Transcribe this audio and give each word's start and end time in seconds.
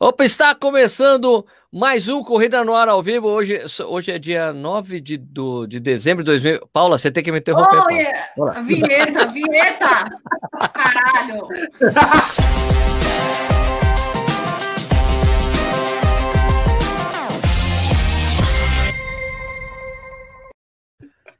Opa, 0.00 0.24
está 0.24 0.54
começando 0.54 1.44
mais 1.72 2.08
um 2.08 2.22
Corrida 2.22 2.62
no 2.62 2.72
Ar 2.72 2.88
ao 2.88 3.02
vivo. 3.02 3.26
Hoje, 3.26 3.60
hoje 3.84 4.12
é 4.12 4.18
dia 4.18 4.52
9 4.52 5.00
de, 5.00 5.16
do, 5.16 5.66
de 5.66 5.80
dezembro 5.80 6.22
de 6.22 6.30
2000. 6.30 6.68
Paula, 6.72 6.96
você 6.96 7.10
tem 7.10 7.20
que 7.20 7.32
me 7.32 7.40
interromper. 7.40 7.82
Oh, 7.84 7.90
yeah. 7.90 8.60
Vinheta, 8.60 9.26
vinheta! 9.26 10.08
Caralho! 10.72 11.48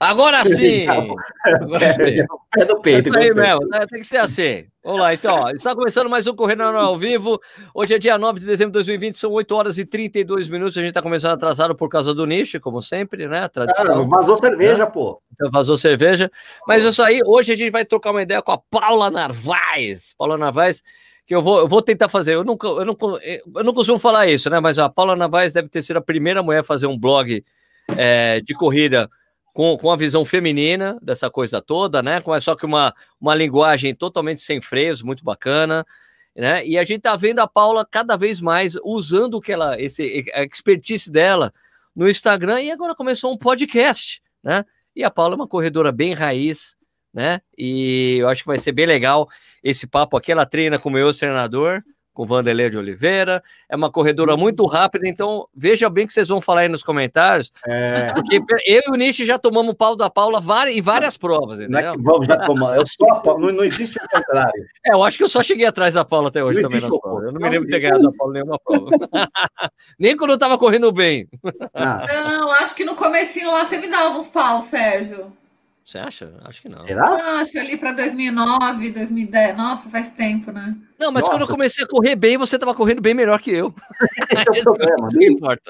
Agora 0.01 0.45
sim! 0.46 0.87
Agora 0.87 1.93
sim. 1.93 2.25
Pé 2.53 2.65
do 2.65 2.80
peito. 2.80 3.12
É 3.17 3.19
aí 3.19 3.35
mesmo, 3.35 3.67
né? 3.67 3.85
tem 3.89 3.98
que 3.98 4.07
ser 4.07 4.19
assim. 4.19 4.65
Vamos 4.85 5.01
lá, 5.01 5.12
então. 5.12 5.35
Ó, 5.35 5.51
está 5.51 5.75
começando 5.75 6.09
mais 6.09 6.25
um 6.29 6.37
Correndo 6.37 6.62
ao 6.62 6.97
Vivo. 6.97 7.41
Hoje 7.75 7.95
é 7.95 7.98
dia 7.98 8.16
9 8.16 8.39
de 8.39 8.47
dezembro 8.47 8.70
de 8.70 8.75
2020, 8.75 9.15
são 9.15 9.33
8 9.33 9.55
horas 9.56 9.77
e 9.77 9.84
32 9.84 10.48
minutos. 10.48 10.79
A 10.79 10.80
gente 10.80 10.91
está 10.91 11.03
começando 11.03 11.33
atrasado 11.33 11.75
por 11.75 11.89
causa 11.89 12.15
do 12.15 12.25
nicho, 12.27 12.61
como 12.61 12.80
sempre, 12.80 13.27
né? 13.27 13.48
Tradição. 13.48 14.03
Ah, 14.03 14.06
vazou 14.06 14.37
cerveja, 14.37 14.79
né? 14.79 14.87
pô. 14.87 15.20
Então, 15.33 15.51
vazou 15.51 15.77
cerveja. 15.77 16.30
Mas 16.67 16.84
isso 16.84 17.03
aí, 17.03 17.20
hoje 17.27 17.53
a 17.53 17.56
gente 17.56 17.70
vai 17.70 17.84
trocar 17.84 18.12
uma 18.12 18.23
ideia 18.23 18.41
com 18.41 18.53
a 18.53 18.59
Paula 18.59 19.11
Narvaez. 19.11 20.15
Paula 20.17 20.39
Narvaez 20.39 20.83
que 21.27 21.34
eu 21.34 21.42
vou, 21.42 21.59
eu 21.59 21.69
vou 21.69 21.83
tentar 21.83 22.09
fazer. 22.09 22.34
Eu, 22.37 22.45
nunca, 22.45 22.69
eu, 22.69 22.84
não, 22.87 22.97
eu 23.56 23.65
não 23.65 23.75
costumo 23.75 23.98
falar 23.98 24.28
isso, 24.28 24.48
né? 24.48 24.61
Mas 24.61 24.78
a 24.78 24.89
Paula 24.89 25.17
Narvaez 25.17 25.53
deve 25.53 25.69
ter 25.69 25.83
sido 25.83 25.97
a 25.97 26.01
primeira 26.01 26.42
mulher 26.42 26.61
a 26.61 26.65
fazer 26.65 26.87
um 26.87 26.98
blog 26.98 27.45
é, 27.97 28.41
de 28.41 28.55
corrida 28.55 29.11
com, 29.59 29.77
com 29.77 29.91
a 29.91 29.97
visão 29.97 30.25
feminina 30.25 30.97
dessa 31.03 31.29
coisa 31.29 31.61
toda, 31.61 32.01
né? 32.01 32.21
Com, 32.21 32.41
só 32.41 32.55
que 32.55 32.65
uma, 32.65 32.95
uma 33.21 33.35
linguagem 33.35 33.93
totalmente 33.93 34.41
sem 34.41 34.61
freios, 34.61 35.03
muito 35.03 35.25
bacana. 35.25 35.84
Né? 36.33 36.65
E 36.65 36.79
a 36.79 36.84
gente 36.84 37.01
tá 37.01 37.17
vendo 37.17 37.41
a 37.41 37.48
Paula 37.48 37.84
cada 37.84 38.17
vez 38.17 38.41
mais 38.41 38.77
usando 38.84 39.41
que 39.41 39.51
ela, 39.51 39.77
esse, 39.81 40.31
a 40.33 40.45
expertise 40.45 41.11
dela 41.11 41.53
no 41.92 42.09
Instagram 42.09 42.62
e 42.62 42.70
agora 42.70 42.95
começou 42.95 43.33
um 43.33 43.37
podcast, 43.37 44.23
né? 44.45 44.65
E 44.95 45.03
a 45.03 45.11
Paula 45.11 45.34
é 45.34 45.39
uma 45.39 45.48
corredora 45.48 45.91
bem 45.91 46.12
raiz, 46.12 46.77
né? 47.12 47.41
E 47.59 48.19
eu 48.20 48.28
acho 48.28 48.43
que 48.43 48.48
vai 48.48 48.61
ser 48.61 48.70
bem 48.70 48.87
legal 48.87 49.28
esse 49.61 49.89
papo 49.89 50.17
aqui. 50.17 50.31
Ela 50.31 50.47
treina 50.47 50.78
com 50.78 50.89
o 50.89 50.93
meu 50.93 51.12
treinador, 51.12 51.83
com 52.19 52.27
Vanderlei 52.27 52.69
de 52.69 52.77
Oliveira. 52.77 53.41
É 53.69 53.77
uma 53.77 53.92
corredora 53.92 54.33
uhum. 54.33 54.41
muito 54.41 54.66
rápida, 54.66 55.08
então 55.08 55.47
veja 55.55 55.88
bem 55.88 56.05
que 56.05 56.12
vocês 56.12 56.27
vão 56.27 56.41
falar 56.41 56.62
aí 56.62 56.69
nos 56.69 56.83
comentários. 56.83 57.52
É... 57.64 58.12
Porque 58.12 58.42
eu 58.66 58.83
e 58.88 58.91
o 58.91 58.97
Nishi 58.97 59.25
já 59.25 59.38
tomamos 59.38 59.72
pau 59.77 59.94
da 59.94 60.10
Paula 60.10 60.42
em 60.69 60.83
várias 60.83 61.16
provas, 61.16 61.60
entendeu? 61.60 61.80
Não 61.80 61.92
é 61.92 61.97
vamos, 61.97 62.27
já 62.27 62.36
tomamos. 62.38 62.77
Eu 62.77 62.84
só, 62.84 63.38
não, 63.38 63.52
não 63.52 63.62
existe 63.62 63.97
o 63.98 64.08
contrário. 64.08 64.66
É, 64.84 64.94
eu 64.94 65.05
acho 65.05 65.16
que 65.16 65.22
eu 65.22 65.28
só 65.28 65.44
cheguei 65.44 65.64
atrás 65.64 65.94
da 65.94 66.05
Paula 66.05 66.28
até 66.28 66.42
hoje 66.42 66.60
não 66.60 66.69
também 66.69 66.80
nas 66.80 66.98
provas. 66.98 67.22
Eu 67.22 67.33
não, 67.33 67.38
não 67.38 67.47
me 67.47 67.50
lembro 67.50 67.66
de 67.66 67.72
ter 67.72 67.80
ganhado 67.80 68.02
da 68.02 68.10
Paula 68.10 68.32
nenhuma 68.32 68.58
prova. 68.58 68.91
Nem 69.97 70.16
quando 70.16 70.30
eu 70.30 70.34
estava 70.34 70.58
correndo 70.58 70.91
bem. 70.91 71.28
Ah. 71.72 72.05
Não, 72.08 72.50
acho 72.50 72.75
que 72.75 72.84
no 72.84 72.97
comecinho 72.97 73.48
lá 73.48 73.64
você 73.64 73.78
me 73.78 73.86
dava 73.86 74.19
uns 74.19 74.27
pau, 74.27 74.60
Sérgio. 74.60 75.32
Você 75.89 75.97
acha? 75.97 76.34
Acho 76.44 76.61
que 76.61 76.69
não. 76.69 76.83
Será? 76.83 77.41
Acho 77.41 77.58
ali 77.58 77.78
para 77.78 77.92
2009, 77.92 78.92
2010. 78.92 79.56
Nossa, 79.56 79.89
faz 79.89 80.11
tempo, 80.11 80.53
né? 80.53 80.77
Não, 80.98 81.11
mas 81.11 81.22
Nossa. 81.22 81.33
quando 81.33 81.41
eu 81.41 81.48
comecei 81.48 81.83
a 81.83 81.89
correr 81.89 82.14
bem, 82.14 82.36
você 82.36 82.56
estava 82.56 82.75
correndo 82.75 83.00
bem 83.00 83.14
melhor 83.14 83.41
que 83.41 83.53
eu. 83.53 83.75
Esse 84.31 84.59
é 84.59 84.61
o 84.61 84.64
problema, 84.77 85.09
não 85.11 85.22
importa. 85.22 85.62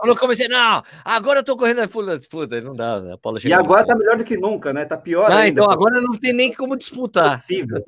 Quando 0.00 0.08
eu 0.08 0.16
comecei, 0.16 0.48
não, 0.48 0.82
agora 1.04 1.38
eu 1.38 1.44
tô 1.44 1.56
correndo. 1.56 1.88
Puta, 2.28 2.60
não 2.60 2.74
dá. 2.74 3.14
A 3.14 3.16
Paula 3.16 3.38
e 3.44 3.52
agora 3.52 3.86
tá 3.86 3.94
melhor 3.94 4.18
do 4.18 4.24
que 4.24 4.36
nunca, 4.36 4.72
né? 4.72 4.84
Tá 4.84 4.96
pior 4.96 5.30
ah, 5.30 5.38
ainda. 5.38 5.60
Então 5.60 5.70
agora 5.70 6.00
não 6.00 6.18
tem 6.18 6.32
nem 6.32 6.52
como 6.52 6.76
disputar. 6.76 7.36
Possível. 7.36 7.80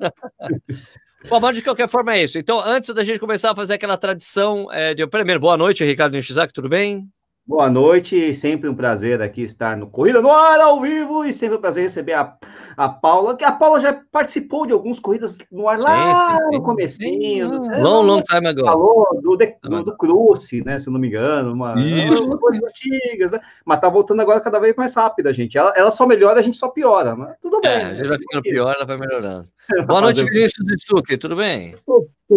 Bom, 1.27 1.41
mas 1.41 1.55
de 1.55 1.63
qualquer 1.63 1.89
forma 1.89 2.15
é 2.15 2.23
isso. 2.23 2.39
Então, 2.39 2.61
antes 2.61 2.93
da 2.93 3.03
gente 3.03 3.19
começar 3.19 3.51
a 3.51 3.55
fazer 3.55 3.73
aquela 3.73 3.97
tradição 3.97 4.71
é, 4.71 4.93
de. 4.93 5.05
Primeiro, 5.05 5.41
boa 5.41 5.57
noite, 5.57 5.83
Ricardo 5.83 6.13
Nishizaki, 6.13 6.53
tudo 6.53 6.69
bem? 6.69 7.09
Boa 7.47 7.69
noite, 7.69 8.33
sempre 8.33 8.67
um 8.67 8.73
prazer 8.73 9.21
aqui 9.21 9.43
estar 9.43 9.77
no 9.77 9.85
Corrida 9.85 10.19
no 10.19 10.31
Ar 10.31 10.59
ao 10.59 10.81
vivo 10.81 11.23
e 11.23 11.31
sempre 11.31 11.55
um 11.57 11.61
prazer 11.61 11.83
receber 11.83 12.13
a, 12.13 12.35
a 12.75 12.89
Paula, 12.89 13.37
que 13.37 13.43
a 13.43 13.51
Paula 13.51 13.79
já 13.79 14.01
participou 14.11 14.65
de 14.65 14.73
algumas 14.73 14.99
corridas 14.99 15.37
no 15.51 15.69
ar 15.69 15.77
lá 15.77 16.31
sim, 16.31 16.43
sim, 16.43 16.57
no 16.57 16.63
comecinho. 16.63 17.61
Sim, 17.61 17.81
long, 17.83 18.01
long 18.01 18.23
time 18.23 18.47
ago. 18.47 18.65
Falou 18.65 19.21
do, 19.21 19.37
de, 19.37 19.55
do, 19.61 19.83
do 19.83 19.95
Cruce, 19.95 20.65
né, 20.65 20.79
se 20.79 20.89
eu 20.89 20.93
não 20.93 20.99
me 20.99 21.07
engano, 21.07 21.53
uma, 21.53 21.75
uma 21.75 22.37
coisas 22.39 22.63
antigas, 22.63 23.29
né? 23.29 23.39
Mas 23.63 23.79
tá 23.79 23.89
voltando 23.89 24.23
agora 24.23 24.41
cada 24.41 24.57
vez 24.57 24.75
mais 24.75 24.95
rápida, 24.95 25.31
gente. 25.31 25.55
Ela, 25.55 25.71
ela 25.75 25.91
só 25.91 26.07
melhora, 26.07 26.39
a 26.39 26.43
gente 26.43 26.57
só 26.57 26.69
piora, 26.69 27.15
mas 27.15 27.35
tudo 27.39 27.61
bem. 27.61 27.71
É, 27.71 27.83
a 27.83 27.93
gente 27.93 28.07
vai 28.07 28.17
ficando 28.17 28.41
pior, 28.41 28.73
ela 28.75 28.87
vai 28.87 28.97
melhorando. 28.97 29.47
Boa 29.85 30.01
noite, 30.01 30.23
Vinícius 30.23 30.67
Stuck, 30.81 31.15
tudo 31.17 31.35
bem? 31.35 31.75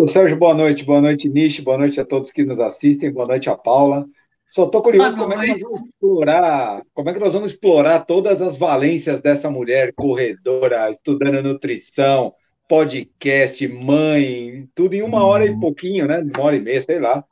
Sérgio, 0.07 0.37
boa 0.37 0.53
noite, 0.53 0.85
boa 0.85 1.01
noite, 1.01 1.31
Nish, 1.31 1.61
boa 1.61 1.79
noite 1.79 1.99
a 1.99 2.05
todos 2.05 2.31
que 2.31 2.45
nos 2.45 2.61
assistem, 2.61 3.11
boa 3.11 3.27
noite 3.27 3.49
a 3.49 3.57
Paula. 3.57 4.07
Só 4.51 4.65
estou 4.65 4.83
curioso 4.83 5.17
como 5.17 5.33
é 5.35 5.39
que 5.39 5.53
nós 5.53 5.63
vamos 5.63 5.89
explorar, 5.89 6.83
como 6.95 7.11
é 7.11 7.13
que 7.13 7.21
nós 7.21 7.35
vamos 7.35 7.53
explorar 7.53 8.05
todas 8.07 8.41
as 8.41 8.57
valências 8.57 9.21
dessa 9.21 9.51
mulher 9.51 9.93
corredora, 9.95 10.91
estudando 10.91 11.43
nutrição, 11.43 12.33
podcast, 12.67 13.67
mãe, 13.69 14.67
tudo 14.75 14.95
em 14.95 15.03
uma 15.03 15.25
hora 15.25 15.45
e 15.45 15.51
uhum. 15.51 15.61
pouquinho, 15.61 16.07
né? 16.07 16.21
Uma 16.21 16.45
hora 16.45 16.57
e 16.57 16.61
meia, 16.61 16.81
sei 16.81 16.99
lá. 16.99 17.23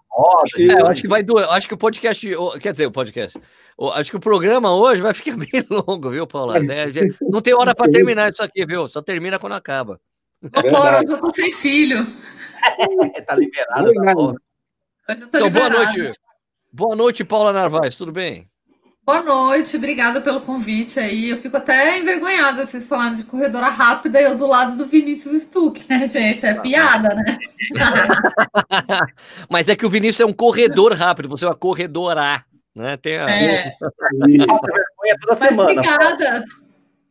acho 0.43 0.55
que, 0.55 0.71
é, 0.71 0.83
acho 0.83 1.03
que 1.03 1.09
vai 1.09 1.23
doer. 1.23 1.49
Acho 1.51 1.69
que 1.69 1.75
o 1.75 1.79
podcast, 1.79 2.27
quer 2.61 2.73
dizer, 2.73 2.87
o 2.87 2.93
podcast. 2.93 3.41
Acho 3.95 4.11
que 4.11 4.17
o 4.17 4.21
programa 4.21 4.75
hoje 4.75 5.01
vai 5.01 5.15
ficar 5.15 5.37
bem 5.41 5.65
longo, 5.71 6.11
viu, 6.11 6.27
Paula? 6.27 6.59
É, 6.59 6.87
não 7.23 7.41
tem 7.41 7.55
hora 7.55 7.75
para 7.75 7.91
terminar 7.91 8.31
isso 8.31 8.43
aqui, 8.43 8.65
viu? 8.67 8.89
Só 8.89 9.01
termina 9.01 9.39
quando 9.39 9.55
acaba. 9.55 9.99
Agora 10.53 11.03
eu 11.07 11.19
tô 11.19 11.35
sem 11.35 11.51
filho. 11.53 12.05
tá 13.27 13.35
liberado. 13.35 13.93
Tá 15.07 15.15
então, 15.15 15.51
boa 15.51 15.71
noite. 15.71 16.13
Boa 16.73 16.95
noite, 16.95 17.25
Paula 17.25 17.53
Narvaez, 17.53 17.95
tudo 17.95 18.13
bem? 18.13 18.49
Boa 19.05 19.23
noite, 19.23 19.77
obrigada 19.77 20.21
pelo 20.21 20.41
convite 20.41 20.99
aí. 20.99 21.31
Eu 21.31 21.37
fico 21.37 21.57
até 21.57 21.97
envergonhada 21.99 22.67
vocês 22.67 22.85
falando 22.85 23.17
de 23.17 23.23
corredora 23.23 23.69
rápida 23.69 24.21
e 24.21 24.25
eu 24.25 24.37
do 24.37 24.49
lado 24.49 24.77
do 24.77 24.85
Vinícius 24.85 25.43
Stuck, 25.45 25.89
né, 25.89 26.07
gente? 26.09 26.45
É 26.45 26.61
piada, 26.61 27.15
né? 27.15 27.39
Mas 29.49 29.69
é 29.69 29.77
que 29.77 29.87
o 29.87 29.91
Vinícius 29.91 30.23
é 30.23 30.27
um 30.27 30.33
corredor 30.33 30.93
rápido, 30.93 31.29
você 31.29 31.45
é 31.45 31.49
uma 31.49 31.55
corredora, 31.55 32.45
né? 32.75 32.97
Tem 32.97 33.17
a... 33.17 33.31
É. 33.31 33.77
Nossa, 34.13 34.67
vergonha 34.67 35.17
toda 35.21 35.29
Mas 35.29 35.39
semana. 35.39 35.71
Obrigada. 35.71 36.45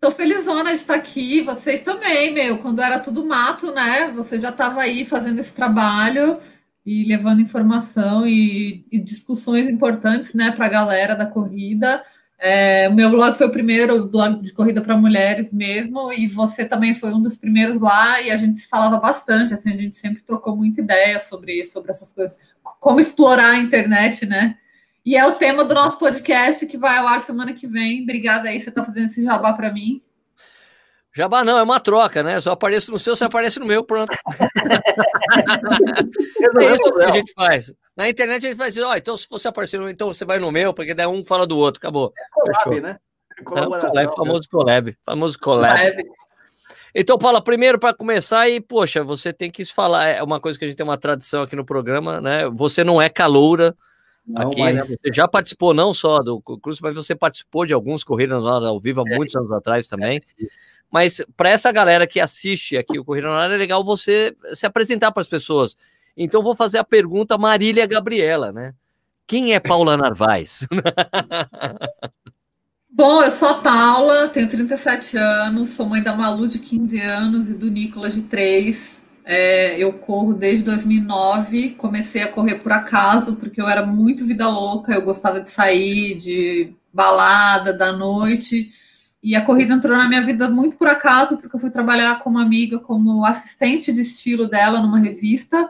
Tô 0.01 0.11
felizona 0.11 0.71
de 0.71 0.75
estar 0.75 0.95
aqui. 0.95 1.41
Vocês 1.43 1.81
também, 1.81 2.33
meu. 2.33 2.57
Quando 2.57 2.81
era 2.81 2.99
tudo 2.99 3.25
mato, 3.25 3.71
né? 3.71 4.11
Você 4.13 4.39
já 4.39 4.49
estava 4.49 4.81
aí 4.81 5.05
fazendo 5.05 5.39
esse 5.39 5.55
trabalho 5.55 6.39
e 6.85 7.03
levando 7.03 7.41
informação 7.41 8.27
e, 8.27 8.85
e 8.91 8.99
discussões 8.99 9.67
importantes 9.67 10.33
né, 10.33 10.51
para 10.51 10.67
a 10.67 10.69
galera 10.69 11.15
da 11.15 11.25
corrida. 11.25 12.03
É, 12.37 12.87
o 12.89 12.93
meu 12.93 13.09
blog 13.09 13.35
foi 13.35 13.47
o 13.47 13.51
primeiro 13.51 14.07
blog 14.07 14.41
de 14.41 14.53
corrida 14.53 14.81
para 14.81 14.95
mulheres 14.95 15.51
mesmo, 15.51 16.11
e 16.13 16.27
você 16.27 16.65
também 16.65 16.93
foi 16.93 17.13
um 17.13 17.21
dos 17.21 17.35
primeiros 17.35 17.81
lá, 17.81 18.21
e 18.21 18.29
a 18.29 18.37
gente 18.37 18.59
se 18.59 18.67
falava 18.67 18.97
bastante, 18.97 19.53
assim, 19.53 19.71
a 19.71 19.75
gente 19.75 19.95
sempre 19.95 20.21
trocou 20.21 20.55
muita 20.55 20.81
ideia 20.81 21.19
sobre, 21.19 21.65
sobre 21.65 21.91
essas 21.91 22.11
coisas, 22.11 22.37
como 22.79 22.99
explorar 22.99 23.51
a 23.51 23.57
internet, 23.57 24.25
né? 24.25 24.57
E 25.05 25.15
é 25.15 25.25
o 25.25 25.35
tema 25.35 25.63
do 25.63 25.73
nosso 25.73 25.97
podcast 25.97 26.65
que 26.65 26.77
vai 26.77 26.97
ao 26.97 27.07
ar 27.07 27.21
semana 27.21 27.53
que 27.53 27.67
vem. 27.67 28.03
Obrigada 28.03 28.49
aí, 28.49 28.59
você 28.59 28.69
está 28.69 28.83
fazendo 28.83 29.05
esse 29.05 29.23
jabá 29.23 29.53
para 29.53 29.71
mim. 29.71 30.01
Jabá 31.15 31.45
não, 31.45 31.57
é 31.57 31.63
uma 31.63 31.79
troca, 31.79 32.21
né? 32.21 32.41
Só 32.41 32.51
apareço 32.51 32.91
no 32.91 32.99
seu, 32.99 33.15
você 33.15 33.23
aparece 33.23 33.57
no 33.57 33.65
meu, 33.65 33.85
pronto. 33.85 34.11
é 36.59 36.73
isso 36.73 36.93
que 36.93 37.03
a 37.03 37.11
gente 37.11 37.31
faz. 37.33 37.73
Na 37.95 38.09
internet 38.09 38.45
a 38.45 38.49
gente 38.49 38.57
faz 38.57 38.77
assim, 38.77 38.85
ó, 38.85 38.93
então 38.97 39.15
se 39.15 39.25
você 39.29 39.47
aparecer 39.47 39.79
no 39.79 39.89
então 39.89 40.13
você 40.13 40.25
vai 40.25 40.39
no 40.39 40.51
meu, 40.51 40.73
porque 40.73 40.93
daí 40.93 41.07
um 41.07 41.23
fala 41.23 41.47
do 41.47 41.57
outro, 41.57 41.79
acabou. 41.79 42.11
É 42.17 42.21
collab, 42.33 42.57
Fechou. 42.57 42.81
né? 42.81 42.99
É 43.39 43.43
collab, 43.43 43.95
né? 43.95 44.07
famoso 44.13 44.49
collab, 44.49 44.97
famoso 45.05 45.39
collab. 45.39 46.03
Então, 46.93 47.17
Paula, 47.17 47.41
primeiro 47.41 47.79
para 47.79 47.93
começar, 47.93 48.49
e 48.49 48.59
poxa, 48.59 49.03
você 49.03 49.31
tem 49.31 49.49
que 49.49 49.63
falar, 49.65 50.07
é 50.07 50.23
uma 50.23 50.39
coisa 50.39 50.59
que 50.59 50.65
a 50.65 50.67
gente 50.67 50.77
tem 50.77 50.85
uma 50.85 50.97
tradição 50.97 51.43
aqui 51.43 51.55
no 51.55 51.65
programa, 51.65 52.19
né? 52.19 52.49
Você 52.49 52.83
não 52.83 53.01
é 53.01 53.09
caloura, 53.09 53.75
não, 54.25 54.41
aqui, 54.41 54.61
né? 54.61 54.81
Você 54.81 55.13
já 55.13 55.27
participou 55.27 55.73
não 55.73 55.93
só 55.93 56.19
do 56.19 56.41
Cruz, 56.41 56.81
mas 56.81 56.95
você 56.95 57.13
participou 57.13 57.65
de 57.65 57.73
alguns 57.73 58.03
corridas 58.03 58.43
ao 58.45 58.79
vivo 58.79 59.01
há 59.01 59.09
é, 59.09 59.15
muitos 59.15 59.35
anos 59.35 59.51
atrás 59.51 59.87
também. 59.87 60.17
É, 60.17 60.45
mas 60.95 61.21
para 61.35 61.49
essa 61.49 61.73
galera 61.73 62.07
que 62.07 62.21
assiste 62.21 62.77
aqui 62.77 62.97
o 62.97 63.03
Corrida 63.03 63.27
Ar, 63.27 63.51
é 63.51 63.57
legal 63.57 63.83
você 63.83 64.33
se 64.53 64.65
apresentar 64.65 65.11
para 65.11 65.19
as 65.19 65.27
pessoas. 65.27 65.75
Então 66.15 66.41
vou 66.41 66.55
fazer 66.55 66.77
a 66.77 66.85
pergunta 66.85 67.37
Marília 67.37 67.85
Gabriela, 67.85 68.53
né? 68.53 68.73
Quem 69.27 69.53
é 69.53 69.59
Paula 69.59 69.97
Narvaez? 69.97 70.65
Bom, 72.89 73.21
eu 73.21 73.29
sou 73.29 73.49
a 73.49 73.53
Paula, 73.55 74.29
tenho 74.29 74.47
37 74.47 75.17
anos, 75.17 75.71
sou 75.71 75.85
mãe 75.85 76.01
da 76.01 76.15
Malu 76.15 76.47
de 76.47 76.59
15 76.59 77.01
anos 77.01 77.49
e 77.49 77.55
do 77.55 77.69
Nicolas 77.69 78.13
de 78.13 78.21
3. 78.21 79.01
É, 79.25 79.77
eu 79.77 79.91
corro 79.91 80.33
desde 80.33 80.63
2009, 80.63 81.71
comecei 81.71 82.21
a 82.21 82.31
correr 82.31 82.59
por 82.59 82.71
acaso, 82.71 83.35
porque 83.35 83.59
eu 83.59 83.67
era 83.67 83.85
muito 83.85 84.25
vida 84.25 84.47
louca, 84.47 84.93
eu 84.93 85.01
gostava 85.01 85.41
de 85.41 85.49
sair, 85.49 86.15
de 86.15 86.73
balada, 86.93 87.73
da 87.73 87.91
noite. 87.91 88.71
E 89.25 89.35
a 89.35 89.41
corrida 89.43 89.73
entrou 89.73 89.97
na 89.97 90.07
minha 90.07 90.21
vida 90.21 90.47
muito 90.47 90.77
por 90.77 90.87
acaso, 90.87 91.37
porque 91.39 91.55
eu 91.55 91.59
fui 91.59 91.71
trabalhar 91.71 92.19
com 92.19 92.29
uma 92.29 92.43
amiga 92.43 92.77
como 92.77 93.25
assistente 93.25 93.91
de 93.91 94.01
estilo 94.01 94.47
dela 94.47 94.79
numa 94.79 94.99
revista 94.99 95.67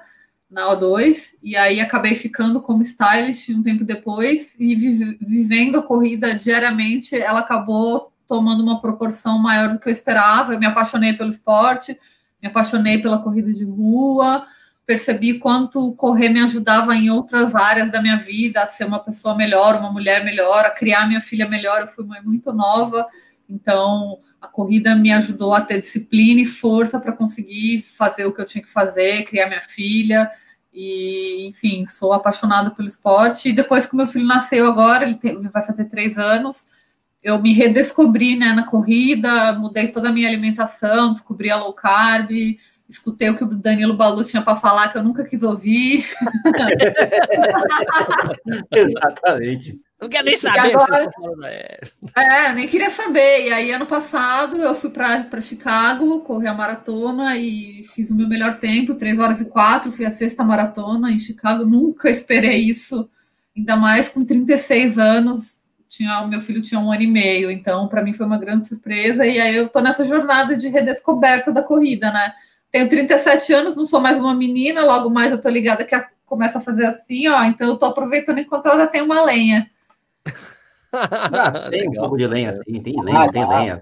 na 0.51 0.67
O2, 0.71 1.35
e 1.41 1.55
aí 1.55 1.79
acabei 1.79 2.15
ficando 2.15 2.59
como 2.59 2.81
stylist 2.81 3.47
um 3.51 3.63
tempo 3.63 3.85
depois, 3.85 4.57
e 4.59 4.75
vivendo 5.21 5.79
a 5.79 5.81
corrida 5.81 6.35
diariamente, 6.35 7.15
ela 7.15 7.39
acabou 7.39 8.11
tomando 8.27 8.61
uma 8.61 8.81
proporção 8.81 9.39
maior 9.39 9.69
do 9.69 9.79
que 9.79 9.87
eu 9.87 9.93
esperava. 9.93 10.53
Eu 10.53 10.59
me 10.59 10.65
apaixonei 10.65 11.13
pelo 11.13 11.29
esporte, 11.29 11.97
me 12.43 12.49
apaixonei 12.49 13.01
pela 13.01 13.19
corrida 13.19 13.53
de 13.53 13.63
rua, 13.63 14.45
percebi 14.85 15.39
quanto 15.39 15.93
correr 15.93 16.27
me 16.27 16.41
ajudava 16.41 16.93
em 16.93 17.09
outras 17.09 17.55
áreas 17.55 17.89
da 17.89 18.01
minha 18.01 18.17
vida, 18.17 18.63
a 18.63 18.65
ser 18.65 18.83
uma 18.83 18.99
pessoa 18.99 19.33
melhor, 19.33 19.79
uma 19.79 19.93
mulher 19.93 20.25
melhor, 20.25 20.65
a 20.65 20.71
criar 20.71 21.07
minha 21.07 21.21
filha 21.21 21.47
melhor. 21.47 21.83
Eu 21.83 21.87
fui 21.87 22.03
mãe 22.03 22.21
muito 22.21 22.51
nova, 22.51 23.07
então 23.49 24.19
a 24.41 24.47
corrida 24.47 24.95
me 24.95 25.11
ajudou 25.11 25.53
a 25.53 25.61
ter 25.61 25.81
disciplina 25.81 26.41
e 26.41 26.45
força 26.45 26.99
para 26.99 27.11
conseguir 27.11 27.81
fazer 27.81 28.25
o 28.25 28.33
que 28.33 28.41
eu 28.41 28.45
tinha 28.45 28.63
que 28.63 28.69
fazer, 28.69 29.25
criar 29.25 29.47
minha 29.47 29.61
filha. 29.61 30.29
E, 30.73 31.47
enfim, 31.47 31.85
sou 31.85 32.11
apaixonada 32.11 32.71
pelo 32.71 32.87
esporte. 32.87 33.49
E 33.49 33.53
depois 33.53 33.85
que 33.85 33.95
meu 33.95 34.05
filho 34.05 34.25
nasceu 34.25 34.67
agora, 34.67 35.05
ele, 35.05 35.15
tem, 35.15 35.31
ele 35.31 35.49
vai 35.49 35.63
fazer 35.63 35.85
três 35.85 36.17
anos, 36.17 36.67
eu 37.23 37.41
me 37.41 37.53
redescobri 37.53 38.35
né, 38.35 38.53
na 38.53 38.63
corrida, 38.63 39.53
mudei 39.53 39.87
toda 39.87 40.09
a 40.09 40.11
minha 40.11 40.27
alimentação, 40.27 41.11
descobri 41.11 41.49
a 41.49 41.57
low 41.57 41.73
carb, 41.73 42.29
escutei 42.87 43.29
o 43.29 43.37
que 43.37 43.43
o 43.43 43.47
Danilo 43.47 43.95
Balu 43.95 44.23
tinha 44.23 44.43
para 44.43 44.55
falar 44.55 44.89
que 44.89 44.97
eu 44.97 45.03
nunca 45.03 45.25
quis 45.25 45.41
ouvir. 45.41 46.05
Exatamente. 48.71 49.79
Não 50.05 50.09
quer 50.09 50.23
nem 50.23 50.37
saber. 50.37 50.75
Agora, 50.75 51.09
é. 52.15 52.53
nem 52.53 52.67
queria 52.67 52.89
saber. 52.91 53.47
E 53.47 53.51
aí, 53.51 53.71
ano 53.71 53.85
passado, 53.85 54.61
eu 54.61 54.75
fui 54.75 54.91
para 54.91 55.41
Chicago 55.41 56.21
correr 56.21 56.47
a 56.47 56.53
maratona 56.53 57.35
e 57.35 57.81
fiz 57.95 58.11
o 58.11 58.15
meu 58.15 58.27
melhor 58.27 58.59
tempo, 58.59 58.93
3 58.93 59.19
horas 59.19 59.41
e 59.41 59.45
4. 59.45 59.91
Fui 59.91 60.05
a 60.05 60.11
sexta 60.11 60.43
maratona 60.43 61.11
em 61.11 61.17
Chicago. 61.17 61.65
Nunca 61.65 62.09
esperei 62.09 62.57
isso, 62.57 63.09
ainda 63.57 63.75
mais 63.75 64.07
com 64.07 64.23
36 64.23 64.99
anos 64.99 65.65
tinha 65.87 66.21
o 66.21 66.27
meu 66.27 66.41
filho 66.41 66.61
tinha 66.61 66.79
um 66.79 66.91
ano 66.91 67.03
e 67.03 67.07
meio, 67.07 67.49
então 67.49 67.87
para 67.87 68.03
mim 68.03 68.11
foi 68.11 68.25
uma 68.25 68.37
grande 68.37 68.67
surpresa. 68.67 69.25
E 69.25 69.39
aí 69.39 69.55
eu 69.55 69.69
tô 69.69 69.79
nessa 69.79 70.03
jornada 70.03 70.57
de 70.57 70.67
redescoberta 70.67 71.53
da 71.53 71.63
corrida, 71.63 72.11
né? 72.11 72.33
Tenho 72.69 72.89
37 72.89 73.53
anos, 73.53 73.75
não 73.75 73.85
sou 73.85 74.01
mais 74.01 74.17
uma 74.17 74.35
menina, 74.35 74.83
logo 74.83 75.09
mais 75.09 75.31
eu 75.31 75.39
tô 75.39 75.47
ligada 75.47 75.85
que 75.85 75.95
a, 75.95 76.05
começa 76.25 76.57
a 76.57 76.61
fazer 76.61 76.85
assim, 76.85 77.27
ó. 77.29 77.43
Então 77.45 77.67
eu 77.67 77.77
tô 77.77 77.85
aproveitando 77.85 78.39
enquanto 78.39 78.67
ela 78.67 78.87
tem 78.87 79.01
uma 79.01 79.23
lenha. 79.23 79.69
Ah, 80.95 81.69
tem 81.71 81.89
um 81.89 81.93
pouco 81.93 82.17
de 82.17 82.27
lenha, 82.27 82.53
sim, 82.53 82.81
tem 82.81 83.01
lenha, 83.01 83.19
ah, 83.19 83.31
tem 83.31 83.45
tá. 83.45 83.59
lenha. 83.59 83.81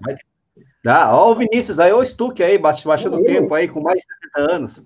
Dá, 0.83 1.15
ó 1.15 1.31
o 1.31 1.35
Vinícius 1.35 1.79
aí, 1.79 1.93
o 1.93 2.05
Stuck 2.05 2.43
aí, 2.43 2.57
baixando 2.57 3.17
o 3.17 3.23
tempo 3.23 3.53
aí, 3.53 3.67
com 3.67 3.81
mais 3.81 4.01
de 4.01 4.15
60 4.35 4.51
anos. 4.51 4.85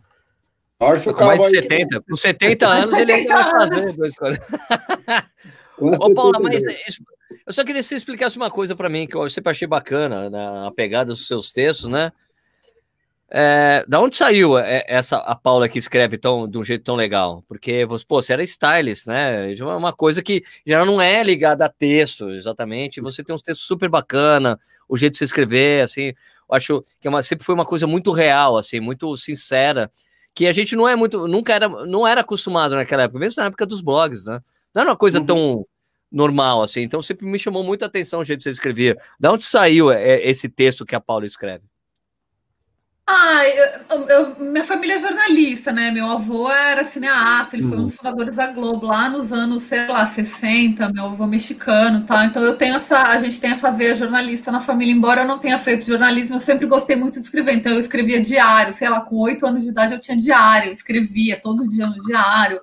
Torce 0.79 1.11
com 1.11 1.25
mais 1.25 1.41
de 1.41 1.49
70. 1.49 2.01
Com 2.01 2.15
70 2.15 2.67
anos 2.67 2.97
ele 2.97 3.11
ainda 3.11 3.33
vai 3.33 3.67
fazer 3.67 4.15
coisas. 4.15 4.39
Ô, 5.79 6.13
Paula, 6.13 6.39
mas 6.39 6.61
eu 7.45 7.53
só 7.53 7.63
queria 7.63 7.81
que 7.81 7.87
você 7.87 7.95
explicasse 7.95 8.37
uma 8.37 8.49
coisa 8.49 8.75
para 8.75 8.89
mim, 8.89 9.07
que 9.07 9.15
eu 9.15 9.29
sempre 9.29 9.51
achei 9.51 9.67
bacana 9.67 10.29
na 10.29 10.71
pegada 10.71 11.11
dos 11.11 11.27
seus 11.27 11.51
textos, 11.51 11.87
né? 11.87 12.11
É, 13.29 13.83
da 13.87 13.99
onde 13.99 14.15
saiu 14.15 14.57
é, 14.57 14.85
essa 14.87 15.17
a 15.17 15.35
Paula 15.35 15.67
que 15.67 15.77
escreve 15.77 16.17
tão, 16.17 16.47
de 16.47 16.57
um 16.57 16.63
jeito 16.63 16.83
tão 16.83 16.95
legal? 16.95 17.43
Porque 17.47 17.85
você, 17.85 18.05
pô, 18.05 18.21
você 18.21 18.33
era 18.33 18.43
stylist, 18.43 19.07
né? 19.07 19.53
É 19.53 19.63
uma 19.63 19.91
coisa 19.91 20.23
que 20.23 20.43
já 20.65 20.85
não 20.85 21.01
é 21.01 21.21
ligada 21.23 21.65
a 21.65 21.69
texto, 21.69 22.29
exatamente. 22.29 23.01
Você 23.01 23.23
tem 23.23 23.35
uns 23.35 23.41
textos 23.41 23.67
super 23.67 23.89
bacana, 23.89 24.57
o 24.87 24.95
jeito 24.95 25.13
de 25.13 25.17
se 25.19 25.25
escrever, 25.25 25.83
assim. 25.83 26.13
Eu 26.49 26.55
acho 26.55 26.83
que 27.01 27.07
é 27.07 27.09
uma, 27.09 27.21
sempre 27.21 27.45
foi 27.45 27.53
uma 27.53 27.65
coisa 27.65 27.85
muito 27.85 28.11
real, 28.11 28.57
assim, 28.57 28.79
muito 28.79 29.15
sincera, 29.17 29.91
que 30.33 30.47
a 30.47 30.53
gente 30.53 30.75
não 30.75 30.87
é 30.87 30.95
muito, 30.95 31.27
nunca 31.27 31.53
era, 31.53 31.67
não 31.67 32.07
era 32.07 32.21
acostumado 32.21 32.75
naquela 32.75 33.03
época, 33.03 33.19
mesmo 33.19 33.41
na 33.41 33.47
época 33.47 33.65
dos 33.65 33.81
blogs, 33.81 34.25
né? 34.25 34.39
Não 34.73 34.81
era 34.83 34.91
uma 34.91 34.97
coisa 34.97 35.19
uhum. 35.19 35.25
tão 35.25 35.67
normal, 36.09 36.63
assim. 36.63 36.81
Então 36.81 37.01
sempre 37.01 37.25
me 37.25 37.37
chamou 37.37 37.63
muita 37.63 37.87
atenção 37.87 38.21
o 38.21 38.23
jeito 38.23 38.39
que 38.39 38.43
você 38.43 38.51
escrevia. 38.51 38.97
Da 39.19 39.31
onde 39.31 39.43
saiu 39.43 39.91
é, 39.91 40.21
esse 40.21 40.47
texto 40.47 40.85
que 40.85 40.95
a 40.95 41.01
Paula 41.01 41.25
escreve? 41.25 41.63
Ah, 43.09 43.41
eu, 43.89 44.01
eu, 44.09 44.35
minha 44.37 44.65
família 44.65 44.95
é 44.95 44.99
jornalista, 44.99 45.71
né? 45.71 45.91
Meu 45.91 46.11
avô 46.11 46.51
era 46.51 46.83
cineasta, 46.83 47.55
ele 47.55 47.65
foi 47.65 47.77
um 47.77 47.83
dos 47.83 47.93
uhum. 47.93 47.97
fundadores 47.99 48.35
da 48.35 48.47
Globo 48.47 48.85
lá 48.85 49.09
nos 49.09 49.31
anos, 49.31 49.63
sei 49.63 49.87
lá, 49.87 50.05
60, 50.05 50.91
meu 50.91 51.05
avô 51.05 51.25
mexicano, 51.25 52.03
tá? 52.03 52.25
Então 52.25 52.43
eu 52.43 52.57
tenho 52.57 52.75
essa, 52.75 53.01
a 53.03 53.17
gente 53.21 53.39
tem 53.39 53.51
essa 53.51 53.71
veia 53.71 53.95
jornalista 53.95 54.51
na 54.51 54.59
família, 54.59 54.93
embora 54.93 55.21
eu 55.21 55.27
não 55.27 55.39
tenha 55.39 55.57
feito 55.57 55.85
jornalismo, 55.85 56.35
eu 56.35 56.41
sempre 56.41 56.65
gostei 56.67 56.97
muito 56.97 57.13
de 57.13 57.21
escrever, 57.21 57.53
então 57.53 57.71
eu 57.71 57.79
escrevia 57.79 58.19
diário, 58.19 58.73
sei 58.73 58.89
lá, 58.89 58.99
com 58.99 59.15
oito 59.19 59.47
anos 59.47 59.63
de 59.63 59.69
idade 59.69 59.93
eu 59.93 60.01
tinha 60.01 60.17
diário, 60.17 60.67
eu 60.67 60.73
escrevia 60.73 61.39
todo 61.39 61.69
dia 61.69 61.87
no 61.87 62.01
diário. 62.01 62.59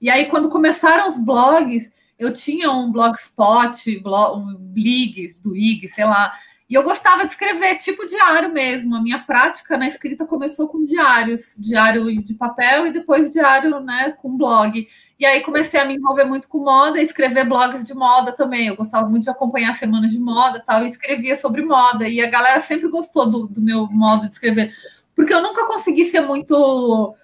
E 0.00 0.08
aí 0.08 0.26
quando 0.26 0.48
começaram 0.48 1.08
os 1.08 1.18
blogs, 1.18 1.90
eu 2.16 2.32
tinha 2.32 2.70
um 2.70 2.92
blogspot, 2.92 3.98
blog, 4.00 4.38
um 4.38 4.54
blog 4.54 5.34
do 5.42 5.56
IG, 5.56 5.88
sei 5.88 6.04
lá, 6.04 6.32
e 6.70 6.74
eu 6.76 6.84
gostava 6.84 7.24
de 7.24 7.32
escrever 7.32 7.78
tipo 7.78 8.06
diário 8.06 8.52
mesmo. 8.52 8.94
A 8.94 9.02
minha 9.02 9.18
prática 9.18 9.76
na 9.76 9.88
escrita 9.88 10.24
começou 10.24 10.68
com 10.68 10.84
diários, 10.84 11.56
diário 11.58 12.22
de 12.22 12.32
papel 12.32 12.86
e 12.86 12.92
depois 12.92 13.28
diário, 13.28 13.80
né, 13.80 14.14
com 14.16 14.36
blog. 14.36 14.86
E 15.18 15.26
aí 15.26 15.40
comecei 15.40 15.80
a 15.80 15.84
me 15.84 15.96
envolver 15.96 16.24
muito 16.24 16.48
com 16.48 16.58
moda, 16.60 17.02
escrever 17.02 17.44
blogs 17.44 17.84
de 17.84 17.92
moda 17.92 18.30
também. 18.30 18.68
Eu 18.68 18.76
gostava 18.76 19.08
muito 19.08 19.24
de 19.24 19.30
acompanhar 19.30 19.74
semanas 19.74 20.12
de 20.12 20.20
moda, 20.20 20.62
tal, 20.64 20.84
e 20.84 20.88
escrevia 20.88 21.34
sobre 21.34 21.60
moda. 21.64 22.08
E 22.08 22.20
a 22.20 22.30
galera 22.30 22.60
sempre 22.60 22.88
gostou 22.88 23.28
do, 23.28 23.48
do 23.48 23.60
meu 23.60 23.88
modo 23.88 24.28
de 24.28 24.32
escrever, 24.32 24.72
porque 25.16 25.34
eu 25.34 25.42
nunca 25.42 25.66
consegui 25.66 26.04
ser 26.04 26.20
muito 26.20 27.16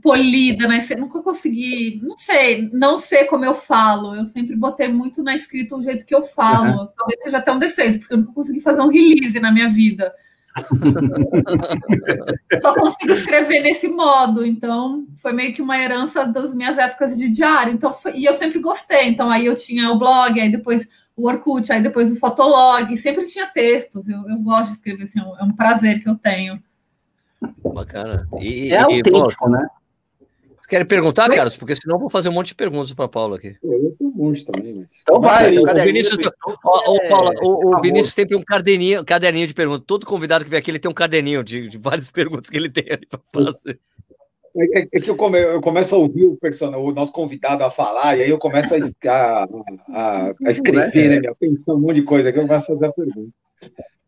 polida, 0.00 0.66
né? 0.66 0.80
Você 0.80 0.96
nunca 0.96 1.22
consegui, 1.22 2.00
não 2.02 2.16
sei, 2.16 2.70
não 2.72 2.96
sei 2.96 3.24
como 3.24 3.44
eu 3.44 3.54
falo. 3.54 4.14
Eu 4.14 4.24
sempre 4.24 4.56
botei 4.56 4.88
muito 4.88 5.22
na 5.22 5.34
escrita 5.34 5.76
o 5.76 5.82
jeito 5.82 6.06
que 6.06 6.14
eu 6.14 6.22
falo. 6.22 6.82
Uhum. 6.82 6.88
Talvez 6.96 7.22
seja 7.22 7.38
até 7.38 7.52
um 7.52 7.58
defeito, 7.58 7.98
porque 7.98 8.14
eu 8.14 8.18
nunca 8.18 8.32
consegui 8.32 8.60
fazer 8.60 8.80
um 8.80 8.88
release 8.88 9.38
na 9.38 9.52
minha 9.52 9.68
vida. 9.68 10.12
Só 12.60 12.74
consigo 12.74 13.12
escrever 13.12 13.60
nesse 13.60 13.88
modo, 13.88 14.44
então 14.44 15.06
foi 15.16 15.32
meio 15.32 15.54
que 15.54 15.62
uma 15.62 15.78
herança 15.78 16.26
das 16.26 16.54
minhas 16.54 16.76
épocas 16.78 17.16
de 17.16 17.28
diário. 17.28 17.72
Então, 17.72 17.92
foi, 17.92 18.16
e 18.16 18.24
eu 18.24 18.34
sempre 18.34 18.58
gostei. 18.58 19.08
Então, 19.08 19.30
aí 19.30 19.46
eu 19.46 19.56
tinha 19.56 19.90
o 19.90 19.98
blog, 19.98 20.40
aí 20.40 20.50
depois 20.50 20.88
o 21.16 21.26
Orkut, 21.26 21.72
aí 21.72 21.82
depois 21.82 22.12
o 22.12 22.16
Fotolog, 22.16 22.94
sempre 22.96 23.24
tinha 23.26 23.46
textos. 23.46 24.08
Eu, 24.08 24.28
eu 24.28 24.38
gosto 24.40 24.70
de 24.70 24.76
escrever, 24.76 25.04
assim, 25.04 25.20
é 25.20 25.44
um 25.44 25.50
é 25.50 25.56
prazer 25.56 26.02
que 26.02 26.08
eu 26.08 26.16
tenho. 26.16 26.62
Bacana. 27.72 28.28
E, 28.38 28.72
é 28.72 28.78
autêntico, 28.78 29.38
pô, 29.38 29.48
né? 29.48 29.66
Querem 30.72 30.86
perguntar, 30.86 31.28
Oi? 31.28 31.36
Carlos? 31.36 31.54
Porque 31.54 31.76
senão 31.76 31.96
eu 31.96 32.00
vou 32.00 32.08
fazer 32.08 32.30
um 32.30 32.32
monte 32.32 32.46
de 32.46 32.54
perguntas 32.54 32.90
para 32.94 33.06
Paula 33.06 33.36
aqui. 33.36 33.54
Eu 33.62 33.94
tenho 33.98 34.10
um 34.10 34.16
monte 34.16 34.42
também, 34.42 34.72
mas... 34.74 35.02
Então 35.02 35.20
vai, 35.20 35.58
o, 35.58 35.84
Vinícius, 35.84 36.16
o, 36.16 36.50
o, 36.50 37.08
Paula, 37.10 37.30
o, 37.42 37.76
o 37.76 37.80
Vinícius 37.82 38.14
sempre 38.14 38.34
um 38.34 38.42
caderninho, 38.42 39.04
caderninho 39.04 39.46
de 39.46 39.52
perguntas. 39.52 39.84
Todo 39.86 40.06
convidado 40.06 40.44
que 40.44 40.50
vem 40.50 40.58
aqui, 40.58 40.70
ele 40.70 40.78
tem 40.78 40.90
um 40.90 40.94
caderninho 40.94 41.44
de, 41.44 41.68
de 41.68 41.76
várias 41.76 42.08
perguntas 42.10 42.48
que 42.48 42.56
ele 42.56 42.70
tem 42.70 42.86
ali 42.90 43.06
para 43.06 43.20
fazer. 43.30 43.78
É, 44.56 44.80
é, 44.80 44.88
é, 44.94 45.00
que 45.00 45.10
eu, 45.10 45.14
come, 45.14 45.38
eu, 45.42 45.60
começo 45.60 45.94
a 45.94 45.98
ouvir 45.98 46.24
o, 46.24 46.38
person... 46.38 46.70
o 46.70 46.90
nosso 46.90 47.12
convidado 47.12 47.62
a 47.64 47.70
falar, 47.70 48.16
e 48.16 48.22
aí 48.22 48.30
eu 48.30 48.38
começo 48.38 48.74
a, 48.74 48.78
a, 48.78 49.48
a, 49.90 50.34
a 50.46 50.50
escrever, 50.50 51.20
né? 51.20 51.20
né? 51.20 51.34
Pensando 51.38 51.76
um 51.76 51.82
monte 51.82 51.96
de 51.96 52.02
coisa, 52.02 52.32
que 52.32 52.38
eu 52.38 52.46
começo 52.46 52.72
a 52.72 52.74
fazer 52.74 52.86
a 52.86 52.92
pergunta. 52.94 53.30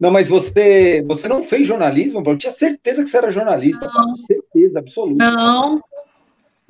Não, 0.01 0.11
mas 0.11 0.29
você, 0.29 1.05
você 1.07 1.29
não 1.29 1.43
fez 1.43 1.69
jornalismo? 1.69 2.23
Eu 2.25 2.39
tinha 2.39 2.51
certeza 2.51 3.03
que 3.03 3.11
você 3.11 3.19
era 3.19 3.31
jornalista, 3.31 3.87
não. 3.95 4.15
certeza 4.15 4.79
absoluta. 4.79 5.31
Não, 5.31 5.79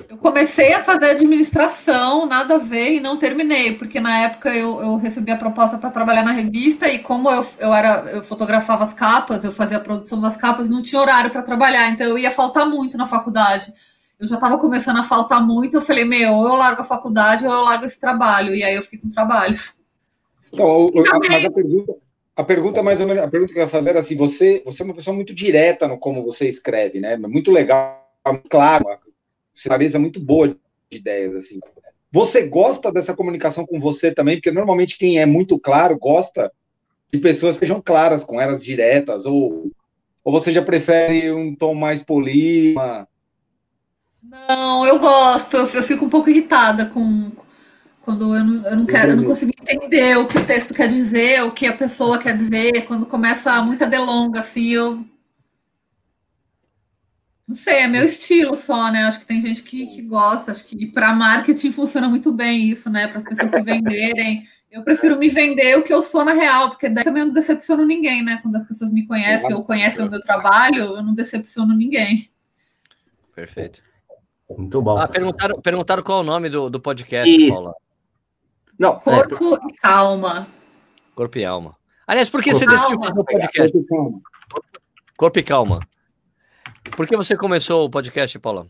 eu 0.08 0.16
comecei 0.18 0.72
a 0.72 0.82
fazer 0.82 1.10
administração, 1.10 2.26
nada 2.26 2.56
a 2.56 2.58
ver, 2.58 2.94
e 2.94 3.00
não 3.00 3.16
terminei, 3.16 3.74
porque 3.76 4.00
na 4.00 4.22
época 4.22 4.52
eu, 4.54 4.80
eu 4.80 4.96
recebi 4.96 5.30
a 5.30 5.36
proposta 5.36 5.78
para 5.78 5.90
trabalhar 5.90 6.24
na 6.24 6.32
revista, 6.32 6.88
e 6.88 6.98
como 6.98 7.30
eu, 7.30 7.46
eu, 7.60 7.72
era, 7.72 8.10
eu 8.10 8.24
fotografava 8.24 8.84
as 8.84 8.92
capas, 8.92 9.44
eu 9.44 9.52
fazia 9.52 9.76
a 9.76 9.80
produção 9.80 10.20
das 10.20 10.36
capas, 10.36 10.68
não 10.68 10.82
tinha 10.82 11.00
horário 11.00 11.30
para 11.30 11.42
trabalhar, 11.42 11.88
então 11.90 12.06
eu 12.08 12.18
ia 12.18 12.30
faltar 12.30 12.68
muito 12.68 12.96
na 12.98 13.06
faculdade. 13.06 13.72
Eu 14.18 14.26
já 14.26 14.34
estava 14.34 14.58
começando 14.58 14.98
a 14.98 15.04
faltar 15.04 15.44
muito, 15.44 15.76
eu 15.76 15.82
falei, 15.82 16.04
meu, 16.04 16.32
ou 16.34 16.48
eu 16.48 16.54
largo 16.54 16.82
a 16.82 16.84
faculdade 16.84 17.46
ou 17.46 17.52
eu 17.52 17.62
largo 17.62 17.84
esse 17.84 17.98
trabalho, 17.98 18.54
e 18.54 18.64
aí 18.64 18.74
eu 18.74 18.82
fiquei 18.82 18.98
com 18.98 19.10
trabalho. 19.10 19.56
Então, 20.52 20.90
também... 21.04 21.30
mas 21.30 21.44
a 21.44 21.50
pergunta, 21.50 21.94
a 22.36 22.44
pergunta 22.44 22.82
mais 22.82 23.00
ou 23.00 23.06
menos, 23.06 23.22
a 23.22 23.28
pergunta 23.28 23.52
que 23.52 23.58
eu 23.60 23.62
ia 23.62 23.68
fazer 23.68 23.90
era 23.90 24.00
assim, 24.00 24.16
você, 24.16 24.60
você 24.64 24.82
é 24.82 24.84
uma 24.84 24.94
pessoa 24.94 25.14
muito 25.14 25.32
direta 25.32 25.86
no 25.86 25.98
como 25.98 26.24
você 26.24 26.48
escreve, 26.48 26.98
né? 26.98 27.16
Muito 27.16 27.52
legal, 27.52 28.08
claro, 28.48 28.84
clareza 29.62 29.98
muito 29.98 30.20
boa 30.20 30.48
de 30.48 30.56
ideias, 30.90 31.36
assim. 31.36 31.60
Você 32.10 32.46
gosta 32.46 32.92
dessa 32.92 33.14
comunicação 33.14 33.66
com 33.66 33.80
você 33.80 34.12
também? 34.12 34.36
Porque 34.36 34.50
normalmente 34.50 34.96
quem 34.96 35.18
é 35.18 35.26
muito 35.26 35.58
claro 35.58 35.98
gosta 35.98 36.52
de 37.12 37.18
pessoas 37.18 37.56
que 37.56 37.60
sejam 37.60 37.82
claras, 37.82 38.24
com 38.24 38.40
elas 38.40 38.62
diretas, 38.62 39.26
ou, 39.26 39.70
ou 40.24 40.32
você 40.32 40.52
já 40.52 40.62
prefere 40.62 41.32
um 41.32 41.54
tom 41.54 41.74
mais 41.74 42.02
polima? 42.02 43.08
Não, 44.22 44.86
eu 44.86 44.98
gosto, 44.98 45.56
eu, 45.56 45.82
fico 45.82 46.04
um 46.04 46.08
pouco 46.08 46.30
irritada 46.30 46.86
com 46.86 47.30
quando 48.02 48.36
eu 48.36 48.44
não, 48.44 48.66
eu 48.68 48.76
não 48.76 48.86
quero, 48.86 49.12
eu 49.12 49.16
não 49.16 49.24
consigo 49.24 49.52
entender 49.60 50.18
o 50.18 50.26
que 50.26 50.36
o 50.36 50.44
texto 50.44 50.74
quer 50.74 50.88
dizer, 50.88 51.42
o 51.42 51.50
que 51.50 51.66
a 51.66 51.72
pessoa 51.72 52.18
quer 52.18 52.36
dizer, 52.36 52.84
quando 52.84 53.06
começa 53.06 53.62
muita 53.62 53.86
delonga, 53.86 54.40
assim, 54.40 54.68
eu 54.68 55.04
Não 57.46 57.54
sei, 57.54 57.80
é 57.80 57.86
meu 57.86 58.02
estilo 58.02 58.56
só, 58.56 58.90
né? 58.90 59.04
Acho 59.04 59.20
que 59.20 59.26
tem 59.26 59.40
gente 59.40 59.62
que, 59.62 59.86
que 59.86 60.02
gosta. 60.02 60.50
Acho 60.50 60.64
que 60.64 60.86
para 60.86 61.12
marketing 61.12 61.70
funciona 61.72 62.08
muito 62.08 62.32
bem 62.32 62.70
isso, 62.70 62.88
né? 62.88 63.06
Para 63.06 63.18
as 63.18 63.24
pessoas 63.24 63.50
se 63.50 63.62
venderem. 63.62 64.46
Eu 64.70 64.82
prefiro 64.82 65.18
me 65.18 65.28
vender 65.28 65.78
o 65.78 65.82
que 65.82 65.92
eu 65.92 66.02
sou 66.02 66.24
na 66.24 66.32
real, 66.32 66.70
porque 66.70 66.88
daí 66.88 67.04
também 67.04 67.20
eu 67.20 67.26
não 67.26 67.34
decepciono 67.34 67.84
ninguém, 67.84 68.24
né? 68.24 68.40
Quando 68.42 68.56
as 68.56 68.66
pessoas 68.66 68.92
me 68.92 69.06
conhecem 69.06 69.54
ou 69.54 69.62
conhecem 69.62 70.04
o 70.04 70.10
meu 70.10 70.20
trabalho, 70.20 70.96
eu 70.96 71.02
não 71.02 71.14
decepciono 71.14 71.74
ninguém. 71.76 72.28
Perfeito. 73.34 73.82
Muito 74.56 74.80
bom. 74.82 74.96
Ah, 74.96 75.06
perguntaram, 75.06 75.60
perguntaram 75.60 76.02
qual 76.02 76.18
é 76.18 76.20
o 76.22 76.24
nome 76.24 76.48
do, 76.48 76.70
do 76.70 76.80
podcast, 76.80 77.30
Isso. 77.30 77.52
Paula. 77.52 77.74
Não, 78.78 78.98
Corpo 78.98 79.54
é... 79.54 79.58
e 79.68 79.74
Calma. 79.74 80.48
Corpo 81.14 81.38
e 81.38 81.44
Alma. 81.44 81.76
Aliás, 82.06 82.28
por 82.28 82.42
que 82.42 82.50
Corpo 82.50 82.64
você 82.64 82.70
decidiu 82.70 82.98
fazer 83.00 83.20
o 83.20 83.24
podcast? 83.24 83.78
Corpo 85.16 85.38
e 85.38 85.42
Calma. 85.42 85.80
Por 86.92 87.06
que 87.06 87.16
você 87.16 87.36
começou 87.36 87.84
o 87.84 87.90
podcast, 87.90 88.38
Paula? 88.38 88.66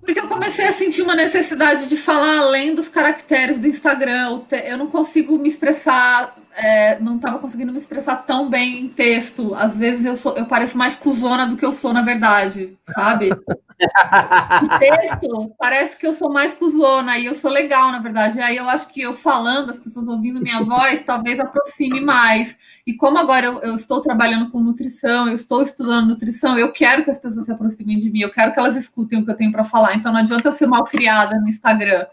Porque 0.00 0.18
eu 0.18 0.26
comecei 0.26 0.66
a 0.66 0.72
sentir 0.72 1.02
uma 1.02 1.14
necessidade 1.14 1.88
de 1.88 1.96
falar 1.96 2.38
além 2.38 2.74
dos 2.74 2.88
caracteres 2.88 3.60
do 3.60 3.68
Instagram. 3.68 4.42
Eu 4.64 4.76
não 4.76 4.88
consigo 4.88 5.38
me 5.38 5.48
expressar, 5.48 6.36
é, 6.54 6.98
não 7.00 7.16
estava 7.16 7.38
conseguindo 7.38 7.72
me 7.72 7.78
expressar 7.78 8.16
tão 8.16 8.48
bem 8.48 8.80
em 8.80 8.88
texto. 8.88 9.54
Às 9.54 9.76
vezes 9.76 10.04
eu, 10.04 10.16
sou, 10.16 10.36
eu 10.36 10.46
pareço 10.46 10.76
mais 10.76 10.96
cuzona 10.96 11.46
do 11.46 11.56
que 11.56 11.64
eu 11.64 11.72
sou, 11.72 11.92
na 11.92 12.02
verdade, 12.02 12.78
sabe? 12.86 13.30
em 13.82 14.78
texto, 14.78 15.54
parece 15.58 15.96
que 15.96 16.06
eu 16.06 16.12
sou 16.12 16.30
mais 16.30 16.54
cuzona 16.54 17.18
e 17.18 17.26
eu 17.26 17.34
sou 17.34 17.50
legal, 17.50 17.90
na 17.90 17.98
verdade. 17.98 18.38
E 18.38 18.42
aí 18.42 18.56
eu 18.56 18.68
acho 18.68 18.88
que 18.88 19.00
eu 19.00 19.14
falando, 19.14 19.70
as 19.70 19.78
pessoas 19.78 20.08
ouvindo 20.08 20.40
minha 20.40 20.60
voz, 20.60 21.02
talvez 21.02 21.40
aproxime 21.40 22.00
mais. 22.00 22.56
E 22.86 22.94
como 22.94 23.18
agora 23.18 23.46
eu, 23.46 23.60
eu, 23.60 23.74
estou 23.74 24.02
trabalhando 24.02 24.50
com 24.50 24.60
nutrição, 24.60 25.28
eu 25.28 25.34
estou 25.34 25.62
estudando 25.62 26.08
nutrição, 26.08 26.58
eu 26.58 26.72
quero 26.72 27.02
que 27.02 27.10
as 27.10 27.18
pessoas 27.18 27.46
se 27.46 27.52
aproximem 27.52 27.98
de 27.98 28.10
mim, 28.10 28.20
eu 28.20 28.30
quero 28.30 28.52
que 28.52 28.58
elas 28.58 28.76
escutem 28.76 29.20
o 29.20 29.24
que 29.24 29.30
eu 29.30 29.36
tenho 29.36 29.52
para 29.52 29.64
falar. 29.64 29.94
Então 29.94 30.12
não 30.12 30.20
adianta 30.20 30.48
eu 30.48 30.52
ser 30.52 30.66
mal 30.66 30.84
criada 30.84 31.38
no 31.38 31.48
Instagram. 31.48 32.06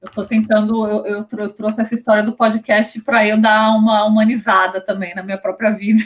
Eu 0.00 0.08
estou 0.08 0.24
tentando, 0.24 0.86
eu, 0.86 1.06
eu, 1.06 1.26
eu, 1.38 1.48
trouxe 1.48 1.80
essa 1.80 1.94
história 1.94 2.22
do 2.22 2.32
podcast 2.32 3.00
para 3.02 3.26
eu 3.26 3.40
dar 3.40 3.76
uma 3.76 4.04
humanizada 4.04 4.80
também 4.80 5.14
na 5.14 5.22
minha 5.22 5.38
própria 5.38 5.70
vida. 5.70 6.02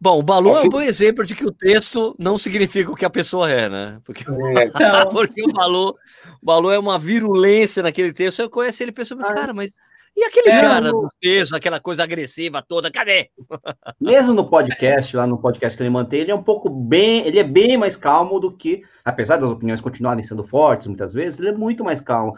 Bom, 0.00 0.18
o 0.18 0.22
Balu 0.22 0.56
é 0.56 0.62
um 0.62 0.68
bom 0.68 0.80
exemplo 0.80 1.24
de 1.24 1.34
que 1.34 1.44
o 1.44 1.50
texto 1.50 2.14
não 2.18 2.36
significa 2.38 2.90
o 2.90 2.94
que 2.94 3.04
a 3.04 3.10
pessoa 3.10 3.50
é, 3.50 3.68
né? 3.68 3.98
Porque, 4.04 4.24
é. 4.24 4.70
porque 5.10 5.42
o, 5.42 5.52
Balu, 5.52 5.88
o 5.90 6.46
Balu 6.46 6.70
é 6.70 6.78
uma 6.78 6.98
virulência 6.98 7.82
naquele 7.82 8.12
texto. 8.12 8.40
Eu 8.40 8.50
conheço 8.50 8.82
ele 8.82 8.90
e 8.90 8.94
penso, 8.94 9.16
cara, 9.16 9.52
mas 9.52 9.72
e 10.16 10.24
aquele 10.24 10.48
é, 10.48 10.60
cara 10.62 10.92
no... 10.92 11.02
do 11.02 11.10
peso, 11.20 11.54
aquela 11.54 11.78
coisa 11.78 12.02
agressiva 12.02 12.62
toda, 12.62 12.90
cadê? 12.90 13.30
Mesmo 14.00 14.32
no 14.32 14.48
podcast, 14.48 15.14
lá 15.14 15.26
no 15.26 15.36
podcast 15.36 15.76
que 15.76 15.82
ele 15.82 15.90
mantém, 15.90 16.20
ele 16.20 16.30
é 16.30 16.34
um 16.34 16.42
pouco 16.42 16.70
bem, 16.70 17.26
ele 17.26 17.38
é 17.38 17.44
bem 17.44 17.76
mais 17.76 17.96
calmo 17.96 18.40
do 18.40 18.50
que, 18.50 18.82
apesar 19.04 19.36
das 19.36 19.50
opiniões 19.50 19.80
continuarem 19.80 20.24
sendo 20.24 20.42
fortes 20.42 20.86
muitas 20.86 21.12
vezes, 21.12 21.38
ele 21.38 21.50
é 21.50 21.52
muito 21.52 21.84
mais 21.84 22.00
calmo. 22.00 22.34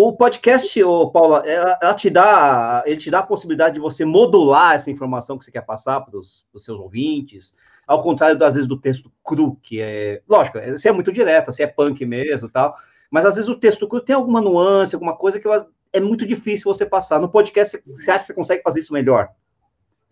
O 0.00 0.12
podcast, 0.12 0.80
ô, 0.84 1.10
Paula, 1.10 1.42
ela, 1.44 1.76
ela 1.82 1.92
te 1.92 2.08
dá, 2.08 2.84
ele 2.86 2.98
te 2.98 3.10
dá 3.10 3.18
a 3.18 3.26
possibilidade 3.26 3.74
de 3.74 3.80
você 3.80 4.04
modular 4.04 4.76
essa 4.76 4.88
informação 4.92 5.36
que 5.36 5.44
você 5.44 5.50
quer 5.50 5.62
passar 5.62 6.02
para 6.02 6.16
os 6.16 6.44
seus 6.56 6.78
ouvintes, 6.78 7.56
ao 7.84 8.00
contrário, 8.00 8.40
às 8.44 8.54
vezes, 8.54 8.68
do 8.68 8.80
texto 8.80 9.10
cru, 9.24 9.58
que 9.60 9.80
é, 9.80 10.22
lógico, 10.28 10.56
você 10.60 10.88
é 10.88 10.92
muito 10.92 11.10
direta, 11.10 11.50
você 11.50 11.64
é 11.64 11.66
punk 11.66 12.06
mesmo 12.06 12.48
tal, 12.48 12.76
mas 13.10 13.26
às 13.26 13.34
vezes 13.34 13.50
o 13.50 13.58
texto 13.58 13.88
cru 13.88 14.00
tem 14.00 14.14
alguma 14.14 14.40
nuance, 14.40 14.94
alguma 14.94 15.16
coisa 15.16 15.40
que 15.40 15.48
é 15.92 15.98
muito 15.98 16.24
difícil 16.24 16.72
você 16.72 16.86
passar. 16.86 17.18
No 17.18 17.28
podcast, 17.28 17.82
você 17.84 18.12
acha 18.12 18.20
que 18.20 18.26
você 18.26 18.34
consegue 18.34 18.62
fazer 18.62 18.78
isso 18.78 18.92
melhor? 18.92 19.30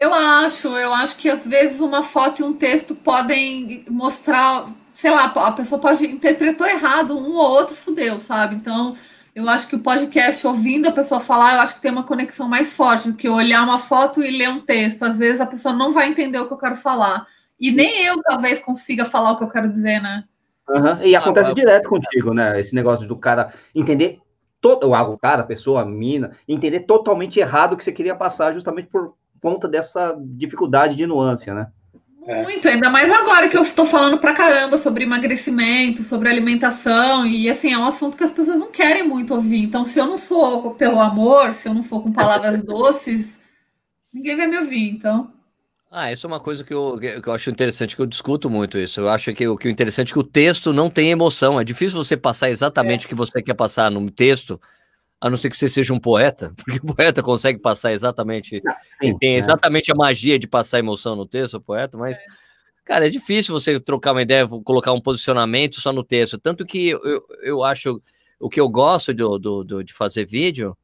Eu 0.00 0.12
acho, 0.12 0.66
eu 0.66 0.92
acho 0.94 1.16
que 1.16 1.28
às 1.28 1.46
vezes 1.46 1.80
uma 1.80 2.02
foto 2.02 2.42
e 2.42 2.44
um 2.44 2.54
texto 2.54 2.96
podem 2.96 3.84
mostrar, 3.88 4.68
sei 4.92 5.12
lá, 5.12 5.26
a 5.26 5.52
pessoa 5.52 5.80
pode 5.80 6.04
interpretou 6.04 6.66
errado, 6.66 7.16
um 7.16 7.36
ou 7.36 7.50
outro 7.50 7.76
fudeu, 7.76 8.18
sabe? 8.18 8.56
Então, 8.56 8.96
eu 9.36 9.46
acho 9.50 9.68
que 9.68 9.76
o 9.76 9.80
podcast, 9.80 10.46
ouvindo 10.46 10.88
a 10.88 10.92
pessoa 10.92 11.20
falar, 11.20 11.52
eu 11.52 11.60
acho 11.60 11.74
que 11.74 11.82
tem 11.82 11.90
uma 11.90 12.04
conexão 12.04 12.48
mais 12.48 12.72
forte 12.72 13.10
do 13.10 13.14
que 13.14 13.28
olhar 13.28 13.62
uma 13.62 13.78
foto 13.78 14.22
e 14.22 14.30
ler 14.30 14.48
um 14.48 14.60
texto. 14.60 15.02
Às 15.02 15.18
vezes 15.18 15.42
a 15.42 15.46
pessoa 15.46 15.74
não 15.74 15.92
vai 15.92 16.08
entender 16.08 16.38
o 16.38 16.48
que 16.48 16.54
eu 16.54 16.58
quero 16.58 16.74
falar. 16.74 17.26
E 17.60 17.70
nem 17.70 18.02
eu, 18.02 18.22
talvez, 18.22 18.58
consiga 18.60 19.04
falar 19.04 19.32
o 19.32 19.36
que 19.36 19.44
eu 19.44 19.50
quero 19.50 19.68
dizer, 19.68 20.00
né? 20.00 20.24
Uhum. 20.66 21.02
E 21.02 21.14
acontece 21.14 21.50
ah, 21.50 21.54
direto 21.54 21.86
contigo, 21.86 22.32
né? 22.32 22.58
Esse 22.58 22.74
negócio 22.74 23.06
do 23.06 23.14
cara 23.14 23.52
entender 23.74 24.20
todo, 24.58 24.90
o 24.90 25.18
cara, 25.18 25.42
a 25.42 25.46
pessoa, 25.46 25.82
a 25.82 25.84
mina, 25.84 26.30
entender 26.48 26.80
totalmente 26.80 27.38
errado 27.38 27.74
o 27.74 27.76
que 27.76 27.84
você 27.84 27.92
queria 27.92 28.16
passar, 28.16 28.54
justamente 28.54 28.88
por 28.88 29.16
conta 29.42 29.68
dessa 29.68 30.16
dificuldade 30.18 30.94
de 30.94 31.06
nuance, 31.06 31.52
né? 31.52 31.68
É. 32.26 32.42
Muito, 32.42 32.66
ainda 32.66 32.90
mais 32.90 33.08
agora 33.08 33.48
que 33.48 33.56
eu 33.56 33.62
estou 33.62 33.86
falando 33.86 34.18
pra 34.18 34.34
caramba 34.34 34.76
sobre 34.76 35.04
emagrecimento, 35.04 36.02
sobre 36.02 36.28
alimentação, 36.28 37.24
e 37.24 37.48
assim, 37.48 37.72
é 37.72 37.78
um 37.78 37.84
assunto 37.84 38.16
que 38.16 38.24
as 38.24 38.32
pessoas 38.32 38.58
não 38.58 38.70
querem 38.70 39.06
muito 39.06 39.32
ouvir. 39.32 39.62
Então, 39.62 39.86
se 39.86 40.00
eu 40.00 40.06
não 40.06 40.18
for 40.18 40.74
pelo 40.74 40.98
amor, 40.98 41.54
se 41.54 41.68
eu 41.68 41.74
não 41.74 41.84
for 41.84 42.02
com 42.02 42.12
palavras 42.12 42.62
doces, 42.66 43.38
ninguém 44.12 44.36
vai 44.36 44.48
me 44.48 44.58
ouvir, 44.58 44.90
então. 44.90 45.30
Ah, 45.88 46.10
isso 46.10 46.26
é 46.26 46.28
uma 46.28 46.40
coisa 46.40 46.64
que 46.64 46.74
eu, 46.74 46.98
que 46.98 47.28
eu 47.28 47.32
acho 47.32 47.48
interessante, 47.48 47.94
que 47.94 48.02
eu 48.02 48.06
discuto 48.06 48.50
muito 48.50 48.76
isso. 48.76 49.00
Eu 49.00 49.08
acho 49.08 49.32
que 49.32 49.46
o, 49.46 49.56
que 49.56 49.68
o 49.68 49.70
interessante 49.70 50.10
é 50.10 50.12
que 50.12 50.18
o 50.18 50.24
texto 50.24 50.72
não 50.72 50.90
tem 50.90 51.10
emoção. 51.10 51.60
É 51.60 51.64
difícil 51.64 51.96
você 51.96 52.16
passar 52.16 52.50
exatamente 52.50 53.04
é. 53.04 53.06
o 53.06 53.08
que 53.08 53.14
você 53.14 53.40
quer 53.40 53.54
passar 53.54 53.88
no 53.88 54.10
texto, 54.10 54.60
a 55.20 55.30
não 55.30 55.36
ser 55.36 55.50
que 55.50 55.56
você 55.56 55.68
seja 55.68 55.94
um 55.94 55.98
poeta, 55.98 56.52
porque 56.64 56.78
o 56.78 56.94
poeta 56.94 57.22
consegue 57.22 57.58
passar 57.58 57.92
exatamente. 57.92 58.62
Sim, 59.02 59.18
tem 59.18 59.34
é. 59.34 59.38
exatamente 59.38 59.90
a 59.90 59.94
magia 59.94 60.38
de 60.38 60.46
passar 60.46 60.78
emoção 60.78 61.16
no 61.16 61.26
texto, 61.26 61.54
o 61.54 61.60
poeta, 61.60 61.96
mas. 61.96 62.20
Cara, 62.84 63.04
é 63.04 63.10
difícil 63.10 63.52
você 63.52 63.80
trocar 63.80 64.12
uma 64.12 64.22
ideia, 64.22 64.46
colocar 64.46 64.92
um 64.92 65.00
posicionamento 65.00 65.80
só 65.80 65.92
no 65.92 66.04
texto. 66.04 66.38
Tanto 66.38 66.64
que 66.64 66.90
eu, 66.90 67.00
eu 67.42 67.64
acho 67.64 68.00
o 68.38 68.48
que 68.48 68.60
eu 68.60 68.68
gosto 68.68 69.12
do, 69.12 69.38
do, 69.38 69.64
do 69.64 69.82
de 69.82 69.92
fazer 69.92 70.24
vídeo 70.24 70.76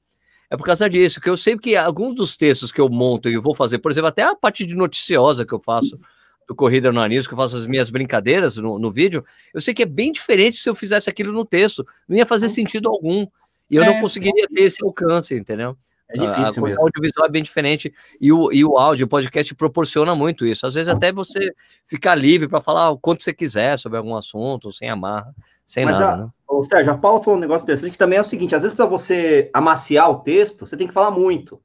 é 0.51 0.57
por 0.57 0.65
causa 0.65 0.89
disso, 0.89 1.19
que 1.19 1.31
eu 1.31 1.37
sei 1.37 1.57
que 1.57 1.75
alguns 1.77 2.15
dos 2.15 2.37
textos 2.37 2.71
que 2.71 2.79
eu 2.79 2.87
monto 2.87 3.27
e 3.27 3.39
vou 3.39 3.55
fazer, 3.55 3.79
por 3.79 3.91
exemplo, 3.91 4.09
até 4.09 4.23
a 4.23 4.35
parte 4.35 4.67
de 4.67 4.75
noticiosa 4.75 5.47
que 5.47 5.55
eu 5.55 5.59
faço 5.59 5.99
do 6.47 6.55
Corrida 6.55 6.93
no 6.93 7.01
Anisco, 7.01 7.31
que 7.31 7.35
eu 7.35 7.43
faço 7.43 7.57
as 7.57 7.67
minhas 7.67 7.89
brincadeiras 7.89 8.59
no, 8.59 8.79
no 8.79 8.93
vídeo, 8.93 9.25
eu 9.55 9.63
sei 9.63 9.73
que 9.73 9.83
é 9.83 9.87
bem 9.87 10.13
diferente 10.13 10.59
se 10.59 10.69
eu 10.69 10.75
fizesse 10.75 11.09
aquilo 11.09 11.33
no 11.33 11.45
texto, 11.45 11.87
não 12.07 12.19
ia 12.19 12.27
fazer 12.27 12.51
sentido 12.51 12.91
algum, 12.91 13.27
e 13.71 13.77
eu 13.77 13.83
é. 13.83 13.87
não 13.87 14.01
conseguiria 14.01 14.47
ter 14.47 14.63
esse 14.63 14.85
alcance, 14.85 15.35
entendeu? 15.35 15.77
É 16.09 16.19
difícil 16.19 16.67
a, 16.67 16.71
a, 16.71 16.75
O 16.75 16.83
audiovisual 16.83 17.27
é 17.27 17.31
bem 17.31 17.43
diferente 17.43 17.93
e 18.21 18.33
o, 18.33 18.53
e 18.53 18.65
o 18.65 18.77
áudio, 18.77 19.07
o 19.07 19.09
podcast 19.09 19.55
proporciona 19.55 20.15
muito 20.15 20.45
isso. 20.45 20.67
Às 20.67 20.75
vezes 20.75 20.89
até 20.89 21.11
você 21.11 21.53
ficar 21.87 22.15
livre 22.15 22.49
para 22.49 22.61
falar 22.61 22.91
o 22.91 22.99
quanto 22.99 23.23
você 23.23 23.33
quiser 23.33 23.79
sobre 23.79 23.99
algum 23.99 24.15
assunto, 24.15 24.71
sem 24.71 24.91
amarra, 24.91 25.35
sem 25.65 25.85
Mas 25.85 25.99
nada. 25.99 26.13
A, 26.13 26.17
né? 26.25 26.31
Ô, 26.47 26.63
Sérgio, 26.63 26.93
a 26.93 26.99
Paula 26.99 27.23
falou 27.23 27.39
um 27.39 27.41
negócio 27.41 27.65
interessante 27.65 27.93
que 27.93 27.99
também 27.99 28.19
é 28.19 28.21
o 28.21 28.25
seguinte: 28.25 28.55
às 28.55 28.63
vezes, 28.63 28.77
para 28.77 28.85
você 28.85 29.51
amaciar 29.55 30.11
o 30.11 30.21
texto, 30.21 30.67
você 30.67 30.77
tem 30.77 30.87
que 30.87 30.93
falar 30.93 31.11
muito. 31.11 31.61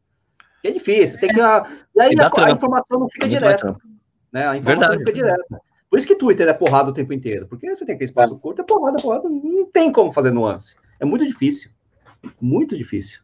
Que 0.61 0.69
é 0.69 0.71
difícil. 0.71 1.19
Tem 1.19 1.29
que, 1.29 1.41
a, 1.41 1.67
e 1.95 2.01
aí 2.01 2.13
e 2.13 2.21
a, 2.21 2.31
a, 2.45 2.51
informação 2.51 2.99
não 2.99 3.09
fica 3.09 3.25
é 3.25 3.29
direta. 3.29 3.75
Né? 4.31 4.47
A 4.47 4.57
informação 4.57 4.63
Verdade. 4.63 4.99
não 4.99 5.05
fica 5.05 5.13
direta. 5.13 5.61
Por 5.89 5.99
isso 5.99 6.07
que 6.07 6.15
Twitter 6.15 6.47
é 6.47 6.53
porrada 6.53 6.89
o 6.89 6.93
tempo 6.93 7.13
inteiro. 7.13 7.47
Porque 7.47 7.69
você 7.73 7.85
tem 7.85 7.95
aquele 7.95 8.09
espaço 8.09 8.35
é. 8.35 8.39
curto, 8.39 8.61
é 8.61 8.65
porrada, 8.65 8.97
porrada. 9.01 9.29
Não 9.29 9.65
tem 9.65 9.91
como 9.91 10.11
fazer 10.11 10.31
nuance. 10.31 10.75
É 10.99 11.05
muito 11.05 11.25
difícil. 11.25 11.71
Muito 12.39 12.77
difícil. 12.77 13.19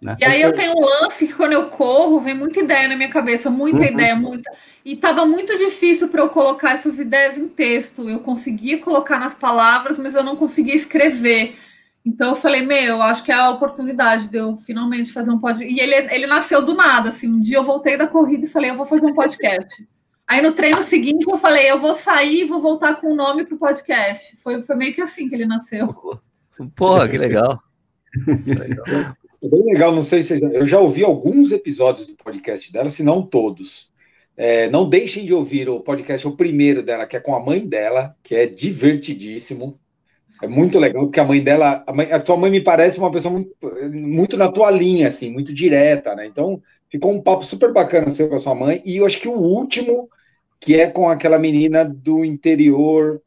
Né? 0.00 0.16
E 0.20 0.24
aí 0.24 0.42
eu 0.42 0.52
tenho 0.52 0.72
um 0.76 0.84
lance 0.84 1.26
que 1.26 1.32
quando 1.32 1.52
eu 1.52 1.68
corro, 1.68 2.20
vem 2.20 2.34
muita 2.34 2.60
ideia 2.60 2.88
na 2.88 2.96
minha 2.96 3.08
cabeça, 3.08 3.48
muita 3.48 3.78
uhum. 3.78 3.84
ideia, 3.84 4.14
muita. 4.14 4.50
E 4.84 4.92
estava 4.92 5.24
muito 5.24 5.56
difícil 5.58 6.08
para 6.08 6.22
eu 6.22 6.28
colocar 6.28 6.72
essas 6.72 6.98
ideias 6.98 7.38
em 7.38 7.48
texto. 7.48 8.08
Eu 8.08 8.20
conseguia 8.20 8.78
colocar 8.78 9.18
nas 9.18 9.34
palavras, 9.34 9.98
mas 9.98 10.14
eu 10.14 10.22
não 10.22 10.36
conseguia 10.36 10.74
escrever. 10.74 11.56
Então 12.04 12.30
eu 12.30 12.36
falei, 12.36 12.62
meu, 12.62 13.02
acho 13.02 13.24
que 13.24 13.32
é 13.32 13.34
a 13.34 13.50
oportunidade 13.50 14.28
de 14.28 14.38
eu 14.38 14.56
finalmente 14.56 15.12
fazer 15.12 15.30
um 15.30 15.40
podcast. 15.40 15.74
E 15.74 15.80
ele, 15.80 15.94
ele 16.14 16.26
nasceu 16.26 16.64
do 16.64 16.74
nada, 16.74 17.08
assim. 17.08 17.28
Um 17.28 17.40
dia 17.40 17.56
eu 17.56 17.64
voltei 17.64 17.96
da 17.96 18.06
corrida 18.06 18.44
e 18.44 18.48
falei, 18.48 18.70
eu 18.70 18.76
vou 18.76 18.86
fazer 18.86 19.06
um 19.06 19.14
podcast. 19.14 19.84
Aí 20.24 20.40
no 20.42 20.52
treino 20.52 20.82
seguinte 20.82 21.24
eu 21.28 21.38
falei, 21.38 21.70
eu 21.70 21.78
vou 21.78 21.94
sair 21.94 22.42
e 22.42 22.44
vou 22.44 22.60
voltar 22.60 22.96
com 22.96 23.12
o 23.12 23.14
nome 23.14 23.44
para 23.44 23.54
o 23.54 23.58
podcast. 23.58 24.36
Foi, 24.36 24.62
foi 24.62 24.76
meio 24.76 24.94
que 24.94 25.00
assim 25.00 25.28
que 25.28 25.34
ele 25.34 25.46
nasceu. 25.46 25.88
Porra, 26.76 27.08
que 27.08 27.18
legal. 27.18 27.60
É 29.42 29.48
bem 29.48 29.64
legal, 29.64 29.94
não 29.94 30.02
sei 30.02 30.22
se 30.22 30.42
eu 30.42 30.64
já 30.64 30.80
ouvi 30.80 31.04
alguns 31.04 31.52
episódios 31.52 32.06
do 32.06 32.16
podcast 32.16 32.72
dela, 32.72 32.90
se 32.90 33.02
não 33.02 33.22
todos. 33.22 33.90
É, 34.36 34.68
não 34.68 34.88
deixem 34.88 35.24
de 35.24 35.32
ouvir 35.32 35.68
o 35.68 35.80
podcast, 35.80 36.26
o 36.26 36.36
primeiro 36.36 36.82
dela, 36.82 37.06
que 37.06 37.16
é 37.16 37.20
com 37.20 37.34
a 37.34 37.42
mãe 37.42 37.66
dela, 37.66 38.14
que 38.22 38.34
é 38.34 38.46
divertidíssimo. 38.46 39.78
É 40.42 40.46
muito 40.46 40.78
legal, 40.78 41.04
porque 41.04 41.20
a 41.20 41.24
mãe 41.24 41.42
dela, 41.42 41.82
a, 41.86 41.92
mãe, 41.92 42.12
a 42.12 42.20
tua 42.20 42.36
mãe 42.36 42.50
me 42.50 42.60
parece 42.60 42.98
uma 42.98 43.10
pessoa 43.10 43.32
muito, 43.32 43.54
muito, 43.90 44.36
na 44.36 44.50
tua 44.50 44.70
linha, 44.70 45.08
assim, 45.08 45.30
muito 45.30 45.52
direta, 45.54 46.14
né? 46.14 46.26
Então, 46.26 46.60
ficou 46.90 47.12
um 47.12 47.22
papo 47.22 47.44
super 47.44 47.72
bacana 47.72 48.10
seu 48.10 48.28
com 48.28 48.34
a 48.34 48.38
sua 48.38 48.54
mãe. 48.54 48.82
E 48.84 48.98
eu 48.98 49.06
acho 49.06 49.18
que 49.18 49.28
o 49.28 49.38
último, 49.38 50.10
que 50.60 50.78
é 50.78 50.90
com 50.90 51.08
aquela 51.08 51.38
menina 51.38 51.84
do 51.84 52.22
interior. 52.22 53.22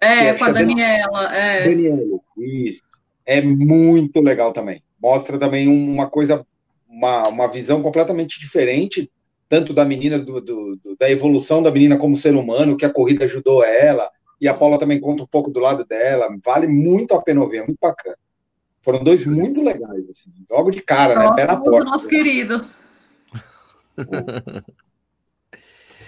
É, 0.00 0.32
com 0.34 0.44
a 0.44 0.50
Daniela. 0.50 1.36
É. 1.36 1.68
Daniela, 1.68 2.20
isso. 2.38 2.87
É 3.28 3.42
muito 3.42 4.20
legal 4.20 4.52
também 4.52 4.82
mostra 5.00 5.38
também 5.38 5.68
uma 5.68 6.08
coisa, 6.10 6.44
uma, 6.88 7.28
uma 7.28 7.46
visão 7.46 7.82
completamente 7.82 8.40
diferente, 8.40 9.10
tanto 9.48 9.72
da 9.72 9.84
menina, 9.84 10.18
do, 10.18 10.40
do, 10.40 10.78
da 10.98 11.10
evolução 11.10 11.62
da 11.62 11.70
menina 11.70 11.96
como 11.96 12.16
ser 12.16 12.34
humano, 12.34 12.76
que 12.76 12.84
a 12.84 12.92
corrida 12.92 13.24
ajudou 13.24 13.64
ela, 13.64 14.10
e 14.40 14.46
a 14.46 14.54
Paula 14.54 14.78
também 14.78 15.00
conta 15.00 15.22
um 15.22 15.26
pouco 15.26 15.50
do 15.50 15.58
lado 15.58 15.84
dela. 15.84 16.28
Vale 16.44 16.66
muito 16.66 17.14
a 17.14 17.22
pena 17.22 17.40
ouvir, 17.40 17.58
é 17.58 17.66
muito 17.66 17.78
bacana. 17.80 18.16
Foram 18.82 19.02
dois 19.02 19.26
muito 19.26 19.62
legais, 19.62 20.08
assim, 20.10 20.30
logo 20.50 20.70
de 20.70 20.80
cara, 20.80 21.18
né? 21.18 21.34
Pé 21.34 21.46
na 21.46 21.56
porta. 21.56 21.90
Nosso 21.90 22.08
querido. 22.08 22.64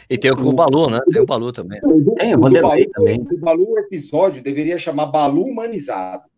E 0.08 0.18
tem 0.18 0.30
o, 0.30 0.34
o 0.34 0.52
Balu, 0.52 0.90
né? 0.90 1.00
Tem 1.12 1.22
o 1.22 1.26
Balu 1.26 1.52
também. 1.52 1.80
Tem 2.16 2.34
o 2.34 2.40
Vanderlei 2.40 2.86
também. 2.88 3.20
O 3.20 3.38
Balu, 3.38 3.74
o 3.74 3.78
episódio 3.78 4.42
deveria 4.42 4.78
chamar 4.78 5.06
Balu 5.06 5.44
Humanizado. 5.44 6.29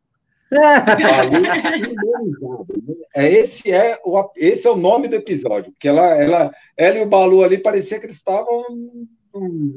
Balu 0.60 1.38
Humanizado. 1.38 2.66
É, 3.14 3.30
esse, 3.30 3.70
é 3.70 4.00
o, 4.04 4.30
esse 4.36 4.66
é 4.66 4.70
o 4.70 4.76
nome 4.76 5.08
do 5.08 5.16
episódio, 5.16 5.72
porque 5.72 5.88
ela, 5.88 6.06
ela, 6.16 6.52
ela 6.76 6.98
e 6.98 7.02
o 7.02 7.08
Balu 7.08 7.42
ali 7.42 7.58
parecia 7.58 7.98
que 7.98 8.06
eles 8.06 8.16
estavam 8.16 8.64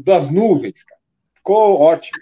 das 0.03 0.29
nuvens, 0.29 0.83
cara. 0.83 1.01
Ficou 1.33 1.79
ótimo. 1.79 2.17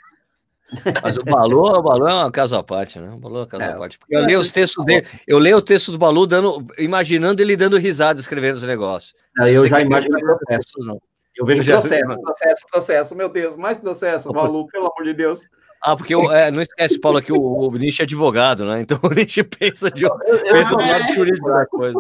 Mas 1.04 1.18
o 1.18 1.24
Balu, 1.24 1.78
o 1.78 1.82
Balu 1.82 2.08
é 2.08 2.14
uma 2.14 2.32
casa 2.32 2.60
à 2.60 2.64
parte, 2.64 3.00
né? 3.00 3.12
O 3.14 3.18
Balu 3.18 3.36
é 3.36 3.40
uma 3.40 3.48
casa 3.48 3.64
é, 3.64 3.72
à 3.72 3.78
parte. 3.78 4.00
Porque 4.00 4.16
eu 4.16 4.22
leio 4.22 4.40
os 4.40 4.52
textos 4.52 4.84
dele, 4.86 5.06
eu 5.28 5.38
leio 5.38 5.58
o 5.58 5.62
texto 5.62 5.92
do 5.92 5.98
Balu 5.98 6.26
dando, 6.26 6.66
imaginando 6.78 7.42
ele 7.42 7.56
dando 7.56 7.78
risada 7.78 8.20
escrevendo 8.20 8.56
os 8.56 8.64
negócios. 8.64 9.14
Não, 9.36 9.48
eu 9.48 9.68
já 9.68 9.82
imagino 9.82 10.18
o 10.18 10.38
processo, 10.38 10.74
não. 10.80 11.02
Eu 11.36 11.46
vejo 11.46 11.64
já 11.64 11.80
processo, 11.80 12.08
vi, 12.08 12.22
processo, 12.22 12.66
processo, 12.72 13.16
meu 13.16 13.30
Deus, 13.30 13.56
mais 13.56 13.78
processo, 13.78 14.32
Balu, 14.32 14.68
pelo 14.68 14.86
amor 14.86 15.04
de 15.04 15.14
Deus. 15.14 15.48
Ah, 15.86 15.98
porque 15.98 16.16
eu, 16.16 16.32
é, 16.32 16.50
não 16.50 16.62
esquece, 16.62 16.98
Paulo, 16.98 17.22
que 17.22 17.34
o, 17.34 17.42
o 17.42 17.70
Nietzsche 17.76 18.02
é 18.02 18.06
advogado, 18.06 18.64
né? 18.64 18.80
Então 18.80 18.98
o 19.04 19.10
Nietzsche 19.14 19.44
pensa 19.44 19.92
de 19.92 20.06
pensa 20.50 20.78
ah, 20.80 21.00
é. 21.00 21.14
jurídico 21.14 21.50
da 21.50 21.66
coisa. 21.66 22.00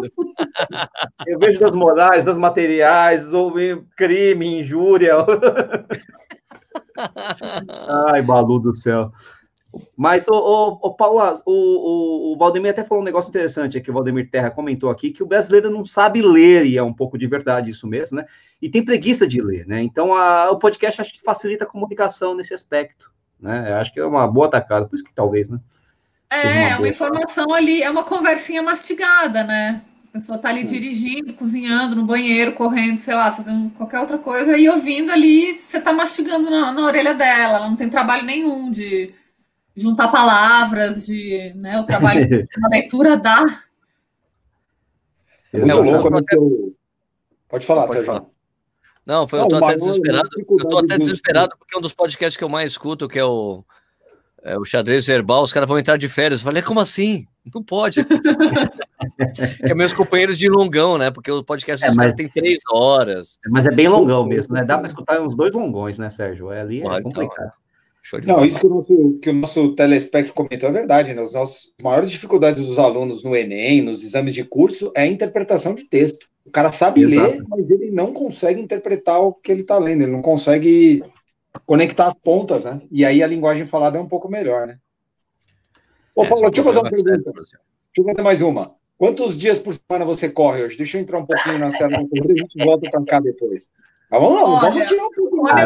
Eu 1.28 1.38
vejo 1.38 1.60
das 1.60 1.75
morais, 1.75 2.24
das 2.24 2.38
materiais, 2.38 3.34
ou 3.34 3.54
crime, 3.98 4.62
injúria. 4.62 5.18
Ai, 8.08 8.22
Balu 8.22 8.60
do 8.60 8.74
céu. 8.74 9.12
Mas, 9.98 10.28
o, 10.28 10.34
o, 10.34 10.80
o 10.88 10.94
Paulo, 10.94 11.34
o, 11.46 11.52
o, 11.52 12.34
o 12.34 12.38
Valdemir 12.38 12.72
até 12.72 12.84
falou 12.84 13.02
um 13.02 13.06
negócio 13.06 13.32
interessante 13.32 13.78
aqui, 13.78 13.90
o 13.90 13.94
Valdemir 13.94 14.30
Terra 14.30 14.52
comentou 14.52 14.90
aqui, 14.90 15.12
que 15.12 15.24
o 15.24 15.25
brasileiro 15.25 15.70
não 15.70 15.84
sabe 15.84 16.22
ler, 16.22 16.66
e 16.66 16.78
é 16.78 16.84
um 16.84 16.94
pouco 16.94 17.18
de 17.18 17.25
verdade 17.28 17.72
isso 17.72 17.88
mesmo, 17.88 18.18
né? 18.18 18.25
E 18.62 18.70
tem 18.70 18.86
preguiça 18.86 19.28
de 19.28 19.42
ler, 19.42 19.66
né? 19.66 19.82
Então, 19.82 20.13
a, 20.13 20.52
o 20.52 20.60
podcast 20.60 21.02
acho 21.02 21.13
que 21.13 21.22
facilita 21.22 21.63
a 21.63 21.68
comunicação 21.68 22.36
nesse 22.36 22.54
aspecto, 22.54 23.12
né? 23.44 23.72
Eu 23.72 23.76
acho 23.76 23.94
que 23.94 24.00
é 24.00 24.06
uma 24.06 24.26
boa 24.26 24.48
atacada, 24.48 24.88
por 24.88 24.96
isso 24.96 25.04
que 25.04 25.14
talvez, 25.14 25.50
né? 25.50 25.60
É, 26.30 26.70
uma, 26.70 26.78
uma 26.80 26.88
informação 26.88 27.54
ali, 27.54 27.84
é 27.84 27.90
uma 27.90 28.04
conversinha 28.04 28.64
mastigada, 28.64 29.44
né? 29.44 29.82
A 30.10 30.20
pessoa 30.20 30.38
tá 30.38 30.50
ali 30.50 30.64
dirigindo, 30.64 31.34
cozinhando, 31.34 31.96
no 31.96 32.06
banheiro, 32.06 32.54
correndo, 32.54 33.00
sei 33.00 33.14
lá, 33.14 33.32
fazendo 33.32 33.70
qualquer 33.72 34.00
outra 34.00 34.18
coisa, 34.18 34.58
e 34.58 34.70
ouvindo 34.70 35.12
ali, 35.12 35.58
você 35.58 35.80
tá 35.80 35.92
mastigando 35.92 36.50
na, 36.50 36.72
na 36.72 36.86
orelha 36.86 37.14
dela, 37.14 37.58
ela 37.58 37.70
não 37.70 37.76
tem 37.76 37.90
trabalho 37.90 38.24
nenhum 38.24 38.72
de 38.72 39.14
juntar 39.76 40.08
palavras, 40.10 41.06
de 41.06 41.52
né, 41.56 41.80
o 41.80 41.84
trabalho 41.84 42.22
a 42.64 42.68
leitura 42.70 43.18
dá. 43.18 43.44
É 45.52 45.60
muito 45.60 45.82
louco, 45.82 46.10
né? 46.10 46.20
Até... 46.20 46.38
Pode 47.50 47.66
falar, 47.66 47.82
Pode 47.82 47.94
Sérgio. 47.94 48.06
Falar. 48.06 48.33
Não, 49.06 49.28
foi, 49.28 49.40
eu 49.40 49.48
tô 49.48 49.58
até 49.58 49.76
desesperado. 49.76 50.30
Eu 50.38 50.58
tô 50.58 50.78
até 50.78 50.98
desesperado 50.98 51.56
porque 51.58 51.76
é 51.76 51.78
um 51.78 51.82
dos 51.82 51.94
podcasts 51.94 52.38
que 52.38 52.44
eu 52.44 52.50
mais 52.50 52.72
escuto, 52.72 53.08
que 53.08 53.20
é 53.20 53.26
o, 53.26 53.64
é 54.44 54.58
o 54.58 54.66
xadrez 54.66 55.08
verbal, 55.08 55.44
os 55.44 55.54
caras 55.54 55.68
vão 55.68 55.80
entrar 55.80 55.98
de 55.98 56.08
férias. 56.10 56.40
Eu 56.40 56.46
falei, 56.46 56.62
como 56.62 56.80
assim? 56.80 57.26
Não 57.54 57.62
pode. 57.62 58.00
é 59.62 59.74
meus 59.74 59.92
companheiros 59.92 60.38
de 60.38 60.48
longão, 60.50 60.98
né? 60.98 61.12
Porque 61.12 61.32
o 61.32 61.44
podcast 61.44 61.84
é, 61.84 61.90
dos 61.90 61.98
mas... 61.98 62.16
tem 62.16 62.28
três 62.28 62.60
horas. 62.72 63.40
Mas 63.50 63.66
é 63.66 63.72
bem 63.72 63.88
longão 63.88 64.26
mesmo, 64.26 64.54
né? 64.54 64.64
Dá 64.64 64.78
para 64.78 64.88
escutar 64.88 65.22
uns 65.22 65.36
dois 65.36 65.54
longões, 65.54 65.98
né, 65.98 66.10
Sérgio? 66.10 66.52
É 66.52 66.62
ali 66.62 66.80
é 66.80 66.84
Pode, 66.84 67.04
complicado. 67.04 67.52
Então, 68.16 68.38
não, 68.38 68.46
isso 68.46 68.60
que 68.60 68.68
o, 68.68 68.70
nosso, 68.70 69.20
que 69.22 69.30
o 69.30 69.34
nosso 69.34 69.76
telespec 69.76 70.34
comentou 70.34 70.68
é 70.68 70.72
verdade, 70.74 71.14
né? 71.14 71.22
Os 71.22 71.34
nossos 71.34 71.74
maiores 71.82 72.12
dificuldades 72.12 72.66
dos 72.66 72.78
alunos 72.78 73.24
no 73.24 73.34
Enem, 73.34 73.82
nos 73.82 74.04
exames 74.04 74.34
de 74.34 74.44
curso, 74.44 74.92
é 74.96 75.04
a 75.04 75.08
interpretação 75.08 75.74
de 75.74 75.86
texto. 75.86 76.28
O 76.45 76.51
cara 76.51 76.71
sabe 76.71 77.01
Exato. 77.01 77.32
ler, 77.32 77.43
mas 77.47 77.69
ele 77.69 77.91
não 77.91 78.13
consegue 78.13 78.62
interpretar 78.62 79.21
o 79.21 79.34
que 79.34 79.51
ele 79.51 79.62
está 79.62 79.77
lendo, 79.77 80.01
ele 80.01 80.12
não 80.12 80.21
consegue 80.21 81.03
conectar 81.65 82.08
as 82.08 82.13
pontas, 82.15 82.65
né? 82.65 82.82
E 82.91 83.06
aí 83.06 83.23
a 83.23 83.27
linguagem 83.27 83.65
falada 83.65 83.97
é 83.97 84.01
um 84.01 84.08
pouco 84.08 84.29
melhor, 84.29 84.67
né? 84.67 84.77
Ô, 86.15 86.23
é, 86.23 86.27
Paulo, 86.27 86.49
deixa 86.49 86.62
eu 86.62 86.65
fazer 86.65 86.79
uma 86.79 86.89
pergunta. 86.89 87.32
Deixa 87.32 87.58
eu 87.97 88.03
fazer 88.03 88.21
mais 88.21 88.41
uma. 88.41 88.75
Quantos 88.97 89.38
dias 89.38 89.60
por 89.60 89.73
semana 89.73 90.06
você 90.06 90.29
corre 90.29 90.63
hoje? 90.63 90.77
Deixa 90.77 90.97
eu 90.97 91.01
entrar 91.01 91.19
um 91.19 91.25
pouquinho 91.25 91.60
na 91.60 91.71
cena 91.71 92.01
e 92.13 92.19
a 92.19 92.36
gente 92.36 92.63
volta 92.63 92.89
para 92.89 93.03
cá 93.06 93.19
depois. 93.19 93.69
Mas 94.10 94.21
vamos 94.21 94.36
lá, 94.36 94.49
Olha, 94.49 94.60
vamos 94.60 94.88
tirar 94.88 95.06
um 95.06 95.12
pouco. 95.12 95.49
Olha, 95.49 95.65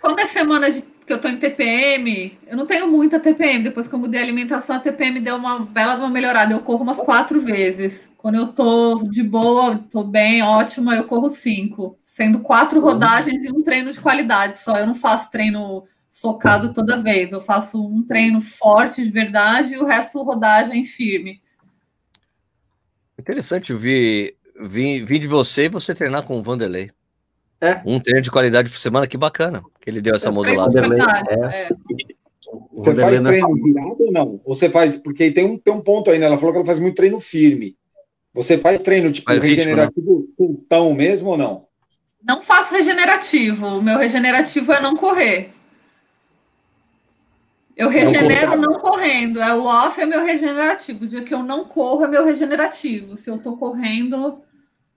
quando 0.00 0.20
é 0.20 0.26
semana 0.26 0.70
de, 0.70 0.82
que 0.82 1.12
eu 1.12 1.20
tô 1.20 1.28
em 1.28 1.38
TPM, 1.38 2.36
eu 2.46 2.56
não 2.56 2.66
tenho 2.66 2.88
muita 2.88 3.20
TPM. 3.20 3.62
Depois 3.62 3.86
que 3.86 3.94
eu 3.94 3.98
mudei 3.98 4.20
a 4.20 4.24
alimentação, 4.24 4.76
a 4.76 4.80
TPM 4.80 5.20
deu 5.20 5.36
uma 5.36 5.60
bela 5.60 5.94
uma 5.96 6.10
melhorada. 6.10 6.52
Eu 6.52 6.60
corro 6.60 6.82
umas 6.82 7.00
quatro 7.00 7.40
vezes. 7.40 8.10
Quando 8.28 8.36
eu 8.36 8.48
tô 8.48 9.08
de 9.08 9.22
boa, 9.22 9.78
tô 9.90 10.04
bem, 10.04 10.42
ótima, 10.42 10.94
eu 10.94 11.04
corro 11.04 11.30
cinco. 11.30 11.98
Sendo 12.02 12.40
quatro 12.40 12.78
rodagens 12.78 13.42
e 13.42 13.50
um 13.50 13.62
treino 13.62 13.90
de 13.90 13.98
qualidade 13.98 14.58
só. 14.58 14.76
Eu 14.76 14.86
não 14.86 14.94
faço 14.94 15.30
treino 15.30 15.84
socado 16.10 16.74
toda 16.74 17.00
vez. 17.00 17.32
Eu 17.32 17.40
faço 17.40 17.82
um 17.82 18.02
treino 18.06 18.42
forte 18.42 19.02
de 19.02 19.10
verdade 19.10 19.72
e 19.72 19.78
o 19.78 19.86
resto 19.86 20.22
rodagem 20.22 20.84
firme. 20.84 21.40
Interessante 23.18 23.72
ouvir 23.72 24.36
vir, 24.60 25.06
vir 25.06 25.20
de 25.20 25.26
você 25.26 25.64
e 25.64 25.70
você 25.70 25.94
treinar 25.94 26.22
com 26.24 26.38
o 26.38 26.42
Vanderlei. 26.42 26.90
É. 27.62 27.80
Um 27.82 27.98
treino 27.98 28.20
de 28.20 28.30
qualidade 28.30 28.68
por 28.68 28.78
semana, 28.78 29.06
que 29.06 29.16
bacana 29.16 29.62
que 29.80 29.88
ele 29.88 30.02
deu 30.02 30.14
essa 30.14 30.30
modulada. 30.30 30.80
É. 30.80 31.62
É. 31.62 31.68
Você 32.74 32.94
faz 32.94 33.22
treino 33.22 33.54
virado 33.54 33.96
ou 34.00 34.12
não? 34.12 34.40
Você 34.44 34.68
faz, 34.68 34.98
porque 34.98 35.30
tem 35.30 35.46
um, 35.46 35.56
tem 35.56 35.72
um 35.72 35.80
ponto 35.80 36.10
aí, 36.10 36.18
né? 36.18 36.26
Ela 36.26 36.36
falou 36.36 36.52
que 36.52 36.58
ela 36.58 36.66
faz 36.66 36.78
muito 36.78 36.96
treino 36.96 37.18
firme. 37.20 37.74
Você 38.38 38.56
faz 38.56 38.78
treino 38.78 39.10
tipo 39.10 39.28
faz 39.28 39.42
regenerativo 39.42 40.28
ritmo, 40.38 40.88
né? 40.88 40.94
mesmo 40.94 41.30
ou 41.30 41.36
não? 41.36 41.66
Não 42.22 42.40
faço 42.40 42.72
regenerativo. 42.72 43.66
O 43.66 43.82
meu 43.82 43.98
regenerativo 43.98 44.72
é 44.72 44.80
não 44.80 44.96
correr. 44.96 45.52
Eu 47.76 47.88
regenero 47.88 48.56
não, 48.56 48.72
não 48.72 48.74
correndo. 48.74 49.42
É 49.42 49.52
o 49.52 49.64
off 49.64 50.00
é 50.00 50.06
meu 50.06 50.24
regenerativo. 50.24 51.04
O 51.04 51.08
dia 51.08 51.22
que 51.22 51.34
eu 51.34 51.42
não 51.42 51.64
corro 51.64 52.04
é 52.04 52.08
meu 52.08 52.24
regenerativo. 52.24 53.16
Se 53.16 53.28
eu 53.28 53.38
tô 53.38 53.56
correndo, 53.56 54.40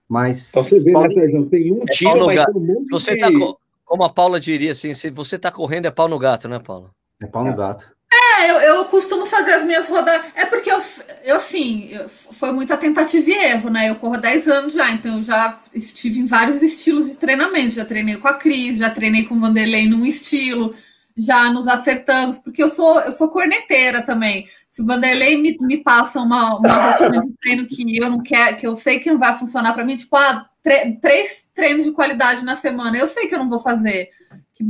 mas. 0.08 0.50
Então 0.50 0.62
você 0.62 0.84
vê, 0.84 0.92
né, 0.92 1.08
Sérgio? 1.12 1.46
Tem 1.46 1.72
um 1.72 1.82
é 1.82 1.86
tiro, 1.86 2.26
mas 2.26 2.44
tem 2.44 2.54
um 2.54 2.60
monte 2.60 2.90
você 2.90 3.16
tá 3.16 3.28
tá, 3.28 3.38
Como 3.84 4.04
a 4.04 4.10
Paula 4.10 4.38
diria 4.38 4.70
assim, 4.70 4.94
se 4.94 5.10
você 5.10 5.36
tá 5.36 5.50
correndo, 5.50 5.86
é 5.86 5.90
pau 5.90 6.06
no 6.06 6.18
gato, 6.18 6.48
né, 6.48 6.60
Paula? 6.60 6.90
É 7.20 7.26
pau 7.26 7.44
no 7.44 7.56
gato. 7.56 7.90
É, 8.14 8.50
eu, 8.50 8.56
eu 8.56 8.84
costumo 8.86 9.24
fazer 9.24 9.54
as 9.54 9.64
minhas 9.64 9.88
rodadas. 9.88 10.30
É 10.34 10.44
porque 10.44 10.70
eu, 10.70 10.82
eu 11.24 11.36
assim, 11.36 11.88
eu, 11.90 12.08
foi 12.08 12.52
muita 12.52 12.76
tentativa 12.76 13.30
e 13.30 13.32
erro, 13.32 13.70
né? 13.70 13.88
Eu 13.88 13.96
corro 13.96 14.18
10 14.18 14.48
anos 14.48 14.74
já, 14.74 14.90
então 14.90 15.16
eu 15.16 15.22
já 15.22 15.58
estive 15.72 16.20
em 16.20 16.26
vários 16.26 16.62
estilos 16.62 17.08
de 17.10 17.16
treinamento. 17.16 17.70
Já 17.70 17.84
treinei 17.86 18.18
com 18.18 18.28
a 18.28 18.34
Cris, 18.34 18.76
já 18.78 18.90
treinei 18.90 19.24
com 19.24 19.34
o 19.34 19.40
Vanderlei 19.40 19.88
num 19.88 20.04
estilo, 20.04 20.74
já 21.16 21.50
nos 21.50 21.66
acertamos, 21.66 22.38
porque 22.38 22.62
eu 22.62 22.68
sou, 22.68 23.00
eu 23.00 23.12
sou 23.12 23.30
corneteira 23.30 24.02
também. 24.02 24.46
Se 24.68 24.82
o 24.82 24.86
Vanderlei 24.86 25.40
me, 25.40 25.56
me 25.60 25.78
passa 25.82 26.20
uma, 26.20 26.58
uma 26.58 26.90
rotina 26.90 27.22
de 27.22 27.32
treino 27.40 27.66
que 27.66 27.96
eu 27.96 28.10
não 28.10 28.22
quero, 28.22 28.56
que 28.58 28.66
eu 28.66 28.74
sei 28.74 29.00
que 29.00 29.10
não 29.10 29.18
vai 29.18 29.38
funcionar 29.38 29.72
para 29.72 29.84
mim, 29.84 29.96
tipo, 29.96 30.14
ah, 30.16 30.46
três 31.00 31.50
treinos 31.54 31.84
de 31.84 31.92
qualidade 31.92 32.44
na 32.44 32.56
semana, 32.56 32.96
eu 32.96 33.06
sei 33.06 33.26
que 33.26 33.34
eu 33.34 33.38
não 33.38 33.48
vou 33.48 33.58
fazer, 33.58 34.10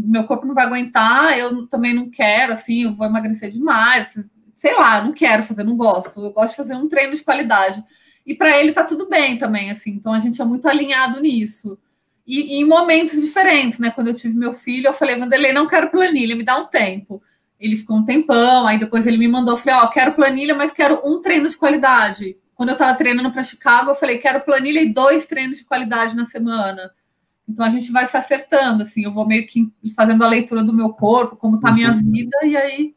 que 0.00 0.08
meu 0.08 0.24
corpo 0.24 0.46
não 0.46 0.54
vai 0.54 0.64
aguentar, 0.64 1.38
eu 1.38 1.66
também 1.66 1.94
não 1.94 2.08
quero, 2.10 2.52
assim, 2.52 2.84
eu 2.84 2.94
vou 2.94 3.06
emagrecer 3.06 3.50
demais, 3.50 4.14
sei 4.54 4.74
lá, 4.76 5.02
não 5.02 5.12
quero 5.12 5.42
fazer, 5.42 5.64
não 5.64 5.76
gosto. 5.76 6.20
Eu 6.20 6.30
gosto 6.30 6.50
de 6.50 6.56
fazer 6.56 6.74
um 6.74 6.88
treino 6.88 7.16
de 7.16 7.24
qualidade. 7.24 7.82
E 8.24 8.34
para 8.34 8.56
ele 8.56 8.72
tá 8.72 8.84
tudo 8.84 9.08
bem 9.08 9.36
também, 9.36 9.70
assim. 9.70 9.90
Então 9.90 10.12
a 10.12 10.20
gente 10.20 10.40
é 10.40 10.44
muito 10.44 10.68
alinhado 10.68 11.20
nisso. 11.20 11.76
E, 12.24 12.54
e, 12.54 12.60
em 12.60 12.64
momentos 12.64 13.20
diferentes, 13.20 13.80
né? 13.80 13.90
Quando 13.90 14.08
eu 14.08 14.14
tive 14.14 14.36
meu 14.36 14.52
filho, 14.52 14.86
eu 14.86 14.92
falei, 14.92 15.16
Vanderlei, 15.16 15.52
não 15.52 15.66
quero 15.66 15.90
planilha, 15.90 16.36
me 16.36 16.44
dá 16.44 16.56
um 16.56 16.66
tempo. 16.66 17.20
Ele 17.58 17.76
ficou 17.76 17.96
um 17.96 18.04
tempão, 18.04 18.66
aí 18.66 18.78
depois 18.78 19.06
ele 19.06 19.16
me 19.16 19.26
mandou, 19.28 19.54
eu 19.54 19.58
falei, 19.58 19.74
ó, 19.74 19.84
oh, 19.84 19.88
quero 19.88 20.12
planilha, 20.12 20.54
mas 20.54 20.72
quero 20.72 21.00
um 21.04 21.20
treino 21.20 21.48
de 21.48 21.56
qualidade. 21.56 22.36
Quando 22.54 22.68
eu 22.68 22.74
estava 22.74 22.96
treinando 22.96 23.32
para 23.32 23.42
Chicago, 23.42 23.90
eu 23.90 23.94
falei, 23.96 24.18
quero 24.18 24.40
planilha 24.40 24.80
e 24.80 24.92
dois 24.92 25.26
treinos 25.26 25.58
de 25.58 25.64
qualidade 25.64 26.14
na 26.14 26.24
semana. 26.24 26.92
Então 27.48 27.64
a 27.64 27.68
gente 27.68 27.90
vai 27.90 28.06
se 28.06 28.16
acertando, 28.16 28.82
assim, 28.82 29.04
eu 29.04 29.12
vou 29.12 29.26
meio 29.26 29.46
que 29.46 29.70
fazendo 29.94 30.24
a 30.24 30.28
leitura 30.28 30.62
do 30.62 30.72
meu 30.72 30.90
corpo, 30.90 31.36
como 31.36 31.60
tá 31.60 31.68
a 31.68 31.72
minha 31.72 31.90
uhum. 31.90 32.10
vida, 32.10 32.36
e 32.44 32.56
aí. 32.56 32.94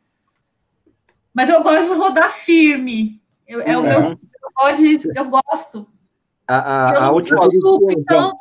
Mas 1.33 1.49
eu 1.49 1.61
gosto 1.61 1.93
de 1.93 1.99
rodar 1.99 2.31
firme. 2.31 3.21
Eu, 3.47 3.61
é 3.61 3.77
o 3.77 3.83
meu. 3.83 4.01
Eu 4.11 4.51
gosto. 4.55 4.81
De, 4.81 5.19
eu 5.19 5.29
gosto. 5.29 5.87
A, 6.47 6.57
a, 6.57 7.05
a 7.05 7.11
última. 7.11 7.39
então, 7.89 8.31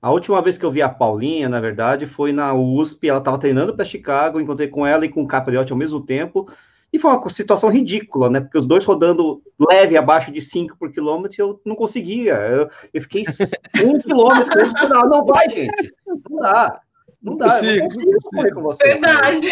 a 0.00 0.10
última 0.10 0.40
vez 0.40 0.56
que 0.56 0.64
eu 0.64 0.70
vi 0.70 0.80
a 0.80 0.88
Paulinha, 0.88 1.48
na 1.48 1.60
verdade, 1.60 2.06
foi 2.06 2.32
na 2.32 2.54
USP. 2.54 3.08
Ela 3.08 3.18
estava 3.18 3.38
treinando 3.38 3.74
para 3.74 3.84
Chicago, 3.84 4.40
encontrei 4.40 4.68
com 4.68 4.86
ela 4.86 5.04
e 5.04 5.08
com 5.08 5.22
o 5.22 5.26
Capriotti 5.26 5.72
ao 5.72 5.78
mesmo 5.78 6.00
tempo. 6.00 6.48
E 6.96 6.98
foi 6.98 7.10
uma 7.10 7.28
situação 7.28 7.68
ridícula, 7.68 8.30
né? 8.30 8.40
Porque 8.40 8.56
os 8.56 8.66
dois 8.66 8.82
rodando 8.82 9.42
leve 9.70 9.98
abaixo 9.98 10.32
de 10.32 10.40
5 10.40 10.78
por 10.78 10.90
quilômetro, 10.90 11.36
eu 11.38 11.60
não 11.62 11.76
conseguia. 11.76 12.32
Eu, 12.32 12.70
eu 12.94 13.02
fiquei 13.02 13.22
um 13.84 14.00
quilômetro. 14.00 14.58
Não, 14.88 15.02
não 15.02 15.24
vai, 15.26 15.46
gente. 15.50 15.92
Não 16.06 16.40
dá. 16.40 16.80
Não 17.22 17.36
dá, 17.36 17.50
consigo, 17.50 17.70
eu 17.70 17.76
não 17.76 17.88
consigo 17.88 18.18
correr 18.30 18.54
com 18.54 18.62
você. 18.62 18.84
Verdade. 18.84 19.48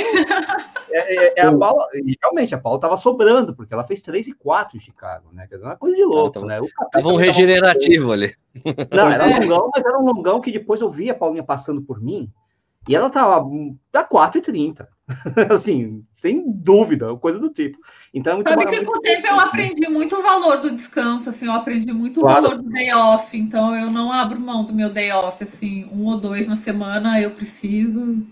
É, 0.90 1.16
é, 1.16 1.35
é 1.37 1.42
a 1.42 1.54
Paula, 1.54 1.87
realmente, 2.22 2.54
a 2.54 2.59
Paula 2.59 2.78
estava 2.78 2.96
sobrando, 2.96 3.54
porque 3.54 3.74
ela 3.74 3.85
fez 3.85 4.00
3 4.00 4.28
e 4.28 4.33
4 4.33 4.78
em 4.78 4.80
Chicago, 4.80 5.28
né? 5.33 5.46
Quer 5.46 5.57
dizer, 5.57 5.66
uma 5.66 5.76
coisa 5.76 5.96
de 5.96 6.04
louco, 6.04 6.30
tava, 6.30 6.46
né? 6.46 6.61
Tava 6.92 7.09
um 7.09 7.16
regenerativo 7.16 8.04
tava... 8.04 8.12
ali. 8.14 8.35
Não, 8.90 9.11
era 9.11 9.26
um 9.26 9.40
longão, 9.40 9.70
mas 9.74 9.85
era 9.85 9.98
um 9.98 10.07
longão 10.07 10.40
que 10.40 10.52
depois 10.52 10.80
eu 10.80 10.88
vi 10.88 11.11
a 11.11 11.14
Paulinha 11.14 11.42
passando 11.42 11.83
por 11.83 12.00
mim, 12.00 12.30
e 12.88 12.94
ela 12.94 13.11
tava 13.11 13.37
a 13.92 14.05
4,30. 14.05 14.87
assim, 15.51 16.03
sem 16.12 16.44
dúvida, 16.47 17.14
coisa 17.16 17.38
do 17.38 17.51
tipo. 17.51 17.79
Então, 18.12 18.40
é 18.40 18.49
Sabe 18.49 18.66
que 18.66 18.85
com 18.85 18.97
o 18.97 19.01
tempo 19.01 19.27
eu 19.27 19.38
aprendi 19.38 19.88
muito 19.88 20.16
o 20.16 20.23
valor 20.23 20.59
do 20.59 20.70
descanso, 20.70 21.29
assim, 21.29 21.47
eu 21.47 21.53
aprendi 21.53 21.92
muito 21.92 22.20
claro. 22.20 22.38
o 22.38 22.42
valor 22.42 22.62
do 22.62 22.70
day 22.70 22.92
off, 22.92 23.37
então 23.37 23.77
eu 23.77 23.90
não 23.90 24.11
abro 24.11 24.40
mão 24.40 24.64
do 24.64 24.73
meu 24.73 24.88
day 24.88 25.12
off, 25.12 25.42
assim, 25.42 25.88
um 25.92 26.07
ou 26.07 26.16
dois 26.16 26.47
na 26.47 26.57
semana 26.57 27.20
eu 27.20 27.33
preciso. 27.33 28.25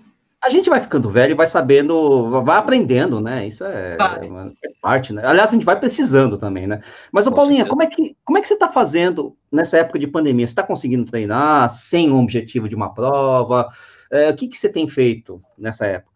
A 0.43 0.51
gente 0.51 0.69
vai 0.69 0.81
ficando 0.81 1.11
velho 1.11 1.33
e 1.33 1.37
vai 1.37 1.47
sabendo, 1.47 2.43
vai 2.43 2.57
aprendendo, 2.57 3.21
né? 3.21 3.47
Isso 3.47 3.65
é, 3.65 3.93
é 3.93 4.69
parte, 4.81 5.13
né? 5.13 5.23
Aliás, 5.25 5.51
a 5.51 5.53
gente 5.53 5.65
vai 5.65 5.79
precisando 5.79 6.37
também, 6.37 6.67
né? 6.67 6.81
Mas, 7.13 7.29
ô, 7.29 7.33
Paulinha, 7.33 7.65
como 7.65 7.81
é, 7.81 7.87
que, 7.87 8.17
como 8.25 8.39
é 8.39 8.41
que 8.41 8.49
você 8.49 8.55
está 8.55 8.69
fazendo 8.69 9.37
nessa 9.53 9.79
época 9.79 10.01
de 10.01 10.09
pandemia? 10.09 10.45
Você 10.45 10.51
está 10.51 10.65
conseguindo 10.65 11.05
treinar 11.05 11.69
sem 11.69 12.11
um 12.11 12.21
objetivo 12.21 12.69
de 12.69 12.75
uma 12.75 12.93
prova? 12.93 13.69
É, 14.13 14.29
o 14.29 14.37
que, 14.37 14.47
que 14.47 14.59
você 14.59 14.69
tem 14.69 14.87
feito 14.87 15.43
nessa 15.57 15.87
época? 15.87 16.13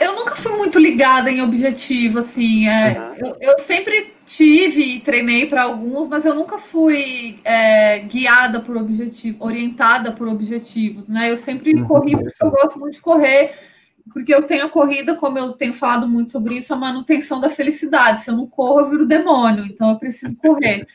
Eu 0.00 0.14
nunca 0.14 0.36
fui 0.36 0.52
muito 0.56 0.78
ligada 0.78 1.30
em 1.30 1.42
objetivo, 1.42 2.18
assim. 2.18 2.68
É, 2.68 2.98
uhum. 2.98 3.16
eu, 3.18 3.36
eu, 3.40 3.58
sempre 3.58 4.14
tive 4.24 4.96
e 4.96 5.00
treinei 5.00 5.46
para 5.46 5.64
alguns, 5.64 6.08
mas 6.08 6.24
eu 6.24 6.34
nunca 6.34 6.58
fui 6.58 7.38
é, 7.44 8.00
guiada 8.00 8.60
por 8.60 8.76
objetivo, 8.76 9.44
orientada 9.44 10.12
por 10.12 10.28
objetivos, 10.28 11.08
né? 11.08 11.30
Eu 11.30 11.36
sempre 11.36 11.74
uhum. 11.74 11.84
corri 11.84 12.12
porque 12.12 12.44
eu 12.44 12.50
gosto 12.50 12.78
muito 12.78 12.94
de 12.94 13.00
correr, 13.00 13.52
porque 14.12 14.34
eu 14.34 14.42
tenho 14.42 14.66
a 14.66 14.70
corrida, 14.70 15.14
como 15.16 15.38
eu 15.38 15.52
tenho 15.52 15.74
falado 15.74 16.08
muito 16.08 16.32
sobre 16.32 16.56
isso, 16.56 16.72
a 16.72 16.76
manutenção 16.76 17.40
da 17.40 17.50
felicidade. 17.50 18.22
Se 18.22 18.30
eu 18.30 18.36
não 18.36 18.46
corro, 18.46 18.80
eu 18.80 18.90
viro 18.90 19.06
demônio, 19.06 19.64
então 19.66 19.90
eu 19.90 19.98
preciso 19.98 20.36
correr. 20.36 20.86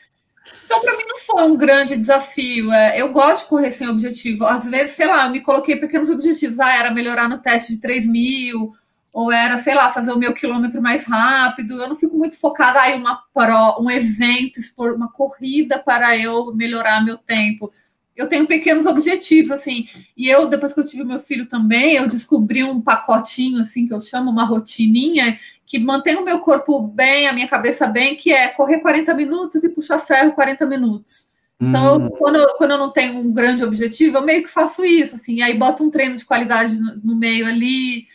Então, 0.70 0.82
para 0.82 0.96
mim, 0.96 1.02
não 1.04 1.18
foi 1.18 1.42
um 1.42 1.56
grande 1.56 1.96
desafio. 1.96 2.72
É, 2.72 3.00
eu 3.00 3.10
gosto 3.10 3.42
de 3.42 3.48
correr 3.48 3.72
sem 3.72 3.88
objetivo. 3.88 4.44
Às 4.44 4.66
vezes, 4.66 4.94
sei 4.94 5.08
lá, 5.08 5.26
eu 5.26 5.32
me 5.32 5.40
coloquei 5.40 5.74
pequenos 5.74 6.08
objetivos. 6.08 6.60
Ah, 6.60 6.72
era 6.72 6.92
melhorar 6.92 7.28
no 7.28 7.38
teste 7.38 7.74
de 7.74 7.80
3 7.80 8.06
mil, 8.06 8.72
ou 9.12 9.32
era, 9.32 9.58
sei 9.58 9.74
lá, 9.74 9.92
fazer 9.92 10.12
o 10.12 10.16
meu 10.16 10.32
quilômetro 10.32 10.80
mais 10.80 11.02
rápido. 11.02 11.82
Eu 11.82 11.88
não 11.88 11.96
fico 11.96 12.16
muito 12.16 12.38
focada 12.38 12.88
em 12.88 13.00
uma 13.00 13.20
pro, 13.34 13.82
um 13.82 13.90
evento, 13.90 14.60
uma 14.78 15.10
corrida 15.10 15.76
para 15.76 16.16
eu 16.16 16.54
melhorar 16.54 17.04
meu 17.04 17.18
tempo. 17.18 17.72
Eu 18.14 18.28
tenho 18.28 18.46
pequenos 18.46 18.86
objetivos, 18.86 19.50
assim. 19.50 19.88
E 20.16 20.28
eu, 20.28 20.46
depois 20.46 20.72
que 20.72 20.78
eu 20.78 20.86
tive 20.86 21.02
meu 21.02 21.18
filho 21.18 21.46
também, 21.46 21.96
eu 21.96 22.06
descobri 22.06 22.62
um 22.62 22.80
pacotinho, 22.80 23.60
assim, 23.60 23.88
que 23.88 23.92
eu 23.92 24.00
chamo 24.00 24.30
uma 24.30 24.44
rotininha, 24.44 25.36
que 25.70 25.78
mantém 25.78 26.16
o 26.16 26.24
meu 26.24 26.40
corpo 26.40 26.80
bem, 26.82 27.28
a 27.28 27.32
minha 27.32 27.46
cabeça 27.46 27.86
bem, 27.86 28.16
que 28.16 28.32
é 28.32 28.48
correr 28.48 28.80
40 28.80 29.14
minutos 29.14 29.62
e 29.62 29.68
puxar 29.68 30.00
ferro 30.00 30.32
40 30.32 30.66
minutos. 30.66 31.30
Então, 31.60 31.98
hum. 31.98 32.10
quando, 32.18 32.36
eu, 32.36 32.48
quando 32.54 32.70
eu 32.72 32.78
não 32.78 32.90
tenho 32.90 33.20
um 33.20 33.32
grande 33.32 33.62
objetivo, 33.62 34.16
eu 34.16 34.22
meio 34.22 34.42
que 34.42 34.50
faço 34.50 34.84
isso, 34.84 35.14
assim. 35.14 35.34
E 35.34 35.42
aí 35.42 35.56
boto 35.56 35.84
um 35.84 35.90
treino 35.90 36.16
de 36.16 36.24
qualidade 36.24 36.76
no, 36.76 36.96
no 36.96 37.14
meio 37.14 37.46
ali, 37.46 38.08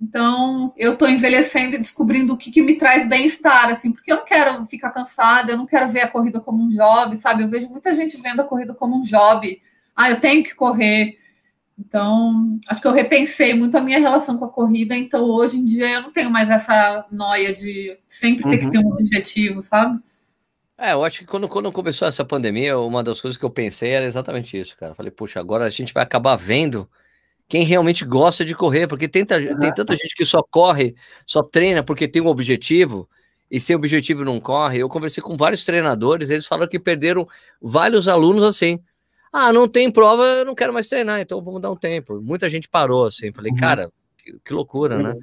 então, 0.00 0.72
eu 0.76 0.92
estou 0.92 1.08
envelhecendo 1.08 1.74
e 1.74 1.78
descobrindo 1.78 2.32
o 2.32 2.36
que, 2.36 2.52
que 2.52 2.62
me 2.62 2.76
traz 2.76 3.06
bem-estar, 3.06 3.68
assim, 3.68 3.90
porque 3.92 4.10
eu 4.10 4.18
não 4.18 4.24
quero 4.24 4.64
ficar 4.66 4.90
cansada, 4.92 5.50
eu 5.50 5.58
não 5.58 5.66
quero 5.66 5.90
ver 5.90 6.02
a 6.02 6.08
corrida 6.08 6.40
como 6.40 6.62
um 6.62 6.68
job, 6.68 7.16
sabe? 7.16 7.42
Eu 7.42 7.48
vejo 7.48 7.68
muita 7.68 7.92
gente 7.92 8.16
vendo 8.16 8.40
a 8.40 8.44
corrida 8.44 8.72
como 8.72 8.96
um 8.96 9.02
job. 9.02 9.60
Ah, 9.96 10.10
eu 10.10 10.20
tenho 10.20 10.44
que 10.44 10.54
correr. 10.54 11.18
Então, 11.80 12.60
acho 12.68 12.80
que 12.80 12.86
eu 12.86 12.92
repensei 12.92 13.54
muito 13.54 13.76
a 13.76 13.80
minha 13.80 13.98
relação 13.98 14.36
com 14.36 14.44
a 14.44 14.50
corrida, 14.50 14.94
então 14.94 15.24
hoje 15.24 15.56
em 15.56 15.64
dia 15.64 15.88
eu 15.90 16.02
não 16.02 16.12
tenho 16.12 16.30
mais 16.30 16.50
essa 16.50 17.06
noia 17.10 17.54
de 17.54 17.98
sempre 18.06 18.42
ter 18.42 18.56
uhum. 18.56 18.58
que 18.58 18.70
ter 18.70 18.78
um 18.84 18.92
objetivo, 18.92 19.62
sabe? 19.62 19.98
É, 20.76 20.92
eu 20.92 21.02
acho 21.02 21.20
que 21.20 21.26
quando, 21.26 21.48
quando 21.48 21.72
começou 21.72 22.06
essa 22.06 22.24
pandemia, 22.24 22.78
uma 22.78 23.02
das 23.02 23.20
coisas 23.20 23.38
que 23.38 23.44
eu 23.44 23.50
pensei 23.50 23.90
era 23.90 24.04
exatamente 24.04 24.58
isso, 24.58 24.76
cara. 24.76 24.94
Falei, 24.94 25.10
puxa, 25.10 25.40
agora 25.40 25.64
a 25.64 25.70
gente 25.70 25.92
vai 25.94 26.02
acabar 26.02 26.36
vendo 26.36 26.88
quem 27.48 27.64
realmente 27.64 28.04
gosta 28.04 28.44
de 28.44 28.54
correr, 28.54 28.86
porque 28.86 29.08
tenta, 29.08 29.38
uhum. 29.38 29.58
tem 29.58 29.72
tanta 29.72 29.96
gente 29.96 30.14
que 30.14 30.24
só 30.24 30.42
corre, 30.42 30.94
só 31.26 31.42
treina 31.42 31.82
porque 31.82 32.06
tem 32.06 32.22
um 32.22 32.28
objetivo, 32.28 33.08
e 33.50 33.58
sem 33.58 33.74
objetivo 33.74 34.24
não 34.24 34.38
corre. 34.38 34.78
Eu 34.78 34.88
conversei 34.88 35.22
com 35.22 35.36
vários 35.36 35.64
treinadores, 35.64 36.30
eles 36.30 36.46
falaram 36.46 36.70
que 36.70 36.78
perderam 36.78 37.26
vários 37.60 38.06
alunos 38.06 38.42
assim. 38.42 38.80
Ah, 39.32 39.52
não 39.52 39.68
tem 39.68 39.90
prova, 39.90 40.24
eu 40.24 40.44
não 40.44 40.54
quero 40.54 40.72
mais 40.72 40.88
treinar, 40.88 41.20
então 41.20 41.40
vamos 41.42 41.60
dar 41.60 41.70
um 41.70 41.76
tempo. 41.76 42.20
Muita 42.20 42.48
gente 42.48 42.68
parou 42.68 43.06
assim. 43.06 43.32
Falei, 43.32 43.52
uhum. 43.52 43.58
cara, 43.58 43.92
que, 44.16 44.38
que 44.44 44.52
loucura, 44.52 44.98
né? 44.98 45.14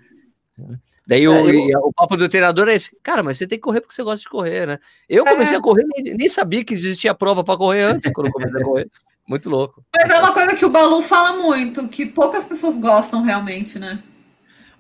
uhum. 0.57 0.67
né? 0.69 0.79
Daí 1.07 1.23
é, 1.23 1.29
o, 1.29 1.49
eu... 1.49 1.79
o 1.79 1.93
papo 1.93 2.17
do 2.17 2.27
treinador 2.27 2.67
é 2.67 2.75
esse, 2.75 2.95
cara, 3.01 3.23
mas 3.23 3.37
você 3.37 3.47
tem 3.47 3.57
que 3.57 3.63
correr 3.63 3.79
porque 3.79 3.95
você 3.95 4.03
gosta 4.03 4.21
de 4.21 4.29
correr, 4.29 4.67
né? 4.67 4.77
Eu 5.07 5.23
comecei 5.23 5.55
é. 5.55 5.57
a 5.57 5.61
correr, 5.61 5.85
nem, 5.95 6.15
nem 6.15 6.27
sabia 6.27 6.65
que 6.65 6.73
existia 6.73 7.15
prova 7.15 7.45
para 7.45 7.57
correr 7.57 7.83
antes, 7.83 8.11
quando 8.11 8.27
eu 8.27 8.33
comecei 8.33 8.61
a 8.61 8.65
correr. 8.65 8.89
Muito 9.25 9.49
louco. 9.49 9.83
Mas 9.95 10.09
é 10.09 10.19
uma 10.19 10.33
coisa 10.33 10.55
que 10.55 10.65
o 10.65 10.69
Balu 10.69 11.01
fala 11.01 11.33
muito, 11.33 11.87
que 11.87 12.05
poucas 12.05 12.43
pessoas 12.43 12.77
gostam 12.77 13.23
realmente, 13.23 13.79
né? 13.79 14.03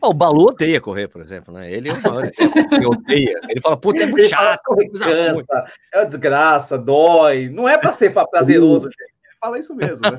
Oh, 0.01 0.09
o 0.09 0.13
Balu 0.13 0.49
odeia 0.49 0.79
correr, 0.79 1.07
por 1.07 1.21
exemplo, 1.21 1.53
né? 1.53 1.71
Ele 1.71 1.89
é 1.89 1.93
o 1.93 2.01
maior 2.01 2.25
ele 2.71 2.85
odeia. 2.85 3.39
Ele 3.49 3.61
fala, 3.61 3.77
puta, 3.77 4.03
é 4.03 4.05
muito 4.05 4.27
chato. 4.27 4.61
Fala, 4.65 4.79
cansa, 4.89 5.65
é 5.93 5.97
uma 5.97 6.05
desgraça, 6.05 6.77
dói. 6.77 7.49
Não 7.49 7.67
é 7.67 7.77
para 7.77 7.93
ser 7.93 8.13
prazeroso, 8.13 8.89
gente. 8.89 9.16
Fala 9.39 9.59
isso 9.59 9.75
mesmo, 9.75 10.01
né? 10.09 10.17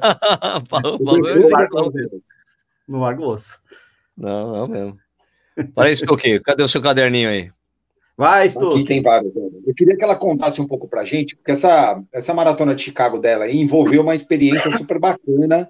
o 0.85 0.99
Balu 1.05 1.29
é 1.29 1.33
assim, 1.33 2.21
no 2.87 3.01
largo 3.01 3.25
osso. 3.25 3.59
Não, 4.17 4.53
não 4.53 4.69
mesmo. 4.69 4.99
Fala 5.75 5.91
isso, 5.91 6.05
quê? 6.17 6.41
Cadê 6.41 6.63
o 6.63 6.69
seu 6.69 6.81
caderninho 6.81 7.29
aí? 7.29 7.51
Vai, 8.17 8.47
estou. 8.49 8.73
Aqui 8.73 8.85
tem 8.85 9.01
vários. 9.01 9.33
Eu 9.37 9.75
queria 9.75 9.97
que 9.97 10.03
ela 10.03 10.17
contasse 10.17 10.61
um 10.61 10.67
pouco 10.67 10.89
para 10.89 11.05
gente, 11.05 11.37
porque 11.37 11.53
essa, 11.53 12.03
essa 12.13 12.35
maratona 12.35 12.75
de 12.75 12.83
Chicago 12.83 13.19
dela 13.19 13.45
aí 13.45 13.57
envolveu 13.59 14.03
uma 14.03 14.15
experiência 14.15 14.71
super 14.77 14.99
bacana, 14.99 15.69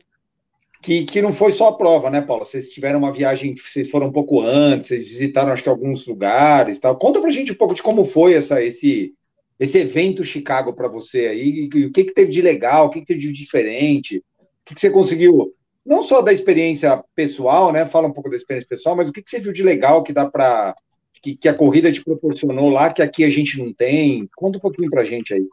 que, 0.80 1.04
que 1.04 1.20
não 1.20 1.32
foi 1.32 1.52
só 1.52 1.68
a 1.68 1.76
prova, 1.76 2.08
né, 2.08 2.22
Paulo? 2.22 2.46
Vocês 2.46 2.70
tiveram 2.70 3.00
uma 3.00 3.12
viagem, 3.12 3.54
vocês 3.54 3.90
foram 3.90 4.06
um 4.06 4.12
pouco 4.12 4.40
antes, 4.40 4.88
vocês 4.88 5.04
visitaram, 5.04 5.52
acho 5.52 5.62
que, 5.62 5.68
alguns 5.68 6.06
lugares 6.06 6.78
tal. 6.78 6.96
Conta 6.96 7.20
para 7.20 7.30
gente 7.30 7.52
um 7.52 7.56
pouco 7.56 7.74
de 7.74 7.82
como 7.82 8.04
foi 8.04 8.34
essa, 8.34 8.62
esse, 8.62 9.12
esse 9.58 9.78
evento 9.78 10.24
Chicago 10.24 10.72
para 10.72 10.88
você 10.88 11.26
aí, 11.26 11.66
o 11.66 11.90
que, 11.90 12.04
que 12.04 12.14
teve 12.14 12.30
de 12.30 12.40
legal, 12.40 12.86
o 12.86 12.90
que, 12.90 13.00
que 13.00 13.06
teve 13.06 13.20
de 13.20 13.32
diferente, 13.32 14.18
o 14.18 14.64
que, 14.64 14.74
que 14.74 14.80
você 14.80 14.90
conseguiu, 14.90 15.52
não 15.84 16.02
só 16.02 16.22
da 16.22 16.32
experiência 16.32 17.02
pessoal, 17.14 17.72
né? 17.72 17.86
Fala 17.86 18.08
um 18.08 18.12
pouco 18.12 18.30
da 18.30 18.36
experiência 18.36 18.68
pessoal, 18.68 18.94
mas 18.94 19.08
o 19.08 19.12
que, 19.12 19.22
que 19.22 19.30
você 19.30 19.40
viu 19.40 19.52
de 19.52 19.62
legal 19.62 20.02
que 20.02 20.12
dá 20.12 20.30
para 20.30 20.74
que, 21.22 21.34
que 21.34 21.48
a 21.48 21.54
corrida 21.54 21.90
te 21.90 22.04
proporcionou 22.04 22.70
lá, 22.70 22.92
que 22.92 23.02
aqui 23.02 23.24
a 23.24 23.28
gente 23.28 23.58
não 23.58 23.72
tem? 23.72 24.28
Conta 24.36 24.58
um 24.58 24.60
pouquinho 24.60 24.90
para 24.90 25.04
gente 25.04 25.34
aí. 25.34 25.46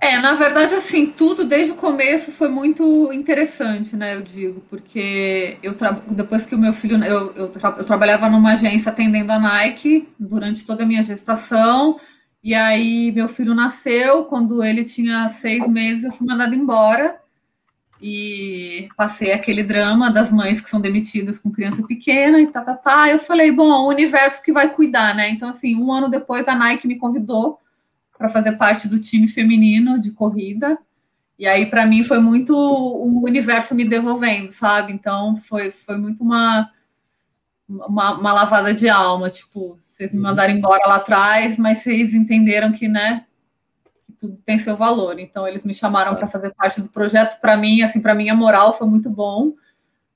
É, 0.00 0.18
na 0.18 0.32
verdade, 0.32 0.74
assim, 0.74 1.06
tudo 1.06 1.44
desde 1.44 1.72
o 1.72 1.76
começo 1.76 2.32
foi 2.32 2.48
muito 2.48 3.12
interessante, 3.12 3.94
né? 3.94 4.16
Eu 4.16 4.22
digo, 4.22 4.62
porque 4.70 5.58
eu 5.62 5.76
depois 6.08 6.46
que 6.46 6.54
o 6.54 6.58
meu 6.58 6.72
filho, 6.72 7.04
eu, 7.04 7.34
eu, 7.34 7.48
tra 7.48 7.74
eu, 7.76 7.84
trabalhava 7.84 8.26
numa 8.30 8.52
agência 8.52 8.90
atendendo 8.90 9.30
a 9.30 9.38
Nike 9.38 10.08
durante 10.18 10.66
toda 10.66 10.84
a 10.84 10.86
minha 10.86 11.02
gestação, 11.02 12.00
e 12.42 12.54
aí 12.54 13.12
meu 13.12 13.28
filho 13.28 13.54
nasceu, 13.54 14.24
quando 14.24 14.62
ele 14.62 14.84
tinha 14.84 15.28
seis 15.28 15.66
meses, 15.68 16.04
eu 16.04 16.12
fui 16.12 16.26
mandada 16.26 16.54
embora 16.54 17.20
e 18.02 18.88
passei 18.96 19.32
aquele 19.32 19.62
drama 19.62 20.10
das 20.10 20.32
mães 20.32 20.60
que 20.60 20.70
são 20.70 20.80
demitidas 20.80 21.38
com 21.38 21.50
criança 21.50 21.86
pequena 21.86 22.40
e 22.40 22.46
tá, 22.46 22.62
tá, 22.62 22.74
tá. 22.74 23.10
Eu 23.10 23.18
falei, 23.18 23.52
bom, 23.52 23.70
o 23.70 23.88
universo 23.88 24.42
que 24.42 24.52
vai 24.52 24.72
cuidar, 24.74 25.14
né? 25.14 25.28
Então, 25.28 25.50
assim, 25.50 25.76
um 25.76 25.92
ano 25.92 26.08
depois 26.08 26.48
a 26.48 26.54
Nike 26.54 26.88
me 26.88 26.96
convidou 26.96 27.58
para 28.16 28.28
fazer 28.28 28.52
parte 28.52 28.88
do 28.88 28.98
time 28.98 29.28
feminino 29.28 30.00
de 30.00 30.12
corrida. 30.12 30.78
E 31.38 31.46
aí, 31.46 31.66
para 31.66 31.86
mim, 31.86 32.02
foi 32.02 32.18
muito 32.18 32.54
o 32.54 33.24
universo 33.24 33.74
me 33.74 33.84
devolvendo, 33.84 34.52
sabe? 34.52 34.92
Então, 34.92 35.36
foi, 35.36 35.70
foi 35.70 35.96
muito 35.96 36.22
uma, 36.22 36.70
uma, 37.70 38.12
uma 38.18 38.32
lavada 38.32 38.74
de 38.74 38.88
alma. 38.88 39.30
Tipo, 39.30 39.76
vocês 39.78 40.12
me 40.12 40.20
mandaram 40.20 40.52
embora 40.52 40.86
lá 40.86 40.96
atrás, 40.96 41.56
mas 41.56 41.78
vocês 41.78 42.14
entenderam 42.14 42.72
que, 42.72 42.88
né, 42.88 43.24
tudo 44.18 44.36
tem 44.44 44.58
seu 44.58 44.76
valor. 44.76 45.18
Então 45.18 45.46
eles 45.46 45.64
me 45.64 45.74
chamaram 45.74 46.14
para 46.14 46.26
fazer 46.26 46.52
parte 46.54 46.80
do 46.80 46.88
projeto. 46.88 47.40
Para 47.40 47.56
mim, 47.56 47.82
assim, 47.82 48.00
para 48.00 48.14
minha 48.14 48.34
moral 48.34 48.76
foi 48.76 48.86
muito 48.86 49.08
bom. 49.08 49.52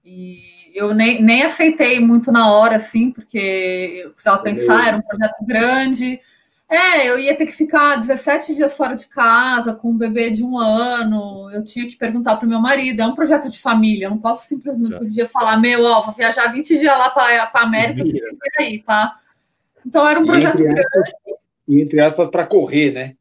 E 0.04 0.38
eu 0.74 0.92
nem, 0.92 1.22
nem 1.22 1.42
aceitei 1.42 2.00
muito 2.00 2.30
na 2.30 2.52
hora, 2.52 2.76
assim, 2.76 3.10
porque 3.10 4.02
eu 4.04 4.10
precisava 4.10 4.42
pensar, 4.42 4.88
era 4.88 4.96
um 4.96 5.02
projeto 5.02 5.44
grande. 5.46 6.20
É, 6.74 7.08
eu 7.08 7.18
ia 7.18 7.37
ter 7.37 7.46
que 7.46 7.52
ficar 7.52 7.96
17 7.96 8.54
dias 8.54 8.76
fora 8.76 8.94
de 8.94 9.06
casa 9.06 9.74
com 9.74 9.90
um 9.90 9.96
bebê 9.96 10.30
de 10.30 10.44
um 10.44 10.58
ano. 10.58 11.50
Eu 11.50 11.64
tinha 11.64 11.87
que 11.87 11.96
perguntar 11.96 12.37
para 12.37 12.46
o 12.46 12.48
meu 12.48 12.60
marido. 12.60 13.00
É 13.00 13.06
um 13.06 13.14
projeto 13.14 13.48
de 13.48 13.58
família. 13.58 14.06
Eu 14.06 14.10
não 14.10 14.18
posso 14.18 14.46
simplesmente 14.46 14.98
podia 14.98 15.26
falar, 15.26 15.56
meu, 15.58 15.84
ó, 15.84 16.02
vou 16.02 16.14
viajar 16.14 16.52
20 16.52 16.78
dias 16.78 16.98
lá 16.98 17.10
para 17.10 17.50
a 17.52 17.62
América, 17.62 18.04
você 18.04 18.20
se 18.20 18.37
aí, 18.58 18.82
tá? 18.82 19.18
Então 19.87 20.08
era 20.08 20.18
um 20.18 20.26
projeto 20.26 20.60
e 20.60 20.64
grande. 20.64 20.80
Aspas, 20.80 21.12
e 21.68 21.80
entre 21.80 22.00
aspas, 22.00 22.28
para 22.28 22.46
correr, 22.46 22.92
né? 22.92 23.14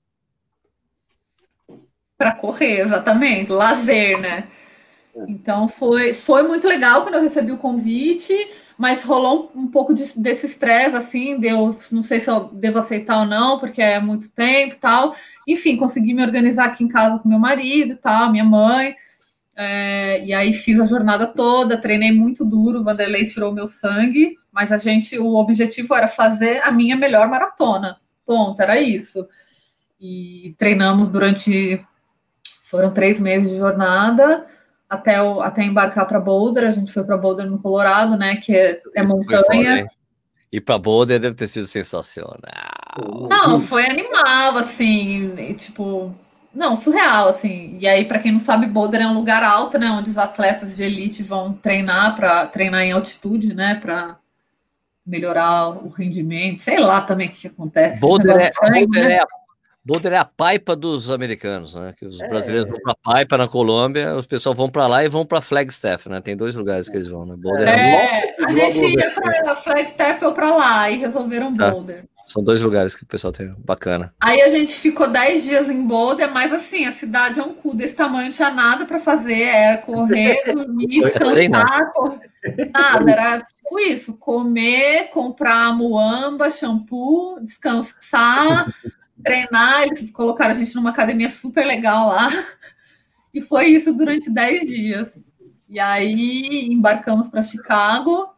para 2.23 2.31
correr, 2.31 2.79
exatamente, 2.79 3.51
lazer, 3.51 4.17
né? 4.19 4.47
Então 5.27 5.67
foi, 5.67 6.13
foi 6.13 6.43
muito 6.43 6.65
legal 6.67 7.03
quando 7.03 7.15
eu 7.15 7.21
recebi 7.21 7.51
o 7.51 7.57
convite, 7.57 8.33
mas 8.77 9.03
rolou 9.03 9.51
um, 9.55 9.67
pouco 9.67 9.93
de, 9.93 10.03
desse 10.19 10.45
estresse, 10.45 10.95
assim, 10.95 11.39
deu, 11.39 11.77
não 11.91 12.03
sei 12.03 12.19
se 12.19 12.29
eu 12.29 12.45
devo 12.53 12.79
aceitar 12.79 13.19
ou 13.19 13.25
não, 13.25 13.59
porque 13.59 13.81
é 13.81 13.99
muito 13.99 14.29
tempo 14.29 14.75
e 14.75 14.77
tal. 14.77 15.15
Enfim, 15.47 15.77
consegui 15.77 16.13
me 16.13 16.23
organizar 16.23 16.65
aqui 16.65 16.83
em 16.83 16.87
casa 16.87 17.19
com 17.19 17.29
meu 17.29 17.39
marido 17.39 17.93
e 17.93 17.95
tal, 17.95 18.31
minha 18.31 18.43
mãe. 18.43 18.95
É, 19.55 20.25
e 20.25 20.33
aí 20.33 20.51
fiz 20.53 20.79
a 20.79 20.85
jornada 20.85 21.27
toda, 21.27 21.77
treinei 21.77 22.11
muito 22.11 22.43
duro, 22.43 22.79
o 22.79 22.83
Vanderlei 22.83 23.25
tirou 23.25 23.51
meu 23.51 23.67
sangue, 23.67 24.35
mas 24.51 24.71
a 24.71 24.77
gente, 24.77 25.17
o 25.19 25.35
objetivo 25.35 25.93
era 25.93 26.07
fazer 26.07 26.61
a 26.63 26.71
minha 26.71 26.95
melhor 26.95 27.27
maratona. 27.27 27.97
Ponto, 28.25 28.59
era 28.61 28.79
isso. 28.79 29.27
E 29.99 30.55
treinamos 30.57 31.09
durante. 31.09 31.85
Foram 32.63 32.91
três 32.91 33.19
meses 33.19 33.49
de 33.49 33.57
jornada 33.57 34.47
até, 34.93 35.21
o, 35.21 35.41
até 35.41 35.63
embarcar 35.63 36.07
para 36.07 36.19
Boulder. 36.19 36.67
A 36.67 36.71
gente 36.71 36.91
foi 36.91 37.03
para 37.03 37.17
Boulder 37.17 37.49
no 37.49 37.59
Colorado, 37.59 38.17
né? 38.17 38.35
Que 38.37 38.55
é, 38.55 38.81
é 38.95 39.03
montanha. 39.03 39.87
E 40.51 40.61
para 40.61 40.77
Boulder 40.77 41.19
deve 41.19 41.35
ter 41.35 41.47
sido 41.47 41.65
sensacional. 41.65 42.37
Não, 43.29 43.59
foi 43.59 43.85
animal, 43.85 44.55
assim, 44.57 45.33
e, 45.35 45.53
tipo, 45.55 46.13
não, 46.53 46.75
surreal, 46.75 47.29
assim. 47.29 47.79
E 47.81 47.87
aí, 47.87 48.05
para 48.05 48.19
quem 48.19 48.31
não 48.31 48.39
sabe, 48.39 48.67
Boulder 48.67 49.01
é 49.01 49.07
um 49.07 49.15
lugar 49.15 49.41
alto, 49.41 49.79
né, 49.79 49.89
onde 49.89 50.11
os 50.11 50.17
atletas 50.17 50.75
de 50.75 50.83
elite 50.83 51.23
vão 51.23 51.53
treinar 51.53 52.15
para 52.15 52.45
treinar 52.45 52.83
em 52.83 52.91
altitude, 52.91 53.55
né, 53.55 53.79
para 53.81 54.17
melhorar 55.03 55.69
o 55.69 55.89
rendimento. 55.89 56.61
Sei 56.61 56.79
lá 56.79 57.01
também 57.01 57.29
o 57.29 57.31
que 57.31 57.47
acontece. 57.47 57.99
Boulder, 57.99 58.37
é, 58.37 58.51
sangue, 58.51 58.85
Boulder 58.85 59.07
né? 59.07 59.15
é, 59.15 59.25
Boulder 59.85 60.13
é 60.13 60.17
a 60.17 60.23
paipa 60.23 60.77
dos 60.77 61.11
americanos, 61.11 61.75
né? 61.75 61.93
Que 61.97 62.05
os 62.05 62.19
é. 62.21 62.27
brasileiros 62.29 62.69
vão 62.69 62.79
para 62.79 62.95
Paipa 63.03 63.37
na 63.37 63.49
Colômbia, 63.49 64.15
os 64.15 64.25
pessoal 64.25 64.55
vão 64.55 64.69
para 64.69 64.87
lá 64.87 65.03
e 65.03 65.09
vão 65.09 65.25
para 65.25 65.41
Flagstaff, 65.41 66.07
né? 66.07 66.21
Tem 66.21 66.37
dois 66.37 66.55
lugares 66.55 66.87
que 66.87 66.95
eles 66.95 67.09
vão, 67.09 67.25
né? 67.25 67.35
Boulder 67.37 67.67
é, 67.67 68.33
é 68.39 68.45
a 68.45 68.51
gente 68.51 68.97
ia 68.97 69.11
para 69.11 69.55
Flagstaff 69.55 70.23
ou 70.23 70.31
para 70.31 70.55
lá 70.55 70.89
e 70.89 70.97
resolveram 70.97 71.53
tá. 71.53 71.71
Boulder. 71.71 72.05
São 72.25 72.41
dois 72.41 72.61
lugares 72.61 72.95
que 72.95 73.03
o 73.03 73.05
pessoal 73.05 73.33
tem 73.33 73.53
bacana. 73.57 74.13
Aí 74.21 74.41
a 74.41 74.47
gente 74.47 74.73
ficou 74.73 75.09
dez 75.09 75.43
dias 75.43 75.69
em 75.69 75.85
Boulder, 75.85 76.31
mas 76.31 76.53
assim, 76.53 76.85
a 76.85 76.91
cidade 76.93 77.37
é 77.37 77.43
um 77.43 77.53
cu 77.53 77.75
desse 77.75 77.95
tamanho, 77.95 78.27
não 78.27 78.33
tinha 78.33 78.49
nada 78.49 78.85
para 78.85 78.99
fazer, 78.99 79.41
era 79.41 79.77
correr, 79.79 80.41
dormir, 80.47 80.87
descansar, 80.87 81.91
nada, 82.73 83.11
era 83.11 83.39
tipo 83.41 83.79
isso, 83.79 84.13
comer, 84.13 85.09
comprar 85.09 85.75
muamba, 85.75 86.49
shampoo, 86.49 87.41
descansar, 87.41 88.73
treinar, 89.23 89.83
eles 89.83 90.11
colocaram 90.11 90.51
a 90.51 90.53
gente 90.53 90.75
numa 90.75 90.89
academia 90.89 91.29
super 91.29 91.65
legal 91.65 92.09
lá. 92.09 92.29
E 93.33 93.41
foi 93.41 93.67
isso 93.67 93.91
durante 93.91 94.29
10 94.29 94.69
dias. 94.69 95.25
E 95.67 95.79
aí 95.79 96.67
embarcamos 96.71 97.27
para 97.27 97.41
Chicago. 97.41 98.29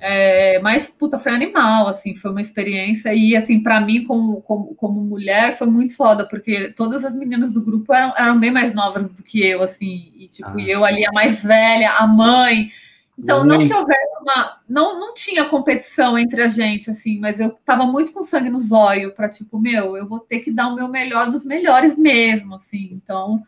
É, 0.00 0.60
mas, 0.60 0.88
puta, 0.88 1.18
foi 1.18 1.32
animal, 1.32 1.88
assim, 1.88 2.14
foi 2.14 2.30
uma 2.30 2.40
experiência. 2.40 3.12
E, 3.12 3.34
assim, 3.34 3.60
para 3.60 3.80
mim, 3.80 4.04
como, 4.04 4.40
como, 4.42 4.74
como, 4.76 5.00
mulher, 5.00 5.58
foi 5.58 5.66
muito 5.66 5.96
foda, 5.96 6.24
porque 6.24 6.72
todas 6.72 7.04
as 7.04 7.16
meninas 7.16 7.52
do 7.52 7.64
grupo 7.64 7.92
eram, 7.92 8.14
eram 8.16 8.38
bem 8.38 8.52
mais 8.52 8.72
novas 8.72 9.08
do 9.08 9.22
que 9.24 9.44
eu, 9.44 9.60
assim. 9.60 10.12
E, 10.16 10.28
tipo, 10.28 10.50
ah. 10.50 10.62
eu 10.62 10.84
ali, 10.84 11.04
a 11.04 11.10
mais 11.12 11.42
velha, 11.42 11.90
a 11.94 12.06
mãe. 12.06 12.70
Então, 13.18 13.44
não 13.44 13.66
que 13.66 13.74
houvesse 13.74 14.18
uma. 14.22 14.60
Não, 14.68 15.00
não 15.00 15.12
tinha 15.12 15.44
competição 15.44 16.16
entre 16.16 16.40
a 16.40 16.48
gente, 16.48 16.88
assim, 16.88 17.18
mas 17.18 17.40
eu 17.40 17.50
tava 17.64 17.84
muito 17.84 18.12
com 18.12 18.22
sangue 18.22 18.48
no 18.48 18.60
zóio 18.60 19.12
para 19.12 19.28
tipo, 19.28 19.58
meu, 19.58 19.96
eu 19.96 20.06
vou 20.06 20.20
ter 20.20 20.38
que 20.38 20.52
dar 20.52 20.68
o 20.68 20.76
meu 20.76 20.86
melhor 20.86 21.28
dos 21.28 21.44
melhores 21.44 21.98
mesmo, 21.98 22.54
assim. 22.54 22.90
Então, 22.92 23.42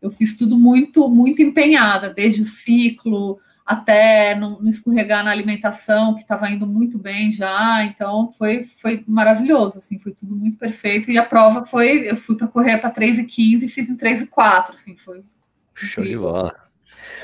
eu 0.00 0.10
fiz 0.10 0.34
tudo 0.36 0.58
muito, 0.58 1.10
muito 1.10 1.42
empenhada, 1.42 2.08
desde 2.08 2.40
o 2.40 2.46
ciclo 2.46 3.38
até 3.66 4.34
não, 4.34 4.58
escorregar 4.64 5.22
na 5.22 5.30
alimentação, 5.30 6.14
que 6.14 6.22
estava 6.22 6.50
indo 6.50 6.66
muito 6.66 6.98
bem 6.98 7.30
já. 7.30 7.84
Então, 7.84 8.30
foi, 8.32 8.64
foi 8.64 9.04
maravilhoso, 9.06 9.78
assim, 9.78 9.98
foi 9.98 10.12
tudo 10.12 10.34
muito 10.34 10.56
perfeito. 10.56 11.10
E 11.10 11.18
a 11.18 11.24
prova 11.24 11.66
foi, 11.66 12.10
eu 12.10 12.16
fui 12.16 12.36
para 12.36 12.48
correr 12.48 12.78
para 12.78 12.90
3 12.90 13.18
e 13.18 13.24
15 13.24 13.66
e 13.66 13.68
fiz 13.68 13.90
em 13.90 13.96
3 13.96 14.22
e 14.22 14.26
4, 14.26 14.72
assim, 14.72 14.96
foi. 14.96 15.22
Show 15.74 16.04
de 16.04 16.16
bola. 16.16 16.61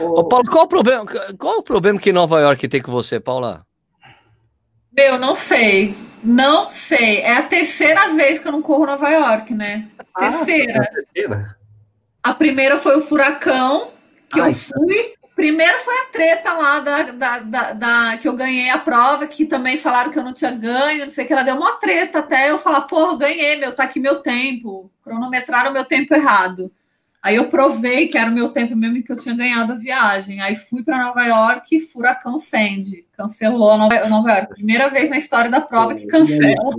Ô, 0.00 0.24
Paulo, 0.24 0.48
qual 0.50 0.64
o 0.64 0.68
problema? 0.68 1.04
Qual 1.38 1.58
o 1.58 1.62
problema 1.62 1.98
que 1.98 2.12
Nova 2.12 2.40
York 2.40 2.68
tem 2.68 2.80
com 2.80 2.92
você, 2.92 3.18
Paula? 3.18 3.66
Eu 4.96 5.18
não 5.18 5.34
sei. 5.34 5.94
Não 6.22 6.66
sei. 6.66 7.20
É 7.20 7.36
a 7.36 7.42
terceira 7.42 8.08
vez 8.14 8.38
que 8.38 8.48
eu 8.48 8.52
não 8.52 8.62
corro 8.62 8.86
Nova 8.86 9.08
York, 9.08 9.54
né? 9.54 9.88
Ah, 10.14 10.20
terceira. 10.20 10.82
A, 10.82 10.86
terceira. 10.86 11.56
a 12.22 12.34
primeira 12.34 12.76
foi 12.76 12.98
o 12.98 13.02
furacão, 13.02 13.88
que 14.28 14.40
Ai, 14.40 14.50
eu 14.50 14.54
fui. 14.54 15.18
Primeiro 15.36 15.78
foi 15.78 15.94
a 15.94 16.06
treta 16.06 16.52
lá 16.52 16.80
da, 16.80 17.02
da, 17.02 17.38
da, 17.38 17.72
da, 17.72 18.18
que 18.18 18.26
eu 18.26 18.34
ganhei 18.34 18.70
a 18.70 18.78
prova, 18.78 19.24
que 19.24 19.46
também 19.46 19.76
falaram 19.76 20.10
que 20.10 20.18
eu 20.18 20.24
não 20.24 20.32
tinha 20.32 20.50
ganho, 20.50 21.04
não 21.04 21.12
sei 21.12 21.24
o 21.24 21.26
que. 21.28 21.32
Ela 21.32 21.44
deu 21.44 21.54
uma 21.54 21.76
treta 21.76 22.18
até 22.18 22.50
eu 22.50 22.58
falar, 22.58 22.80
porra, 22.82 23.18
ganhei, 23.18 23.54
meu, 23.54 23.72
tá 23.72 23.84
aqui 23.84 24.00
meu 24.00 24.16
tempo. 24.16 24.90
Cronometraram 25.04 25.70
meu 25.70 25.84
tempo 25.84 26.12
errado. 26.12 26.72
Aí 27.28 27.36
eu 27.36 27.50
provei 27.50 28.08
que 28.08 28.16
era 28.16 28.30
o 28.30 28.32
meu 28.32 28.48
tempo 28.48 28.74
mesmo 28.74 29.02
que 29.02 29.12
eu 29.12 29.16
tinha 29.16 29.36
ganhado 29.36 29.74
a 29.74 29.76
viagem. 29.76 30.40
Aí 30.40 30.56
fui 30.56 30.82
para 30.82 31.04
Nova 31.04 31.22
York, 31.22 31.78
furacão 31.80 32.38
Sandy. 32.38 33.04
Cancelou 33.14 33.76
Nova, 33.76 34.08
Nova 34.08 34.30
York. 34.30 34.54
Primeira 34.54 34.88
vez 34.88 35.10
na 35.10 35.18
história 35.18 35.50
da 35.50 35.60
prova 35.60 35.94
que 35.94 36.06
cancela. 36.06 36.70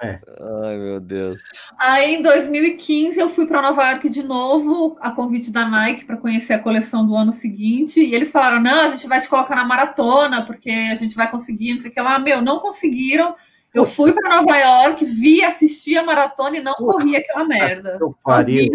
É. 0.00 0.20
Ai, 0.64 0.78
meu 0.78 1.00
Deus. 1.00 1.40
Aí 1.76 2.14
em 2.14 2.22
2015 2.22 3.18
eu 3.18 3.28
fui 3.28 3.48
para 3.48 3.60
Nova 3.60 3.90
York 3.90 4.08
de 4.08 4.22
novo, 4.22 4.96
a 5.00 5.10
convite 5.10 5.50
da 5.50 5.68
Nike 5.68 6.04
para 6.04 6.16
conhecer 6.16 6.52
a 6.52 6.62
coleção 6.62 7.04
do 7.04 7.16
ano 7.16 7.32
seguinte. 7.32 8.00
E 8.00 8.14
eles 8.14 8.30
falaram: 8.30 8.60
não, 8.60 8.82
a 8.82 8.90
gente 8.90 9.08
vai 9.08 9.20
te 9.20 9.28
colocar 9.28 9.56
na 9.56 9.64
maratona, 9.64 10.46
porque 10.46 10.70
a 10.70 10.94
gente 10.94 11.16
vai 11.16 11.28
conseguir, 11.28 11.72
não 11.72 11.80
sei 11.80 11.90
o 11.90 11.94
que 11.94 12.00
lá. 12.00 12.16
Meu, 12.20 12.40
não 12.40 12.60
conseguiram. 12.60 13.34
Eu 13.74 13.84
fui 13.84 14.12
para 14.12 14.36
Nova 14.36 14.56
York, 14.56 15.04
vi, 15.04 15.42
assisti 15.42 15.98
a 15.98 16.04
maratona 16.04 16.58
e 16.58 16.62
não 16.62 16.74
corri 16.74 17.16
aquela 17.16 17.44
merda. 17.44 17.98
Eu 18.00 18.16
pariu. 18.22 18.70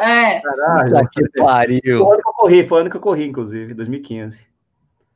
É. 0.00 0.40
Caralho, 0.40 1.08
que 1.10 1.22
pariu. 1.36 1.80
Foi 1.82 2.06
o 2.06 2.12
ano 2.12 2.22
que 2.22 2.28
eu 2.28 2.32
corri, 2.32 2.68
foi 2.68 2.78
o 2.78 2.80
ano 2.80 2.90
que 2.90 2.96
eu 2.96 3.00
corri, 3.00 3.26
inclusive, 3.26 3.74
2015. 3.74 4.46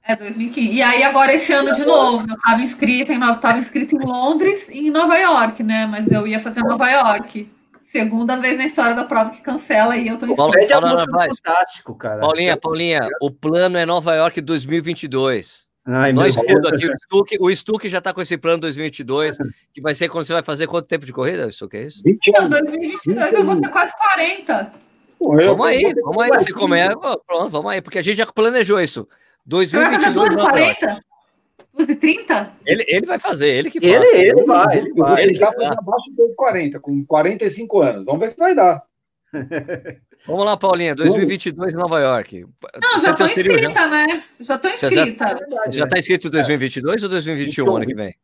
É, 0.03 0.17
2015. 0.17 0.73
E 0.73 0.81
aí, 0.81 1.03
agora, 1.03 1.35
esse 1.35 1.53
ano 1.53 1.71
de 1.73 1.85
novo, 1.85 2.27
eu 2.29 2.35
estava 2.35 2.63
inscrita 2.63 3.13
em, 3.13 3.21
tava 3.21 3.59
inscrita 3.59 3.95
em 3.95 3.99
Londres 3.99 4.69
e 4.71 4.89
em 4.89 4.91
Nova 4.91 5.19
York, 5.19 5.63
né? 5.63 5.85
Mas 5.87 6.11
eu 6.11 6.27
ia 6.27 6.41
fazer 6.41 6.63
Nova 6.63 6.89
York. 6.91 7.51
Segunda 7.83 8.37
vez 8.37 8.57
na 8.57 8.67
história 8.67 8.95
da 8.95 9.05
prova 9.05 9.31
que 9.31 9.43
cancela 9.43 9.97
e 9.97 10.09
eu 10.09 10.19
tô 10.19 10.27
inscrita. 10.27 10.81
Paulo, 10.81 10.99
fantástico, 10.99 11.95
cara. 11.95 12.21
Paulinha, 12.21 12.57
Paulinha, 12.57 13.09
o 13.21 13.31
plano 13.31 13.77
é 13.79 13.85
Nova 13.85 14.15
York 14.15 14.41
2022. 14.41 15.68
Ai, 15.91 16.13
Nós 16.13 16.37
tudo 16.37 16.69
aqui, 16.69 16.87
o 16.87 16.97
Stuck, 16.99 17.37
o 17.41 17.57
Stuck 17.57 17.89
já 17.89 17.97
está 17.97 18.13
com 18.13 18.21
esse 18.21 18.37
plano 18.37 18.59
2022, 18.59 19.39
que 19.73 19.81
vai 19.81 19.95
ser 19.95 20.11
quando 20.11 20.25
você 20.25 20.35
vai 20.35 20.43
fazer 20.43 20.67
quanto 20.67 20.87
tempo 20.87 21.07
de 21.07 21.15
corrida, 21.15 21.51
Stuck, 21.51 21.75
é 21.75 21.85
isso? 21.85 22.03
20 22.05 22.37
anos. 22.37 22.51
2022 22.51 23.33
eu 23.33 23.45
vou 23.45 23.59
ter 23.59 23.69
quase 23.71 23.93
40. 23.97 24.73
vamos 25.19 25.67
aí, 25.67 25.95
vamos 25.95 26.23
aí, 26.23 26.29
você 26.29 26.53
começa, 26.53 26.95
pronto, 27.27 27.49
vamos 27.49 27.73
aí, 27.73 27.81
porque 27.81 27.99
a 27.99 28.03
gente 28.03 28.19
já 28.19 28.27
planejou 28.27 28.79
isso. 28.79 29.09
2022 29.47 30.37
não 30.37 30.45
40? 30.45 31.05
12 31.79 31.97
30? 31.97 32.53
Ele, 32.67 32.85
ele 32.87 33.07
vai 33.07 33.19
fazer, 33.19 33.49
ele 33.49 33.71
que 33.71 33.81
faz. 33.81 33.93
Ele, 34.13 34.29
ele 34.29 34.45
vai, 34.45 34.79
ele 34.79 34.93
vai. 34.93 35.23
Ele, 35.23 35.31
ele 35.31 35.39
tá 35.39 35.49
abaixo 35.49 36.11
dos 36.11 36.35
40, 36.37 36.81
com 36.81 37.03
45 37.05 37.81
anos. 37.81 38.05
Vamos 38.05 38.21
ver 38.21 38.31
se 38.31 38.37
vai 38.37 38.55
dar. 38.55 38.83
Vamos 40.29 40.45
lá, 40.45 40.59
Paulinha, 40.59 40.95
2022 40.95 41.73
em 41.73 41.77
Nova 41.79 41.99
York. 42.01 42.47
Não, 42.83 43.01
já 43.01 43.13
estou 43.13 43.27
inscrita, 43.27 43.71
já... 43.71 43.89
né? 43.89 44.25
Já 44.39 44.57
estou 44.57 44.71
inscrita. 44.71 45.39
Já 45.71 45.85
está 45.85 45.99
inscrito 45.99 46.29
2022 46.29 47.01
é. 47.01 47.05
ou 47.07 47.11
2021 47.11 47.77
ano 47.77 47.87
que 47.87 47.95
vem? 47.95 48.15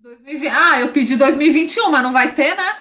2020... 0.00 0.52
Ah, 0.52 0.80
eu 0.80 0.88
pedi 0.88 1.14
2021, 1.14 1.88
mas 1.88 2.02
não 2.02 2.12
vai 2.12 2.34
ter, 2.34 2.56
né? 2.56 2.78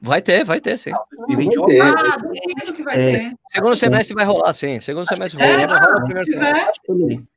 Vai 0.00 0.20
ter, 0.20 0.44
vai 0.44 0.60
ter, 0.60 0.76
sim. 0.76 0.90
2021. 1.28 1.82
Ah, 1.82 2.16
duvido 2.16 2.72
que 2.74 2.82
vai 2.82 3.00
é. 3.00 3.10
ter. 3.10 3.32
Segundo 3.50 3.76
semestre 3.76 4.14
vai 4.16 4.24
rolar, 4.24 4.52
sim. 4.54 4.80
Segundo 4.80 5.06
semestre 5.06 5.38
vai 5.38 5.52
rolar. 5.52 5.62
É, 5.62 5.66
vai 5.68 5.80
rolar 5.80 6.04
primeiro 6.04 6.24
semestre. 6.24 7.28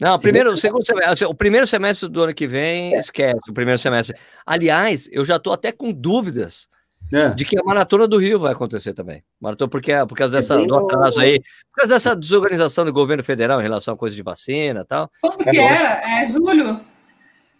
Não, 0.00 0.16
primeiro, 0.20 0.52
o 0.52 0.56
segundo 0.56 0.86
semestre, 0.86 1.26
o 1.26 1.34
primeiro 1.34 1.66
semestre 1.66 2.08
do 2.08 2.22
ano 2.22 2.32
que 2.32 2.46
vem, 2.46 2.94
é. 2.94 2.98
esquece 3.00 3.50
o 3.50 3.52
primeiro 3.52 3.80
semestre. 3.80 4.16
Aliás, 4.46 5.08
eu 5.10 5.24
já 5.24 5.34
estou 5.34 5.52
até 5.52 5.72
com 5.72 5.90
dúvidas 5.90 6.68
é. 7.12 7.30
de 7.30 7.44
que 7.44 7.58
a 7.58 7.62
maratona 7.62 8.06
do 8.06 8.18
Rio 8.18 8.38
vai 8.38 8.52
acontecer 8.52 8.92
também. 8.92 9.22
Maratona, 9.40 9.70
porque, 9.70 9.92
por 10.06 10.16
causa 10.16 10.34
dessa, 10.34 10.56
do 10.64 10.78
atraso 10.78 11.20
aí, 11.20 11.40
por 11.40 11.80
causa 11.80 11.94
dessa 11.94 12.16
desorganização 12.16 12.84
do 12.84 12.92
governo 12.92 13.24
federal 13.24 13.60
em 13.60 13.62
relação 13.62 13.94
a 13.94 13.96
coisa 13.96 14.14
de 14.14 14.22
vacina 14.22 14.80
e 14.80 14.84
tal. 14.84 15.10
Como 15.20 15.38
que 15.38 15.58
era? 15.58 16.22
É 16.22 16.26
julho? 16.26 16.80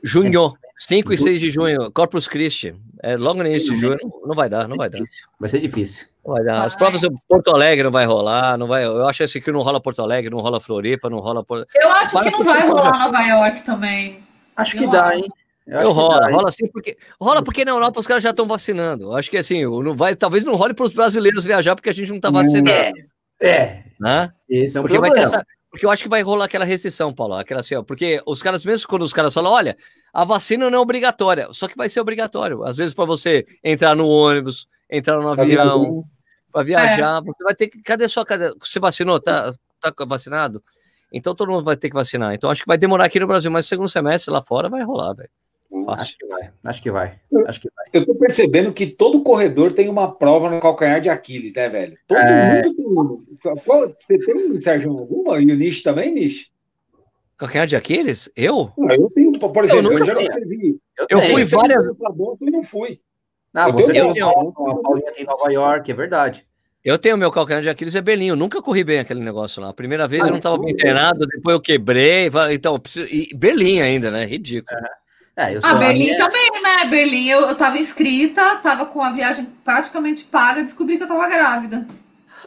Junho, 0.02 0.52
5 0.76 1.12
e 1.12 1.16
6 1.18 1.40
de 1.40 1.50
junho, 1.50 1.90
Corpus 1.90 2.28
Christi. 2.28 2.74
É 3.02 3.16
logo 3.16 3.42
no 3.42 3.48
início 3.48 3.74
de 3.74 3.80
junho, 3.80 3.98
não 4.24 4.34
vai 4.34 4.48
dar, 4.48 4.68
não 4.68 4.76
vai 4.76 4.88
dar. 4.88 5.00
Vai 5.40 5.48
ser 5.48 5.60
difícil. 5.60 6.06
Não 6.24 6.34
vai 6.34 6.44
dar. 6.44 6.62
As 6.62 6.74
provas 6.74 7.00
de 7.00 7.08
Porto 7.28 7.50
Alegre 7.50 7.82
não 7.82 7.90
vai 7.90 8.06
rolar, 8.06 8.56
não 8.56 8.68
vai. 8.68 8.84
Eu 8.84 9.06
acho 9.08 9.24
esse 9.24 9.40
que 9.40 9.50
não 9.50 9.60
rola 9.60 9.80
Porto 9.80 10.00
Alegre, 10.02 10.30
não 10.30 10.38
rola 10.38 10.60
Floripa, 10.60 11.10
não 11.10 11.18
rola 11.18 11.42
Porto. 11.44 11.66
Eu 11.74 11.90
acho 11.90 12.22
que 12.22 12.30
não 12.30 12.44
vai 12.44 12.68
rolar 12.68 12.98
Nova 12.98 13.22
York 13.22 13.62
também. 13.62 14.20
Acho 14.56 14.76
que 14.76 14.86
dá, 14.86 15.16
hein? 15.16 15.28
Eu, 15.68 15.80
eu 15.80 15.92
rola, 15.92 16.30
rola 16.30 16.50
sim, 16.50 16.66
porque 16.66 16.96
rola 17.20 17.42
porque 17.42 17.64
na 17.64 17.72
Europa 17.72 18.00
os 18.00 18.06
caras 18.06 18.22
já 18.22 18.30
estão 18.30 18.46
vacinando. 18.46 19.14
Acho 19.14 19.30
que 19.30 19.36
assim, 19.36 19.64
não 19.64 19.94
vai, 19.94 20.16
talvez 20.16 20.42
não 20.42 20.56
role 20.56 20.72
para 20.72 20.86
os 20.86 20.92
brasileiros 20.92 21.44
viajar 21.44 21.76
porque 21.76 21.90
a 21.90 21.92
gente 21.92 22.08
não 22.08 22.16
está 22.16 22.30
vacinando. 22.30 22.70
É. 22.70 22.92
É. 23.40 23.84
Né? 24.00 24.32
Esse 24.48 24.76
é 24.76 24.80
um 24.80 24.82
porque 24.82 24.98
problema. 24.98 25.14
Vai 25.14 25.24
ter 25.24 25.28
essa, 25.28 25.46
porque 25.70 25.84
eu 25.84 25.90
acho 25.90 26.02
que 26.02 26.08
vai 26.08 26.22
rolar 26.22 26.46
aquela 26.46 26.64
restrição, 26.64 27.12
Paulo. 27.12 27.34
Aquela 27.34 27.60
assim, 27.60 27.74
ó, 27.74 27.82
porque 27.82 28.20
os 28.26 28.42
caras, 28.42 28.64
mesmo 28.64 28.88
quando 28.88 29.02
os 29.02 29.12
caras 29.12 29.34
falam, 29.34 29.52
olha, 29.52 29.76
a 30.12 30.24
vacina 30.24 30.70
não 30.70 30.78
é 30.78 30.80
obrigatória, 30.80 31.48
só 31.52 31.68
que 31.68 31.76
vai 31.76 31.88
ser 31.88 32.00
obrigatório. 32.00 32.64
Às 32.64 32.78
vezes, 32.78 32.94
para 32.94 33.04
você 33.04 33.46
entrar 33.62 33.94
no 33.94 34.06
ônibus, 34.06 34.66
entrar 34.90 35.18
no 35.18 35.28
avião, 35.28 36.04
para 36.50 36.62
viajar, 36.62 37.18
é. 37.18 37.20
você 37.20 37.44
vai 37.44 37.54
ter 37.54 37.68
que. 37.68 37.82
Cadê 37.82 38.08
sua. 38.08 38.24
Cadê, 38.24 38.52
você 38.58 38.80
vacinou? 38.80 39.20
Tá, 39.20 39.52
tá 39.80 39.92
vacinado? 40.06 40.62
Então 41.12 41.34
todo 41.34 41.50
mundo 41.50 41.64
vai 41.64 41.76
ter 41.76 41.88
que 41.88 41.94
vacinar. 41.94 42.34
Então 42.34 42.50
acho 42.50 42.62
que 42.62 42.68
vai 42.68 42.78
demorar 42.78 43.04
aqui 43.04 43.20
no 43.20 43.26
Brasil, 43.26 43.50
mas 43.50 43.66
segundo 43.66 43.88
semestre 43.88 44.32
lá 44.32 44.42
fora 44.42 44.68
vai 44.68 44.82
rolar, 44.82 45.12
velho. 45.14 45.30
Acho 45.88 46.16
que 46.16 46.26
vai, 46.26 46.50
acho 46.64 46.82
que 46.82 46.90
vai. 46.90 47.20
Acho 47.46 47.60
que 47.60 47.68
vai. 47.74 47.86
Eu 47.92 48.04
tô 48.04 48.14
percebendo 48.14 48.72
que 48.72 48.86
todo 48.86 49.22
corredor 49.22 49.72
tem 49.72 49.88
uma 49.88 50.10
prova 50.10 50.48
no 50.50 50.60
calcanhar 50.60 51.00
de 51.00 51.10
Aquiles, 51.10 51.52
né, 51.54 51.68
velho? 51.68 51.96
Todo 52.06 52.18
é... 52.18 52.62
mundo 52.62 53.18
tem. 53.42 53.54
Você 53.54 54.18
tem, 54.18 54.60
Sérgio, 54.60 54.90
alguma? 54.90 55.38
E 55.40 55.52
o 55.52 55.56
Nish 55.56 55.82
também, 55.82 56.12
Nish? 56.12 56.50
Calcanhar 57.36 57.66
de 57.66 57.76
Aquiles? 57.76 58.30
Eu? 58.34 58.72
Não, 58.76 58.94
eu 58.94 59.10
tenho, 59.14 59.32
por 59.38 59.64
exemplo, 59.64 59.92
eu, 59.92 59.98
eu 59.98 60.04
já 60.04 60.14
me 60.14 60.22
inscrevi. 60.22 60.80
Eu, 60.98 61.06
eu 61.10 61.20
fui 61.20 61.44
várias. 61.44 61.84
vezes. 61.84 61.98
e 62.40 62.50
não 62.50 62.62
fui. 62.62 63.00
Ah, 63.54 63.70
você 63.70 63.92
tem 63.92 64.12
tenho... 64.12 64.28
a 64.28 64.82
Paulinha 64.82 65.12
tem 65.12 65.24
Nova 65.24 65.52
York, 65.52 65.90
é 65.90 65.94
verdade. 65.94 66.46
Eu 66.84 66.98
tenho 66.98 67.18
meu 67.18 67.30
calcanhar 67.30 67.60
de 67.60 67.68
Aquiles 67.68 67.94
é 67.94 68.00
belinho, 68.00 68.36
nunca 68.36 68.62
corri 68.62 68.84
bem 68.84 69.00
aquele 69.00 69.20
negócio 69.20 69.60
lá. 69.60 69.68
A 69.68 69.74
primeira 69.74 70.06
vez 70.08 70.22
ah, 70.22 70.26
eu 70.26 70.30
não 70.30 70.36
estava 70.38 70.58
bem 70.58 70.74
treinado, 70.74 71.26
depois 71.26 71.54
eu 71.54 71.60
quebrei, 71.60 72.30
então, 72.52 72.80
e 73.10 73.34
belinho 73.36 73.84
ainda, 73.84 74.10
né? 74.10 74.24
Ridículo. 74.24 74.78
É. 74.78 75.07
É, 75.38 75.56
ah, 75.62 75.74
Berlim 75.76 76.06
minha... 76.06 76.18
também, 76.18 76.50
né? 76.60 76.84
Berlim, 76.86 77.28
eu, 77.28 77.42
eu 77.42 77.54
tava 77.54 77.78
inscrita, 77.78 78.56
tava 78.56 78.86
com 78.86 79.00
a 79.00 79.10
viagem 79.10 79.46
praticamente 79.62 80.24
paga, 80.24 80.64
descobri 80.64 80.96
que 80.96 81.04
eu 81.04 81.08
tava 81.08 81.28
grávida. 81.28 81.86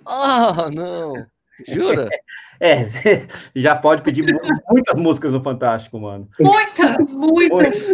Ah, 0.05 0.69
não. 0.69 1.25
Jura? 1.67 2.09
É, 2.61 2.85
você 2.85 3.27
já 3.55 3.75
pode 3.75 4.03
pedir 4.03 4.23
muitas 4.69 4.99
músicas 4.99 5.33
no 5.33 5.41
Fantástico, 5.41 5.99
mano. 5.99 6.29
Muitas, 6.39 7.09
muitas. 7.09 7.87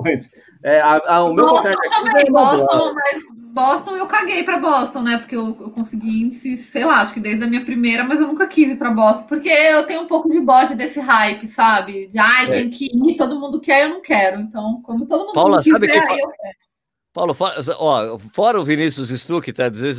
muitas. 0.00 0.30
É, 0.60 0.80
a, 0.80 1.00
a, 1.06 1.24
o 1.24 1.32
meu 1.32 1.46
Boston 1.46 1.70
também, 1.88 2.24
é 2.26 2.30
Boston, 2.30 2.94
mas 2.94 3.22
Boston 3.52 3.96
eu 3.96 4.08
caguei 4.08 4.42
para 4.42 4.58
Boston, 4.58 5.02
né? 5.02 5.18
Porque 5.18 5.36
eu, 5.36 5.56
eu 5.60 5.70
consegui 5.70 6.34
sei 6.56 6.84
lá, 6.84 7.00
acho 7.00 7.14
que 7.14 7.20
desde 7.20 7.44
a 7.44 7.46
minha 7.46 7.64
primeira, 7.64 8.02
mas 8.02 8.18
eu 8.18 8.26
nunca 8.26 8.48
quis 8.48 8.68
ir 8.68 8.76
para 8.76 8.90
Boston, 8.90 9.26
porque 9.28 9.48
eu 9.48 9.86
tenho 9.86 10.02
um 10.02 10.08
pouco 10.08 10.28
de 10.28 10.40
bode 10.40 10.74
desse 10.74 10.98
hype, 10.98 11.46
sabe? 11.46 12.08
De 12.08 12.18
ai, 12.18 12.46
é. 12.46 12.50
tem 12.54 12.70
que 12.70 12.86
ir, 12.86 13.16
todo 13.16 13.38
mundo 13.38 13.60
quer, 13.60 13.84
eu 13.84 13.90
não 13.90 14.02
quero. 14.02 14.40
Então, 14.40 14.82
como 14.82 15.06
todo 15.06 15.26
mundo 15.26 15.34
Paula, 15.34 15.58
quiser, 15.58 15.74
sabe 15.74 15.86
que... 15.86 15.96
eu 15.96 16.06
quero. 16.08 16.67
Paulo, 17.18 17.36
ó, 17.78 18.18
fora 18.32 18.60
o 18.60 18.64
Vinícius 18.64 19.08
Stuck, 19.10 19.52
tá, 19.52 19.68
diz, 19.68 19.98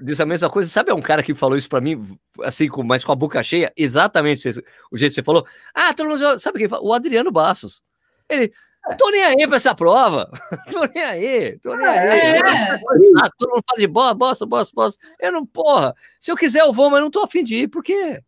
diz, 0.00 0.20
a 0.20 0.26
mesma 0.26 0.48
coisa. 0.48 0.70
Sabe, 0.70 0.92
é 0.92 0.94
um 0.94 1.02
cara 1.02 1.22
que 1.22 1.34
falou 1.34 1.56
isso 1.56 1.68
para 1.68 1.80
mim, 1.80 2.16
assim, 2.44 2.68
com, 2.68 2.84
mas 2.84 3.04
com 3.04 3.10
a 3.10 3.16
boca 3.16 3.42
cheia, 3.42 3.72
exatamente 3.76 4.48
o 4.90 4.96
jeito 4.96 5.10
que 5.10 5.14
você 5.16 5.22
falou. 5.24 5.44
Ah, 5.74 5.92
todo 5.92 6.08
mundo, 6.08 6.38
sabe 6.38 6.58
quem 6.58 6.68
fala? 6.68 6.82
O 6.84 6.92
Adriano 6.92 7.32
Bassos. 7.32 7.82
Ele, 8.28 8.52
tô 8.98 9.10
nem 9.10 9.24
aí 9.24 9.46
pra 9.46 9.56
essa 9.56 9.74
prova. 9.74 10.30
tô 10.70 10.80
nem 10.94 11.04
aí, 11.04 11.58
tô 11.58 11.74
nem 11.74 11.86
aí. 11.86 12.08
É. 12.08 12.40
Ah, 13.18 13.30
todo 13.38 13.50
mundo 13.50 13.64
fala 13.68 13.78
de 13.78 13.86
bosta, 13.86 14.14
bosta, 14.14 14.46
bosta, 14.46 14.72
bosta. 14.74 15.06
Eu 15.20 15.32
não, 15.32 15.46
porra. 15.46 15.94
Se 16.20 16.30
eu 16.30 16.36
quiser, 16.36 16.60
eu 16.60 16.72
vou, 16.72 16.90
mas 16.90 17.00
não 17.00 17.10
tô 17.10 17.22
afim 17.22 17.42
de 17.42 17.62
ir. 17.62 17.68
Por 17.68 17.82
quê? 17.82 18.20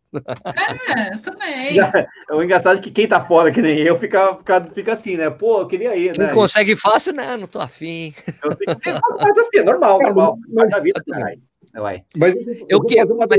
É, 0.97 1.17
também. 1.17 1.79
É 1.79 2.33
o 2.33 2.43
engraçado 2.43 2.81
que 2.81 2.91
quem 2.91 3.07
tá 3.07 3.21
fora, 3.21 3.51
que 3.51 3.61
nem 3.61 3.79
eu, 3.79 3.95
fica, 3.97 4.35
fica, 4.35 4.61
fica 4.73 4.93
assim, 4.93 5.17
né? 5.17 5.29
Pô, 5.29 5.61
eu 5.61 5.67
queria 5.67 5.95
ir, 5.95 6.17
né? 6.17 6.27
Não 6.27 6.33
consegue 6.33 6.75
fácil, 6.75 7.13
né? 7.13 7.37
Não 7.37 7.47
tô 7.47 7.59
afim. 7.59 8.13
Eu 8.43 8.51
fico, 8.57 8.79
mas 9.19 9.37
assim, 9.37 9.59
é 9.59 9.63
normal, 9.63 9.99
normal. 9.99 10.37
Mas 10.51 10.73
a 10.73 10.79
vida, 10.79 11.01
caralho. 11.07 11.41
Vai. 11.73 12.03
Mas 12.15 12.35
eu, 12.35 12.41
eu, 12.41 12.65
eu 12.69 12.81
quero, 12.83 13.17
mas, 13.17 13.29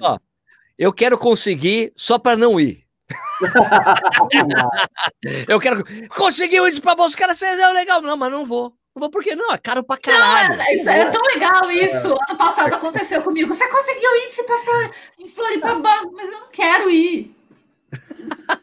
ó, 0.00 0.18
eu 0.78 0.92
quero 0.92 1.18
conseguir 1.18 1.92
só 1.94 2.18
para 2.18 2.36
não 2.36 2.58
ir. 2.58 2.85
eu 5.48 5.60
quero. 5.60 5.84
Conseguiu 6.08 6.66
isso 6.66 6.80
pra 6.80 6.96
cara, 7.16 7.34
seja 7.34 7.68
é 7.68 7.72
legal. 7.72 8.02
Não, 8.02 8.16
mas 8.16 8.32
não 8.32 8.44
vou. 8.44 8.72
Não 8.94 9.00
vou 9.00 9.10
porque 9.10 9.34
não, 9.34 9.52
é 9.52 9.58
caro 9.58 9.84
pra 9.84 9.98
caralho. 9.98 10.56
Não, 10.56 10.64
é, 10.64 10.74
isso, 10.74 10.88
é 10.88 11.10
tão 11.10 11.22
legal 11.22 11.70
isso. 11.70 12.14
É. 12.14 12.30
Ano 12.30 12.38
passado 12.38 12.74
aconteceu 12.74 13.22
comigo. 13.22 13.54
Você 13.54 13.68
conseguiu 13.68 14.16
índice 14.24 14.42
pra 14.44 14.58
Flor... 14.58 14.90
em 15.18 15.28
Floripa, 15.28 15.74
mas 15.74 16.32
eu 16.32 16.40
não 16.40 16.48
quero 16.50 16.88
ir. 16.88 17.35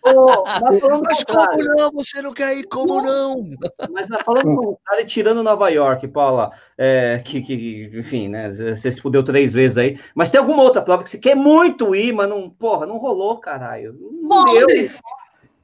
Oh, 0.06 0.44
mas, 0.62 0.82
mas 0.82 1.24
como 1.24 1.76
não? 1.78 1.92
Você 1.94 2.22
não 2.22 2.34
quer 2.34 2.58
ir? 2.58 2.64
Como 2.66 3.02
não? 3.02 3.50
Mas 3.92 4.08
falando 4.26 4.78
tá 4.86 5.04
tirando 5.06 5.42
Nova 5.42 5.70
York, 5.70 6.08
Paula, 6.10 6.52
é, 6.78 7.22
que, 7.24 7.42
que, 7.42 7.90
enfim, 7.94 8.28
né? 8.28 8.52
Você 8.52 8.92
se 8.92 9.02
fudeu 9.02 9.24
três 9.24 9.54
vezes 9.54 9.78
aí. 9.78 10.00
Mas 10.14 10.30
tem 10.30 10.40
alguma 10.40 10.62
outra 10.62 10.82
prova 10.82 11.04
que 11.04 11.10
você 11.10 11.18
quer 11.18 11.36
muito 11.36 11.96
ir, 11.96 12.12
mas 12.14 12.28
não, 12.28 12.50
porra, 12.50 12.86
não 12.86 12.98
rolou, 12.98 13.38
caralho. 13.38 13.98
Londres. 14.22 15.00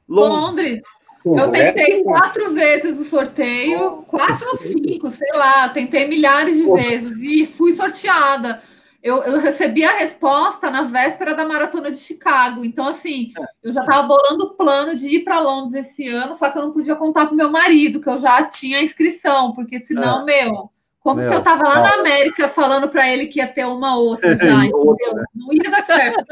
Londres. 0.08 0.80
Eu 1.24 1.50
tentei 1.50 2.02
quatro 2.02 2.50
vezes 2.54 2.98
o 2.98 3.04
sorteio, 3.04 4.02
quatro 4.06 4.48
ou 4.52 4.56
cinco, 4.58 5.10
sei 5.10 5.30
lá, 5.34 5.68
tentei 5.68 6.08
milhares 6.08 6.56
de 6.56 6.64
vezes 6.64 7.18
e 7.20 7.46
fui 7.46 7.74
sorteada 7.74 8.62
eu, 9.02 9.22
eu 9.22 9.38
recebi 9.38 9.82
a 9.82 9.92
resposta 9.92 10.70
na 10.70 10.82
véspera 10.82 11.34
da 11.34 11.46
maratona 11.46 11.90
de 11.90 11.98
Chicago. 11.98 12.64
Então, 12.64 12.86
assim, 12.86 13.32
é. 13.38 13.44
eu 13.68 13.72
já 13.72 13.80
estava 13.80 14.06
bolando 14.06 14.44
o 14.44 14.54
plano 14.54 14.94
de 14.94 15.08
ir 15.08 15.24
para 15.24 15.40
Londres 15.40 15.86
esse 15.86 16.08
ano, 16.08 16.34
só 16.34 16.50
que 16.50 16.58
eu 16.58 16.62
não 16.62 16.72
podia 16.72 16.94
contar 16.94 17.26
para 17.26 17.34
meu 17.34 17.50
marido, 17.50 18.00
que 18.00 18.08
eu 18.08 18.18
já 18.18 18.44
tinha 18.44 18.78
a 18.78 18.82
inscrição, 18.82 19.52
porque 19.52 19.84
senão, 19.86 20.22
é. 20.22 20.24
meu, 20.24 20.70
como 21.00 21.20
meu, 21.20 21.30
que 21.30 21.34
eu 21.34 21.38
estava 21.38 21.66
lá 21.66 21.80
na 21.80 21.94
América 21.94 22.48
falando 22.48 22.88
para 22.90 23.08
ele 23.08 23.26
que 23.26 23.38
ia 23.38 23.48
ter 23.48 23.64
uma 23.64 23.96
outra 23.96 24.36
já, 24.36 24.66
entendeu? 24.66 25.24
Não 25.34 25.52
ia 25.52 25.70
dar 25.70 25.82
certo. 25.82 26.24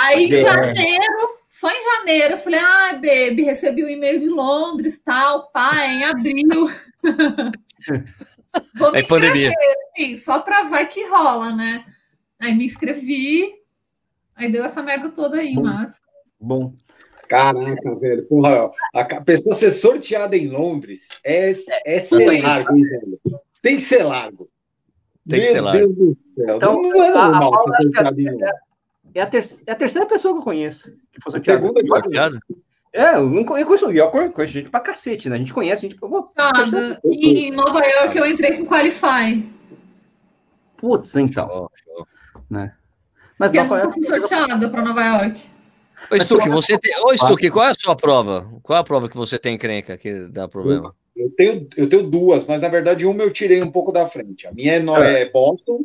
Aí, 0.00 0.26
em 0.26 0.36
janeiro, 0.36 1.28
só 1.48 1.68
em 1.68 1.98
janeiro, 1.98 2.34
eu 2.34 2.38
falei, 2.38 2.60
ah, 2.60 2.92
baby, 2.92 3.42
recebi 3.42 3.82
o 3.82 3.86
um 3.86 3.90
e-mail 3.90 4.20
de 4.20 4.28
Londres, 4.28 5.00
tal, 5.04 5.50
pai, 5.50 5.88
em 5.88 6.04
abril. 6.04 6.70
Vou 8.76 8.92
me 8.92 9.00
é 9.00 9.02
pandemia. 9.02 9.52
Sim, 9.96 10.16
só 10.16 10.40
para 10.40 10.64
vai 10.64 10.86
que 10.88 11.06
rola, 11.08 11.52
né? 11.52 11.84
Aí 12.40 12.54
me 12.54 12.64
inscrevi, 12.64 13.52
aí 14.34 14.50
deu 14.50 14.64
essa 14.64 14.82
merda 14.82 15.10
toda 15.10 15.38
aí, 15.38 15.54
mas. 15.54 16.00
Bom. 16.40 16.74
Caraca, 17.28 17.94
velho. 17.96 18.26
Porra, 18.26 18.70
a 18.94 19.20
pessoa 19.22 19.54
ser 19.54 19.70
sorteada 19.70 20.36
em 20.36 20.48
Londres 20.48 21.08
é, 21.24 21.54
é 21.86 22.00
ser 22.00 22.42
largo, 22.42 22.76
hein, 22.76 22.82
velho? 22.82 23.20
Tem 23.62 23.76
que 23.76 23.82
ser 23.82 24.02
largo. 24.02 24.50
Tem 25.28 25.38
Meu 25.38 25.46
que 25.46 25.52
ser 25.52 25.60
largo. 25.62 25.78
Deus 25.78 25.96
do 25.96 26.18
céu. 26.34 26.56
Então, 26.56 26.82
não 26.82 27.02
é 27.02 27.10
normal 27.10 27.54
a, 27.54 27.76
a, 27.76 28.08
é, 28.10 28.50
é, 29.14 29.20
a 29.22 29.26
ter, 29.26 29.42
é 29.66 29.72
a 29.72 29.74
terceira 29.74 30.06
pessoa 30.06 30.34
que 30.34 30.40
eu 30.40 30.44
conheço 30.44 30.92
que 31.10 31.22
foi 31.22 31.32
sorteada. 31.32 31.62
Segunda, 31.62 32.63
é, 32.94 33.16
eu 33.16 33.28
não 33.28 33.44
conheço, 33.44 33.90
eu 33.90 34.10
conheço 34.30 34.52
gente 34.52 34.70
pra 34.70 34.78
cacete, 34.78 35.28
né? 35.28 35.34
A 35.34 35.38
gente 35.38 35.52
conhece, 35.52 35.84
a 35.84 35.88
gente. 35.88 35.98
Pô, 35.98 36.30
Nada. 36.36 37.00
E 37.04 37.48
em 37.48 37.50
Nova 37.50 37.84
York 37.84 38.16
eu 38.16 38.24
entrei 38.24 38.56
com 38.56 38.64
Qualify. 38.64 39.44
Putz, 40.76 41.16
então. 41.16 41.68
Né? 42.48 42.72
Mas 43.36 43.52
eu 43.52 43.64
Nova 43.64 43.80
York. 43.80 43.94
fui 43.94 44.02
sorteada 44.04 44.68
para 44.68 44.82
Nova 44.84 45.02
York. 45.02 45.42
Ô, 46.08 46.20
Stuck, 46.20 46.48
você 46.48 46.78
tem. 46.78 46.94
Ô, 47.04 47.16
Stuck, 47.16 47.50
qual 47.50 47.66
é 47.66 47.70
a 47.70 47.74
sua 47.74 47.96
prova? 47.96 48.48
Qual 48.62 48.76
é 48.76 48.80
a 48.80 48.84
prova 48.84 49.08
que 49.08 49.16
você 49.16 49.40
tem, 49.40 49.58
crenca, 49.58 49.96
que 49.96 50.28
dá 50.28 50.46
problema? 50.46 50.94
Eu 51.16 51.30
tenho, 51.30 51.68
eu 51.76 51.88
tenho 51.88 52.08
duas, 52.08 52.46
mas 52.46 52.62
na 52.62 52.68
verdade 52.68 53.06
uma 53.06 53.24
eu 53.24 53.32
tirei 53.32 53.60
um 53.60 53.72
pouco 53.72 53.90
da 53.90 54.06
frente. 54.06 54.46
A 54.46 54.52
minha 54.52 54.74
é, 54.74 55.22
é 55.22 55.30
Boston 55.30 55.84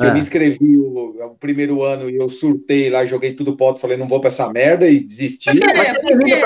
eu 0.00 0.06
é. 0.06 0.14
me 0.14 0.20
inscrevi 0.20 0.78
o, 0.78 1.10
o, 1.26 1.34
primeiro 1.38 1.82
ano 1.82 2.08
e 2.08 2.16
eu 2.16 2.28
surtei 2.30 2.88
lá, 2.88 3.04
joguei 3.04 3.34
tudo 3.34 3.54
pro 3.54 3.66
alto, 3.66 3.80
falei, 3.80 3.98
não 3.98 4.08
vou 4.08 4.18
pra 4.18 4.28
essa 4.28 4.48
merda 4.48 4.88
e 4.88 4.98
desisti. 5.00 5.50
Por 5.50 5.60
quê? 5.60 5.72
Mas 5.76 5.88
Por 5.90 6.24
quê? 6.24 6.40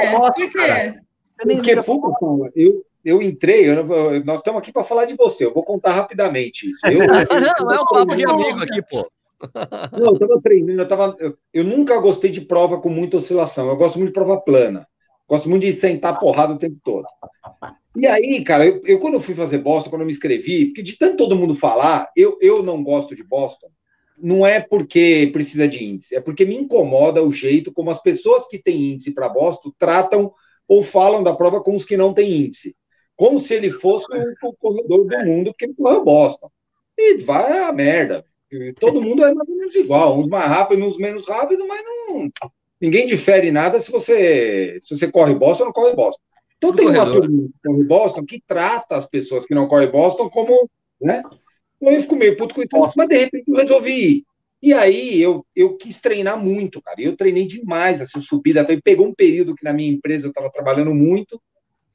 Por 1.38 1.62
quê? 1.62 1.77
Porque, 1.77 1.77
pô, 2.19 2.51
eu, 2.57 2.85
eu 3.05 3.23
entrei, 3.23 3.71
eu, 3.71 3.85
nós 4.25 4.38
estamos 4.38 4.59
aqui 4.59 4.73
para 4.73 4.83
falar 4.83 5.05
de 5.05 5.14
você, 5.14 5.45
eu 5.45 5.55
vou 5.55 5.62
contar 5.62 5.93
rapidamente 5.93 6.69
isso. 6.69 6.81
Eu, 6.85 7.07
não, 7.07 7.75
é 7.77 7.81
um 7.81 7.85
papo 7.85 8.17
de 8.17 8.25
amigo 8.25 8.63
aqui, 8.63 8.83
pô. 8.90 9.09
Não, 9.92 10.07
eu 10.07 10.15
estava 10.15 10.40
treinando, 10.40 10.81
eu, 10.81 10.88
tava, 10.88 11.17
eu, 11.19 11.37
eu, 11.52 11.65
nunca 11.65 12.00
gostei 12.00 12.31
de 12.31 12.40
prova 12.40 12.81
com 12.81 12.88
muita 12.88 13.19
oscilação, 13.19 13.69
eu 13.69 13.77
gosto 13.77 13.98
muito 13.98 14.09
de 14.09 14.15
prova 14.15 14.40
plana. 14.40 14.87
Gosto 15.29 15.48
muito 15.48 15.63
de 15.63 15.73
sentar 15.73 16.19
porrada 16.19 16.55
o 16.55 16.59
tempo 16.59 16.77
todo. 16.83 17.07
E 17.97 18.07
aí, 18.07 18.42
cara, 18.42 18.67
eu, 18.67 18.83
eu, 18.85 18.99
quando 18.99 19.15
eu 19.15 19.21
fui 19.21 19.35
fazer 19.35 19.59
Boston, 19.59 19.90
quando 19.90 20.03
eu 20.03 20.07
me 20.07 20.13
inscrevi, 20.13 20.67
porque 20.67 20.83
de 20.83 20.99
tanto 20.99 21.17
todo 21.17 21.37
mundo 21.37 21.55
falar, 21.55 22.11
eu, 22.17 22.37
eu 22.40 22.63
não 22.63 22.83
gosto 22.83 23.15
de 23.15 23.23
Boston, 23.23 23.69
não 24.19 24.45
é 24.45 24.61
porque 24.61 25.31
precisa 25.33 25.69
de 25.69 25.85
índice, 25.85 26.15
é 26.15 26.21
porque 26.21 26.45
me 26.45 26.57
incomoda 26.57 27.23
o 27.23 27.33
jeito 27.33 27.73
como 27.73 27.90
as 27.90 28.03
pessoas 28.03 28.49
que 28.49 28.59
têm 28.59 28.92
índice 28.92 29.13
para 29.13 29.29
Boston 29.29 29.73
tratam 29.79 30.33
ou 30.67 30.83
falam 30.83 31.23
da 31.23 31.35
prova 31.35 31.63
com 31.63 31.77
os 31.77 31.85
que 31.85 31.97
não 31.97 32.13
têm 32.13 32.45
índice. 32.47 32.77
Como 33.17 33.40
se 33.40 33.55
ele 33.55 33.71
fosse 33.71 34.07
o, 34.11 34.49
o 34.49 34.57
corredor 34.57 35.07
do 35.07 35.19
mundo 35.25 35.55
que 35.57 35.73
correu 35.75 36.05
Boston. 36.05 36.51
E 36.99 37.19
vai 37.19 37.59
a 37.59 37.73
merda. 37.73 38.25
Todo 38.81 39.03
mundo 39.03 39.25
é 39.25 39.35
mais 39.35 39.49
ou 39.49 39.57
menos 39.57 39.75
igual, 39.75 40.19
uns 40.19 40.29
mais 40.29 40.49
rápidos, 40.49 40.88
uns 40.88 40.99
menos 40.99 41.29
rápidos, 41.29 41.67
mas 41.67 41.81
não. 41.85 42.31
Ninguém 42.81 43.07
difere 43.07 43.51
nada 43.51 43.81
se 43.81 43.90
você 43.90 44.79
se 44.81 44.97
você 44.97 45.11
corre 45.11 45.35
Boston 45.35 45.65
ou 45.65 45.67
não 45.69 45.73
corre 45.73 45.95
Boston. 45.95 46.23
Então 46.59 46.73
tem 46.73 46.87
uma 46.87 47.13
turma 47.13 47.48
que 47.48 47.69
corre 47.69 47.85
Boston 47.85 48.25
que 48.25 48.42
trata 48.46 48.96
as 48.96 49.07
pessoas 49.07 49.46
que 49.46 49.55
não 49.55 49.69
correm 49.69 49.90
Boston 49.90 50.31
como, 50.31 50.69
né? 51.00 51.23
Então 51.77 51.92
eu 51.92 52.02
fico 52.02 52.17
meio 52.17 52.37
puto 52.37 52.55
com 52.55 52.63
isso, 52.63 52.94
mas 52.96 53.09
de 53.09 53.19
repente 53.19 53.44
eu 53.48 53.57
resolvi 53.57 53.92
ir. 53.92 54.25
E 54.63 54.73
aí 54.73 55.21
eu, 55.21 55.44
eu 55.55 55.77
quis 55.77 56.00
treinar 56.00 56.42
muito, 56.42 56.81
cara. 56.81 56.98
Eu 56.98 57.15
treinei 57.15 57.46
demais, 57.46 58.00
assim, 58.00 58.19
subida. 58.19 58.63
Até 58.63 58.81
pegou 58.81 59.07
um 59.07 59.15
período 59.15 59.55
que 59.55 59.63
na 59.63 59.75
minha 59.75 59.92
empresa 59.92 60.25
eu 60.25 60.31
estava 60.31 60.50
trabalhando 60.50 60.94
muito 60.94 61.38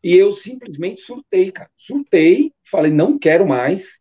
e 0.04 0.16
eu 0.16 0.32
simplesmente 0.32 1.02
surtei, 1.02 1.52
cara. 1.52 1.72
Surtei, 1.76 2.54
falei, 2.64 2.92
não 2.92 3.18
quero 3.18 3.48
mais, 3.48 4.00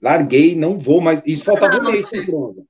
larguei, 0.00 0.54
não 0.54 0.78
vou 0.78 0.98
mais. 1.02 1.20
Isso 1.26 1.44
faltava 1.44 1.78
um 1.78 1.92
mês 1.92 2.08
de 2.08 2.24
prova. 2.24 2.64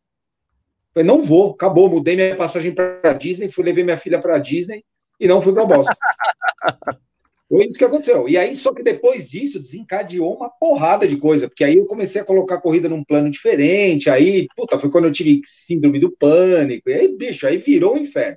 Falei, 0.92 1.06
não 1.06 1.22
vou, 1.22 1.52
acabou. 1.52 1.88
Mudei 1.88 2.16
minha 2.16 2.34
passagem 2.34 2.74
para 2.74 3.12
Disney, 3.12 3.48
fui 3.48 3.62
levar 3.62 3.84
minha 3.84 3.96
filha 3.96 4.20
para 4.20 4.38
Disney 4.38 4.84
e 5.20 5.28
não 5.28 5.40
fui 5.40 5.52
para 5.52 5.64
Boston. 5.64 5.92
Foi 7.48 7.64
isso 7.64 7.78
que 7.78 7.84
aconteceu. 7.84 8.28
E 8.28 8.36
aí, 8.36 8.56
só 8.56 8.74
que 8.74 8.82
depois 8.82 9.28
disso, 9.28 9.60
desencadeou 9.60 10.34
uma 10.34 10.50
porrada 10.50 11.06
de 11.06 11.16
coisa, 11.16 11.48
porque 11.48 11.62
aí 11.62 11.76
eu 11.76 11.86
comecei 11.86 12.20
a 12.20 12.24
colocar 12.24 12.56
a 12.56 12.60
corrida 12.60 12.88
num 12.88 13.04
plano 13.04 13.30
diferente, 13.30 14.10
aí, 14.10 14.48
puta, 14.56 14.78
foi 14.78 14.90
quando 14.90 15.04
eu 15.04 15.12
tive 15.12 15.40
síndrome 15.44 16.00
do 16.00 16.10
pânico, 16.10 16.90
e 16.90 16.94
aí, 16.94 17.16
bicho, 17.16 17.46
aí 17.46 17.58
virou 17.58 17.94
um 17.94 17.98
inferno. 17.98 18.36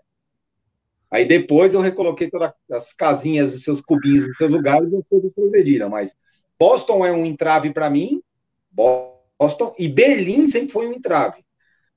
Aí 1.12 1.26
depois 1.26 1.74
eu 1.74 1.82
recoloquei 1.82 2.30
todas 2.30 2.52
as 2.72 2.94
casinhas, 2.94 3.56
os 3.56 3.64
seus 3.64 3.82
cubinhos 3.82 4.28
em 4.28 4.34
seus 4.34 4.52
lugares 4.52 4.92
e 4.92 4.96
as 4.96 5.08
coisas 5.10 5.34
progrediram. 5.34 5.90
Mas 5.90 6.16
Boston 6.60 7.04
é 7.04 7.12
um 7.12 7.26
entrave 7.26 7.74
para 7.74 7.90
mim, 7.90 8.22
Boston, 8.72 9.74
e 9.80 9.88
Berlim 9.88 10.48
sempre 10.48 10.72
foi 10.72 10.88
um 10.88 10.94
entrave. 10.94 11.44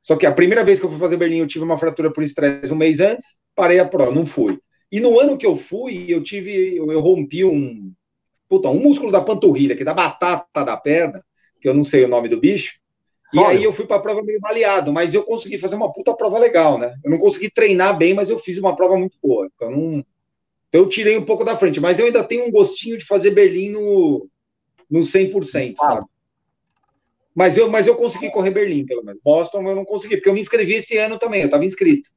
Só 0.02 0.16
que 0.16 0.24
a 0.24 0.32
primeira 0.32 0.64
vez 0.64 0.78
que 0.80 0.86
eu 0.86 0.90
fui 0.90 0.98
fazer 0.98 1.18
Berlim, 1.18 1.38
eu 1.38 1.46
tive 1.46 1.64
uma 1.64 1.76
fratura 1.76 2.10
por 2.10 2.24
estresse 2.24 2.72
um 2.72 2.76
mês 2.76 3.00
antes, 3.00 3.38
parei 3.54 3.78
a 3.78 3.84
prova, 3.84 4.14
não 4.14 4.24
fui. 4.24 4.58
E 4.92 5.00
no 5.00 5.18
ano 5.18 5.38
que 5.38 5.46
eu 5.46 5.56
fui, 5.56 6.04
eu 6.08 6.22
tive, 6.22 6.76
eu, 6.76 6.92
eu 6.92 7.00
rompi 7.00 7.44
um, 7.44 7.92
puta, 8.46 8.68
um 8.68 8.78
músculo 8.78 9.10
da 9.10 9.22
panturrilha, 9.22 9.74
que 9.74 9.80
é 9.80 9.86
da 9.86 9.94
batata 9.94 10.62
da 10.62 10.76
perna, 10.76 11.24
que 11.58 11.66
eu 11.66 11.72
não 11.72 11.82
sei 11.82 12.04
o 12.04 12.08
nome 12.08 12.28
do 12.28 12.38
bicho, 12.38 12.74
e 13.32 13.38
aí 13.38 13.64
eu 13.64 13.72
fui 13.72 13.86
para 13.86 13.96
a 13.96 14.00
prova 14.00 14.22
meio 14.22 14.38
baleado, 14.38 14.92
mas 14.92 15.14
eu 15.14 15.22
consegui 15.22 15.58
fazer 15.58 15.74
uma 15.74 15.90
puta 15.90 16.14
prova 16.14 16.38
legal, 16.38 16.78
né? 16.78 16.94
Eu 17.02 17.10
não 17.10 17.18
consegui 17.18 17.50
treinar 17.50 17.96
bem, 17.96 18.12
mas 18.12 18.28
eu 18.28 18.38
fiz 18.38 18.58
uma 18.58 18.76
prova 18.76 18.94
muito 18.94 19.16
boa. 19.22 19.48
Então, 19.54 19.70
não... 19.70 20.04
eu 20.70 20.86
tirei 20.86 21.16
um 21.16 21.24
pouco 21.24 21.42
da 21.42 21.56
frente, 21.56 21.80
mas 21.80 21.98
eu 21.98 22.04
ainda 22.04 22.22
tenho 22.22 22.46
um 22.46 22.50
gostinho 22.50 22.98
de 22.98 23.06
fazer 23.06 23.30
Berlim 23.30 23.70
no, 23.70 24.28
no 24.90 25.00
100%, 25.00 25.74
ah. 25.80 25.84
sabe? 25.86 26.06
Mas 27.34 27.56
eu, 27.56 27.70
mas 27.70 27.86
eu 27.86 27.96
consegui 27.96 28.30
correr 28.30 28.50
Berlim, 28.50 28.84
pelo 28.84 29.02
menos. 29.02 29.22
Boston 29.24 29.66
eu 29.66 29.74
não 29.74 29.86
consegui, 29.86 30.16
porque 30.16 30.28
eu 30.28 30.34
me 30.34 30.40
inscrevi 30.42 30.74
este 30.74 30.98
ano 30.98 31.18
também, 31.18 31.40
eu 31.40 31.46
estava 31.46 31.64
inscrito. 31.64 32.10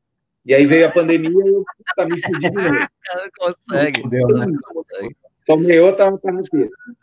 E 0.46 0.54
aí 0.54 0.66
veio 0.66 0.88
a 0.88 0.92
pandemia 0.92 1.30
e 1.30 1.50
eu 1.50 1.64
tá 1.96 2.06
me 2.06 2.22
fudi 2.22 2.50
de 2.50 2.52
novo. 2.52 2.70
Não 2.70 3.30
consegue. 3.38 4.04
Não 4.04 4.74
consegue. 4.74 5.16
Tomei 5.46 5.80
outra, 5.80 6.12
tá 6.18 6.32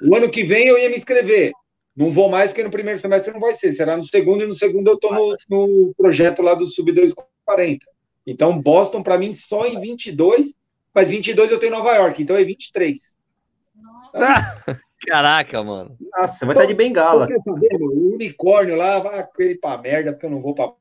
O 0.02 0.16
ano 0.16 0.30
que 0.30 0.44
vem 0.44 0.66
eu 0.66 0.78
ia 0.78 0.90
me 0.90 0.96
inscrever. 0.96 1.52
Não 1.96 2.10
vou 2.10 2.28
mais, 2.28 2.50
porque 2.50 2.64
no 2.64 2.70
primeiro 2.70 2.98
semestre 2.98 3.32
não 3.32 3.40
vai 3.40 3.54
ser. 3.54 3.74
Será 3.74 3.96
no 3.96 4.04
segundo, 4.04 4.42
e 4.42 4.46
no 4.46 4.54
segundo 4.54 4.88
eu 4.88 4.94
estou 4.94 5.12
no, 5.12 5.36
no, 5.50 5.94
projeto 5.96 6.42
lá 6.42 6.54
do 6.54 6.66
Sub 6.66 6.90
240. 6.90 7.86
Então, 8.26 8.60
Boston, 8.60 9.02
para 9.02 9.18
mim, 9.18 9.32
só 9.32 9.66
em 9.66 9.80
22, 9.80 10.54
mas 10.94 11.10
22 11.10 11.50
eu 11.50 11.58
tenho 11.58 11.72
Nova 11.72 11.92
York, 11.94 12.22
então 12.22 12.36
é 12.36 12.44
23. 12.44 13.16
Caraca, 15.06 15.62
mano. 15.64 15.96
Nossa, 16.16 16.38
você 16.38 16.44
vai 16.46 16.54
estar 16.54 16.66
de 16.66 16.74
bengala. 16.74 17.26
O 17.46 18.14
unicórnio 18.14 18.76
lá 18.76 19.00
vai 19.00 19.28
ir 19.40 19.58
pra 19.60 19.78
merda, 19.78 20.12
porque 20.12 20.26
eu 20.26 20.30
não 20.30 20.40
vou 20.40 20.54
pra. 20.54 20.72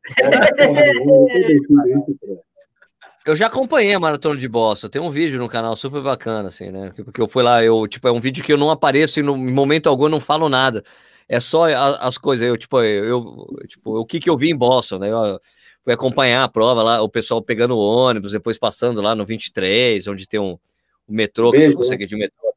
Eu 3.26 3.36
já 3.36 3.48
acompanhei 3.48 3.94
a 3.94 4.00
maratona 4.00 4.40
de 4.40 4.48
Boston. 4.48 4.90
Tem 4.90 5.02
um 5.02 5.10
vídeo 5.10 5.40
no 5.40 5.48
canal 5.48 5.76
super 5.76 6.02
bacana, 6.02 6.50
assim, 6.50 6.72
né? 6.72 6.92
Porque 6.96 7.22
eu 7.22 7.28
fui 7.28 7.44
lá, 7.44 7.64
eu, 7.64 7.88
tipo, 7.88 8.08
é 8.08 8.12
um 8.12 8.20
vídeo 8.20 8.44
que 8.44 8.52
eu 8.52 8.58
não 8.58 8.72
apareço 8.72 9.20
e 9.20 9.24
no 9.24 9.38
momento 9.38 9.88
algum 9.88 10.06
eu 10.06 10.10
não 10.10 10.20
falo 10.20 10.50
nada. 10.50 10.84
É 11.30 11.40
só 11.40 11.66
as 12.00 12.18
coisas, 12.18 12.48
eu, 12.48 12.58
tipo, 12.58 12.82
eu, 12.82 13.48
tipo, 13.68 14.00
o 14.00 14.06
que 14.06 14.20
que 14.20 14.30
eu 14.30 14.38
vi 14.38 14.50
em 14.50 14.56
Boston, 14.56 14.98
né? 15.00 15.10
Eu 15.12 15.40
fui 15.84 15.94
acompanhar 15.94 16.44
a 16.44 16.50
prova 16.50 16.82
lá, 16.82 17.02
o 17.02 17.08
pessoal 17.10 17.42
pegando 17.42 17.76
o 17.76 17.80
ônibus, 17.80 18.32
depois 18.32 18.58
passando 18.58 19.02
lá 19.02 19.16
no 19.16 19.26
23, 19.26 20.08
onde 20.08 20.28
tem 20.28 20.40
um, 20.40 20.58
um 21.08 21.14
metrô, 21.14 21.52
que 21.52 21.60
você 21.60 21.74
consegue 21.74 22.06
de 22.06 22.16
metrô. 22.16 22.54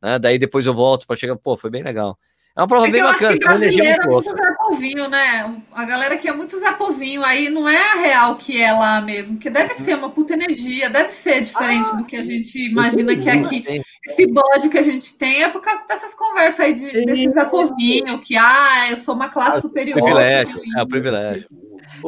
Né? 0.00 0.18
Daí 0.18 0.38
depois 0.38 0.66
eu 0.66 0.74
volto 0.74 1.06
para 1.06 1.16
chegar, 1.16 1.36
pô, 1.36 1.56
foi 1.56 1.70
bem 1.70 1.82
legal. 1.82 2.16
É 2.58 2.62
uma 2.62 2.66
prova 2.66 2.88
é 2.88 2.90
bem 2.90 3.00
bacana. 3.00 3.28
Acho 3.28 3.38
que 3.38 3.46
brasileiro 3.46 4.02
é 4.02 4.06
muito 4.06 4.30
Zé 4.36 4.54
Povinho, 4.56 5.08
né? 5.08 5.62
A 5.72 5.84
galera 5.84 6.16
que 6.16 6.26
é 6.26 6.32
muito 6.32 6.58
Zé 6.58 6.72
Povinho, 6.72 7.24
aí 7.24 7.48
não 7.48 7.68
é 7.68 7.92
a 7.92 7.94
real 7.94 8.34
que 8.34 8.60
é 8.60 8.72
lá 8.72 9.00
mesmo, 9.00 9.38
que 9.38 9.48
deve 9.48 9.74
ser 9.74 9.94
uma 9.94 10.10
puta 10.10 10.32
energia, 10.32 10.90
deve 10.90 11.12
ser 11.12 11.40
diferente 11.42 11.88
ah, 11.92 11.96
do 11.98 12.04
que 12.04 12.16
a 12.16 12.24
gente 12.24 12.58
imagina 12.68 13.14
que 13.14 13.28
é 13.28 13.32
aqui. 13.34 13.82
Esse 14.08 14.26
bode 14.26 14.68
que 14.70 14.76
a 14.76 14.82
gente 14.82 15.16
tem 15.16 15.44
é 15.44 15.48
por 15.48 15.62
causa 15.62 15.86
dessas 15.86 16.12
conversas 16.16 16.58
aí 16.58 16.72
de, 16.72 17.04
desse 17.06 17.30
Zé 17.30 17.44
Povinho, 17.44 18.18
que 18.18 18.36
ah, 18.36 18.90
eu 18.90 18.96
sou 18.96 19.14
uma 19.14 19.28
classe 19.28 19.60
superior. 19.60 20.02
Privilégio, 20.02 20.60
é 20.76 20.82
o 20.82 20.88
privilégio. 20.88 21.48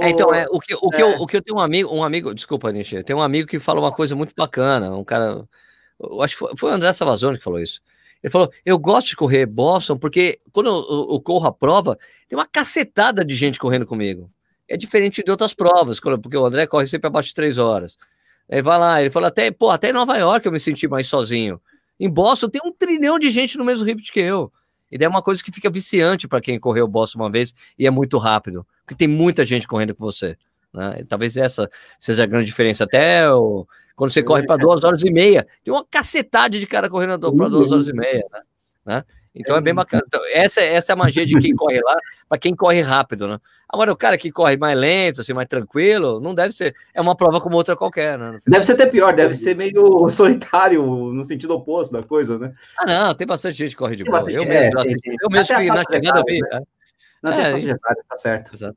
É, 0.01 0.11
então, 0.11 0.35
é, 0.35 0.47
o, 0.51 0.59
que, 0.59 0.75
o, 0.75 0.91
que 0.91 1.01
é. 1.01 1.03
eu, 1.03 1.11
o 1.23 1.27
que 1.29 1.37
eu 1.37 1.43
tenho 1.43 1.59
um 1.59 1.63
amigo, 1.63 1.95
um 1.95 2.03
amigo, 2.03 2.35
desculpa, 2.35 2.73
Nishi, 2.73 3.05
tem 3.05 3.15
um 3.15 3.23
amigo 3.23 3.47
que 3.47 3.61
fala 3.61 3.79
uma 3.79 3.93
coisa 3.93 4.17
muito 4.17 4.35
bacana, 4.37 4.91
um 4.97 5.05
cara, 5.05 5.45
eu 6.01 6.21
acho 6.21 6.35
que 6.35 6.41
foi, 6.41 6.57
foi 6.57 6.71
o 6.73 6.75
André 6.75 6.93
Savazone 6.93 7.39
que 7.39 7.45
falou 7.45 7.61
isso. 7.61 7.81
Ele 8.23 8.31
falou: 8.31 8.51
Eu 8.65 8.79
gosto 8.79 9.09
de 9.09 9.17
correr 9.17 9.47
Boston 9.47 9.97
porque 9.97 10.41
quando 10.53 10.67
eu, 10.67 10.77
eu, 10.77 11.09
eu, 11.13 11.21
corro 11.21 11.47
a 11.47 11.53
prova, 11.53 11.99
tem 12.29 12.39
uma 12.39 12.47
cacetada 12.47 13.25
de 13.25 13.35
gente 13.35 13.59
correndo 13.59 13.87
comigo. 13.87 14.31
É 14.69 14.77
diferente 14.77 15.23
de 15.23 15.31
outras 15.31 15.53
provas, 15.53 15.99
porque 16.01 16.37
o 16.37 16.45
André 16.45 16.67
corre 16.67 16.87
sempre 16.87 17.09
abaixo 17.09 17.29
de 17.29 17.35
três 17.35 17.59
horas. 17.59 17.97
Ele 18.49 18.63
vai 18.63 18.79
lá, 18.79 19.01
ele 19.01 19.11
falou: 19.11 19.29
até, 19.29 19.51
pô, 19.51 19.71
até 19.71 19.91
em 19.91 19.93
Nova 19.93 20.17
York 20.17 20.45
eu 20.47 20.53
me 20.53 20.61
senti 20.61 20.87
mais 20.87 21.07
sozinho. 21.07 21.61
Em 21.99 22.09
Boston 22.09 22.49
tem 22.49 22.61
um 22.65 22.73
trilhão 22.73 23.19
de 23.19 23.31
gente 23.31 23.59
no 23.59 23.65
mesmo 23.65 23.85
ritmo 23.85 24.13
que 24.13 24.21
eu. 24.21 24.53
E 24.91 24.99
daí 24.99 25.07
é 25.07 25.09
uma 25.09 25.23
coisa 25.23 25.43
que 25.43 25.53
fica 25.53 25.71
viciante 25.71 26.27
para 26.27 26.41
quem 26.41 26.59
correu 26.59 26.89
Boston 26.89 27.21
uma 27.21 27.31
vez 27.31 27.55
e 27.79 27.87
é 27.87 27.91
muito 27.91 28.19
rápido, 28.19 28.67
porque 28.83 28.95
tem 28.95 29.07
muita 29.07 29.45
gente 29.45 29.69
correndo 29.69 29.95
com 29.95 30.05
você. 30.05 30.37
Né? 30.73 31.05
Talvez 31.09 31.37
essa 31.37 31.69
seja 31.99 32.23
a 32.23 32.27
grande 32.27 32.47
diferença. 32.47 32.85
Até 32.85 33.31
o, 33.31 33.67
quando 33.97 34.11
você 34.11 34.23
corre 34.23 34.45
para 34.45 34.57
duas 34.57 34.85
horas 34.85 35.03
e 35.03 35.11
meia, 35.11 35.47
tem 35.63 35.73
uma 35.73 35.85
cacetada 35.85 36.59
de 36.59 36.67
cara 36.67 36.89
correndo 36.89 37.19
para 37.35 37.49
duas 37.49 37.73
horas 37.73 37.89
e 37.89 37.93
meia, 37.93 38.25
né? 38.33 38.41
né? 38.87 39.05
Então 39.35 39.57
é 39.57 39.61
bem 39.61 39.73
bacana. 39.73 40.03
Então, 40.07 40.21
essa, 40.33 40.61
essa 40.61 40.93
é 40.93 40.95
a 40.95 40.97
magia 40.97 41.25
de 41.25 41.39
quem 41.39 41.55
corre 41.55 41.81
lá, 41.81 41.97
para 42.29 42.39
quem 42.39 42.55
corre 42.55 42.81
rápido, 42.81 43.29
né? 43.29 43.39
Agora, 43.69 43.93
o 43.93 43.97
cara 43.97 44.19
que 44.19 44.33
corre 44.33 44.57
mais 44.57 44.77
lento, 44.77 45.21
assim, 45.21 45.33
mais 45.33 45.47
tranquilo, 45.47 46.21
não 46.21 46.35
deve 46.35 46.53
ser. 46.53 46.75
É 46.93 47.01
uma 47.01 47.15
prova 47.15 47.41
como 47.41 47.57
outra 47.57 47.77
qualquer, 47.77 48.19
né? 48.19 48.39
Deve 48.47 48.65
ser 48.65 48.73
até 48.73 48.87
pior, 48.87 49.15
deve 49.15 49.35
ser 49.35 49.55
meio 49.55 50.09
solitário 50.11 50.83
no 50.85 51.23
sentido 51.23 51.55
oposto 51.55 51.93
da 51.93 52.03
coisa, 52.03 52.39
né? 52.39 52.53
Ah, 52.77 52.87
não, 52.87 53.15
tem 53.15 53.27
bastante 53.27 53.57
gente 53.57 53.71
que 53.71 53.77
corre 53.77 53.95
de 53.95 54.03
boa. 54.03 54.19
Eu 54.29 54.45
mesmo, 54.45 54.81
é, 54.81 54.95
eu 55.23 55.31
mesmo 55.31 55.55
fui 55.55 55.67
na 55.67 55.85
chegada, 55.85 56.21
eu 56.21 56.25
vi. 56.27 56.41
Né? 56.41 56.63
Não, 57.23 57.33
é, 57.33 57.53
tem 57.53 57.69
tá 57.69 58.17
certo. 58.17 58.55
Exato. 58.55 58.77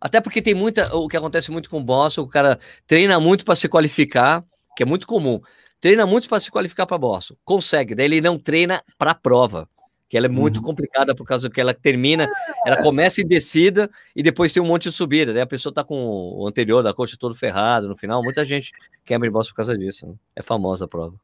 Até 0.00 0.20
porque 0.20 0.40
tem 0.40 0.54
muita. 0.54 0.94
O 0.96 1.08
que 1.08 1.16
acontece 1.16 1.50
muito 1.50 1.68
com 1.68 1.78
o 1.78 1.84
Boston, 1.84 2.22
o 2.22 2.28
cara 2.28 2.58
treina 2.86 3.20
muito 3.20 3.44
para 3.44 3.54
se 3.54 3.68
qualificar 3.68 4.44
que 4.80 4.82
é 4.82 4.86
muito 4.86 5.06
comum. 5.06 5.40
Treina 5.78 6.06
muito 6.06 6.28
para 6.28 6.40
se 6.40 6.50
qualificar 6.50 6.86
para 6.86 6.98
Boston, 6.98 7.34
consegue, 7.44 7.94
daí 7.94 8.06
ele 8.06 8.20
não 8.20 8.38
treina 8.38 8.82
para 8.98 9.12
a 9.12 9.14
prova, 9.14 9.68
que 10.08 10.16
ela 10.16 10.26
é 10.26 10.28
muito 10.28 10.58
uhum. 10.58 10.62
complicada 10.62 11.14
por 11.14 11.26
causa 11.26 11.48
que 11.48 11.60
ela 11.60 11.72
termina, 11.72 12.28
ela 12.66 12.82
começa 12.82 13.22
em 13.22 13.26
descida 13.26 13.90
e 14.14 14.22
depois 14.22 14.52
tem 14.52 14.62
um 14.62 14.66
monte 14.66 14.84
de 14.84 14.92
subida, 14.92 15.32
daí 15.32 15.42
a 15.42 15.46
pessoa 15.46 15.72
tá 15.72 15.82
com 15.82 16.34
o 16.34 16.46
anterior 16.46 16.82
da 16.82 16.92
coxa 16.92 17.16
todo 17.18 17.34
ferrado 17.34 17.88
no 17.88 17.96
final, 17.96 18.22
muita 18.22 18.44
gente 18.44 18.72
quebra 19.04 19.28
em 19.28 19.30
Boston 19.30 19.52
por 19.52 19.56
causa 19.56 19.76
disso, 19.76 20.06
né? 20.06 20.14
é 20.36 20.42
famosa 20.42 20.84
a 20.84 20.88
prova. 20.88 21.14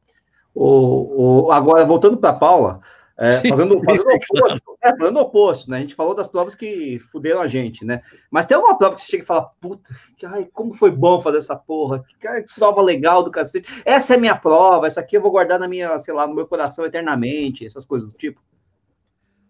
O, 0.55 1.45
o, 1.45 1.51
agora, 1.51 1.85
voltando 1.85 2.17
para 2.17 2.33
Paula, 2.33 2.79
é, 3.17 3.31
fazendo, 3.31 3.81
fazendo, 3.83 4.11
oposto, 4.13 4.77
é, 4.83 4.97
fazendo 4.97 5.19
oposto, 5.19 5.71
né? 5.71 5.77
A 5.77 5.81
gente 5.81 5.95
falou 5.95 6.13
das 6.13 6.27
provas 6.27 6.53
que 6.53 6.99
fuderam 7.11 7.41
a 7.41 7.47
gente, 7.47 7.83
né? 7.83 8.01
Mas 8.29 8.45
tem 8.45 8.55
alguma 8.55 8.77
prova 8.77 8.93
que 8.93 9.01
você 9.01 9.07
chega 9.07 9.23
e 9.23 9.25
fala, 9.25 9.49
puta, 9.59 9.93
que, 10.15 10.25
ai, 10.25 10.47
como 10.53 10.73
foi 10.75 10.91
bom 10.91 11.19
fazer 11.19 11.39
essa 11.39 11.55
porra, 11.55 12.03
que, 12.19 12.27
ai, 12.27 12.43
que 12.43 12.53
prova 12.53 12.81
legal 12.81 13.23
do 13.23 13.31
cacete. 13.31 13.81
Essa 13.83 14.13
é 14.13 14.17
minha 14.17 14.35
prova, 14.35 14.85
essa 14.85 14.99
aqui 14.99 15.17
eu 15.17 15.21
vou 15.21 15.31
guardar 15.31 15.59
na 15.59 15.67
minha, 15.67 15.97
sei 15.99 16.13
lá, 16.13 16.27
no 16.27 16.35
meu 16.35 16.45
coração 16.45 16.85
eternamente, 16.85 17.65
essas 17.65 17.85
coisas 17.85 18.09
do 18.09 18.17
tipo. 18.17 18.39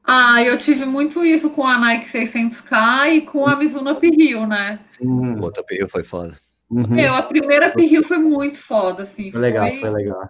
Ah, 0.03 0.41
eu 0.41 0.57
tive 0.57 0.85
muito 0.85 1.25
isso 1.25 1.49
com 1.49 1.67
a 1.67 1.77
Nike 1.77 2.09
600K 2.09 3.13
e 3.13 3.21
com 3.21 3.45
a 3.45 3.57
Mizuno 3.57 3.91
Uphill, 3.91 4.47
né? 4.47 4.79
Hum. 5.01 5.41
Outra 5.41 5.61
Uphill 5.61 5.89
foi 5.89 6.03
foda. 6.03 6.33
Uhum. 6.69 6.87
Meu, 6.87 7.13
a 7.13 7.21
primeira 7.21 7.67
Uphill 7.67 8.03
foi 8.03 8.17
muito 8.17 8.57
foda, 8.57 9.03
assim. 9.03 9.29
Foi 9.29 9.41
legal, 9.41 9.67
foi, 9.67 9.79
foi 9.81 9.89
legal 9.89 10.29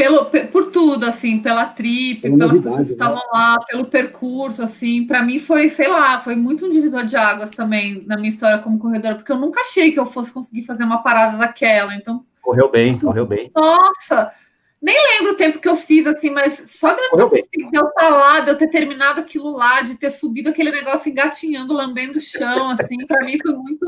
pelo, 0.00 0.24
por 0.50 0.70
tudo, 0.70 1.04
assim, 1.04 1.40
pela 1.40 1.66
trip, 1.66 2.22
pelas 2.22 2.58
pessoas 2.58 2.86
que 2.86 2.92
estavam 2.92 3.16
né? 3.16 3.22
lá, 3.30 3.58
pelo 3.68 3.84
percurso, 3.84 4.62
assim, 4.62 5.06
para 5.06 5.22
mim 5.22 5.38
foi, 5.38 5.68
sei 5.68 5.88
lá, 5.88 6.18
foi 6.20 6.34
muito 6.34 6.64
um 6.64 6.70
divisor 6.70 7.04
de 7.04 7.16
águas 7.16 7.50
também 7.50 8.00
na 8.06 8.16
minha 8.16 8.30
história 8.30 8.60
como 8.60 8.78
corredora, 8.78 9.16
porque 9.16 9.30
eu 9.30 9.36
nunca 9.36 9.60
achei 9.60 9.92
que 9.92 10.00
eu 10.00 10.06
fosse 10.06 10.32
conseguir 10.32 10.62
fazer 10.62 10.84
uma 10.84 11.02
parada 11.02 11.36
daquela, 11.36 11.94
então... 11.94 12.24
Correu 12.40 12.70
bem, 12.70 12.92
isso, 12.92 13.04
correu 13.04 13.26
bem. 13.26 13.50
Nossa! 13.54 14.32
Nem 14.80 14.96
lembro 15.18 15.34
o 15.34 15.36
tempo 15.36 15.58
que 15.58 15.68
eu 15.68 15.76
fiz, 15.76 16.06
assim, 16.06 16.30
mas 16.30 16.62
só 16.64 16.94
de 16.94 17.02
eu, 17.02 17.28
ter, 17.28 17.42
de 17.52 17.76
eu 17.76 17.86
estar 17.86 18.08
lá, 18.08 18.40
de 18.40 18.52
eu 18.52 18.56
ter 18.56 18.70
terminado 18.70 19.20
aquilo 19.20 19.54
lá, 19.54 19.82
de 19.82 19.96
ter 19.96 20.08
subido 20.08 20.48
aquele 20.48 20.70
negócio 20.70 21.10
engatinhando, 21.10 21.74
lambendo 21.74 22.16
o 22.16 22.22
chão, 22.22 22.70
assim, 22.70 23.06
para 23.06 23.22
mim 23.26 23.36
foi 23.36 23.52
muito... 23.52 23.84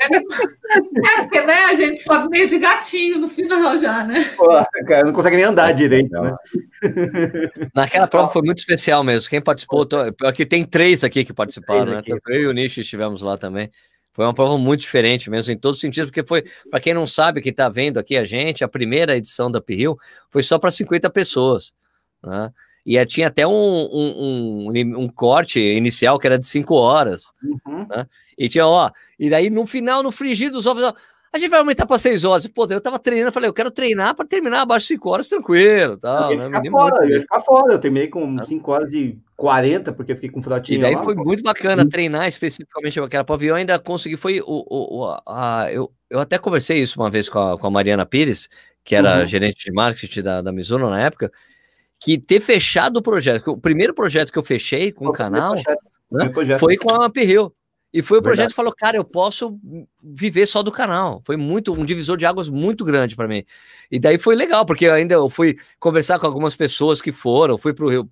É, 0.00 1.22
porque 1.22 1.40
né, 1.42 1.64
a 1.64 1.74
gente 1.74 2.02
sobe 2.02 2.28
meio 2.28 2.48
de 2.48 2.58
gatinho 2.58 3.18
no 3.18 3.28
final 3.28 3.76
já, 3.78 4.04
né? 4.04 4.24
Pô, 4.36 4.46
cara, 4.86 5.04
não 5.04 5.12
consegue 5.12 5.36
nem 5.36 5.44
andar 5.44 5.72
direito, 5.72 6.10
né? 6.10 6.34
Naquela 7.74 8.06
prova 8.06 8.32
foi 8.32 8.42
muito 8.42 8.58
especial 8.58 9.04
mesmo. 9.04 9.28
Quem 9.28 9.42
participou, 9.42 9.84
tô... 9.84 9.98
aqui 10.24 10.46
tem 10.46 10.64
três 10.64 11.04
aqui 11.04 11.24
que 11.24 11.32
participaram, 11.32 11.92
né? 11.92 12.02
Eu 12.06 12.42
e 12.42 12.46
o 12.46 12.52
Nishi 12.52 12.80
estivemos 12.80 13.20
lá 13.20 13.36
também. 13.36 13.70
Foi 14.12 14.24
uma 14.24 14.34
prova 14.34 14.58
muito 14.58 14.80
diferente 14.80 15.30
mesmo, 15.30 15.52
em 15.52 15.58
todos 15.58 15.76
os 15.76 15.80
sentidos, 15.80 16.10
porque 16.10 16.26
foi, 16.26 16.44
para 16.70 16.80
quem 16.80 16.92
não 16.92 17.06
sabe, 17.06 17.40
que 17.40 17.50
está 17.50 17.68
vendo 17.68 17.98
aqui 17.98 18.16
a 18.16 18.24
gente, 18.24 18.64
a 18.64 18.68
primeira 18.68 19.16
edição 19.16 19.50
da 19.50 19.60
Pirril 19.60 19.96
foi 20.30 20.42
só 20.42 20.58
para 20.58 20.70
50 20.70 21.08
pessoas, 21.10 21.72
né? 22.24 22.50
E 22.84 22.96
é, 22.96 23.04
tinha 23.04 23.28
até 23.28 23.46
um, 23.46 23.52
um, 23.52 24.70
um, 24.72 25.00
um, 25.00 25.08
corte 25.08 25.60
inicial 25.60 26.18
que 26.18 26.26
era 26.26 26.38
de 26.38 26.46
5 26.46 26.74
horas, 26.74 27.32
uhum. 27.42 27.86
né? 27.88 28.06
E 28.40 28.48
tinha, 28.48 28.66
ó, 28.66 28.90
e 29.18 29.28
daí 29.28 29.50
no 29.50 29.66
final, 29.66 30.02
no 30.02 30.10
frigir 30.10 30.50
dos 30.50 30.64
ovos, 30.64 30.82
a 30.82 31.38
gente 31.38 31.50
vai 31.50 31.58
aumentar 31.58 31.84
para 31.84 31.98
6 31.98 32.24
horas. 32.24 32.46
Pô, 32.46 32.66
eu 32.70 32.80
tava 32.80 32.98
treinando, 32.98 33.30
falei, 33.30 33.50
eu 33.50 33.52
quero 33.52 33.70
treinar 33.70 34.14
para 34.14 34.26
terminar 34.26 34.62
abaixo 34.62 34.84
de 34.84 34.94
5 34.94 35.10
horas 35.10 35.28
tranquilo. 35.28 35.98
Tal, 35.98 36.32
eu 36.32 36.38
ia 36.38 36.48
né? 36.48 36.58
ficar 36.58 36.70
fora, 36.70 37.04
eu 37.04 37.10
ia 37.10 37.20
ficar 37.20 37.40
fora. 37.42 37.72
Eu 37.74 37.78
terminei 37.78 38.08
com 38.08 38.42
5 38.42 38.72
horas 38.72 38.94
e 38.94 39.18
40, 39.36 39.92
porque 39.92 40.12
eu 40.12 40.16
fiquei 40.16 40.30
com 40.30 40.42
frotinha. 40.42 40.78
E 40.78 40.80
daí 40.80 40.94
lá, 40.94 41.04
foi 41.04 41.14
pô. 41.14 41.22
muito 41.22 41.42
bacana 41.42 41.86
treinar 41.86 42.26
especificamente 42.28 42.98
aquela 42.98 43.26
eu 43.42 43.54
ainda 43.54 43.78
consegui, 43.78 44.16
foi 44.16 44.40
o. 44.40 44.44
o, 44.46 45.04
o 45.04 45.16
a, 45.26 45.68
eu, 45.70 45.92
eu 46.08 46.18
até 46.18 46.38
conversei 46.38 46.80
isso 46.80 46.98
uma 46.98 47.10
vez 47.10 47.28
com 47.28 47.38
a, 47.38 47.58
com 47.58 47.66
a 47.66 47.70
Mariana 47.70 48.06
Pires, 48.06 48.48
que 48.82 48.96
era 48.96 49.18
uhum. 49.18 49.26
gerente 49.26 49.66
de 49.66 49.72
marketing 49.72 50.22
da, 50.22 50.40
da 50.40 50.50
Mizuno 50.50 50.88
na 50.88 50.98
época, 50.98 51.30
que 52.02 52.16
ter 52.16 52.40
fechado 52.40 52.96
o 52.96 53.02
projeto, 53.02 53.50
o 53.50 53.60
primeiro 53.60 53.92
projeto 53.92 54.32
que 54.32 54.38
eu 54.38 54.42
fechei 54.42 54.92
com 54.92 55.04
o, 55.04 55.10
o 55.10 55.12
canal 55.12 55.54
né, 56.10 56.32
foi 56.58 56.78
com 56.78 56.90
a 56.90 57.10
Pirril. 57.10 57.54
E 57.92 58.02
foi 58.02 58.18
o 58.18 58.22
projeto 58.22 58.50
que 58.50 58.54
falou, 58.54 58.72
cara, 58.72 58.96
eu 58.96 59.04
posso 59.04 59.58
viver 60.00 60.46
só 60.46 60.62
do 60.62 60.70
canal. 60.70 61.20
Foi 61.24 61.36
muito 61.36 61.72
um 61.72 61.84
divisor 61.84 62.16
de 62.16 62.24
águas 62.24 62.48
muito 62.48 62.84
grande 62.84 63.16
para 63.16 63.26
mim. 63.26 63.44
E 63.90 63.98
daí 63.98 64.16
foi 64.16 64.36
legal, 64.36 64.64
porque 64.64 64.86
ainda 64.86 65.14
eu 65.14 65.28
fui 65.28 65.56
conversar 65.78 66.18
com 66.20 66.26
algumas 66.26 66.54
pessoas 66.54 67.02
que 67.02 67.10
foram, 67.10 67.58
fui 67.58 67.74
para 67.74 67.90
Rio, 67.90 68.08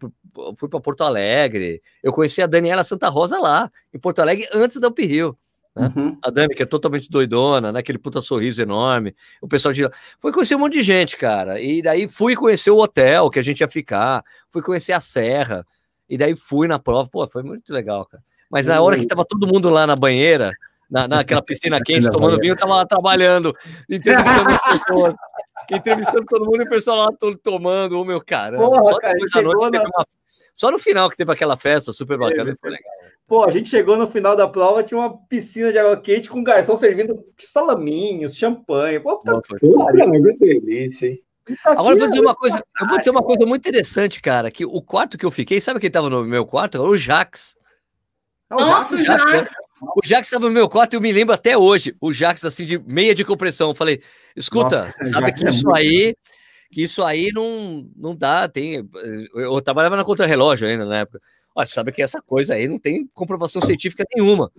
fui 0.56 0.68
para 0.68 0.80
Porto 0.80 1.02
Alegre. 1.02 1.80
Eu 2.02 2.12
conheci 2.12 2.42
a 2.42 2.46
Daniela 2.46 2.82
Santa 2.82 3.08
Rosa 3.08 3.38
lá, 3.38 3.70
em 3.94 3.98
Porto 3.98 4.18
Alegre, 4.18 4.48
antes 4.52 4.80
da 4.80 4.88
Uphill. 4.88 5.38
Né? 5.76 5.92
Uhum. 5.94 6.18
A 6.24 6.30
Dani, 6.30 6.54
que 6.54 6.62
é 6.62 6.66
totalmente 6.66 7.08
doidona, 7.08 7.70
né? 7.70 7.78
Aquele 7.78 7.98
puta 7.98 8.20
sorriso 8.20 8.60
enorme. 8.60 9.14
O 9.40 9.46
pessoal 9.46 9.72
de 9.72 9.88
Fui 10.18 10.32
conhecer 10.32 10.56
um 10.56 10.58
monte 10.58 10.74
de 10.74 10.82
gente, 10.82 11.16
cara. 11.16 11.60
E 11.60 11.80
daí 11.80 12.08
fui 12.08 12.34
conhecer 12.34 12.72
o 12.72 12.78
hotel 12.78 13.30
que 13.30 13.38
a 13.38 13.42
gente 13.42 13.60
ia 13.60 13.68
ficar, 13.68 14.24
fui 14.50 14.60
conhecer 14.60 14.92
a 14.92 15.00
serra. 15.00 15.64
E 16.08 16.18
daí 16.18 16.34
fui 16.34 16.66
na 16.66 16.78
prova. 16.80 17.08
Pô, 17.08 17.28
foi 17.28 17.44
muito 17.44 17.72
legal, 17.72 18.04
cara. 18.06 18.22
Mas 18.50 18.66
na 18.66 18.80
hora 18.80 18.98
que 18.98 19.06
tava 19.06 19.24
todo 19.24 19.46
mundo 19.46 19.68
lá 19.68 19.86
na 19.86 19.94
banheira, 19.94 20.52
na, 20.90 21.06
naquela 21.06 21.42
piscina 21.42 21.78
quente, 21.84 22.10
tomando 22.10 22.38
vinho, 22.38 22.52
eu 22.52 22.56
tava 22.56 22.76
lá 22.76 22.86
trabalhando, 22.86 23.54
entrevistando 23.88 24.58
pessoas, 24.70 25.14
entrevistando 25.70 26.24
todo 26.26 26.46
mundo 26.46 26.62
e 26.62 26.64
o 26.64 26.68
pessoal 26.68 26.96
lá 26.96 27.08
todo 27.18 27.36
tomando, 27.36 28.00
o 28.00 28.04
meu 28.04 28.20
caramba. 28.20 28.64
Porra, 28.64 28.82
só, 28.82 28.98
cara, 28.98 29.18
noite 29.42 29.70
na... 29.70 29.82
uma... 29.82 30.06
só 30.54 30.70
no 30.70 30.78
final 30.78 31.10
que 31.10 31.16
teve 31.16 31.32
aquela 31.32 31.56
festa 31.56 31.92
super 31.92 32.18
bacana, 32.18 32.50
é, 32.50 32.56
foi 32.58 32.70
legal. 32.70 32.92
Pô, 33.26 33.44
a 33.44 33.50
gente 33.50 33.68
chegou 33.68 33.98
no 33.98 34.10
final 34.10 34.34
da 34.34 34.48
prova, 34.48 34.82
tinha 34.82 34.98
uma 34.98 35.14
piscina 35.26 35.70
de 35.70 35.78
água 35.78 36.00
quente 36.00 36.30
com 36.30 36.38
um 36.38 36.44
garçom 36.44 36.74
servindo 36.74 37.22
salaminhos, 37.38 38.34
champanhe. 38.34 38.98
Pô, 38.98 39.16
tá 39.16 39.38
foi, 39.46 39.58
delícia, 40.38 41.08
hein? 41.08 41.22
Agora 41.64 41.94
eu 41.94 41.98
vou 41.98 42.08
dizer 42.08 42.20
uma 42.20 42.34
coisa, 42.34 42.62
eu 42.80 42.86
vou 42.86 42.98
dizer 42.98 43.10
uma 43.10 43.22
coisa 43.22 43.46
muito 43.46 43.68
interessante, 43.68 44.20
cara, 44.20 44.50
que 44.50 44.64
o 44.64 44.82
quarto 44.82 45.16
que 45.16 45.24
eu 45.24 45.30
fiquei, 45.30 45.60
sabe 45.60 45.78
quem 45.80 45.88
estava 45.88 46.08
no 46.08 46.24
meu 46.24 46.46
quarto? 46.46 46.80
O 46.80 46.96
Jax. 46.96 47.57
Nossa, 48.50 48.94
o 48.94 49.04
Jax. 49.04 49.30
Jax. 49.30 49.54
O 49.80 50.00
Jax 50.04 50.26
estava 50.26 50.46
no 50.46 50.52
meu 50.52 50.68
quarto 50.68 50.94
e 50.94 50.96
eu 50.96 51.00
me 51.00 51.12
lembro 51.12 51.34
até 51.34 51.56
hoje. 51.56 51.94
O 52.00 52.12
Jax, 52.12 52.44
assim, 52.44 52.64
de 52.64 52.78
meia 52.78 53.14
de 53.14 53.24
compressão. 53.24 53.70
Eu 53.70 53.74
falei, 53.74 54.02
escuta, 54.34 54.84
Nossa, 54.84 55.04
sabe 55.04 55.32
que 55.32 55.46
é 55.46 55.50
isso 55.50 55.72
aí, 55.72 56.16
que 56.70 56.82
isso 56.82 57.04
aí 57.04 57.30
não, 57.32 57.88
não 57.96 58.16
dá. 58.16 58.48
Tem, 58.48 58.88
eu 59.34 59.60
trabalhava 59.60 59.96
na 59.96 60.04
contra-relógio 60.04 60.66
ainda 60.66 60.84
na 60.84 60.98
época. 60.98 61.20
Olha, 61.54 61.66
sabe 61.66 61.92
que 61.92 62.02
essa 62.02 62.20
coisa 62.22 62.54
aí 62.54 62.68
não 62.68 62.78
tem 62.78 63.06
comprovação 63.14 63.60
científica 63.60 64.04
nenhuma. 64.14 64.50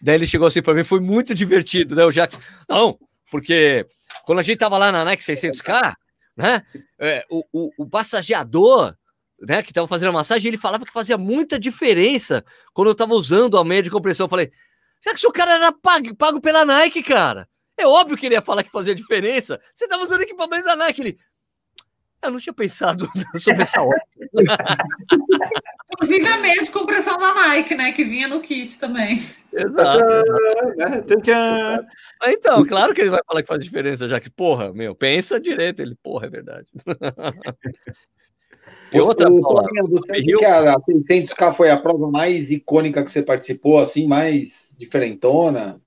Daí 0.00 0.14
ele 0.14 0.26
chegou 0.26 0.46
assim 0.46 0.62
para 0.62 0.74
mim, 0.74 0.84
foi 0.84 1.00
muito 1.00 1.34
divertido, 1.34 1.94
né? 1.94 2.04
O 2.04 2.10
Jax, 2.10 2.38
não, 2.68 2.98
porque 3.30 3.86
quando 4.24 4.38
a 4.38 4.42
gente 4.42 4.58
tava 4.58 4.78
lá 4.78 4.90
na 4.90 5.04
Nike 5.04 5.22
600K, 5.22 5.94
né? 6.36 6.62
É, 6.98 7.24
o, 7.30 7.44
o, 7.52 7.70
o 7.78 7.88
passageador 7.88 8.94
né, 9.40 9.62
que 9.62 9.70
estava 9.70 9.88
fazendo 9.88 10.10
a 10.10 10.12
massagem, 10.12 10.48
ele 10.48 10.58
falava 10.58 10.84
que 10.84 10.92
fazia 10.92 11.16
muita 11.16 11.58
diferença 11.58 12.44
quando 12.72 12.88
eu 12.88 12.92
estava 12.92 13.14
usando 13.14 13.56
a 13.58 13.64
meia 13.64 13.82
de 13.82 13.90
compressão. 13.90 14.26
Eu 14.26 14.30
falei, 14.30 14.50
já 15.04 15.12
que 15.14 15.20
se 15.20 15.26
o 15.26 15.32
cara 15.32 15.52
era 15.52 15.72
pago, 15.72 16.14
pago 16.14 16.40
pela 16.40 16.64
Nike, 16.64 17.02
cara, 17.02 17.48
é 17.78 17.86
óbvio 17.86 18.16
que 18.16 18.26
ele 18.26 18.34
ia 18.34 18.42
falar 18.42 18.62
que 18.62 18.70
fazia 18.70 18.94
diferença. 18.94 19.58
Você 19.74 19.84
estava 19.84 20.02
usando 20.02 20.22
equipamento 20.22 20.64
da 20.64 20.76
Nike. 20.76 21.00
Ele, 21.00 21.18
eu 22.22 22.30
não 22.30 22.38
tinha 22.38 22.52
pensado 22.52 23.08
sobre 23.38 23.62
essa 23.62 23.80
hora. 23.80 24.02
Inclusive 25.94 26.26
a 26.26 26.36
meia 26.36 26.62
de 26.62 26.70
compressão 26.70 27.16
da 27.16 27.32
Nike, 27.34 27.74
né? 27.74 27.92
Que 27.92 28.04
vinha 28.04 28.28
no 28.28 28.42
kit 28.42 28.78
também. 28.78 29.24
Exato. 29.52 29.98
Então, 32.24 32.64
claro 32.66 32.94
que 32.94 33.00
ele 33.00 33.10
vai 33.10 33.20
falar 33.26 33.40
que 33.40 33.48
faz 33.48 33.64
diferença, 33.64 34.06
já 34.06 34.20
que, 34.20 34.28
porra, 34.28 34.72
meu, 34.74 34.94
pensa 34.94 35.40
direito. 35.40 35.80
Ele, 35.80 35.96
porra, 36.02 36.26
é 36.26 36.30
verdade. 36.30 36.68
E 38.92 39.00
outra, 39.00 39.30
o, 39.30 39.40
Paula, 39.40 39.68
você 39.88 40.22
que 40.22 40.44
a 40.44 40.76
600K 40.80 41.52
foi 41.52 41.70
a 41.70 41.76
prova 41.76 42.10
mais 42.10 42.50
icônica 42.50 43.02
que 43.04 43.10
você 43.10 43.22
participou, 43.22 43.78
assim, 43.78 44.06
mais 44.06 44.74
diferentona? 44.76 45.80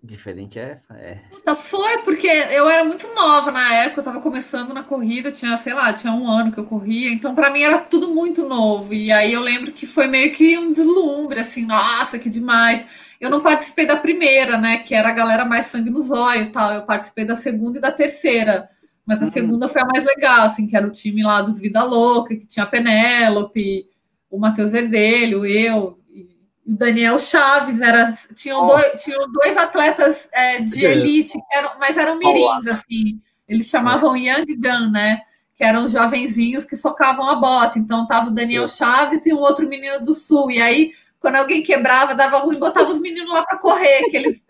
Diferente 0.00 0.60
é, 0.60 0.80
é. 0.92 1.18
Foi, 1.56 1.98
porque 1.98 2.28
eu 2.28 2.68
era 2.68 2.84
muito 2.84 3.12
nova 3.14 3.50
na 3.50 3.74
época, 3.74 4.00
eu 4.00 4.04
tava 4.04 4.20
começando 4.20 4.72
na 4.72 4.84
corrida, 4.84 5.32
tinha, 5.32 5.56
sei 5.56 5.74
lá, 5.74 5.92
tinha 5.92 6.12
um 6.12 6.30
ano 6.30 6.52
que 6.52 6.58
eu 6.58 6.64
corria, 6.64 7.10
então 7.10 7.34
para 7.34 7.50
mim 7.50 7.62
era 7.62 7.78
tudo 7.78 8.08
muito 8.14 8.48
novo. 8.48 8.94
E 8.94 9.10
aí 9.10 9.32
eu 9.32 9.40
lembro 9.40 9.72
que 9.72 9.86
foi 9.86 10.06
meio 10.06 10.32
que 10.32 10.56
um 10.56 10.70
deslumbre, 10.70 11.40
assim, 11.40 11.66
nossa, 11.66 12.18
que 12.18 12.30
demais. 12.30 12.86
Eu 13.20 13.28
não 13.28 13.40
participei 13.40 13.86
da 13.86 13.96
primeira, 13.96 14.56
né, 14.56 14.78
que 14.78 14.94
era 14.94 15.08
a 15.08 15.12
galera 15.12 15.44
mais 15.44 15.66
sangue 15.66 15.90
no 15.90 16.00
zóio 16.00 16.42
e 16.42 16.50
tal, 16.50 16.74
eu 16.74 16.82
participei 16.82 17.24
da 17.24 17.34
segunda 17.34 17.78
e 17.78 17.82
da 17.82 17.90
terceira. 17.90 18.70
Mas 19.08 19.22
a 19.22 19.24
uhum. 19.24 19.32
segunda 19.32 19.68
foi 19.68 19.80
a 19.80 19.86
mais 19.86 20.04
legal, 20.04 20.42
assim, 20.42 20.66
que 20.66 20.76
era 20.76 20.86
o 20.86 20.92
time 20.92 21.22
lá 21.22 21.40
dos 21.40 21.58
Vida 21.58 21.82
Louca, 21.82 22.36
que 22.36 22.44
tinha 22.44 22.64
a 22.64 22.66
Penélope, 22.66 23.88
o 24.30 24.38
Matheus 24.38 24.70
Verdelho, 24.70 25.46
eu, 25.46 25.98
e 26.12 26.28
o 26.66 26.76
Daniel 26.76 27.18
Chaves, 27.18 27.80
era, 27.80 28.14
tinham, 28.34 28.62
oh. 28.62 28.66
dois, 28.66 29.02
tinham 29.02 29.32
dois 29.32 29.56
atletas 29.56 30.28
é, 30.30 30.60
de 30.60 30.84
elite, 30.84 31.38
eram, 31.50 31.70
mas 31.80 31.96
eram 31.96 32.18
mirins, 32.18 32.66
oh. 32.66 32.70
assim. 32.70 33.18
Eles 33.48 33.68
chamavam. 33.68 34.14
Young 34.14 34.44
Gun, 34.44 34.90
né? 34.90 35.22
Que 35.56 35.64
eram 35.64 35.88
jovenzinhos 35.88 36.66
que 36.66 36.76
socavam 36.76 37.30
a 37.30 37.36
bota. 37.36 37.78
Então 37.78 38.06
tava 38.06 38.28
o 38.28 38.34
Daniel. 38.34 38.68
Chaves 38.68 39.24
e 39.24 39.32
um 39.32 39.38
outro 39.38 39.66
menino 39.66 40.04
do 40.04 40.12
Sul. 40.12 40.50
E 40.50 40.60
aí, 40.60 40.92
quando 41.18 41.36
alguém 41.36 41.62
quebrava, 41.62 42.14
dava 42.14 42.40
ruim, 42.40 42.58
botava 42.58 42.90
os 42.90 43.00
meninos 43.00 43.32
lá 43.32 43.42
para 43.42 43.56
correr. 43.56 44.10
Que 44.10 44.18
eles... 44.18 44.44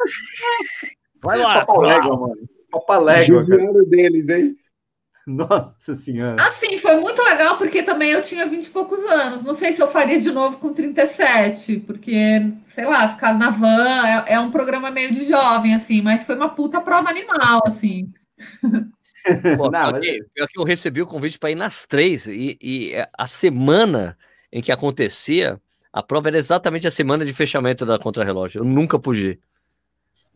Vai 1.22 1.38
lá, 1.38 1.64
vai 1.64 2.00
lá. 2.00 2.16
mano. 2.16 2.57
Papalégua. 2.70 3.40
Judiaram 3.40 3.84
deles, 3.84 4.28
hein? 4.28 4.56
Nossa 5.28 5.94
senhora. 5.94 6.36
Assim, 6.40 6.78
foi 6.78 6.96
muito 6.96 7.22
legal 7.22 7.58
porque 7.58 7.82
também 7.82 8.12
eu 8.12 8.22
tinha 8.22 8.46
20 8.46 8.64
e 8.64 8.70
poucos 8.70 8.98
anos. 9.04 9.42
Não 9.42 9.52
sei 9.52 9.74
se 9.74 9.82
eu 9.82 9.86
faria 9.86 10.18
de 10.18 10.30
novo 10.30 10.56
com 10.56 10.72
37, 10.72 11.80
porque, 11.80 12.50
sei 12.68 12.86
lá, 12.86 13.06
ficar 13.08 13.38
na 13.38 13.50
van 13.50 14.06
é, 14.06 14.32
é 14.34 14.40
um 14.40 14.50
programa 14.50 14.90
meio 14.90 15.12
de 15.12 15.24
jovem, 15.24 15.74
assim, 15.74 16.00
mas 16.00 16.24
foi 16.24 16.34
uma 16.34 16.48
puta 16.48 16.80
prova 16.80 17.10
animal, 17.10 17.60
assim. 17.66 18.10
Pô, 19.58 19.70
Não, 19.70 19.90
mas... 19.90 20.00
que, 20.00 20.24
eu 20.56 20.64
recebi 20.64 21.02
o 21.02 21.06
convite 21.06 21.38
para 21.38 21.50
ir 21.50 21.54
nas 21.54 21.84
três, 21.84 22.26
e, 22.26 22.56
e 22.62 22.92
a 23.16 23.26
semana 23.26 24.16
em 24.50 24.62
que 24.62 24.72
acontecia, 24.72 25.60
a 25.92 26.02
prova 26.02 26.28
era 26.28 26.38
exatamente 26.38 26.86
a 26.86 26.90
semana 26.90 27.26
de 27.26 27.34
fechamento 27.34 27.84
da 27.84 27.98
contrarrelógio. 27.98 28.60
Eu 28.60 28.64
nunca 28.64 28.98
pude 28.98 29.26
ir. 29.26 29.40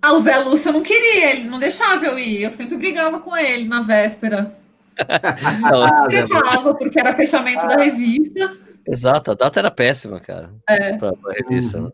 Ah, 0.02 0.14
o 0.14 0.20
Zé 0.20 0.36
Lúcio 0.38 0.70
eu 0.70 0.72
não 0.72 0.82
queria, 0.82 1.30
ele 1.30 1.48
não 1.48 1.60
deixava 1.60 2.04
eu 2.04 2.18
ir. 2.18 2.42
Eu 2.42 2.50
sempre 2.50 2.76
brigava 2.76 3.20
com 3.20 3.36
ele 3.36 3.68
na 3.68 3.82
véspera. 3.82 4.58
não, 5.62 6.06
brigava, 6.08 6.74
porque 6.74 6.98
era 6.98 7.14
fechamento 7.14 7.66
da 7.68 7.76
revista. 7.76 8.56
Exato, 8.86 9.30
a 9.30 9.34
data 9.34 9.60
era 9.60 9.70
péssima, 9.70 10.18
cara. 10.18 10.52
É. 10.68 10.96
Pra, 10.98 11.12
pra 11.12 11.32
revista, 11.32 11.80
né? 11.80 11.90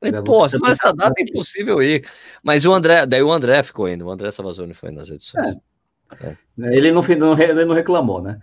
Falei, 0.00 0.22
pô, 0.22 0.40
mas 0.60 0.72
essa 0.80 0.92
data 0.92 1.14
é 1.18 1.22
impossível 1.22 1.80
ir. 1.80 2.04
Mas 2.42 2.64
o 2.64 2.74
André, 2.74 3.06
daí 3.06 3.22
o 3.22 3.30
André 3.30 3.62
ficou 3.62 3.88
indo, 3.88 4.06
o 4.06 4.10
André 4.10 4.32
Savazone 4.32 4.74
foi 4.74 4.90
nas 4.90 5.08
edições. 5.08 5.50
É. 5.50 5.72
É. 6.20 6.36
Ele, 6.58 6.90
não, 6.90 7.02
não, 7.02 7.38
ele 7.40 7.64
não 7.64 7.74
reclamou, 7.74 8.20
né? 8.20 8.38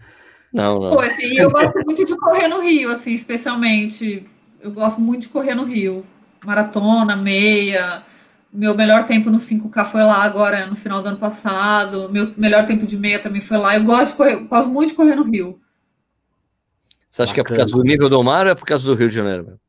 Não, 0.54 0.80
não. 0.80 0.92
Pô, 0.92 1.02
assim, 1.02 1.38
eu 1.38 1.52
gosto 1.52 1.80
muito 1.86 2.06
de 2.06 2.18
correr 2.18 2.48
no 2.48 2.62
Rio, 2.62 2.92
assim, 2.92 3.14
especialmente. 3.14 4.26
Eu 4.62 4.72
gosto 4.72 5.00
muito 5.00 5.24
de 5.24 5.30
correr 5.30 5.54
no 5.54 5.66
Rio. 5.66 6.06
Maratona, 6.44 7.16
meia. 7.16 8.04
Meu 8.52 8.74
melhor 8.76 9.06
tempo 9.06 9.30
no 9.30 9.38
5K 9.38 9.86
foi 9.86 10.02
lá 10.02 10.24
agora, 10.24 10.66
no 10.66 10.76
final 10.76 11.02
do 11.02 11.10
ano 11.10 11.18
passado. 11.18 12.10
Meu 12.10 12.34
melhor 12.36 12.66
tempo 12.66 12.86
de 12.86 12.98
meia 12.98 13.20
também 13.20 13.42
foi 13.42 13.58
lá. 13.58 13.76
Eu 13.76 13.84
gosto, 13.84 14.12
de 14.12 14.18
correr, 14.18 14.36
gosto 14.38 14.70
muito 14.70 14.90
de 14.90 14.96
correr 14.96 15.16
no 15.16 15.24
Rio. 15.24 15.60
Você 17.10 17.24
acha 17.24 17.32
Bacana. 17.32 17.34
que 17.34 17.40
é 17.40 17.44
por 17.44 17.58
causa 17.58 17.76
do 17.76 17.84
nível 17.84 18.10
do 18.10 18.24
mar 18.24 18.46
ou 18.46 18.52
é 18.52 18.56
por 18.56 18.66
causa 18.66 18.86
do 18.86 18.96
Rio 18.96 19.10
de 19.10 19.16
Janeiro? 19.16 19.60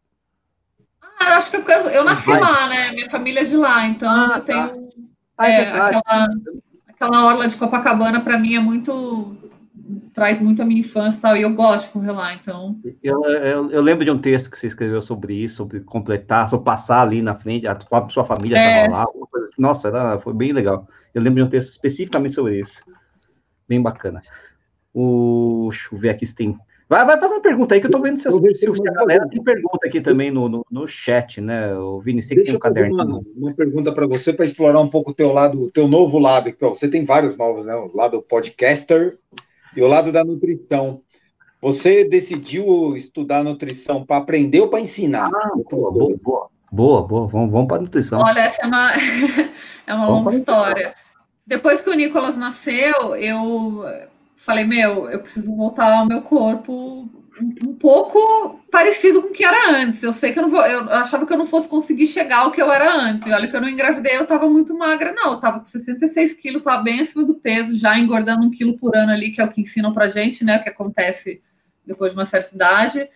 Ah, 1.02 1.30
eu 1.30 1.34
acho 1.34 1.50
que 1.50 1.56
eu, 1.56 1.62
eu 1.62 2.04
nasci 2.04 2.30
lá, 2.30 2.68
né? 2.68 2.92
Minha 2.92 3.10
família 3.10 3.40
é 3.40 3.44
de 3.44 3.56
lá, 3.56 3.86
então 3.86 4.10
ah, 4.10 4.34
eu 4.36 4.44
tenho. 4.44 4.90
Tá. 5.36 5.46
É, 5.46 5.62
é 5.62 5.70
aquela, 5.70 6.28
aquela 6.88 7.26
orla 7.26 7.48
de 7.48 7.56
Copacabana, 7.56 8.20
para 8.20 8.38
mim, 8.38 8.54
é 8.54 8.60
muito 8.60 9.36
traz 10.12 10.40
muito 10.40 10.62
a 10.62 10.64
minha 10.64 10.80
infância 10.80 11.18
e 11.18 11.20
tal, 11.20 11.36
e 11.36 11.42
eu 11.42 11.54
gosto 11.54 11.86
de 11.86 11.92
correr 11.92 12.12
lá, 12.12 12.34
então... 12.34 12.78
Eu, 13.02 13.24
eu, 13.24 13.70
eu, 13.70 13.82
lembro 13.82 14.04
de 14.04 14.10
um 14.10 14.18
texto 14.18 14.50
que 14.50 14.58
você 14.58 14.66
escreveu 14.66 15.00
sobre 15.00 15.34
isso, 15.34 15.56
sobre 15.56 15.80
completar, 15.80 16.48
sobre 16.48 16.64
passar 16.64 17.02
ali 17.02 17.22
na 17.22 17.34
frente, 17.34 17.66
a 17.66 17.78
sua 18.08 18.24
família 18.24 18.56
estava 18.56 18.86
é... 18.86 18.88
lá, 18.88 19.06
nossa, 19.58 19.88
era, 19.88 20.18
foi 20.18 20.32
bem 20.32 20.52
legal. 20.52 20.86
Eu 21.14 21.22
lembro 21.22 21.42
de 21.42 21.46
um 21.46 21.50
texto 21.50 21.70
especificamente 21.70 22.34
sobre 22.34 22.58
isso, 22.58 22.84
bem 23.68 23.80
bacana. 23.80 24.22
O, 24.92 25.68
deixa 25.70 25.94
eu 25.94 25.98
ver 25.98 26.10
aqui 26.10 26.26
se 26.26 26.34
tem... 26.34 26.56
Vai, 26.88 27.06
vai 27.06 27.20
fazendo 27.20 27.40
pergunta 27.40 27.72
aí, 27.72 27.80
que 27.80 27.86
eu 27.86 27.90
tô 27.90 28.00
vendo 28.00 28.16
se, 28.16 28.28
se, 28.28 28.56
se, 28.56 28.74
se 28.74 28.88
a 28.88 28.92
galera 28.92 29.28
tem 29.28 29.40
pergunta 29.40 29.86
aqui 29.86 30.00
também 30.00 30.32
no, 30.32 30.48
no, 30.48 30.66
no 30.68 30.88
chat, 30.88 31.40
né, 31.40 31.72
o 31.76 32.00
Vini, 32.00 32.20
você 32.20 32.34
que 32.34 32.42
tem 32.42 32.56
um 32.56 32.58
caderno. 32.58 32.96
Uma, 32.96 33.22
uma 33.36 33.54
pergunta 33.54 33.92
para 33.92 34.08
você, 34.08 34.32
para 34.32 34.44
explorar 34.44 34.80
um 34.80 34.88
pouco 34.88 35.12
o 35.12 35.14
teu 35.14 35.32
lado, 35.32 35.62
o 35.62 35.70
teu 35.70 35.86
novo 35.86 36.18
lado, 36.18 36.48
então, 36.48 36.74
você 36.74 36.88
tem 36.88 37.04
vários 37.04 37.36
novos, 37.36 37.64
né, 37.64 37.74
o 37.76 37.96
lado 37.96 38.20
podcaster, 38.22 39.16
e 39.76 39.82
o 39.82 39.86
lado 39.86 40.12
da 40.12 40.24
nutrição. 40.24 41.02
Você 41.60 42.04
decidiu 42.04 42.96
estudar 42.96 43.44
nutrição 43.44 44.04
para 44.04 44.16
aprender 44.16 44.60
ou 44.60 44.68
para 44.68 44.80
ensinar? 44.80 45.30
Ah, 45.34 45.50
boa, 45.70 45.92
boa, 45.92 46.16
boa. 46.22 46.50
Boa, 46.72 47.02
boa. 47.02 47.26
Vamos, 47.26 47.50
vamos 47.50 47.68
para 47.68 47.76
a 47.76 47.80
nutrição. 47.80 48.20
Olha, 48.24 48.40
essa 48.40 48.62
é 48.62 48.66
uma, 48.66 48.90
é 49.86 49.94
uma 49.94 50.08
longa 50.08 50.34
história. 50.34 50.94
Depois 51.46 51.82
que 51.82 51.90
o 51.90 51.94
Nicolas 51.94 52.36
nasceu, 52.36 53.16
eu 53.16 53.84
falei, 54.36 54.64
meu, 54.64 55.10
eu 55.10 55.20
preciso 55.20 55.54
voltar 55.54 55.92
ao 55.92 56.06
meu 56.06 56.22
corpo 56.22 57.08
um 57.64 57.74
pouco 57.74 58.60
parecido 58.70 59.22
com 59.22 59.28
o 59.28 59.32
que 59.32 59.44
era 59.44 59.76
antes. 59.78 60.02
Eu 60.02 60.12
sei 60.12 60.32
que 60.32 60.38
eu 60.38 60.42
não 60.42 60.50
vou, 60.50 60.64
eu 60.64 60.90
achava 60.92 61.26
que 61.26 61.32
eu 61.32 61.38
não 61.38 61.46
fosse 61.46 61.68
conseguir 61.68 62.06
chegar 62.06 62.40
ao 62.40 62.50
que 62.50 62.60
eu 62.60 62.70
era 62.70 62.94
antes. 62.94 63.32
Olha 63.32 63.48
que 63.48 63.56
eu 63.56 63.60
não 63.60 63.68
engravidei, 63.68 64.16
eu 64.16 64.22
estava 64.22 64.48
muito 64.48 64.76
magra, 64.76 65.12
não. 65.12 65.30
Eu 65.30 65.34
estava 65.36 65.58
com 65.58 65.64
66 65.64 66.34
quilos, 66.34 66.62
estava 66.62 66.82
bem 66.82 67.00
acima 67.00 67.24
do 67.24 67.34
peso, 67.34 67.76
já 67.76 67.98
engordando 67.98 68.46
um 68.46 68.50
quilo 68.50 68.76
por 68.76 68.96
ano 68.96 69.12
ali, 69.12 69.32
que 69.32 69.40
é 69.40 69.44
o 69.44 69.50
que 69.50 69.62
ensinam 69.62 69.92
pra 69.92 70.08
gente, 70.08 70.44
né? 70.44 70.58
O 70.58 70.62
que 70.62 70.68
acontece 70.68 71.40
depois 71.86 72.12
de 72.12 72.18
uma 72.18 72.26
certa 72.26 72.54
idade. 72.54 73.08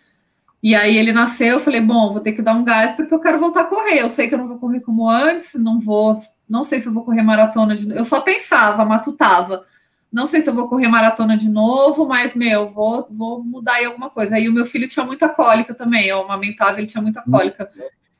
E 0.62 0.74
aí 0.74 0.96
ele 0.96 1.12
nasceu, 1.12 1.48
eu 1.48 1.60
falei, 1.60 1.80
bom, 1.80 2.10
vou 2.10 2.20
ter 2.20 2.32
que 2.32 2.40
dar 2.40 2.54
um 2.54 2.64
gás 2.64 2.92
porque 2.92 3.12
eu 3.12 3.20
quero 3.20 3.38
voltar 3.38 3.62
a 3.62 3.64
correr. 3.64 4.00
Eu 4.00 4.08
sei 4.08 4.28
que 4.28 4.34
eu 4.34 4.38
não 4.38 4.48
vou 4.48 4.58
correr 4.58 4.80
como 4.80 5.08
antes, 5.08 5.54
não 5.54 5.78
vou, 5.78 6.14
não 6.48 6.64
sei 6.64 6.80
se 6.80 6.86
eu 6.86 6.92
vou 6.92 7.04
correr 7.04 7.22
maratona 7.22 7.76
de 7.76 7.94
Eu 7.94 8.04
só 8.04 8.20
pensava, 8.20 8.84
matutava 8.84 9.66
não 10.14 10.26
sei 10.26 10.40
se 10.40 10.48
eu 10.48 10.54
vou 10.54 10.68
correr 10.68 10.86
maratona 10.86 11.36
de 11.36 11.48
novo, 11.48 12.06
mas, 12.06 12.34
meu, 12.34 12.68
vou, 12.68 13.08
vou 13.10 13.42
mudar 13.42 13.74
aí 13.74 13.84
alguma 13.84 14.08
coisa. 14.08 14.36
Aí 14.36 14.48
o 14.48 14.52
meu 14.52 14.64
filho 14.64 14.86
tinha 14.86 15.04
muita 15.04 15.28
cólica 15.28 15.74
também, 15.74 16.06
eu 16.06 16.20
amamentava, 16.20 16.78
ele 16.78 16.86
tinha 16.86 17.02
muita 17.02 17.20
cólica. 17.22 17.68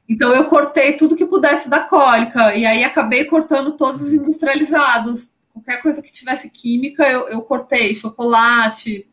Então 0.09 0.35
eu 0.35 0.47
cortei 0.47 0.95
tudo 0.95 1.15
que 1.15 1.25
pudesse 1.25 1.71
da 1.71 1.81
cólica, 1.81 2.53
e 2.53 2.67
aí 2.67 2.83
acabei 2.83 3.25
cortando 3.27 3.77
todos 3.77 4.03
os 4.03 4.13
industrializados. 4.13 5.33
Qualquer 5.53 5.81
coisa 5.81 6.03
que 6.03 6.11
tivesse 6.11 6.51
química, 6.51 7.09
eu, 7.09 7.29
eu 7.29 7.43
cortei, 7.43 7.95
chocolate 7.95 9.09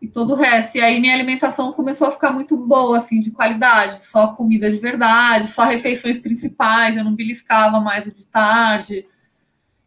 e 0.00 0.06
todo 0.06 0.34
o 0.34 0.36
resto. 0.36 0.76
E 0.76 0.80
aí 0.80 1.00
minha 1.00 1.14
alimentação 1.14 1.72
começou 1.72 2.06
a 2.06 2.12
ficar 2.12 2.30
muito 2.30 2.56
boa, 2.56 2.98
assim, 2.98 3.18
de 3.18 3.32
qualidade, 3.32 4.04
só 4.04 4.28
comida 4.34 4.70
de 4.70 4.76
verdade, 4.76 5.48
só 5.48 5.64
refeições 5.64 6.16
principais, 6.16 6.96
eu 6.96 7.02
não 7.02 7.12
beliscava 7.14 7.80
mais 7.80 8.04
de 8.04 8.24
tarde. 8.26 9.04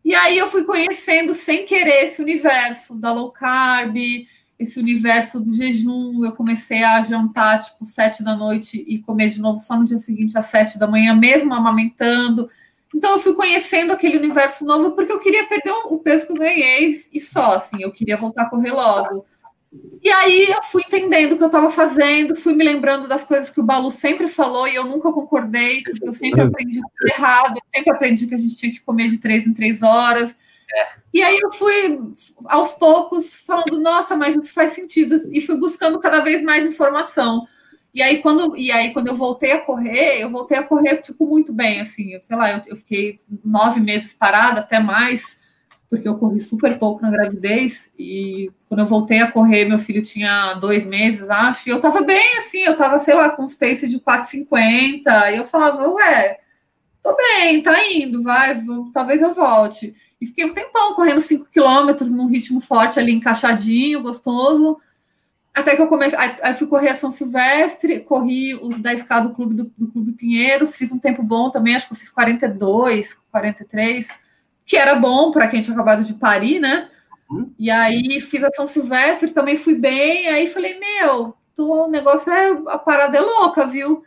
E 0.04 0.14
aí 0.14 0.38
eu 0.38 0.48
fui 0.48 0.64
conhecendo 0.66 1.34
sem 1.34 1.66
querer 1.66 2.06
esse 2.06 2.22
universo 2.22 2.96
da 2.96 3.12
low 3.14 3.32
carb, 3.32 3.96
esse 4.60 4.80
universo 4.80 5.40
do 5.40 5.54
jejum. 5.54 6.26
Eu 6.26 6.34
comecei 6.34 6.84
a 6.84 7.02
jantar 7.02 7.62
tipo 7.62 7.86
sete 7.86 8.24
da 8.24 8.36
noite 8.36 8.84
e 8.86 9.02
comer 9.02 9.30
de 9.30 9.42
novo 9.42 9.60
só 9.60 9.78
no 9.78 9.86
dia 9.86 9.98
seguinte 9.98 10.38
às 10.38 10.48
sete 10.48 10.78
da 10.78 10.88
manhã, 10.88 11.16
mesmo 11.16 11.54
amamentando. 11.54 12.50
Então 12.94 13.14
eu 13.14 13.20
fui 13.20 13.34
conhecendo 13.34 13.92
aquele 13.92 14.18
universo 14.18 14.66
novo 14.66 14.92
porque 14.92 15.12
eu 15.12 15.20
queria 15.20 15.48
perder 15.48 15.72
o 15.86 15.98
peso 15.98 16.28
que 16.28 16.34
eu 16.34 16.38
ganhei 16.38 17.02
e 17.12 17.20
só 17.20 17.56
assim, 17.56 17.82
eu 17.82 17.92
queria 17.92 18.18
voltar 18.18 18.44
a 18.44 18.50
correr 18.50 18.72
logo. 18.72 19.26
E 20.02 20.12
aí 20.12 20.52
eu 20.52 20.62
fui 20.64 20.82
entendendo 20.86 21.32
o 21.32 21.38
que 21.38 21.44
eu 21.44 21.48
estava 21.48 21.70
fazendo, 21.70 22.36
fui 22.36 22.54
me 22.54 22.64
lembrando 22.64 23.08
das 23.08 23.24
coisas 23.24 23.50
que 23.50 23.62
o 23.62 23.64
Balu 23.64 23.90
sempre 23.90 24.28
falou 24.28 24.68
e 24.68 24.76
eu 24.76 24.84
nunca 24.84 25.12
concordei, 25.12 25.82
porque 25.82 26.08
eu 26.08 26.12
sempre 26.12 26.42
aprendi 26.42 26.82
tudo 26.82 27.10
errado, 27.10 27.56
eu 27.56 27.62
sempre 27.74 27.92
aprendi 27.92 28.28
que 28.28 28.36
a 28.36 28.38
gente 28.38 28.56
tinha 28.56 28.72
que 28.72 28.82
comer 28.82 29.08
de 29.08 29.18
três 29.20 29.48
em 29.48 29.54
três 29.54 29.82
horas. 29.82 30.36
É. 30.76 30.88
E 31.14 31.22
aí 31.22 31.40
eu 31.40 31.54
fui, 31.54 32.02
aos 32.46 32.74
poucos, 32.74 33.44
falando, 33.46 33.80
nossa, 33.80 34.16
mas 34.16 34.36
isso 34.36 34.54
faz 34.54 34.74
sentido, 34.74 35.16
e 35.32 35.40
fui 35.40 35.58
buscando 35.58 36.00
cada 36.00 36.20
vez 36.20 36.44
mais 36.44 36.66
informação. 36.66 37.48
E 37.94 38.02
aí, 38.02 38.22
quando, 38.22 38.58
e 38.58 38.72
aí, 38.72 38.92
quando 38.92 39.08
eu 39.08 39.16
voltei 39.16 39.52
a 39.52 39.62
correr, 39.62 40.20
eu 40.20 40.30
voltei 40.30 40.58
a 40.58 40.64
correr, 40.64 40.98
tipo, 40.98 41.28
muito 41.28 41.54
bem, 41.54 41.80
assim, 41.80 42.14
eu, 42.14 42.22
sei 42.22 42.36
lá, 42.36 42.52
eu, 42.52 42.62
eu 42.66 42.76
fiquei 42.76 43.20
nove 43.46 43.80
meses 43.80 44.14
parada, 44.14 44.62
até 44.62 44.80
mais, 44.80 45.38
porque 45.94 46.08
eu 46.08 46.18
corri 46.18 46.42
super 46.42 46.80
pouco 46.80 47.04
na 47.04 47.12
gravidez 47.12 47.92
e 48.00 48.52
quando 48.68 48.80
eu 48.80 48.86
voltei 48.88 49.22
a 49.22 49.32
correr, 49.32 49.66
meu 49.66 49.78
filho 49.78 50.02
tinha 50.02 50.56
dois 50.56 50.88
meses, 50.88 51.30
acho, 51.30 51.70
e 51.70 51.72
eu 51.72 51.80
tava 51.80 52.02
bem 52.02 52.40
assim, 52.40 52.64
eu 52.64 52.76
tava, 52.76 52.98
sei 52.98 53.14
lá, 53.14 53.30
com 53.30 53.44
um 53.44 53.48
pace 53.48 53.88
de 53.88 54.00
4,50, 54.00 55.32
e 55.32 55.38
eu 55.38 55.46
falava, 55.46 55.88
ué, 55.88 56.40
tô 57.04 57.16
bem, 57.16 57.62
tá 57.62 57.76
indo, 57.92 58.24
vai, 58.24 58.60
vou, 58.60 58.90
talvez 58.92 59.22
eu 59.22 59.36
volte. 59.36 59.94
E 60.20 60.26
fiquei 60.26 60.46
um 60.46 60.54
tempão 60.56 60.96
correndo 60.96 61.22
5 61.22 61.46
quilômetros 61.52 62.10
num 62.10 62.26
ritmo 62.26 62.60
forte 62.60 62.98
ali, 62.98 63.12
encaixadinho, 63.12 64.02
gostoso. 64.02 64.80
Até 65.54 65.76
que 65.76 65.82
eu 65.84 65.88
comecei, 65.88 66.18
aí 66.18 66.56
fui 66.56 66.66
correr 66.66 66.90
a 66.90 66.96
São 66.96 67.12
Silvestre, 67.12 68.00
corri 68.00 68.56
os 68.56 68.80
10K 68.80 69.22
do 69.22 69.30
Clube 69.30 69.54
do, 69.54 69.72
do 69.78 69.92
Clube 69.92 70.14
Pinheiros, 70.14 70.76
fiz 70.76 70.92
um 70.92 70.98
tempo 70.98 71.22
bom 71.22 71.52
também, 71.52 71.76
acho 71.76 71.86
que 71.86 71.94
eu 71.94 71.98
fiz 71.98 72.10
42, 72.10 73.14
43 73.32 74.23
que 74.66 74.78
era 74.78 74.96
bom 74.96 75.32
para 75.32 75.48
quem 75.48 75.62
tinha 75.62 75.74
acabado 75.74 76.04
de 76.04 76.14
parir, 76.14 76.60
né? 76.60 76.90
Uhum. 77.30 77.54
E 77.58 77.70
aí 77.70 78.22
fiz 78.22 78.44
a 78.44 78.52
São 78.52 78.68
Silvestre, 78.68 79.32
também 79.32 79.58
fui 79.58 79.76
bem. 79.76 80.28
Aí 80.28 80.48
falei, 80.48 80.80
meu, 80.80 81.36
o 81.58 81.88
negócio 81.88 82.32
é 82.32 82.50
a 82.68 82.78
parada 82.78 83.18
é 83.18 83.22
louca, 83.22 83.66
viu? 83.66 84.04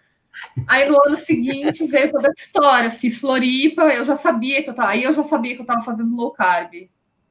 Aí 0.68 0.88
no 0.88 0.98
ano 1.06 1.16
seguinte 1.16 1.86
veio 1.86 2.10
toda 2.10 2.28
a 2.28 2.34
história. 2.36 2.90
Fiz 2.90 3.18
Floripa, 3.18 3.82
eu 3.84 4.04
já 4.04 4.16
sabia 4.16 4.62
que 4.62 4.70
eu 4.70 4.74
tava. 4.74 4.90
Aí 4.90 5.02
eu 5.02 5.12
já 5.12 5.22
sabia 5.22 5.54
que 5.54 5.60
eu 5.60 5.64
estava 5.64 5.82
fazendo 5.82 6.14
low 6.14 6.30
carb. 6.32 6.74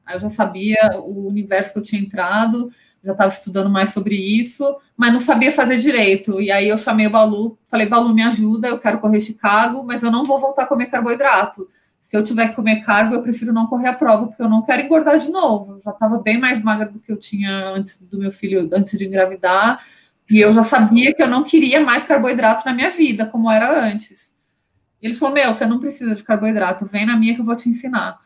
Aí 0.04 0.16
eu 0.16 0.20
já 0.20 0.28
sabia 0.28 0.78
o 1.00 1.26
universo 1.28 1.72
que 1.72 1.78
eu 1.80 1.82
tinha 1.82 2.00
entrado, 2.00 2.70
já 3.02 3.12
estava 3.12 3.32
estudando 3.32 3.68
mais 3.68 3.90
sobre 3.92 4.14
isso, 4.14 4.76
mas 4.96 5.12
não 5.12 5.18
sabia 5.18 5.50
fazer 5.50 5.78
direito. 5.78 6.40
E 6.40 6.50
aí 6.50 6.68
eu 6.68 6.78
chamei 6.78 7.06
o 7.06 7.10
Balu, 7.10 7.58
falei, 7.66 7.86
Balu, 7.86 8.14
me 8.14 8.22
ajuda, 8.22 8.68
eu 8.68 8.78
quero 8.78 9.00
correr 9.00 9.20
Chicago, 9.20 9.84
mas 9.84 10.02
eu 10.02 10.10
não 10.10 10.24
vou 10.24 10.40
voltar 10.40 10.62
a 10.62 10.66
comer 10.66 10.86
carboidrato 10.86 11.68
se 12.06 12.16
eu 12.16 12.22
tiver 12.22 12.50
que 12.50 12.54
comer 12.54 12.84
carbo, 12.84 13.16
eu 13.16 13.22
prefiro 13.22 13.52
não 13.52 13.66
correr 13.66 13.88
a 13.88 13.92
prova, 13.92 14.28
porque 14.28 14.40
eu 14.40 14.48
não 14.48 14.62
quero 14.62 14.80
engordar 14.80 15.18
de 15.18 15.28
novo. 15.28 15.72
Eu 15.72 15.80
já 15.80 15.90
estava 15.90 16.18
bem 16.18 16.38
mais 16.38 16.62
magra 16.62 16.88
do 16.88 17.00
que 17.00 17.10
eu 17.10 17.16
tinha 17.16 17.70
antes 17.70 18.00
do 18.00 18.16
meu 18.16 18.30
filho, 18.30 18.70
antes 18.72 18.96
de 18.96 19.04
engravidar, 19.04 19.84
e 20.30 20.38
eu 20.38 20.52
já 20.52 20.62
sabia 20.62 21.12
que 21.12 21.20
eu 21.20 21.26
não 21.26 21.42
queria 21.42 21.80
mais 21.80 22.04
carboidrato 22.04 22.64
na 22.64 22.72
minha 22.72 22.90
vida, 22.90 23.26
como 23.26 23.50
era 23.50 23.84
antes. 23.84 24.36
Ele 25.02 25.14
falou: 25.14 25.34
Meu, 25.34 25.52
você 25.52 25.66
não 25.66 25.80
precisa 25.80 26.14
de 26.14 26.22
carboidrato, 26.22 26.86
vem 26.86 27.04
na 27.04 27.16
minha 27.16 27.34
que 27.34 27.40
eu 27.40 27.44
vou 27.44 27.56
te 27.56 27.68
ensinar. 27.68 28.20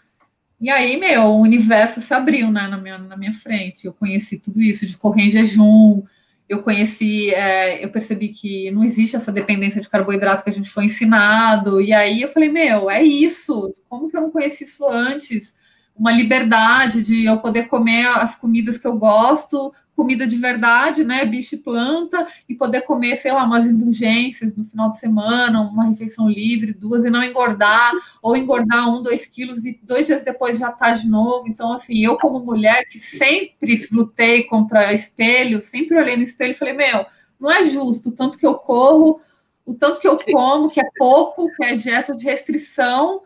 E 0.60 0.68
aí, 0.68 1.00
meu, 1.00 1.22
o 1.22 1.40
universo 1.40 2.02
se 2.02 2.12
abriu 2.12 2.50
né, 2.50 2.68
na, 2.68 2.76
minha, 2.76 2.98
na 2.98 3.16
minha 3.16 3.32
frente. 3.32 3.86
Eu 3.86 3.94
conheci 3.94 4.38
tudo 4.38 4.60
isso 4.60 4.86
de 4.86 4.94
correr 4.98 5.22
em 5.22 5.30
jejum, 5.30 6.02
eu 6.50 6.64
conheci, 6.64 7.32
é, 7.32 7.82
eu 7.84 7.90
percebi 7.90 8.30
que 8.30 8.72
não 8.72 8.82
existe 8.82 9.14
essa 9.14 9.30
dependência 9.30 9.80
de 9.80 9.88
carboidrato 9.88 10.42
que 10.42 10.50
a 10.50 10.52
gente 10.52 10.68
foi 10.68 10.86
ensinado, 10.86 11.80
e 11.80 11.92
aí 11.92 12.20
eu 12.22 12.28
falei, 12.28 12.48
meu, 12.48 12.90
é 12.90 13.00
isso, 13.00 13.72
como 13.88 14.10
que 14.10 14.16
eu 14.16 14.20
não 14.20 14.32
conheci 14.32 14.64
isso 14.64 14.84
antes? 14.88 15.54
Uma 16.00 16.12
liberdade 16.12 17.02
de 17.02 17.26
eu 17.26 17.36
poder 17.36 17.64
comer 17.64 18.06
as 18.06 18.34
comidas 18.34 18.78
que 18.78 18.86
eu 18.86 18.96
gosto, 18.96 19.70
comida 19.94 20.26
de 20.26 20.36
verdade, 20.36 21.04
né, 21.04 21.26
bicho 21.26 21.56
e 21.56 21.58
planta, 21.58 22.26
e 22.48 22.54
poder 22.54 22.86
comer, 22.86 23.16
sei 23.16 23.32
lá, 23.32 23.44
umas 23.44 23.66
indulgências 23.66 24.56
no 24.56 24.64
final 24.64 24.90
de 24.90 24.98
semana, 24.98 25.60
uma 25.60 25.90
refeição 25.90 26.26
livre, 26.26 26.72
duas, 26.72 27.04
e 27.04 27.10
não 27.10 27.22
engordar, 27.22 27.92
ou 28.22 28.34
engordar 28.34 28.88
um, 28.88 29.02
dois 29.02 29.26
quilos, 29.26 29.62
e 29.66 29.78
dois 29.82 30.06
dias 30.06 30.22
depois 30.22 30.58
já 30.58 30.72
tá 30.72 30.92
de 30.92 31.06
novo. 31.06 31.46
Então, 31.46 31.70
assim, 31.74 32.02
eu 32.02 32.16
como 32.16 32.40
mulher 32.40 32.86
que 32.88 32.98
sempre 32.98 33.86
lutei 33.92 34.44
contra 34.44 34.94
espelho, 34.94 35.60
sempre 35.60 35.98
olhei 35.98 36.16
no 36.16 36.22
espelho 36.22 36.52
e 36.52 36.54
falei, 36.54 36.72
meu, 36.72 37.04
não 37.38 37.50
é 37.50 37.64
justo, 37.64 38.10
tanto 38.10 38.38
que 38.38 38.46
eu 38.46 38.54
corro, 38.54 39.20
o 39.66 39.74
tanto 39.74 40.00
que 40.00 40.08
eu 40.08 40.16
como, 40.16 40.70
que 40.70 40.80
é 40.80 40.88
pouco, 40.96 41.54
que 41.54 41.62
é 41.62 41.74
dieta 41.74 42.16
de 42.16 42.24
restrição, 42.24 43.20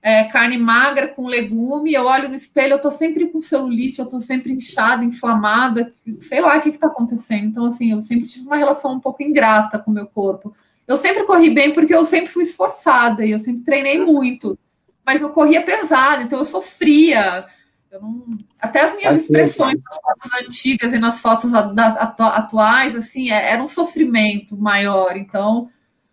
é, 0.00 0.24
carne 0.24 0.56
magra 0.56 1.08
com 1.08 1.26
legume, 1.26 1.92
eu 1.92 2.06
olho 2.06 2.28
no 2.28 2.34
espelho, 2.34 2.74
eu 2.74 2.80
tô 2.80 2.90
sempre 2.90 3.26
com 3.26 3.40
celulite, 3.40 3.98
eu 3.98 4.06
tô 4.06 4.20
sempre 4.20 4.52
inchada, 4.52 5.04
inflamada, 5.04 5.92
sei 6.20 6.40
lá 6.40 6.56
o 6.56 6.60
que 6.60 6.72
que 6.72 6.78
tá 6.78 6.86
acontecendo. 6.86 7.46
Então, 7.46 7.66
assim, 7.66 7.92
eu 7.92 8.00
sempre 8.00 8.26
tive 8.26 8.46
uma 8.46 8.56
relação 8.56 8.92
um 8.92 9.00
pouco 9.00 9.22
ingrata 9.22 9.78
com 9.78 9.90
o 9.90 9.94
meu 9.94 10.06
corpo. 10.06 10.54
Eu 10.86 10.96
sempre 10.96 11.24
corri 11.24 11.50
bem 11.50 11.74
porque 11.74 11.94
eu 11.94 12.04
sempre 12.04 12.28
fui 12.28 12.44
esforçada 12.44 13.24
e 13.24 13.32
eu 13.32 13.38
sempre 13.38 13.62
treinei 13.62 13.98
muito, 13.98 14.58
mas 15.04 15.20
eu 15.20 15.30
corria 15.30 15.62
pesado, 15.62 16.22
então 16.22 16.38
eu 16.38 16.44
sofria. 16.44 17.44
Eu 17.90 18.00
não... 18.00 18.38
Até 18.58 18.82
as 18.82 18.94
minhas 18.94 19.18
expressões 19.18 19.78
nas 19.84 19.96
fotos 19.96 20.46
antigas 20.46 20.92
e 20.92 20.98
nas 20.98 21.20
fotos 21.20 21.52
atuais, 21.54 22.94
assim, 22.94 23.30
é, 23.30 23.52
era 23.52 23.62
um 23.62 23.68
sofrimento 23.68 24.56
maior. 24.56 25.16
Então, 25.16 25.68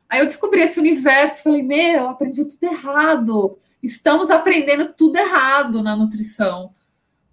Aí 0.08 0.20
eu 0.20 0.28
descobri 0.28 0.62
esse 0.62 0.80
universo, 0.80 1.44
falei, 1.44 1.64
meu, 1.64 2.02
eu 2.02 2.10
aprendi 2.10 2.46
tudo 2.46 2.64
errado. 2.64 3.60
Estamos 3.86 4.32
aprendendo 4.32 4.94
tudo 4.94 5.18
errado 5.18 5.84
na 5.84 5.96
nutrição. 5.96 6.72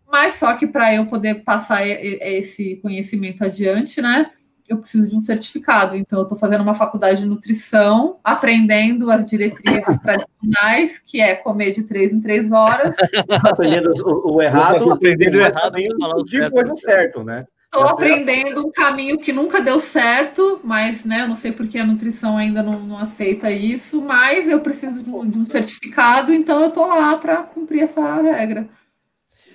Mas 0.06 0.34
só 0.34 0.54
que 0.54 0.66
para 0.66 0.94
eu 0.94 1.06
poder 1.06 1.42
passar 1.42 1.86
esse 1.86 2.76
conhecimento 2.76 3.42
adiante, 3.42 4.02
né? 4.02 4.30
Eu 4.68 4.76
preciso 4.78 5.08
de 5.08 5.16
um 5.16 5.20
certificado. 5.20 5.96
Então, 5.96 6.18
eu 6.18 6.24
estou 6.24 6.36
fazendo 6.36 6.60
uma 6.60 6.74
faculdade 6.74 7.20
de 7.20 7.26
nutrição, 7.26 8.18
aprendendo 8.22 9.10
as 9.10 9.24
diretrizes 9.24 9.98
tradicionais, 10.00 10.98
que 10.98 11.20
é 11.20 11.34
comer 11.34 11.72
de 11.72 11.84
três 11.84 12.12
em 12.12 12.20
três 12.20 12.52
horas. 12.52 12.94
aprendendo 13.42 13.92
o, 14.06 14.34
o 14.34 14.42
errado, 14.42 14.92
aprendendo 14.92 15.38
o 15.38 15.40
errado, 15.40 15.76
o 15.76 16.28
certo, 16.28 16.76
certo, 16.76 17.24
né? 17.24 17.46
Estou 17.74 17.88
aprendendo 17.88 18.66
um 18.66 18.70
caminho 18.70 19.16
que 19.16 19.32
nunca 19.32 19.58
deu 19.58 19.80
certo, 19.80 20.60
mas 20.62 21.04
né, 21.04 21.22
eu 21.22 21.28
não 21.28 21.34
sei 21.34 21.52
porque 21.52 21.78
a 21.78 21.86
nutrição 21.86 22.36
ainda 22.36 22.62
não, 22.62 22.78
não 22.78 22.98
aceita 22.98 23.50
isso, 23.50 24.02
mas 24.02 24.46
eu 24.46 24.60
preciso 24.60 25.02
de 25.02 25.08
um, 25.08 25.26
de 25.26 25.38
um 25.38 25.42
certificado, 25.46 26.34
então 26.34 26.60
eu 26.60 26.68
estou 26.68 26.86
lá 26.86 27.16
para 27.16 27.44
cumprir 27.44 27.80
essa 27.80 28.20
regra. 28.20 28.68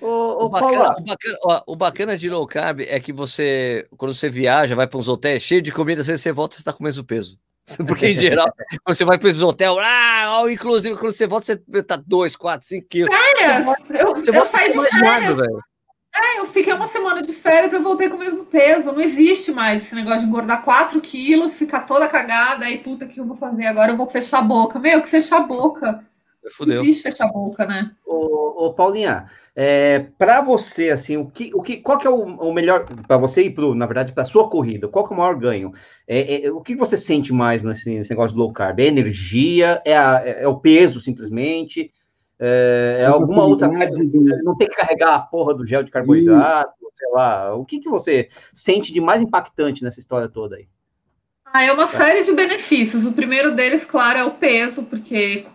Ô, 0.00 0.46
o, 0.46 0.48
bacana, 0.48 0.96
o, 0.98 1.04
bacana, 1.04 1.38
ó, 1.44 1.62
o, 1.64 1.76
bacana, 1.76 2.16
de 2.16 2.28
low 2.28 2.44
carb 2.44 2.80
é 2.80 2.98
que 2.98 3.12
você, 3.12 3.86
quando 3.96 4.12
você 4.12 4.28
viaja, 4.28 4.74
vai 4.74 4.88
para 4.88 4.98
uns 4.98 5.08
hotéis 5.08 5.44
cheios 5.44 5.62
de 5.62 5.70
comida, 5.70 6.02
vezes 6.02 6.20
você 6.20 6.32
volta, 6.32 6.56
você 6.56 6.60
está 6.60 6.72
com 6.72 6.80
o 6.80 6.84
mesmo 6.84 7.04
peso. 7.04 7.38
Porque, 7.86 8.08
em 8.08 8.16
geral, 8.16 8.52
quando 8.82 8.96
você 8.96 9.04
vai 9.04 9.16
para 9.16 9.28
esses 9.28 9.42
hotéis, 9.42 9.70
ah, 9.78 10.42
inclusive, 10.50 10.96
quando 10.96 11.12
você 11.12 11.26
volta, 11.26 11.46
você 11.46 11.82
tá 11.84 11.94
2, 11.96 12.34
4, 12.34 12.66
5 12.66 12.88
quilos. 12.88 13.14
Férias! 13.14 13.64
Você, 13.64 14.02
eu, 14.02 14.14
você 14.14 14.36
eu 14.36 14.44
saí 14.44 14.72
de 14.72 14.90
férias. 14.90 15.36
Magro, 15.36 15.62
é, 16.22 16.40
eu 16.40 16.46
fiquei 16.46 16.72
uma 16.72 16.86
semana 16.86 17.22
de 17.22 17.32
férias, 17.32 17.72
eu 17.72 17.82
voltei 17.82 18.08
com 18.08 18.16
o 18.16 18.18
mesmo 18.20 18.44
peso. 18.44 18.92
Não 18.92 19.00
existe 19.00 19.52
mais 19.52 19.82
esse 19.82 19.94
negócio 19.94 20.20
de 20.20 20.26
engordar 20.26 20.62
4 20.62 21.00
quilos, 21.00 21.58
ficar 21.58 21.80
toda 21.80 22.08
cagada, 22.08 22.64
aí 22.64 22.78
puta, 22.78 23.04
o 23.04 23.08
que 23.08 23.20
eu 23.20 23.26
vou 23.26 23.36
fazer 23.36 23.66
agora? 23.66 23.92
Eu 23.92 23.96
vou 23.96 24.08
fechar 24.08 24.38
a 24.38 24.42
boca. 24.42 24.78
Meu, 24.78 25.02
que 25.02 25.08
fechar 25.08 25.38
a 25.38 25.44
boca. 25.44 26.04
Fudeu. 26.50 26.82
Existe 26.82 27.02
fechar 27.02 27.26
a 27.26 27.32
boca, 27.32 27.66
né? 27.66 27.90
Ô, 28.06 28.66
ô 28.66 28.74
Paulinha, 28.74 29.26
é, 29.54 30.06
para 30.16 30.40
você, 30.40 30.90
assim, 30.90 31.16
o 31.16 31.26
que, 31.26 31.50
o 31.52 31.60
que, 31.60 31.78
qual 31.78 31.98
que 31.98 32.06
é 32.06 32.10
o, 32.10 32.22
o 32.22 32.52
melhor 32.52 32.86
para 33.06 33.16
você 33.16 33.42
e 33.42 33.50
pro, 33.50 33.74
na 33.74 33.86
verdade, 33.86 34.12
para 34.12 34.24
sua 34.24 34.48
corrida? 34.48 34.88
Qual 34.88 35.06
que 35.06 35.12
é 35.12 35.16
o 35.16 35.18
maior 35.18 35.36
ganho? 35.36 35.72
É, 36.06 36.46
é, 36.46 36.52
o 36.52 36.60
que 36.60 36.76
você 36.76 36.96
sente 36.96 37.32
mais 37.32 37.62
nesse, 37.62 37.90
nesse, 37.90 38.10
negócio 38.10 38.34
de 38.34 38.40
low 38.40 38.52
carb? 38.52 38.78
É 38.80 38.86
energia? 38.86 39.82
É, 39.84 39.96
a, 39.96 40.22
é, 40.24 40.44
é 40.44 40.48
o 40.48 40.60
peso 40.60 41.00
simplesmente? 41.00 41.90
É, 42.40 42.98
é 43.00 43.06
alguma 43.06 43.44
outra 43.44 43.68
coisa? 43.68 43.92
Não 44.42 44.56
tem 44.56 44.68
que 44.68 44.76
carregar 44.76 45.14
a 45.14 45.20
porra 45.20 45.54
do 45.54 45.66
gel 45.66 45.82
de 45.82 45.90
carboidrato? 45.90 46.72
Sei 46.94 47.10
lá. 47.12 47.54
O 47.54 47.64
que, 47.64 47.80
que 47.80 47.88
você 47.88 48.28
sente 48.52 48.92
de 48.92 49.00
mais 49.00 49.22
impactante 49.22 49.82
nessa 49.82 50.00
história 50.00 50.28
toda 50.28 50.56
aí? 50.56 50.68
Ah, 51.46 51.64
é 51.64 51.72
uma 51.72 51.86
série 51.86 52.24
de 52.24 52.32
benefícios. 52.32 53.06
O 53.06 53.12
primeiro 53.12 53.54
deles, 53.54 53.84
claro, 53.84 54.18
é 54.18 54.24
o 54.24 54.32
peso, 54.32 54.84
porque 54.84 55.46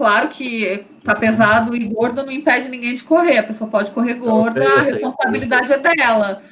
Claro 0.00 0.30
que 0.30 0.86
tá 1.04 1.14
pesado 1.14 1.76
e 1.76 1.84
gordo 1.84 2.24
não 2.24 2.32
impede 2.32 2.70
ninguém 2.70 2.94
de 2.94 3.04
correr. 3.04 3.36
A 3.36 3.42
pessoa 3.42 3.68
pode 3.68 3.90
correr 3.90 4.14
gorda, 4.14 4.66
a 4.66 4.80
responsabilidade 4.80 5.70
é 5.70 5.76
dela. 5.76 6.42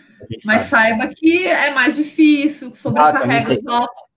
Mas 0.45 0.66
saiba 0.66 1.07
que 1.07 1.47
é 1.47 1.72
mais 1.72 1.97
difícil, 1.97 2.74
sobrecarrega 2.74 3.55
os 3.55 3.61
ossos. 3.66 4.08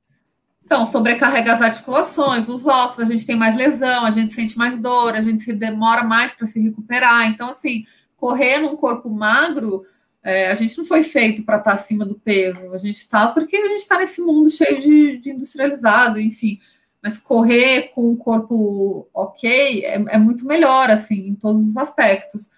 Então, 0.72 0.86
sobrecarrega 0.86 1.52
as 1.52 1.62
articulações, 1.62 2.48
os 2.48 2.66
ossos, 2.66 3.02
a 3.02 3.06
gente 3.06 3.26
tem 3.26 3.36
mais 3.36 3.58
lesão, 3.58 4.06
a 4.06 4.10
gente 4.10 4.34
sente 4.34 4.58
mais 4.58 4.80
dor, 4.80 5.16
a 5.16 5.22
gente 5.22 5.44
se 5.44 5.52
demora 5.52 6.02
mais 6.02 6.32
para 6.32 6.48
se 6.48 6.62
recuperar. 6.62 7.28
Então, 7.28 7.50
assim, 7.50 7.84
correr 8.16 8.60
num 8.60 8.78
corpo 8.78 9.10
magro, 9.10 9.86
é, 10.24 10.50
a 10.50 10.56
gente 10.56 10.78
não 10.78 10.86
foi 10.86 11.04
feito 11.04 11.44
para 11.44 11.58
estar 11.58 11.72
tá 11.72 11.76
acima 11.76 12.06
do 12.06 12.16
peso. 12.16 12.72
A 12.72 12.78
gente 12.78 12.96
está 12.96 13.28
porque 13.34 13.58
a 13.58 13.68
gente 13.68 13.82
está 13.82 13.98
nesse 13.98 14.22
mundo 14.22 14.50
cheio 14.50 14.80
de, 14.80 15.18
de 15.18 15.32
industrializado, 15.32 16.18
enfim 16.18 16.58
mas 17.04 17.18
correr 17.18 17.90
com 17.96 18.12
o 18.12 18.16
corpo 18.16 19.10
ok 19.12 19.84
é, 19.84 19.96
é 19.96 20.18
muito 20.20 20.46
melhor, 20.46 20.90
assim, 20.92 21.28
em 21.28 21.36
todos 21.36 21.68
os 21.68 21.76
aspectos. 21.76 22.52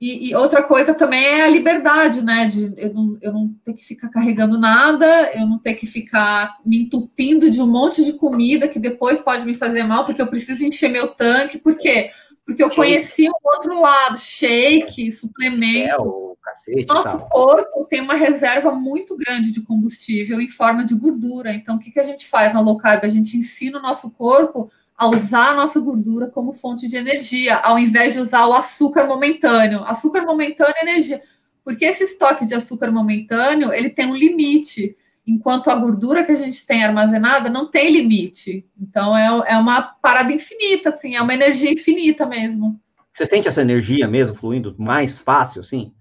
E, 0.00 0.28
e, 0.28 0.34
outra 0.34 0.62
coisa 0.62 0.92
também 0.92 1.24
é 1.24 1.42
a 1.42 1.48
liberdade, 1.48 2.22
né? 2.22 2.46
De 2.46 2.72
eu 2.76 2.92
não, 2.92 3.18
eu 3.22 3.32
não 3.32 3.54
ter 3.64 3.72
que 3.72 3.84
ficar 3.84 4.10
carregando 4.10 4.58
nada, 4.58 5.32
eu 5.34 5.46
não 5.46 5.58
ter 5.58 5.74
que 5.74 5.86
ficar 5.86 6.58
me 6.64 6.82
entupindo 6.82 7.50
de 7.50 7.62
um 7.62 7.66
monte 7.66 8.04
de 8.04 8.12
comida 8.12 8.68
que 8.68 8.78
depois 8.78 9.18
pode 9.20 9.46
me 9.46 9.54
fazer 9.54 9.84
mal, 9.84 10.04
porque 10.04 10.20
eu 10.20 10.26
preciso 10.26 10.64
encher 10.64 10.90
meu 10.90 11.08
tanque. 11.08 11.58
Por 11.58 11.76
quê? 11.78 12.10
Porque 12.44 12.62
eu 12.62 12.70
conheci 12.70 13.26
o 13.28 13.54
outro 13.54 13.80
lado, 13.80 14.18
shake, 14.18 15.10
suplemento 15.10 16.26
cacete. 16.46 16.86
Nosso 16.86 17.18
corpo 17.28 17.86
tem 17.86 18.00
uma 18.00 18.14
reserva 18.14 18.70
muito 18.72 19.16
grande 19.16 19.52
de 19.52 19.62
combustível 19.62 20.40
em 20.40 20.48
forma 20.48 20.84
de 20.84 20.94
gordura. 20.94 21.52
Então, 21.52 21.76
o 21.76 21.78
que, 21.78 21.90
que 21.90 22.00
a 22.00 22.04
gente 22.04 22.26
faz 22.26 22.54
na 22.54 22.60
low 22.60 22.78
carb? 22.78 23.04
A 23.04 23.08
gente 23.08 23.36
ensina 23.36 23.78
o 23.78 23.82
nosso 23.82 24.10
corpo 24.10 24.70
a 24.96 25.08
usar 25.08 25.50
a 25.50 25.54
nossa 25.54 25.78
gordura 25.78 26.28
como 26.28 26.52
fonte 26.52 26.88
de 26.88 26.96
energia, 26.96 27.56
ao 27.56 27.78
invés 27.78 28.14
de 28.14 28.20
usar 28.20 28.46
o 28.46 28.54
açúcar 28.54 29.06
momentâneo. 29.06 29.84
Açúcar 29.84 30.22
momentâneo 30.22 30.74
é 30.76 30.82
energia. 30.82 31.22
Porque 31.62 31.84
esse 31.84 32.04
estoque 32.04 32.46
de 32.46 32.54
açúcar 32.54 32.90
momentâneo, 32.90 33.72
ele 33.72 33.90
tem 33.90 34.06
um 34.06 34.16
limite, 34.16 34.96
enquanto 35.26 35.68
a 35.68 35.74
gordura 35.74 36.24
que 36.24 36.32
a 36.32 36.36
gente 36.36 36.64
tem 36.64 36.84
armazenada 36.84 37.50
não 37.50 37.66
tem 37.66 37.90
limite. 37.90 38.64
Então, 38.80 39.16
é, 39.16 39.52
é 39.52 39.58
uma 39.58 39.82
parada 39.82 40.32
infinita, 40.32 40.90
assim, 40.90 41.16
é 41.16 41.20
uma 41.20 41.34
energia 41.34 41.72
infinita 41.72 42.24
mesmo. 42.24 42.80
Você 43.12 43.26
sente 43.26 43.48
essa 43.48 43.62
energia 43.62 44.06
mesmo 44.06 44.34
fluindo 44.34 44.74
mais 44.78 45.18
fácil, 45.18 45.60
assim? 45.60 45.92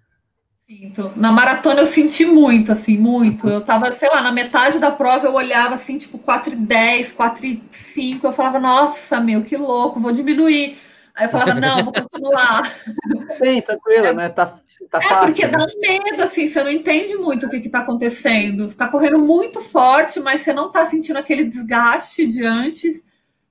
Sinto. 0.68 1.13
Na 1.16 1.32
maratona 1.32 1.82
eu 1.82 1.86
senti 1.86 2.26
muito, 2.26 2.72
assim, 2.72 2.97
muito. 2.97 3.47
Eu 3.47 3.61
tava, 3.61 3.91
sei 3.91 4.09
lá, 4.09 4.20
na 4.20 4.32
metade 4.32 4.80
da 4.80 4.89
prova 4.89 5.28
eu 5.28 5.34
olhava 5.36 5.76
assim, 5.76 5.95
tipo, 5.95 6.18
4 6.18 6.53
e 6.53 6.55
10, 6.55 7.11
4 7.11 7.45
e 7.45 7.63
5. 7.72 8.26
Eu 8.26 8.32
falava, 8.32 8.59
nossa, 8.59 9.20
meu, 9.20 9.43
que 9.43 9.55
louco, 9.55 9.99
vou 9.99 10.11
diminuir. 10.11 10.80
Aí 11.13 11.28
eu 11.28 11.30
falava, 11.30 11.53
não, 11.53 11.84
vou 11.84 11.93
continuar. 11.93 12.63
Sim, 13.38 13.61
tranquilo, 13.61 14.07
é, 14.07 14.13
né? 14.13 14.30
Tá, 14.30 14.59
tá 14.89 14.97
é, 14.97 15.01
fácil. 15.03 15.28
porque 15.28 15.47
dá 15.47 15.63
um 15.63 15.80
medo, 15.80 16.24
assim, 16.24 16.47
você 16.47 16.63
não 16.63 16.72
entende 16.72 17.16
muito 17.16 17.45
o 17.45 17.49
que, 17.49 17.59
que 17.59 17.70
tá 17.70 17.82
acontecendo. 17.82 18.68
Você 18.68 18.76
tá 18.76 18.88
correndo 18.88 19.20
muito 19.20 19.61
forte, 19.61 20.20
mas 20.20 20.41
você 20.41 20.51
não 20.51 20.72
tá 20.72 20.89
sentindo 20.89 21.20
aquele 21.20 21.43
desgaste 21.43 22.26
de 22.26 22.43
antes 22.43 23.05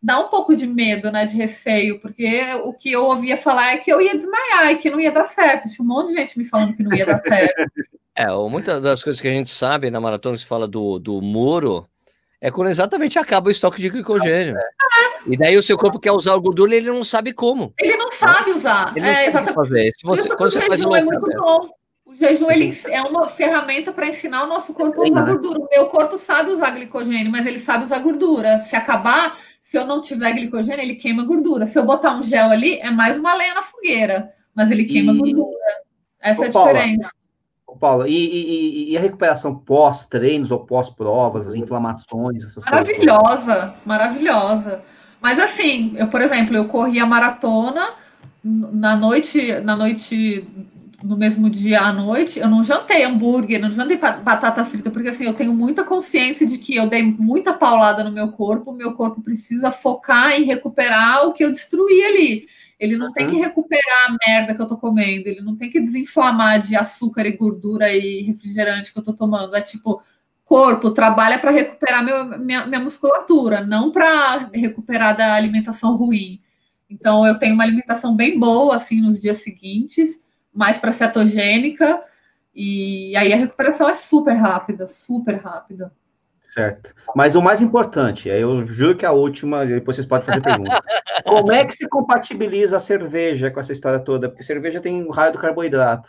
dá 0.05 0.21
um 0.21 0.29
pouco 0.29 0.55
de 0.55 0.67
medo, 0.67 1.11
né, 1.11 1.25
de 1.25 1.35
receio, 1.35 1.99
porque 1.99 2.39
o 2.63 2.75
que 2.75 2.93
eu 2.93 3.07
ouvia 3.07 3.39
falar 3.39 3.73
é 3.73 3.79
que 3.79 3.91
eu 3.91 4.03
ia 4.03 4.15
desmaiar 4.15 4.71
e 4.71 4.77
que 4.77 4.91
não 4.91 5.01
ia 5.01 5.11
dar 5.11 5.25
certo. 5.25 5.71
Tinha 5.71 5.83
um 5.83 5.89
monte 5.89 6.09
de 6.09 6.17
gente 6.17 6.39
me 6.39 6.45
falando 6.45 6.77
que 6.77 6.83
não 6.83 6.95
ia 6.95 7.07
dar 7.07 7.19
certo. 7.19 7.55
É, 8.17 8.29
muitas 8.49 8.81
das 8.81 9.03
coisas 9.03 9.21
que 9.21 9.27
a 9.27 9.33
gente 9.33 9.51
sabe 9.51 9.91
na 9.91 10.01
maratona 10.01 10.37
que 10.37 10.43
se 10.43 10.47
fala 10.47 10.69
do, 10.69 11.01
do 11.01 11.21
muro 11.21 11.85
é 12.41 12.49
quando 12.49 12.69
exatamente 12.69 13.19
acaba 13.19 13.49
o 13.49 13.51
estoque 13.51 13.83
de 13.83 13.89
glicogênio. 13.89 14.57
É. 14.57 14.63
E 15.27 15.37
daí 15.37 15.57
o 15.57 15.63
seu 15.65 15.77
corpo 15.77 15.99
quer 15.99 16.13
usar 16.13 16.37
o 16.37 16.41
gordura 16.41 16.73
e 16.73 16.77
ele 16.77 16.93
não 16.93 17.03
sabe 17.03 17.33
como. 17.33 17.75
Ele 17.77 17.97
não 17.97 18.13
sabe 18.13 18.53
usar. 18.53 18.93
Ele 18.95 19.05
é, 19.05 19.27
exatamente. 19.27 19.55
Fazer. 19.55 19.91
Se 19.91 20.07
você, 20.07 20.29
isso 20.29 20.37
o 20.39 20.49
jejum 20.49 20.95
é 20.95 21.03
muito 21.03 21.29
bom. 21.37 21.71
O 22.05 22.15
jejum 22.15 22.53
ele 22.53 22.79
é 22.89 23.03
uma 23.03 23.27
ferramenta 23.27 23.93
para 23.93 24.07
ensinar 24.07 24.45
o 24.45 24.47
nosso 24.47 24.73
corpo 24.75 25.03
a 25.03 25.09
usar 25.09 25.23
né? 25.25 25.33
gordura. 25.33 25.59
O 25.59 25.69
meu 25.69 25.87
corpo 25.87 26.17
sabe 26.17 26.53
usar 26.53 26.71
glicogênio, 26.71 27.33
mas 27.33 27.47
ele 27.47 27.59
sabe 27.59 27.83
usar 27.83 27.99
gordura. 27.99 28.59
Se 28.61 28.77
acabar, 28.77 29.37
se 29.65 29.79
eu 29.79 29.87
não 29.87 30.03
tiver 30.03 30.35
glicogênio, 30.35 30.83
ele 30.83 30.97
queima 30.97 31.25
gordura. 31.25 31.67
Se 31.67 31.79
eu 31.79 31.87
botar 31.87 32.15
um 32.15 32.23
gel 32.23 32.51
ali, 32.51 32.79
é 32.81 32.91
mais 32.91 33.19
uma 33.19 33.33
lenha 33.33 33.55
na 33.55 33.63
fogueira, 33.63 34.31
mas 34.55 34.71
ele 34.71 34.85
queima 34.85 35.13
e... 35.13 35.17
gordura. 35.17 35.57
Essa 36.21 36.43
Ô, 36.43 36.45
é 36.45 36.49
a 36.49 36.53
Paula, 36.53 36.73
diferença. 36.75 37.11
Ô, 37.67 37.75
Paula, 37.75 38.07
e, 38.07 38.13
e, 38.13 38.93
e, 38.93 38.97
a 38.99 39.01
recuperação 39.01 39.55
pós-treinos 39.57 40.51
ou 40.51 40.67
pós-provas, 40.67 41.47
as 41.47 41.55
inflamações, 41.55 42.45
essas 42.45 42.63
maravilhosa, 42.67 43.07
coisas? 43.07 43.47
Maravilhosa, 43.47 43.75
maravilhosa. 43.87 44.83
Mas 45.19 45.39
assim, 45.39 45.95
eu, 45.97 46.09
por 46.09 46.21
exemplo, 46.21 46.55
eu 46.55 46.67
corri 46.67 47.01
a 47.01 47.07
maratona 47.07 47.95
na 48.45 48.95
noite, 48.95 49.61
na 49.63 49.75
noite 49.75 50.47
no 51.05 51.19
mesmo 51.19 51.51
dia 51.51 51.83
à 51.83 51.93
noite, 51.93 52.39
eu 52.41 52.49
não 52.49 52.65
jantei 52.65 53.05
hambúrguer, 53.05 53.61
não 53.61 53.71
jantei 53.71 53.99
batata 53.99 54.65
frita, 54.65 54.91
porque 54.91 55.11
assim, 55.11 55.25
eu 55.27 55.35
tenho 55.35 55.53
muita 55.53 55.85
consciência 55.85 56.47
de 56.47 56.57
que 56.57 56.75
eu 56.75 56.89
dei 56.89 57.03
muita 57.03 57.53
paulada 57.53 58.03
no 58.03 58.11
meu 58.11 58.33
corpo, 58.33 58.71
o 58.71 58.75
meu 58.75 58.95
corpo 58.95 59.21
precisa 59.21 59.71
focar 59.71 60.33
em 60.33 60.45
recuperar 60.45 61.27
o 61.27 61.35
que 61.35 61.45
eu 61.45 61.53
destruí 61.53 62.03
ali. 62.05 62.49
Ele 62.81 62.97
não 62.97 63.09
uhum. 63.09 63.13
tem 63.13 63.29
que 63.29 63.37
recuperar 63.37 64.07
a 64.09 64.17
merda 64.27 64.55
que 64.55 64.63
eu 64.63 64.67
tô 64.67 64.79
comendo, 64.79 65.29
ele 65.29 65.43
não 65.43 65.55
tem 65.55 65.71
que 65.71 65.79
desinflamar 65.79 66.59
de 66.59 66.75
açúcar 66.75 67.27
e 67.27 67.37
gordura 67.37 67.93
e 67.93 68.23
refrigerante 68.23 68.91
que 68.91 68.99
eu 68.99 69.05
tô 69.05 69.13
tomando. 69.13 69.55
É 69.55 69.61
tipo, 69.61 70.03
corpo 70.43 70.91
trabalha 70.91 71.39
para 71.39 71.51
recuperar 71.51 72.03
meu, 72.03 72.39
minha, 72.39 72.67
minha 72.67 72.81
musculatura, 72.81 73.61
não 73.61 73.93
para 73.93 74.51
recuperar 74.55 75.15
da 75.15 75.35
alimentação 75.35 75.97
ruim. 75.97 76.41
Então, 76.89 77.27
eu 77.27 77.39
tenho 77.39 77.55
uma 77.55 77.65
alimentação 77.65 78.17
bem 78.17 78.39
boa, 78.39 78.77
assim, 78.77 79.01
nos 79.01 79.21
dias 79.21 79.39
seguintes 79.39 80.24
mais 80.55 80.79
para 80.79 80.93
cetogênica, 80.93 82.03
e 82.55 83.17
aí 83.17 83.33
a 83.33 83.37
recuperação 83.37 83.89
é 83.89 83.95
super 83.95 84.35
rápida, 84.35 84.87
super 84.87 85.37
rápida. 85.37 85.93
Certo. 86.55 86.95
Mas 87.17 87.35
o 87.35 87.43
mais 87.43 87.61
importante, 87.61 88.29
eu 88.29 88.65
juro 88.65 88.97
que 88.97 89.05
a 89.05 89.11
última, 89.11 89.67
depois 89.67 89.97
vocês 89.97 90.07
podem 90.07 90.25
fazer 90.25 90.41
pergunta. 90.41 90.81
Como 91.27 91.51
é 91.51 91.65
que 91.65 91.75
se 91.75 91.89
compatibiliza 91.89 92.77
a 92.77 92.81
cerveja 92.81 93.51
com 93.51 93.59
essa 93.59 93.73
história 93.73 93.99
toda? 93.99 94.29
Porque 94.29 94.45
cerveja 94.45 94.81
tem 94.81 95.03
o 95.03 95.11
raio 95.11 95.33
do 95.33 95.39
carboidrato. 95.39 96.09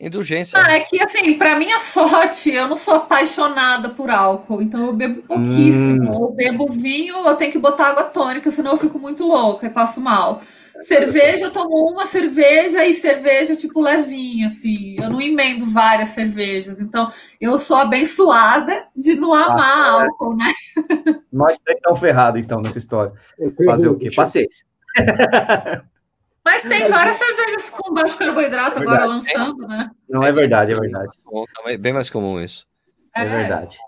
Indulgência. 0.00 0.58
Ah, 0.58 0.76
é 0.76 0.80
que 0.80 1.02
assim, 1.02 1.36
para 1.36 1.58
minha 1.58 1.80
sorte, 1.80 2.50
eu 2.50 2.68
não 2.68 2.76
sou 2.76 2.94
apaixonada 2.94 3.90
por 3.90 4.08
álcool, 4.10 4.62
então 4.62 4.86
eu 4.86 4.92
bebo 4.92 5.22
pouquíssimo. 5.22 6.10
Hum. 6.10 6.22
Eu 6.22 6.30
bebo 6.30 6.68
vinho, 6.70 7.16
eu 7.26 7.36
tenho 7.36 7.50
que 7.50 7.58
botar 7.58 7.88
água 7.88 8.04
tônica, 8.04 8.50
senão 8.52 8.70
eu 8.70 8.78
fico 8.78 8.98
muito 8.98 9.26
louca 9.26 9.66
e 9.66 9.70
passo 9.70 10.00
mal. 10.00 10.40
Cerveja, 10.82 11.44
eu 11.44 11.50
tomo 11.50 11.90
uma 11.90 12.06
cerveja 12.06 12.86
e 12.86 12.94
cerveja, 12.94 13.54
tipo, 13.54 13.80
levinha, 13.80 14.46
assim. 14.46 14.96
Eu 14.98 15.10
não 15.10 15.20
emendo 15.20 15.66
várias 15.66 16.10
cervejas. 16.10 16.80
Então, 16.80 17.12
eu 17.40 17.58
sou 17.58 17.76
abençoada 17.76 18.86
de 18.96 19.14
não 19.14 19.34
amar 19.34 19.60
ah, 19.60 20.02
álcool, 20.02 20.36
né? 20.36 20.52
Nós 21.32 21.58
três 21.58 21.78
estamos 21.78 22.00
ferrados, 22.00 22.40
então, 22.40 22.60
nessa 22.60 22.78
história. 22.78 23.12
Fazer 23.64 23.88
o 23.88 23.98
quê? 23.98 24.10
Paciência. 24.14 24.66
Mas 26.44 26.62
tem 26.62 26.88
várias 26.88 27.16
cervejas 27.16 27.70
com 27.70 27.92
baixo 27.92 28.16
carboidrato 28.16 28.78
é 28.78 28.82
agora 28.82 29.04
lançando, 29.04 29.68
né? 29.68 29.90
Não, 30.08 30.24
é 30.24 30.32
verdade, 30.32 30.72
é 30.72 30.78
verdade. 30.78 31.10
Tá 31.54 31.78
bem 31.78 31.92
mais 31.92 32.08
comum 32.08 32.40
isso. 32.40 32.66
É, 33.14 33.22
é 33.22 33.26
verdade. 33.26 33.78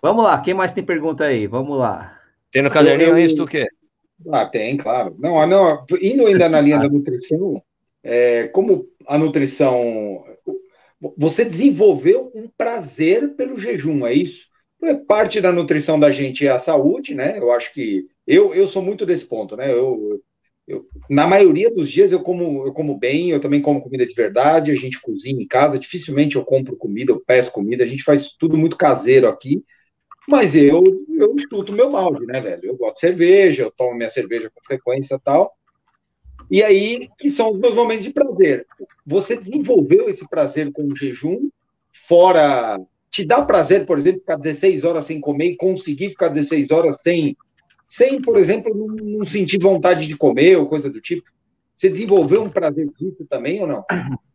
Vamos 0.00 0.24
lá, 0.24 0.40
quem 0.40 0.54
mais 0.54 0.72
tem 0.72 0.84
pergunta 0.84 1.24
aí? 1.24 1.46
Vamos 1.46 1.76
lá. 1.76 2.18
Tem 2.50 2.62
no 2.62 2.70
caderninho 2.70 3.10
eu, 3.10 3.18
eu... 3.18 3.24
isso 3.24 3.44
o 3.44 3.46
quê? 3.46 3.68
Ah, 4.32 4.46
tem, 4.46 4.76
claro. 4.76 5.16
Não, 5.18 5.46
não, 5.46 5.84
indo 6.00 6.26
ainda 6.26 6.48
na 6.48 6.60
linha 6.60 6.78
da 6.78 6.88
nutrição, 6.88 7.62
é, 8.02 8.48
como 8.48 8.86
a 9.06 9.16
nutrição. 9.16 10.24
Você 11.16 11.44
desenvolveu 11.44 12.30
um 12.34 12.48
prazer 12.48 13.34
pelo 13.36 13.58
jejum, 13.58 14.04
é 14.06 14.12
isso? 14.12 14.46
Parte 15.06 15.40
da 15.40 15.52
nutrição 15.52 15.98
da 15.98 16.10
gente 16.10 16.46
é 16.46 16.50
a 16.50 16.58
saúde, 16.58 17.14
né? 17.14 17.38
Eu 17.38 17.52
acho 17.52 17.72
que. 17.72 18.06
Eu, 18.26 18.54
eu 18.54 18.68
sou 18.68 18.82
muito 18.82 19.06
desse 19.06 19.24
ponto, 19.24 19.56
né? 19.56 19.72
Eu, 19.72 20.20
eu, 20.66 20.86
na 21.08 21.26
maioria 21.26 21.70
dos 21.70 21.90
dias 21.90 22.12
eu 22.12 22.20
como, 22.20 22.66
eu 22.66 22.72
como 22.72 22.96
bem, 22.96 23.30
eu 23.30 23.40
também 23.40 23.62
como 23.62 23.80
comida 23.80 24.06
de 24.06 24.12
verdade, 24.14 24.70
a 24.70 24.74
gente 24.74 25.00
cozinha 25.00 25.42
em 25.42 25.46
casa, 25.46 25.78
dificilmente 25.78 26.36
eu 26.36 26.44
compro 26.44 26.76
comida, 26.76 27.10
eu 27.10 27.22
peço 27.24 27.50
comida, 27.50 27.84
a 27.84 27.86
gente 27.86 28.02
faz 28.04 28.28
tudo 28.38 28.58
muito 28.58 28.76
caseiro 28.76 29.28
aqui. 29.28 29.64
Mas 30.28 30.54
eu, 30.54 30.84
eu 31.18 31.34
chuto 31.38 31.72
meu 31.72 31.90
balde, 31.90 32.26
né, 32.26 32.38
velho? 32.38 32.60
Eu 32.62 32.76
gosto 32.76 32.96
de 32.96 33.00
cerveja, 33.00 33.62
eu 33.62 33.70
tomo 33.70 33.96
minha 33.96 34.10
cerveja 34.10 34.50
com 34.54 34.62
frequência 34.62 35.14
e 35.14 35.20
tal. 35.20 35.56
E 36.50 36.62
aí, 36.62 37.08
que 37.18 37.30
são 37.30 37.50
os 37.50 37.58
meus 37.58 37.74
momentos 37.74 38.04
de 38.04 38.12
prazer. 38.12 38.66
Você 39.06 39.38
desenvolveu 39.38 40.06
esse 40.06 40.28
prazer 40.28 40.70
com 40.70 40.84
o 40.84 40.94
jejum, 40.94 41.48
fora. 42.06 42.78
Te 43.10 43.24
dá 43.24 43.40
prazer, 43.40 43.86
por 43.86 43.96
exemplo, 43.96 44.20
ficar 44.20 44.36
16 44.36 44.84
horas 44.84 45.06
sem 45.06 45.18
comer 45.18 45.52
e 45.52 45.56
conseguir 45.56 46.10
ficar 46.10 46.28
16 46.28 46.70
horas 46.72 46.98
sem, 47.00 47.34
sem 47.88 48.20
por 48.20 48.36
exemplo, 48.36 48.74
não 48.76 49.24
sentir 49.24 49.58
vontade 49.58 50.06
de 50.06 50.14
comer 50.14 50.58
ou 50.58 50.66
coisa 50.66 50.90
do 50.90 51.00
tipo? 51.00 51.24
Você 51.74 51.88
desenvolveu 51.88 52.42
um 52.42 52.50
prazer 52.50 52.86
disso 52.98 53.24
também 53.30 53.62
ou 53.62 53.66
não? 53.66 53.82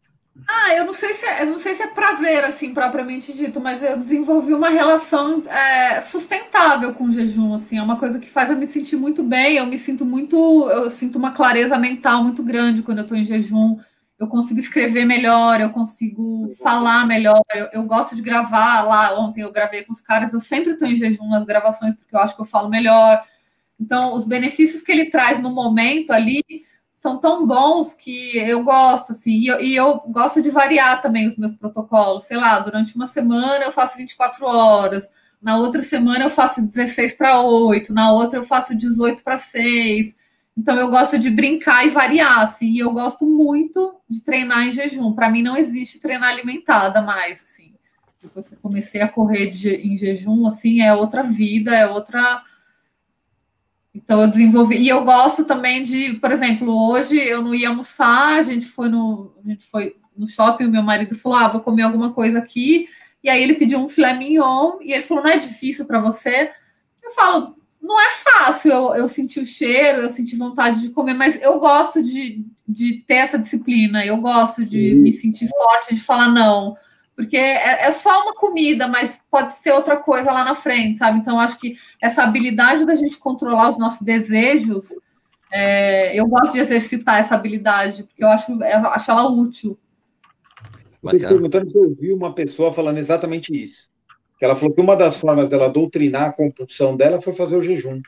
Ah, 0.47 0.73
eu 0.75 0.85
não 0.85 0.93
sei 0.93 1.13
se 1.13 1.25
é, 1.25 1.45
não 1.45 1.59
sei 1.59 1.75
se 1.75 1.83
é 1.83 1.87
prazer, 1.87 2.43
assim, 2.43 2.73
propriamente 2.73 3.31
dito, 3.33 3.61
mas 3.61 3.83
eu 3.83 3.97
desenvolvi 3.99 4.53
uma 4.53 4.69
relação 4.69 5.43
é, 5.47 6.01
sustentável 6.01 6.93
com 6.95 7.05
o 7.05 7.11
jejum, 7.11 7.53
assim, 7.53 7.77
é 7.77 7.83
uma 7.83 7.97
coisa 7.99 8.19
que 8.19 8.29
faz 8.29 8.49
eu 8.49 8.57
me 8.57 8.65
sentir 8.65 8.95
muito 8.95 9.21
bem, 9.23 9.57
eu 9.57 9.65
me 9.67 9.77
sinto 9.77 10.03
muito, 10.03 10.35
eu 10.71 10.89
sinto 10.89 11.17
uma 11.17 11.31
clareza 11.31 11.77
mental 11.77 12.23
muito 12.23 12.41
grande 12.41 12.81
quando 12.81 12.97
eu 12.99 13.03
estou 13.03 13.17
em 13.17 13.23
jejum, 13.23 13.77
eu 14.17 14.27
consigo 14.27 14.59
escrever 14.59 15.05
melhor, 15.05 15.61
eu 15.61 15.69
consigo 15.69 16.49
falar 16.61 17.05
melhor, 17.05 17.41
eu, 17.53 17.67
eu, 17.71 17.83
gosto 17.83 18.15
de 18.15 18.21
gravar 18.21 18.81
lá, 18.81 19.19
ontem 19.19 19.41
eu 19.41 19.51
gravei 19.53 19.83
com 19.83 19.93
os 19.93 20.01
caras, 20.01 20.33
eu 20.33 20.39
sempre 20.39 20.73
estou 20.73 20.87
em 20.87 20.95
jejum 20.95 21.29
nas 21.29 21.45
gravações, 21.45 21.95
porque 21.95 22.15
eu 22.15 22.19
acho 22.19 22.35
que 22.35 22.41
eu 22.41 22.45
falo 22.45 22.69
melhor, 22.69 23.23
então 23.79 24.13
os 24.13 24.25
benefícios 24.25 24.81
que 24.81 24.91
ele 24.91 25.11
traz 25.11 25.39
no 25.39 25.51
momento 25.51 26.11
ali 26.11 26.43
são 27.03 27.17
tão 27.17 27.45
bons 27.45 27.93
que 27.93 28.37
eu 28.37 28.63
gosto, 28.63 29.11
assim, 29.11 29.31
e 29.31 29.47
eu, 29.47 29.59
e 29.59 29.75
eu, 29.75 30.01
gosto 30.07 30.41
de 30.41 30.49
variar 30.49 31.01
também 31.01 31.27
os 31.27 31.35
meus 31.35 31.53
protocolos. 31.53 32.23
Sei 32.23 32.37
lá, 32.37 32.57
durante 32.59 32.95
uma 32.95 33.07
semana 33.07 33.65
eu 33.65 33.73
faço 33.73 33.97
24 33.97 34.45
horas, 34.45 35.09
na 35.41 35.57
outra 35.57 35.83
semana 35.83 36.23
eu 36.23 36.29
faço 36.29 36.65
16 36.65 37.15
para 37.15 37.41
8, 37.41 37.93
na 37.93 38.13
outra 38.13 38.39
eu 38.39 38.43
faço 38.45 38.73
18 38.73 39.21
para 39.21 39.37
6. 39.37 40.15
Então 40.57 40.77
eu 40.77 40.89
gosto 40.89 41.19
de 41.19 41.29
brincar 41.29 41.85
e 41.85 41.89
variar, 41.89 42.39
assim, 42.39 42.71
e 42.71 42.79
eu 42.79 42.93
gosto 42.93 43.25
muito 43.25 43.95
de 44.09 44.23
treinar 44.23 44.65
em 44.65 44.71
jejum. 44.71 45.11
Para 45.11 45.29
mim 45.29 45.41
não 45.43 45.57
existe 45.57 45.99
treinar 45.99 46.29
alimentada 46.29 47.01
mais, 47.01 47.43
assim. 47.43 47.73
Depois 48.21 48.47
que 48.47 48.53
eu 48.53 48.59
comecei 48.61 49.01
a 49.01 49.09
correr 49.09 49.47
de, 49.47 49.75
em 49.75 49.97
jejum, 49.97 50.47
assim, 50.47 50.79
é 50.79 50.93
outra 50.93 51.21
vida, 51.21 51.75
é 51.75 51.85
outra 51.85 52.41
então 53.93 54.21
eu 54.21 54.27
desenvolvi 54.27 54.77
e 54.77 54.89
eu 54.89 55.03
gosto 55.03 55.45
também 55.45 55.83
de, 55.83 56.15
por 56.15 56.31
exemplo, 56.31 56.89
hoje 56.89 57.17
eu 57.17 57.41
não 57.41 57.53
ia 57.53 57.69
almoçar, 57.69 58.39
a 58.39 58.43
gente 58.43 58.65
foi 58.65 58.89
no, 58.89 59.31
a 59.43 59.47
gente 59.47 59.65
foi 59.65 59.95
no 60.17 60.27
shopping, 60.27 60.65
o 60.65 60.71
meu 60.71 60.81
marido 60.81 61.15
falou: 61.15 61.37
"Ah, 61.37 61.47
vou 61.47 61.61
comer 61.61 61.83
alguma 61.83 62.11
coisa 62.11 62.39
aqui". 62.39 62.87
E 63.23 63.29
aí 63.29 63.41
ele 63.41 63.53
pediu 63.55 63.79
um 63.79 63.87
filé 63.87 64.13
mignon 64.13 64.79
e 64.81 64.93
ele 64.93 65.03
falou: 65.03 65.23
"Não 65.23 65.31
é 65.31 65.37
difícil 65.37 65.85
para 65.85 65.99
você?". 65.99 66.51
Eu 67.03 67.11
falo: 67.11 67.55
"Não 67.81 67.99
é 68.01 68.09
fácil, 68.09 68.71
eu, 68.71 68.95
eu 68.95 69.07
senti 69.07 69.39
o 69.39 69.45
cheiro, 69.45 69.99
eu 70.01 70.09
senti 70.09 70.35
vontade 70.35 70.81
de 70.81 70.89
comer, 70.89 71.13
mas 71.13 71.39
eu 71.41 71.59
gosto 71.59 72.01
de, 72.01 72.43
de 72.67 73.03
ter 73.07 73.15
essa 73.15 73.37
disciplina, 73.37 74.05
eu 74.05 74.17
gosto 74.17 74.65
de 74.65 74.95
me 74.95 75.11
sentir 75.11 75.47
forte, 75.49 75.93
de 75.93 76.01
falar 76.01 76.29
não". 76.29 76.75
Porque 77.15 77.37
é, 77.37 77.85
é, 77.87 77.91
só 77.91 78.23
uma 78.23 78.33
comida, 78.33 78.87
mas 78.87 79.19
pode 79.29 79.53
ser 79.53 79.71
outra 79.71 79.97
coisa 79.97 80.31
lá 80.31 80.43
na 80.43 80.55
frente, 80.55 80.97
sabe? 80.97 81.19
Então, 81.19 81.39
acho 81.39 81.59
que 81.59 81.77
essa 82.01 82.23
habilidade 82.23 82.85
da 82.85 82.95
gente 82.95 83.17
controlar 83.19 83.69
os 83.69 83.77
nossos 83.77 84.01
desejos, 84.01 84.89
é, 85.51 86.19
eu 86.19 86.25
gosto 86.27 86.53
de 86.53 86.59
exercitar 86.59 87.19
essa 87.19 87.35
habilidade, 87.35 88.03
porque 88.03 88.23
eu 88.23 88.29
acho, 88.29 88.51
eu 88.51 88.87
acho 88.87 89.11
ela 89.11 89.29
útil. 89.29 89.77
Estou 91.03 91.29
perguntando 91.29 91.69
se 91.69 91.77
eu 91.77 91.83
ouvi 91.83 92.13
uma 92.13 92.33
pessoa 92.33 92.73
falando 92.73 92.97
exatamente 92.97 93.53
isso. 93.53 93.89
Que 94.39 94.45
ela 94.45 94.55
falou 94.55 94.73
que 94.73 94.81
uma 94.81 94.95
das 94.95 95.17
formas 95.17 95.49
dela 95.49 95.69
doutrinar 95.69 96.29
a 96.29 96.33
compulsão 96.33 96.95
dela 96.95 97.21
foi 97.21 97.33
fazer 97.33 97.55
o 97.55 97.61
jejum. 97.61 98.01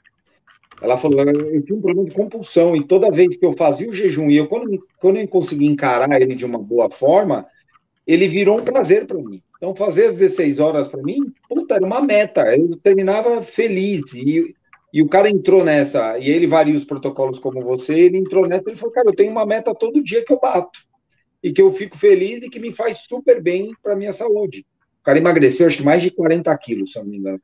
Ela 0.82 0.98
falou, 0.98 1.22
eu 1.22 1.64
tinha 1.64 1.78
um 1.78 1.82
problema 1.82 2.10
de 2.10 2.16
compulsão, 2.16 2.76
e 2.76 2.84
toda 2.84 3.12
vez 3.12 3.38
que 3.38 3.46
eu 3.46 3.54
fazia 3.54 3.88
o 3.88 3.94
jejum, 3.94 4.30
e 4.30 4.38
eu, 4.38 4.48
quando, 4.48 4.86
quando 4.98 5.18
eu 5.18 5.28
consegui 5.28 5.68
encarar 5.68 6.20
ele 6.20 6.36
de 6.36 6.44
uma 6.44 6.58
boa 6.58 6.90
forma, 6.90 7.46
ele 8.06 8.28
virou 8.28 8.60
um 8.60 8.64
prazer 8.64 9.06
para 9.06 9.18
mim. 9.18 9.42
Então, 9.58 9.76
fazer 9.76 10.06
as 10.06 10.14
16 10.14 10.60
horas 10.60 10.88
para 10.88 11.02
mim, 11.02 11.34
puta, 11.50 11.76
era 11.76 11.86
uma 11.86 12.02
meta. 12.02 12.56
Eu 12.56 12.76
terminava 12.78 13.42
feliz. 13.42 14.14
E, 14.14 14.54
e 14.94 15.02
o 15.02 15.10
cara 15.10 15.30
entrou 15.30 15.64
nessa, 15.64 16.18
e 16.20 16.30
ele 16.30 16.48
varia 16.48 16.76
os 16.76 16.86
protocolos 16.86 17.40
como 17.40 17.62
você, 17.62 17.94
ele 17.94 18.18
entrou 18.18 18.48
nessa 18.48 18.72
e 18.72 18.76
falou, 18.76 18.94
cara, 18.94 19.10
eu 19.10 19.16
tenho 19.16 19.32
uma 19.32 19.46
meta 19.46 19.74
todo 19.74 20.04
dia 20.04 20.24
que 20.24 20.32
eu 20.32 20.40
bato. 20.40 20.80
E 21.44 21.52
que 21.52 21.62
eu 21.62 21.74
fico 21.74 21.98
feliz 21.98 22.44
e 22.44 22.50
que 22.50 22.60
me 22.60 22.72
faz 22.72 23.00
super 23.08 23.42
bem 23.42 23.74
para 23.82 23.96
minha 23.96 24.14
saúde. 24.14 24.66
O 25.02 25.04
cara 25.06 25.20
emagreceu, 25.20 25.68
acho 25.68 25.78
que 25.78 25.84
mais 25.84 26.02
de 26.02 26.10
40 26.10 26.58
quilos, 26.58 26.94
se 26.94 27.00
não 27.00 27.06
me 27.06 27.18
engano. 27.18 27.40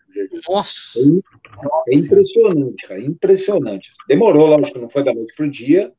Nossa! 0.49 0.99
É, 0.99 1.93
é 1.93 1.95
impressionante, 1.95 2.88
cara, 2.88 3.01
impressionante. 3.01 3.91
Demorou, 4.07 4.47
lógico, 4.47 4.80
não 4.80 4.89
foi 4.89 5.03
da 5.03 5.14
noite 5.14 5.34
para 5.36 5.45
o 5.45 5.51
dia, 5.51 5.91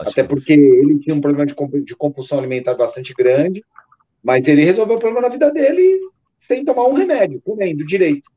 até 0.00 0.24
porque 0.24 0.52
ele 0.52 0.98
tinha 0.98 1.14
um 1.14 1.20
problema 1.20 1.46
de 1.46 1.96
compulsão 1.96 2.38
alimentar 2.38 2.74
bastante 2.74 3.14
grande, 3.14 3.62
mas 4.24 4.48
ele 4.48 4.64
resolveu 4.64 4.96
o 4.96 5.00
problema 5.00 5.28
na 5.28 5.32
vida 5.32 5.50
dele 5.50 6.00
sem 6.38 6.64
tomar 6.64 6.88
um 6.88 6.94
remédio, 6.94 7.42
comendo 7.44 7.84
direito. 7.84 8.30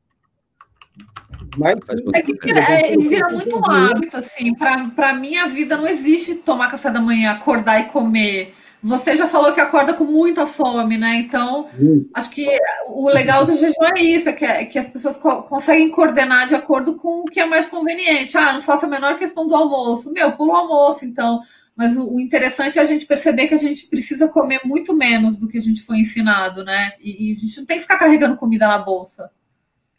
Mas, 1.56 1.78
é 2.14 2.22
que 2.22 2.34
vira, 2.34 2.60
é, 2.60 2.96
vira 2.96 3.28
muito 3.30 3.58
um 3.58 3.70
hábito, 3.70 4.16
assim. 4.16 4.54
Para 4.54 5.14
mim, 5.14 5.36
a 5.36 5.46
vida 5.46 5.76
não 5.76 5.86
existe 5.86 6.36
tomar 6.36 6.70
café 6.70 6.90
da 6.90 7.00
manhã, 7.00 7.32
acordar 7.32 7.80
e 7.80 7.84
comer. 7.84 8.54
Você 8.82 9.16
já 9.16 9.26
falou 9.26 9.52
que 9.52 9.60
acorda 9.60 9.92
com 9.92 10.04
muita 10.04 10.46
fome, 10.46 10.96
né? 10.96 11.16
Então, 11.16 11.66
hum. 11.78 12.08
acho 12.14 12.30
que 12.30 12.46
o 12.86 13.08
legal 13.08 13.44
do 13.44 13.56
jejum 13.56 13.84
é 13.96 14.00
isso, 14.00 14.28
é 14.28 14.32
que, 14.32 14.44
é 14.44 14.64
que 14.66 14.78
as 14.78 14.86
pessoas 14.86 15.16
co 15.16 15.42
conseguem 15.42 15.90
coordenar 15.90 16.46
de 16.46 16.54
acordo 16.54 16.96
com 16.96 17.22
o 17.22 17.24
que 17.24 17.40
é 17.40 17.46
mais 17.46 17.66
conveniente. 17.66 18.38
Ah, 18.38 18.52
não 18.52 18.60
faço 18.60 18.86
a 18.86 18.88
menor 18.88 19.18
questão 19.18 19.48
do 19.48 19.56
almoço. 19.56 20.12
Meu, 20.12 20.32
pulo 20.32 20.52
o 20.52 20.56
almoço, 20.56 21.04
então. 21.04 21.40
Mas 21.78 21.96
o, 21.96 22.12
o, 22.12 22.20
interessante 22.20 22.76
é 22.76 22.82
a 22.82 22.84
gente 22.84 23.06
perceber 23.06 23.46
que 23.46 23.54
a 23.54 23.58
gente 23.58 23.86
precisa 23.86 24.26
comer 24.26 24.60
muito 24.64 24.92
menos 24.92 25.36
do 25.36 25.46
que 25.46 25.56
a 25.56 25.60
gente 25.60 25.80
foi 25.80 25.98
ensinado, 25.98 26.64
né? 26.64 26.90
E, 26.98 27.30
e 27.30 27.32
a 27.32 27.36
gente 27.36 27.56
não 27.56 27.66
tem 27.66 27.76
que 27.76 27.82
ficar 27.82 28.00
carregando 28.00 28.36
comida 28.36 28.66
na 28.66 28.78
bolsa. 28.78 29.30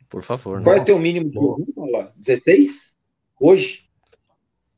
Por 0.10 0.22
favor. 0.22 0.62
Qual 0.62 0.76
não. 0.76 0.82
é 0.82 0.84
o 0.84 0.86
teu 0.86 1.00
mínimo 1.00 1.30
de 1.30 1.72
Paula? 1.72 2.12
16? 2.18 2.94
Hoje? 3.40 3.86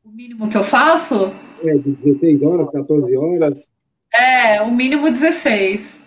O 0.06 0.12
mínimo 0.12 0.48
que 0.48 0.56
eu 0.56 0.64
faço? 0.64 1.34
É, 1.64 1.74
de 1.76 1.90
16 1.90 2.44
horas, 2.44 2.70
14 2.70 3.18
horas. 3.18 3.72
É, 4.14 4.62
o 4.62 4.70
mínimo 4.70 5.10
16. 5.10 6.04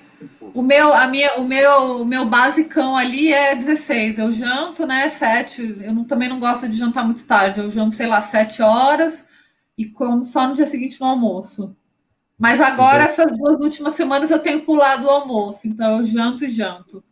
O 0.55 0.63
meu, 0.63 0.95
a 0.95 1.09
minha, 1.09 1.35
o 1.39 1.45
meu, 1.45 2.03
o 2.03 2.05
meu 2.05 2.25
basicão 2.25 2.97
ali 2.97 3.33
é 3.33 3.57
16. 3.57 4.21
Eu 4.21 4.31
janto, 4.31 4.87
né? 4.87 5.09
7. 5.09 5.77
Eu 5.81 5.93
não, 5.93 6.05
também 6.05 6.29
não 6.29 6.39
gosto 6.39 6.69
de 6.69 6.77
jantar 6.77 7.05
muito 7.05 7.27
tarde. 7.27 7.59
Eu 7.59 7.69
janto, 7.69 7.97
sei 7.97 8.07
lá, 8.07 8.23
7 8.23 8.63
horas 8.63 9.27
e 9.77 9.87
como 9.87 10.25
só 10.25 10.49
no 10.49 10.55
dia 10.55 10.67
seguinte 10.67 11.01
no 11.01 11.07
almoço. 11.07 11.77
Mas 12.39 12.61
agora, 12.61 13.05
essas 13.05 13.37
duas 13.37 13.63
últimas 13.63 13.95
semanas, 13.95 14.31
eu 14.31 14.41
tenho 14.41 14.65
pulado 14.65 15.07
o 15.07 15.11
almoço, 15.11 15.69
então 15.69 15.99
eu 15.99 16.05
janto 16.05 16.45
e 16.45 16.51
janto. 16.51 17.03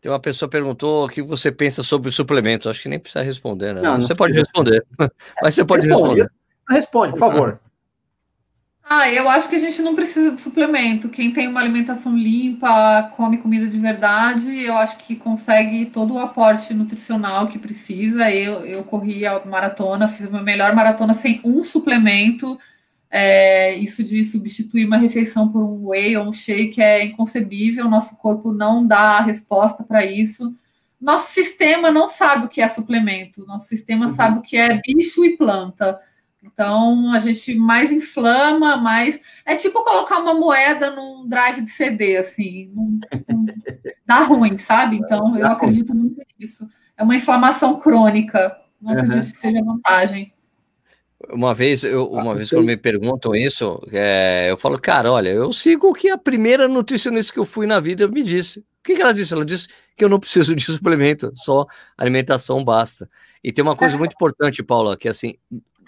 Tem 0.00 0.12
uma 0.12 0.20
pessoa 0.20 0.48
perguntou 0.48 1.06
o 1.06 1.08
que 1.08 1.20
você 1.22 1.50
pensa 1.50 1.82
sobre 1.82 2.10
suplementos. 2.10 2.66
Acho 2.66 2.82
que 2.82 2.88
nem 2.88 3.00
precisa 3.00 3.24
responder, 3.24 3.74
né? 3.74 3.82
Não, 3.82 4.00
você 4.00 4.12
não 4.12 4.16
pode 4.16 4.32
responder. 4.34 4.86
Mas 5.42 5.54
você 5.54 5.64
pode 5.64 5.86
responde, 5.86 6.20
responder. 6.20 6.32
Responde, 6.68 7.12
por 7.12 7.18
favor. 7.18 7.60
Ah, 8.90 9.12
eu 9.12 9.28
acho 9.28 9.50
que 9.50 9.54
a 9.54 9.58
gente 9.58 9.82
não 9.82 9.94
precisa 9.94 10.30
de 10.30 10.40
suplemento. 10.40 11.10
Quem 11.10 11.30
tem 11.30 11.46
uma 11.46 11.60
alimentação 11.60 12.16
limpa, 12.16 13.10
come 13.14 13.36
comida 13.36 13.66
de 13.66 13.78
verdade, 13.78 14.62
eu 14.64 14.78
acho 14.78 14.96
que 14.96 15.14
consegue 15.14 15.84
todo 15.86 16.14
o 16.14 16.18
aporte 16.18 16.72
nutricional 16.72 17.48
que 17.48 17.58
precisa. 17.58 18.30
Eu, 18.30 18.64
eu 18.64 18.82
corri 18.84 19.26
a 19.26 19.44
maratona, 19.44 20.08
fiz 20.08 20.26
a 20.26 20.30
minha 20.30 20.42
melhor 20.42 20.74
maratona 20.74 21.12
sem 21.12 21.38
um 21.44 21.60
suplemento. 21.60 22.58
É, 23.10 23.74
isso 23.74 24.02
de 24.02 24.24
substituir 24.24 24.86
uma 24.86 24.96
refeição 24.96 25.50
por 25.52 25.62
um 25.62 25.88
whey 25.88 26.16
ou 26.16 26.24
um 26.26 26.32
shake 26.32 26.80
é 26.80 27.04
inconcebível. 27.04 27.90
Nosso 27.90 28.16
corpo 28.16 28.52
não 28.54 28.86
dá 28.86 29.18
a 29.18 29.22
resposta 29.22 29.84
para 29.84 30.02
isso. 30.06 30.56
Nosso 30.98 31.32
sistema 31.34 31.90
não 31.90 32.08
sabe 32.08 32.46
o 32.46 32.48
que 32.48 32.62
é 32.62 32.68
suplemento. 32.68 33.44
Nosso 33.46 33.68
sistema 33.68 34.06
uhum. 34.06 34.14
sabe 34.14 34.38
o 34.38 34.42
que 34.42 34.56
é 34.56 34.80
bicho 34.80 35.26
e 35.26 35.36
planta. 35.36 36.00
Então 36.42 37.12
a 37.12 37.18
gente 37.18 37.54
mais 37.56 37.90
inflama, 37.90 38.76
mais. 38.76 39.18
É 39.44 39.56
tipo 39.56 39.82
colocar 39.84 40.18
uma 40.18 40.34
moeda 40.34 40.90
num 40.90 41.28
drive 41.28 41.62
de 41.62 41.70
CD, 41.70 42.16
assim. 42.16 42.72
Dá 44.06 44.20
ruim, 44.20 44.56
sabe? 44.58 44.96
Então 44.96 45.36
eu 45.36 45.46
acredito 45.46 45.94
muito 45.94 46.20
nisso. 46.38 46.68
É 46.96 47.02
uma 47.02 47.16
inflamação 47.16 47.78
crônica. 47.78 48.56
Não 48.80 48.92
acredito 48.92 49.26
uhum. 49.26 49.30
que 49.32 49.38
seja 49.38 49.62
vantagem. 49.62 50.32
Uma 51.30 51.52
vez, 51.52 51.82
eu, 51.82 52.06
uma 52.06 52.34
vez 52.34 52.48
quando 52.48 52.64
me 52.64 52.76
perguntam 52.76 53.34
isso, 53.34 53.80
é, 53.90 54.50
eu 54.50 54.56
falo, 54.56 54.78
cara, 54.78 55.10
olha, 55.10 55.30
eu 55.30 55.52
sigo 55.52 55.88
o 55.88 55.92
que 55.92 56.08
a 56.08 56.16
primeira 56.16 56.68
nutricionista 56.68 57.32
que 57.32 57.40
eu 57.40 57.44
fui 57.44 57.66
na 57.66 57.80
vida 57.80 58.06
me 58.06 58.22
disse. 58.22 58.60
O 58.60 58.64
que, 58.84 58.94
que 58.94 59.02
ela 59.02 59.12
disse? 59.12 59.34
Ela 59.34 59.44
disse 59.44 59.66
que 59.96 60.04
eu 60.04 60.08
não 60.08 60.20
preciso 60.20 60.54
de 60.54 60.62
suplemento, 60.70 61.32
só 61.34 61.66
alimentação 61.96 62.64
basta. 62.64 63.10
E 63.42 63.52
tem 63.52 63.64
uma 63.64 63.76
coisa 63.76 63.98
muito 63.98 64.14
importante, 64.14 64.62
Paula, 64.62 64.96
que 64.96 65.08
assim, 65.08 65.34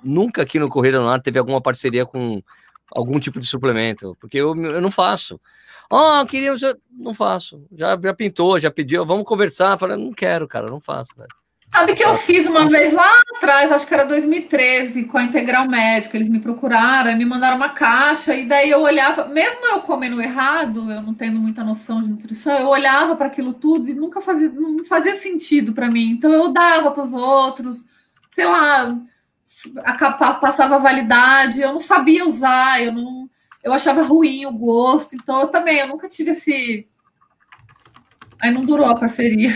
nunca 0.03 0.43
aqui 0.43 0.59
no 0.59 0.69
Corrida 0.69 1.01
no 1.01 1.09
Ar 1.09 1.21
teve 1.21 1.39
alguma 1.39 1.61
parceria 1.61 2.05
com 2.07 2.43
algum 2.91 3.19
tipo 3.21 3.39
de 3.39 3.47
suplemento, 3.47 4.17
porque 4.21 4.39
eu, 4.39 4.55
eu 4.65 4.81
não 4.81 4.91
faço. 4.91 5.41
Oh, 5.91 6.25
queríamos. 6.25 6.63
Não 6.91 7.13
faço. 7.13 7.67
Já, 7.73 7.99
já 8.01 8.15
pintou, 8.15 8.59
já 8.59 8.71
pediu, 8.71 9.05
vamos 9.05 9.25
conversar. 9.25 9.79
Falei, 9.79 9.97
não 9.97 10.13
quero, 10.13 10.47
cara, 10.47 10.69
não 10.69 10.81
faço, 10.81 11.11
velho. 11.17 11.29
Sabe 11.73 11.95
que 11.95 12.05
eu 12.05 12.17
fiz 12.17 12.47
uma 12.47 12.69
vez 12.69 12.93
lá 12.93 13.21
atrás, 13.37 13.71
acho 13.71 13.87
que 13.87 13.95
era 13.95 14.05
2013, 14.05 15.05
com 15.05 15.17
a 15.17 15.23
Integral 15.23 15.69
Médica. 15.69 16.17
Eles 16.17 16.29
me 16.29 16.41
procuraram 16.41 17.17
me 17.17 17.25
mandaram 17.25 17.57
uma 17.57 17.69
caixa, 17.69 18.35
e 18.35 18.45
daí 18.45 18.71
eu 18.71 18.81
olhava, 18.81 19.27
mesmo 19.27 19.65
eu 19.67 19.81
comendo 19.81 20.21
errado, 20.21 20.91
eu 20.91 21.01
não 21.01 21.15
tendo 21.15 21.39
muita 21.39 21.63
noção 21.63 22.03
de 22.03 22.09
nutrição, 22.09 22.59
eu 22.59 22.67
olhava 22.67 23.15
para 23.15 23.29
aquilo 23.29 23.53
tudo 23.53 23.89
e 23.89 23.95
nunca 23.95 24.21
fazia, 24.21 24.51
não 24.51 24.85
fazia 24.85 25.17
sentido 25.17 25.73
para 25.73 25.89
mim. 25.89 26.11
Então 26.11 26.33
eu 26.33 26.53
dava 26.53 26.91
para 26.91 27.05
os 27.05 27.13
outros, 27.13 27.85
sei 28.31 28.47
lá, 28.47 28.97
a, 29.85 30.35
passava 30.35 30.79
validade, 30.79 31.61
eu 31.61 31.73
não 31.73 31.81
sabia 31.81 32.25
usar, 32.25 32.83
eu 32.83 32.93
não 32.93 33.31
eu 33.63 33.73
achava 33.73 34.03
ruim 34.03 34.47
o 34.47 34.53
gosto, 34.53 35.15
então 35.15 35.41
eu 35.41 35.49
também, 35.49 35.79
eu 35.81 35.89
nunca 35.89 36.09
tive 36.09 36.31
esse. 36.31 36.87
Aí 38.41 38.51
não 38.51 38.65
durou 38.65 38.87
a 38.87 38.99
parceria. 38.99 39.51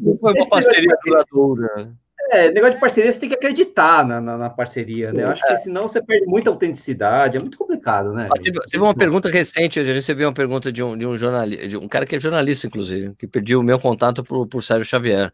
não 0.00 0.16
foi 0.18 0.32
uma 0.32 0.48
parceria 0.48 0.96
duradoura. 1.04 1.94
É, 2.32 2.50
negócio 2.50 2.74
de 2.74 2.80
parceria, 2.80 3.12
você 3.12 3.20
tem 3.20 3.28
que 3.28 3.36
acreditar 3.36 4.04
na, 4.04 4.20
na, 4.20 4.36
na 4.36 4.50
parceria, 4.50 5.12
né? 5.12 5.22
Eu 5.22 5.28
acho 5.28 5.44
é. 5.44 5.48
que 5.48 5.56
senão 5.58 5.86
você 5.86 6.02
perde 6.02 6.26
muita 6.26 6.50
autenticidade, 6.50 7.36
é 7.36 7.40
muito 7.40 7.58
complicado, 7.58 8.12
né? 8.12 8.28
Ah, 8.32 8.40
teve, 8.42 8.58
teve, 8.68 8.82
uma 8.82 8.94
pergunta 8.94 9.28
recente, 9.28 9.78
eu 9.78 9.84
recebi 9.84 10.24
uma 10.24 10.32
pergunta 10.32 10.72
de 10.72 10.82
um, 10.82 10.98
de 10.98 11.06
um 11.06 11.14
jornalista, 11.14 11.68
de 11.68 11.76
um 11.76 11.86
cara 11.86 12.04
que 12.04 12.16
é 12.16 12.20
jornalista, 12.20 12.66
inclusive, 12.66 13.14
que 13.16 13.28
pediu 13.28 13.60
o 13.60 13.62
meu 13.62 13.78
contato 13.78 14.24
por, 14.24 14.46
por 14.48 14.62
Sérgio 14.62 14.86
Xavier. 14.86 15.30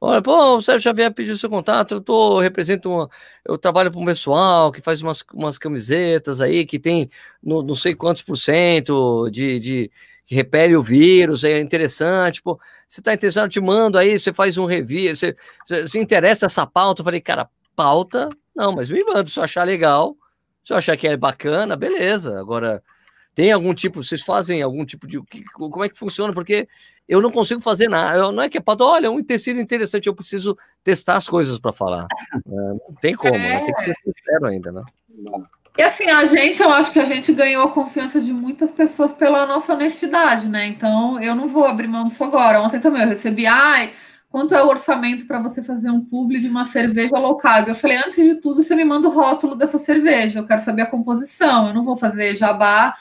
Olha, 0.00 0.20
pô, 0.20 0.56
o 0.56 0.60
Sérgio 0.60 0.82
Xavier 0.82 1.12
pediu 1.12 1.36
seu 1.36 1.48
contato, 1.48 1.94
eu 1.94 2.00
tô, 2.00 2.38
represento 2.40 2.90
uma, 2.90 3.08
eu 3.44 3.56
trabalho 3.56 3.90
para 3.90 4.00
um 4.00 4.04
pessoal 4.04 4.70
que 4.70 4.82
faz 4.82 5.00
umas, 5.00 5.24
umas 5.32 5.56
camisetas 5.58 6.40
aí, 6.40 6.66
que 6.66 6.78
tem 6.78 7.08
no, 7.42 7.62
não 7.62 7.74
sei 7.74 7.94
quantos 7.94 8.22
por 8.22 8.36
cento 8.36 9.30
de, 9.30 9.58
de 9.58 9.90
que 10.26 10.34
repele 10.34 10.76
o 10.76 10.82
vírus, 10.82 11.44
é 11.44 11.60
interessante, 11.60 12.42
pô, 12.42 12.58
você 12.88 13.00
tá 13.02 13.12
interessado, 13.14 13.44
eu 13.46 13.48
te 13.50 13.60
mando 13.60 13.98
aí, 13.98 14.18
você 14.18 14.32
faz 14.32 14.56
um 14.58 14.64
review, 14.66 15.14
você, 15.14 15.34
você, 15.66 15.82
você 15.88 16.00
interessa 16.00 16.46
essa 16.46 16.66
pauta, 16.66 17.00
eu 17.00 17.04
falei, 17.04 17.20
cara, 17.20 17.48
pauta, 17.76 18.28
não, 18.54 18.72
mas 18.72 18.90
me 18.90 19.02
manda, 19.04 19.26
se 19.26 19.38
eu 19.38 19.44
achar 19.44 19.64
legal, 19.64 20.16
se 20.62 20.72
eu 20.72 20.76
achar 20.78 20.96
que 20.96 21.06
é 21.06 21.16
bacana, 21.16 21.76
beleza, 21.76 22.38
agora, 22.40 22.82
tem 23.34 23.50
algum 23.50 23.74
tipo, 23.74 24.02
vocês 24.02 24.22
fazem 24.22 24.62
algum 24.62 24.84
tipo 24.84 25.06
de, 25.06 25.20
como 25.52 25.84
é 25.84 25.88
que 25.88 25.98
funciona, 25.98 26.32
porque 26.32 26.68
eu 27.08 27.20
não 27.20 27.30
consigo 27.30 27.60
fazer 27.60 27.88
nada. 27.88 28.18
Eu, 28.18 28.32
não 28.32 28.42
é 28.42 28.48
que 28.48 28.58
é 28.58 28.60
para 28.60 28.82
olha, 28.84 29.10
um 29.10 29.22
tecido 29.22 29.60
interessante, 29.60 30.06
eu 30.06 30.14
preciso 30.14 30.56
testar 30.82 31.16
as 31.16 31.28
coisas 31.28 31.58
para 31.58 31.72
falar. 31.72 32.06
É, 32.46 32.50
não 32.50 32.94
tem 33.00 33.14
como, 33.14 33.34
é. 33.34 33.38
né? 33.38 33.60
Tem 33.60 33.74
que 33.74 33.84
ser 33.84 33.96
sincero 34.04 34.46
ainda, 34.46 34.70
né? 34.70 34.82
E 35.76 35.82
assim, 35.82 36.08
a 36.08 36.24
gente, 36.24 36.62
eu 36.62 36.70
acho 36.70 36.92
que 36.92 37.00
a 37.00 37.04
gente 37.04 37.32
ganhou 37.32 37.64
a 37.64 37.70
confiança 37.70 38.20
de 38.20 38.32
muitas 38.32 38.70
pessoas 38.70 39.12
pela 39.12 39.46
nossa 39.46 39.72
honestidade, 39.72 40.48
né? 40.48 40.66
Então, 40.66 41.20
eu 41.20 41.34
não 41.34 41.48
vou 41.48 41.64
abrir 41.64 41.88
mão 41.88 42.06
disso 42.06 42.22
agora. 42.22 42.60
Ontem 42.60 42.78
também 42.78 43.02
eu 43.02 43.08
recebi, 43.08 43.46
ai, 43.46 43.92
quanto 44.30 44.54
é 44.54 44.62
o 44.62 44.68
orçamento 44.68 45.26
para 45.26 45.40
você 45.40 45.62
fazer 45.62 45.90
um 45.90 46.04
publi 46.04 46.40
de 46.40 46.48
uma 46.48 46.64
cerveja 46.64 47.18
low 47.18 47.36
carb? 47.36 47.68
Eu 47.68 47.74
falei, 47.74 47.96
antes 47.96 48.16
de 48.16 48.36
tudo, 48.36 48.62
você 48.62 48.74
me 48.76 48.84
manda 48.84 49.08
o 49.08 49.10
rótulo 49.10 49.56
dessa 49.56 49.78
cerveja, 49.78 50.38
eu 50.38 50.46
quero 50.46 50.60
saber 50.60 50.82
a 50.82 50.86
composição, 50.86 51.68
eu 51.68 51.74
não 51.74 51.82
vou 51.82 51.96
fazer 51.96 52.34
jabá, 52.36 52.94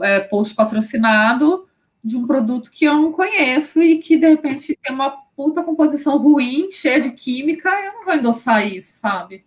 é, 0.00 0.20
post 0.20 0.54
patrocinado, 0.54 1.66
de 2.02 2.16
um 2.16 2.26
produto 2.26 2.70
que 2.70 2.84
eu 2.84 2.94
não 2.94 3.12
conheço 3.12 3.82
e 3.82 3.98
que 3.98 4.16
de 4.16 4.28
repente 4.28 4.78
tem 4.82 4.94
uma 4.94 5.10
puta 5.36 5.62
composição 5.62 6.18
ruim, 6.18 6.70
cheia 6.72 7.00
de 7.00 7.10
química, 7.12 7.68
eu 7.68 7.92
não 7.94 8.04
vou 8.04 8.14
endossar 8.14 8.66
isso, 8.66 8.98
sabe? 8.98 9.44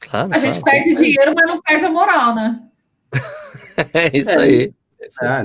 Claro, 0.00 0.30
a 0.32 0.38
gente 0.38 0.60
claro, 0.60 0.82
perde 0.82 0.94
dinheiro, 0.96 1.32
mas 1.34 1.48
não 1.48 1.62
perde 1.62 1.84
a 1.84 1.90
moral, 1.90 2.34
né? 2.34 2.62
é 3.94 4.16
isso 4.16 4.30
é, 4.30 4.36
aí. 4.36 4.74
Ah, 5.20 5.42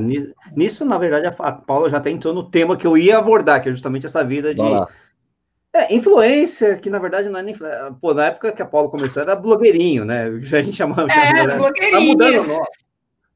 nisso, 0.55 0.85
na 0.85 0.97
verdade, 0.97 1.27
a 1.27 1.51
Paula 1.51 1.89
já 1.89 1.97
até 1.97 2.09
entrou 2.09 2.33
no 2.33 2.49
tema 2.49 2.77
que 2.77 2.87
eu 2.87 2.97
ia 2.97 3.17
abordar, 3.17 3.61
que 3.61 3.69
é 3.69 3.71
justamente 3.71 4.05
essa 4.05 4.23
vida 4.23 4.53
de. 4.53 4.61
É, 5.71 5.93
influencer, 5.93 6.81
que 6.81 6.89
na 6.89 6.97
verdade 6.97 7.29
não 7.29 7.39
é 7.39 7.43
nem. 7.43 7.55
Pô, 8.01 8.13
na 8.13 8.27
época 8.27 8.51
que 8.51 8.61
a 8.61 8.65
Paula 8.65 8.89
começou, 8.89 9.21
era 9.21 9.35
blogueirinho, 9.35 10.05
né? 10.05 10.25
A 10.53 10.63
gente 10.63 10.77
chamava. 10.77 11.07
É, 11.11 11.57
blogueirinho. 11.57 12.17
Tá 12.17 12.27
mudando 12.29 12.45
o 12.45 12.47
nome. 12.47 12.67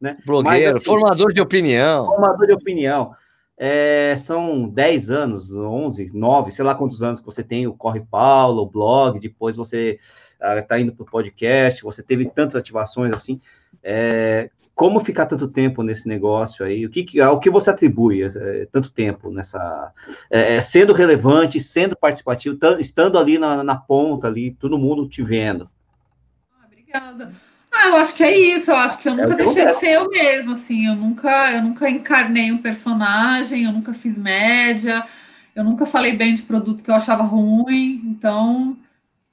Né? 0.04 0.18
Blogueiro, 0.26 0.66
Mas, 0.66 0.76
assim, 0.76 0.84
formador 0.84 1.32
de 1.32 1.40
opinião. 1.40 2.08
Formador 2.08 2.46
de 2.46 2.52
opinião. 2.52 3.16
É, 3.58 4.18
são 4.18 4.68
10 4.68 5.10
anos, 5.10 5.56
11, 5.56 6.12
9, 6.14 6.52
sei 6.52 6.66
lá 6.66 6.76
quantos 6.76 7.02
anos 7.02 7.22
que 7.22 7.26
você 7.26 7.42
tem 7.42 7.68
o 7.68 7.74
Corre 7.74 8.02
Paulo, 8.02 8.64
o 8.64 8.70
blog, 8.70 9.18
depois 9.18 9.56
você 9.56 9.98
está 10.60 10.76
ah, 10.76 10.80
indo 10.82 10.94
para 10.94 11.04
o 11.04 11.10
podcast, 11.10 11.82
você 11.84 12.04
teve 12.04 12.30
tantas 12.30 12.58
ativações 12.58 13.14
assim. 13.14 13.40
É, 13.82 14.50
como 14.76 15.00
ficar 15.00 15.26
tanto 15.26 15.48
tempo 15.48 15.82
nesse 15.84 16.06
negócio 16.06 16.66
aí? 16.66 16.86
O 16.86 16.90
que, 16.90 17.22
o 17.22 17.40
que 17.40 17.50
você 17.50 17.70
atribui 17.70 18.24
é, 18.24 18.66
tanto 18.70 18.92
tempo 18.92 19.32
nessa. 19.32 19.94
É, 20.30 20.56
é 20.56 20.62
sendo 20.62 20.92
relevante, 20.92 21.62
sendo 21.62 21.96
participativo, 21.96 22.60
estando 22.78 23.18
ali 23.18 23.38
na, 23.38 23.64
na 23.64 23.78
ponta, 23.78 24.28
ali, 24.28 24.52
todo 24.52 24.78
mundo 24.78 25.08
te 25.08 25.24
vendo. 25.24 25.70
Ah, 26.60 26.66
obrigada. 26.66 27.53
Ah, 27.74 27.88
eu 27.88 27.96
acho 27.98 28.14
que 28.14 28.24
é 28.24 28.38
isso. 28.38 28.70
Eu 28.70 28.76
acho 28.76 29.00
que 29.00 29.10
eu 29.10 29.14
é 29.14 29.16
nunca 29.16 29.34
é 29.34 29.36
deixei 29.36 29.66
de 29.66 29.76
ser 29.76 29.92
eu 29.94 30.08
mesma, 30.10 30.54
assim. 30.54 30.86
Eu 30.86 30.96
nunca, 30.96 31.52
eu 31.52 31.64
nunca 31.64 31.90
encarnei 31.90 32.52
um 32.52 32.60
personagem, 32.60 33.64
eu 33.64 33.72
nunca 33.72 33.94
fiz 33.94 34.16
média, 34.18 35.04
eu 35.56 35.64
nunca 35.64 35.86
falei 35.86 36.16
bem 36.16 36.34
de 36.36 36.44
produto 36.44 36.84
que 36.84 36.92
eu 36.92 36.96
achava 36.96 37.24
ruim. 37.24 38.02
Então, 38.06 38.78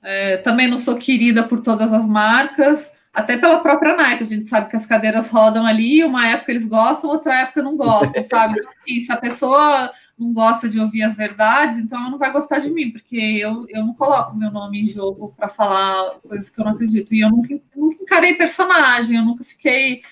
é, 0.03 0.39
também 0.39 0.69
não 0.69 0.79
sou 0.79 0.97
querida 0.97 1.43
por 1.43 1.61
todas 1.61 1.93
as 1.93 2.07
marcas, 2.07 2.93
até 3.13 3.37
pela 3.37 3.61
própria 3.61 3.95
Nike. 3.95 4.23
A 4.23 4.27
gente 4.27 4.49
sabe 4.49 4.71
que 4.71 4.77
as 4.77 4.87
cadeiras 4.87 5.29
rodam 5.29 5.67
ali, 5.67 6.03
uma 6.03 6.27
época 6.27 6.51
eles 6.51 6.67
gostam, 6.67 7.11
outra 7.11 7.41
época 7.41 7.63
não 7.63 7.77
gostam, 7.77 8.25
sabe? 8.25 8.61
E 8.87 9.01
se 9.01 9.13
a 9.13 9.17
pessoa 9.17 9.93
não 10.21 10.35
gosta 10.35 10.69
de 10.69 10.79
ouvir 10.79 11.03
as 11.03 11.17
verdades, 11.17 11.79
então 11.79 11.99
ela 11.99 12.11
não 12.11 12.19
vai 12.19 12.31
gostar 12.31 12.59
de 12.59 12.71
mim, 12.71 12.91
porque 12.91 13.17
eu, 13.17 13.65
eu 13.71 13.85
não 13.87 13.95
coloco 13.95 14.37
meu 14.37 14.51
nome 14.51 14.83
em 14.83 14.87
jogo 14.87 15.33
para 15.35 15.49
falar 15.49 16.19
coisas 16.21 16.51
que 16.51 16.61
eu 16.61 16.65
não 16.65 16.73
acredito. 16.73 17.15
E 17.15 17.21
eu 17.21 17.31
nunca, 17.31 17.59
nunca 17.75 18.03
encarei 18.03 18.35
personagem, 18.35 19.17
eu 19.17 19.25
nunca 19.25 19.43
fiquei 19.43 20.03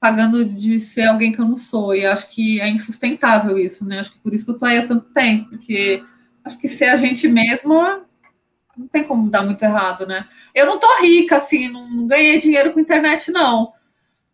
pagando 0.00 0.46
de 0.46 0.80
ser 0.80 1.02
alguém 1.02 1.30
que 1.30 1.38
eu 1.38 1.46
não 1.46 1.56
sou. 1.56 1.94
E 1.94 2.06
acho 2.06 2.30
que 2.30 2.58
é 2.58 2.68
insustentável 2.68 3.58
isso, 3.58 3.84
né? 3.84 4.00
Acho 4.00 4.12
que 4.12 4.18
por 4.18 4.32
isso 4.32 4.46
que 4.46 4.50
eu 4.50 4.58
tô 4.58 4.64
aí 4.64 4.78
há 4.78 4.86
tanto 4.86 5.12
tempo, 5.12 5.50
porque 5.50 6.02
acho 6.42 6.58
que 6.58 6.66
ser 6.66 6.86
a 6.86 6.96
gente 6.96 7.28
mesma 7.28 8.02
não 8.76 8.88
tem 8.88 9.04
como 9.04 9.28
dar 9.28 9.44
muito 9.44 9.62
errado, 9.62 10.06
né? 10.06 10.26
Eu 10.54 10.64
não 10.64 10.78
tô 10.78 10.86
rica, 11.02 11.36
assim, 11.36 11.68
não 11.68 12.06
ganhei 12.06 12.38
dinheiro 12.38 12.72
com 12.72 12.80
internet, 12.80 13.30
não. 13.30 13.74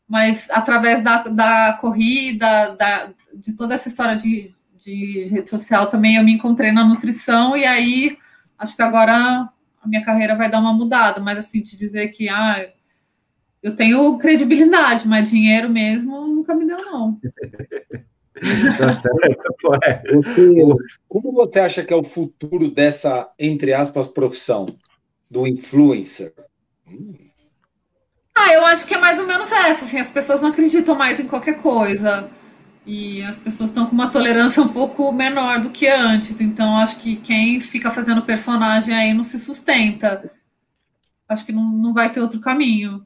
Mas 0.08 0.48
através 0.50 1.02
da, 1.02 1.24
da 1.24 1.72
corrida, 1.80 2.76
da, 2.76 3.10
de 3.34 3.54
toda 3.54 3.74
essa 3.74 3.88
história 3.88 4.14
de, 4.14 4.54
de 4.86 5.24
rede 5.24 5.50
social 5.50 5.88
também 5.88 6.14
eu 6.14 6.22
me 6.22 6.32
encontrei 6.32 6.70
na 6.70 6.84
nutrição 6.84 7.56
e 7.56 7.64
aí 7.64 8.16
acho 8.56 8.76
que 8.76 8.82
agora 8.82 9.14
a 9.82 9.88
minha 9.88 10.04
carreira 10.04 10.36
vai 10.36 10.48
dar 10.48 10.60
uma 10.60 10.72
mudada, 10.72 11.20
mas 11.20 11.38
assim, 11.38 11.60
te 11.60 11.76
dizer 11.76 12.08
que 12.08 12.28
ah, 12.28 12.64
eu 13.60 13.74
tenho 13.74 14.16
credibilidade, 14.16 15.08
mas 15.08 15.28
dinheiro 15.28 15.68
mesmo 15.68 16.28
nunca 16.28 16.54
me 16.54 16.66
deu, 16.66 16.78
não. 16.78 17.18
Tá 18.76 18.92
certo. 18.92 20.12
Você, 20.12 20.52
como 21.08 21.32
você 21.32 21.58
acha 21.58 21.82
que 21.82 21.90
é 21.90 21.96
o 21.96 22.04
futuro 22.04 22.70
dessa, 22.70 23.32
entre 23.38 23.72
aspas, 23.72 24.08
profissão 24.08 24.76
do 25.30 25.46
influencer? 25.46 26.34
Hum. 26.86 27.14
acho 28.66 28.86
que 28.86 28.92
é 28.92 28.98
mais 28.98 29.18
ou 29.18 29.26
menos 29.26 29.50
essa, 29.50 29.86
assim, 29.86 29.98
as 29.98 30.10
pessoas 30.10 30.42
não 30.42 30.50
acreditam 30.50 30.94
mais 30.94 31.18
em 31.18 31.26
qualquer 31.26 31.62
coisa. 31.62 32.30
E 32.86 33.20
as 33.24 33.36
pessoas 33.36 33.70
estão 33.70 33.86
com 33.86 33.92
uma 33.92 34.10
tolerância 34.10 34.62
um 34.62 34.68
pouco 34.68 35.10
menor 35.10 35.60
do 35.60 35.70
que 35.70 35.88
antes. 35.88 36.40
Então, 36.40 36.76
acho 36.76 36.96
que 37.00 37.16
quem 37.16 37.60
fica 37.60 37.90
fazendo 37.90 38.22
personagem 38.22 38.94
aí 38.94 39.12
não 39.12 39.24
se 39.24 39.40
sustenta. 39.40 40.30
Acho 41.28 41.44
que 41.44 41.52
não, 41.52 41.64
não 41.64 41.92
vai 41.92 42.12
ter 42.12 42.20
outro 42.20 42.40
caminho. 42.40 43.04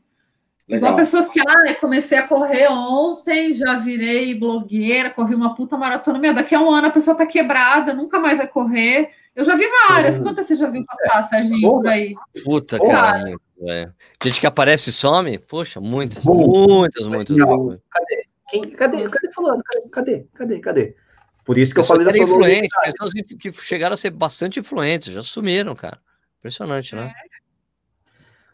Legal. 0.68 0.90
Igual 0.90 0.96
pessoas 0.96 1.28
que, 1.30 1.40
ah, 1.40 1.74
comecei 1.80 2.18
a 2.18 2.28
correr 2.28 2.68
ontem, 2.70 3.54
já 3.54 3.76
virei 3.76 4.34
blogueira, 4.38 5.08
corri 5.08 5.34
uma 5.34 5.54
puta 5.54 5.78
maratona. 5.78 6.18
Meu, 6.18 6.34
daqui 6.34 6.54
a 6.54 6.60
um 6.60 6.70
ano 6.70 6.88
a 6.88 6.90
pessoa 6.90 7.16
tá 7.16 7.24
quebrada, 7.24 7.94
nunca 7.94 8.20
mais 8.20 8.36
vai 8.36 8.46
correr. 8.46 9.10
Eu 9.34 9.44
já 9.44 9.56
vi 9.56 9.64
várias. 9.88 10.18
Quantas 10.18 10.46
você 10.46 10.56
já 10.56 10.68
viu 10.68 10.84
passar, 10.84 11.28
Serginho, 11.28 11.70
por 11.70 11.88
aí? 11.88 12.14
Puta, 12.44 12.78
cara. 12.78 13.34
É. 13.62 13.88
Gente 14.22 14.40
que 14.40 14.46
aparece 14.46 14.90
e 14.90 14.92
some? 14.92 15.38
Poxa, 15.38 15.80
muitas, 15.80 16.24
muitas, 16.24 17.06
muitas. 17.06 17.36
Cadê? 17.36 18.19
Quem, 18.50 18.62
cadê? 18.62 19.08
Cadê 19.08 19.32
falando? 19.32 19.62
Cadê? 19.92 20.26
Cadê? 20.34 20.60
Cadê? 20.60 20.96
Por 21.44 21.56
isso 21.56 21.72
que 21.72 21.80
eu, 21.80 21.82
eu 21.82 21.86
falei 21.86 22.04
da 22.04 22.12
sua 22.12 22.22
influente, 22.22 22.68
pessoas 22.84 23.12
que 23.12 23.52
chegaram 23.52 23.94
a 23.94 23.96
ser 23.96 24.10
bastante 24.10 24.60
influentes, 24.60 25.12
já 25.12 25.22
sumiram, 25.22 25.74
cara. 25.74 25.98
Impressionante, 26.38 26.94
né? 26.94 27.12
É. 27.16 27.40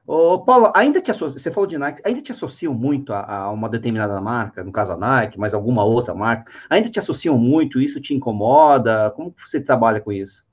Ô, 0.07 0.38
Paulo, 0.38 0.70
ainda 0.74 1.01
te 1.01 1.11
associa, 1.11 1.38
você 1.38 1.51
falou 1.51 1.66
de 1.66 1.76
Nike, 1.76 2.01
ainda 2.05 2.22
te 2.22 2.30
associam 2.30 2.72
muito 2.72 3.12
a, 3.12 3.24
a, 3.24 3.51
uma 3.51 3.68
determinada 3.68 4.20
marca, 4.20 4.62
no 4.62 4.70
caso 4.70 4.92
a 4.92 4.97
Nike, 4.97 5.36
mas 5.36 5.53
alguma 5.53 5.82
outra 5.82 6.14
marca, 6.14 6.53
ainda 6.70 6.88
te 6.88 6.99
associam 6.99 7.36
muito, 7.36 7.80
isso 7.80 8.01
te 8.01 8.14
incomoda? 8.14 9.11
Como 9.16 9.34
você 9.36 9.61
trabalha 9.61 10.01
com 10.01 10.12
isso? 10.12 10.47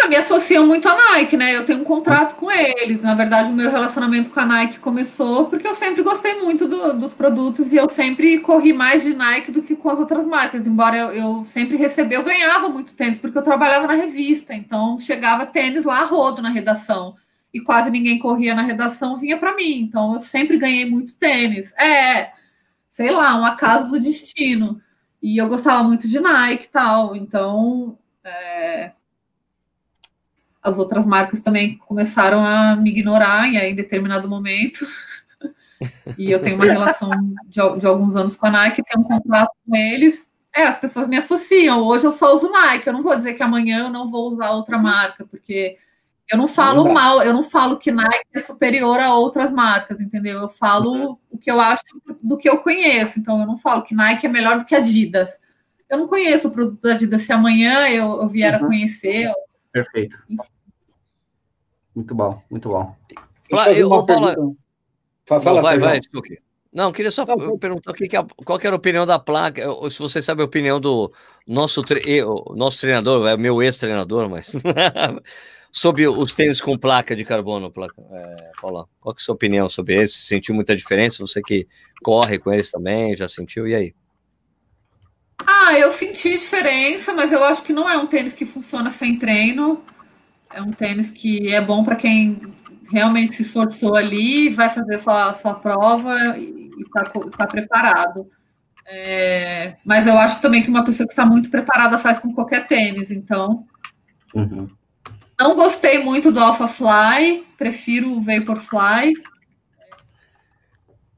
Ah, 0.00 0.08
me 0.08 0.16
associam 0.16 0.66
muito 0.66 0.88
à 0.88 0.94
Nike, 0.94 1.36
né? 1.36 1.56
Eu 1.56 1.64
tenho 1.64 1.80
um 1.80 1.84
contrato 1.84 2.36
com 2.36 2.50
eles. 2.50 3.02
Na 3.02 3.14
verdade, 3.14 3.50
o 3.50 3.54
meu 3.54 3.70
relacionamento 3.70 4.30
com 4.30 4.40
a 4.40 4.46
Nike 4.46 4.78
começou 4.78 5.46
porque 5.46 5.66
eu 5.66 5.74
sempre 5.74 6.02
gostei 6.02 6.34
muito 6.40 6.68
do, 6.68 6.92
dos 6.94 7.14
produtos 7.14 7.72
e 7.72 7.76
eu 7.76 7.88
sempre 7.88 8.38
corri 8.40 8.72
mais 8.72 9.02
de 9.02 9.14
Nike 9.14 9.50
do 9.50 9.62
que 9.62 9.74
com 9.74 9.88
as 9.88 9.98
outras 9.98 10.26
marcas. 10.26 10.66
Embora 10.66 10.96
eu, 10.96 11.12
eu 11.12 11.44
sempre 11.44 11.76
recebi, 11.76 12.14
eu 12.14 12.22
ganhava 12.22 12.68
muito 12.68 12.94
tênis 12.94 13.18
porque 13.18 13.38
eu 13.38 13.42
trabalhava 13.42 13.86
na 13.86 13.94
revista, 13.94 14.54
então 14.54 14.98
chegava 14.98 15.46
tênis 15.46 15.84
lá 15.84 16.00
a 16.00 16.04
rodo 16.04 16.42
na 16.42 16.50
redação 16.50 17.14
e 17.52 17.60
quase 17.60 17.90
ninguém 17.90 18.18
corria 18.18 18.54
na 18.54 18.62
redação, 18.62 19.16
vinha 19.16 19.38
para 19.38 19.54
mim. 19.56 19.80
Então 19.80 20.14
eu 20.14 20.20
sempre 20.20 20.58
ganhei 20.58 20.88
muito 20.88 21.18
tênis. 21.18 21.74
É, 21.76 22.32
sei 22.90 23.10
lá, 23.10 23.38
um 23.38 23.44
acaso 23.44 23.90
do 23.90 24.00
destino. 24.00 24.80
E 25.22 25.38
eu 25.38 25.48
gostava 25.48 25.82
muito 25.82 26.08
de 26.08 26.20
Nike 26.20 26.64
e 26.64 26.68
tal. 26.68 27.16
Então, 27.16 27.98
é... 28.24 28.92
as 30.68 30.78
outras 30.78 31.06
marcas 31.06 31.40
também 31.40 31.76
começaram 31.78 32.44
a 32.44 32.76
me 32.76 32.90
ignorar 32.90 33.46
em, 33.48 33.56
em 33.56 33.74
determinado 33.74 34.28
momento. 34.28 34.84
e 36.18 36.30
eu 36.30 36.40
tenho 36.40 36.56
uma 36.56 36.64
relação 36.64 37.10
de, 37.46 37.78
de 37.78 37.86
alguns 37.86 38.16
anos 38.16 38.36
com 38.36 38.46
a 38.46 38.50
Nike, 38.50 38.82
tenho 38.82 39.04
um 39.04 39.08
contrato 39.08 39.52
com 39.66 39.76
eles. 39.76 40.30
É, 40.54 40.64
as 40.64 40.78
pessoas 40.78 41.06
me 41.06 41.16
associam. 41.16 41.82
Hoje 41.82 42.06
eu 42.06 42.12
só 42.12 42.34
uso 42.34 42.50
Nike. 42.50 42.86
Eu 42.86 42.92
não 42.92 43.02
vou 43.02 43.14
dizer 43.16 43.34
que 43.34 43.42
amanhã 43.42 43.80
eu 43.80 43.90
não 43.90 44.10
vou 44.10 44.28
usar 44.28 44.50
outra 44.50 44.78
marca, 44.78 45.24
porque 45.24 45.76
eu 46.30 46.36
não 46.36 46.46
falo 46.46 46.84
não 46.84 46.92
mal, 46.92 47.22
eu 47.22 47.32
não 47.32 47.42
falo 47.42 47.78
que 47.78 47.90
Nike 47.90 48.26
é 48.34 48.38
superior 48.38 49.00
a 49.00 49.14
outras 49.14 49.50
marcas, 49.50 50.00
entendeu? 50.00 50.40
Eu 50.40 50.48
falo 50.48 50.92
uhum. 50.92 51.16
o 51.30 51.38
que 51.38 51.50
eu 51.50 51.60
acho 51.60 51.84
do 52.22 52.36
que 52.36 52.48
eu 52.48 52.58
conheço. 52.58 53.18
Então, 53.18 53.40
eu 53.40 53.46
não 53.46 53.56
falo 53.56 53.82
que 53.82 53.94
Nike 53.94 54.26
é 54.26 54.28
melhor 54.28 54.58
do 54.58 54.64
que 54.64 54.74
Adidas. 54.74 55.40
Eu 55.88 55.98
não 55.98 56.08
conheço 56.08 56.48
o 56.48 56.50
produto 56.52 56.82
da 56.82 56.92
Adidas. 56.92 57.22
Se 57.22 57.32
amanhã 57.32 57.88
eu, 57.88 58.20
eu 58.20 58.28
vier 58.28 58.54
uhum. 58.54 58.66
a 58.66 58.68
conhecer. 58.68 59.26
Eu... 59.26 59.34
Perfeito. 59.72 60.18
Enfim. 60.28 60.57
Muito 61.98 62.14
bom, 62.14 62.40
muito 62.48 62.68
bom. 62.68 62.94
Eu, 63.74 63.88
Paula... 64.06 64.36
Fala, 65.26 65.42
fala, 65.42 65.62
vai, 65.62 65.78
vai, 65.80 66.00
vai, 66.00 66.38
Não, 66.72 66.92
queria 66.92 67.10
só 67.10 67.26
não, 67.26 67.58
perguntar 67.58 67.92
que, 67.92 68.06
qual 68.44 68.56
que 68.56 68.68
era 68.68 68.76
a 68.76 68.78
opinião 68.78 69.04
da 69.04 69.18
placa, 69.18 69.64
se 69.90 69.98
você 69.98 70.22
sabe 70.22 70.40
a 70.40 70.44
opinião 70.44 70.80
do 70.80 71.12
nosso, 71.44 71.82
tre... 71.82 72.22
nosso 72.54 72.80
treinador, 72.80 73.26
é 73.26 73.36
meu 73.36 73.60
ex-treinador, 73.60 74.30
mas 74.30 74.52
sobre 75.72 76.06
os 76.06 76.32
tênis 76.32 76.60
com 76.60 76.78
placa 76.78 77.16
de 77.16 77.24
carbono, 77.24 77.68
placa, 77.68 78.00
é, 78.12 78.50
Paula, 78.60 78.86
qual 79.00 79.12
é 79.12 79.16
a 79.16 79.20
sua 79.20 79.34
opinião 79.34 79.68
sobre 79.68 79.96
eles? 79.96 80.14
Sentiu 80.14 80.54
muita 80.54 80.76
diferença? 80.76 81.26
Você 81.26 81.42
que 81.42 81.66
corre 82.00 82.38
com 82.38 82.52
eles 82.52 82.70
também, 82.70 83.16
já 83.16 83.26
sentiu? 83.26 83.66
E 83.66 83.74
aí? 83.74 83.94
Ah, 85.44 85.76
eu 85.76 85.90
senti 85.90 86.38
diferença, 86.38 87.12
mas 87.12 87.32
eu 87.32 87.42
acho 87.42 87.64
que 87.64 87.72
não 87.72 87.90
é 87.90 87.96
um 87.98 88.06
tênis 88.06 88.34
que 88.34 88.46
funciona 88.46 88.88
sem 88.88 89.18
treino. 89.18 89.82
É 90.52 90.62
um 90.62 90.72
tênis 90.72 91.10
que 91.10 91.52
é 91.52 91.60
bom 91.60 91.84
para 91.84 91.96
quem 91.96 92.40
realmente 92.90 93.34
se 93.34 93.42
esforçou 93.42 93.94
ali, 93.94 94.48
vai 94.48 94.70
fazer 94.70 94.98
sua, 94.98 95.34
sua 95.34 95.54
prova 95.54 96.36
e 96.38 96.70
está 96.80 97.04
tá 97.04 97.46
preparado. 97.46 98.26
É, 98.86 99.76
mas 99.84 100.06
eu 100.06 100.16
acho 100.16 100.40
também 100.40 100.62
que 100.62 100.70
uma 100.70 100.84
pessoa 100.84 101.06
que 101.06 101.12
está 101.12 101.26
muito 101.26 101.50
preparada 101.50 101.98
faz 101.98 102.18
com 102.18 102.32
qualquer 102.32 102.66
tênis, 102.66 103.10
então. 103.10 103.66
Uhum. 104.34 104.68
Não 105.38 105.54
gostei 105.54 106.02
muito 106.02 106.32
do 106.32 106.40
Alpha 106.40 106.66
Fly, 106.66 107.44
prefiro 107.56 108.12
o 108.12 108.20
Vaporfly. 108.20 109.12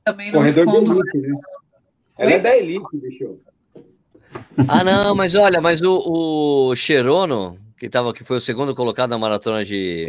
Também 0.05 0.33
não 0.33 0.41
Corredor 0.41 0.65
escondo. 0.67 1.01
Elite, 1.01 1.19
né? 1.19 1.41
Ela 2.19 2.33
é 2.33 2.39
da 2.39 2.57
Elite, 2.57 2.85
bicho. 2.95 3.39
Ah, 4.69 4.85
não, 4.85 5.15
mas 5.15 5.35
olha, 5.35 5.61
mas 5.61 5.81
o, 5.81 6.03
o 6.71 6.77
Cherono, 6.77 7.59
que, 7.81 7.89
tava, 7.89 8.13
que 8.13 8.23
foi 8.23 8.37
o 8.37 8.41
segundo 8.41 8.75
colocado 8.75 9.09
na 9.09 9.19
maratona 9.19 9.65
de, 9.65 10.07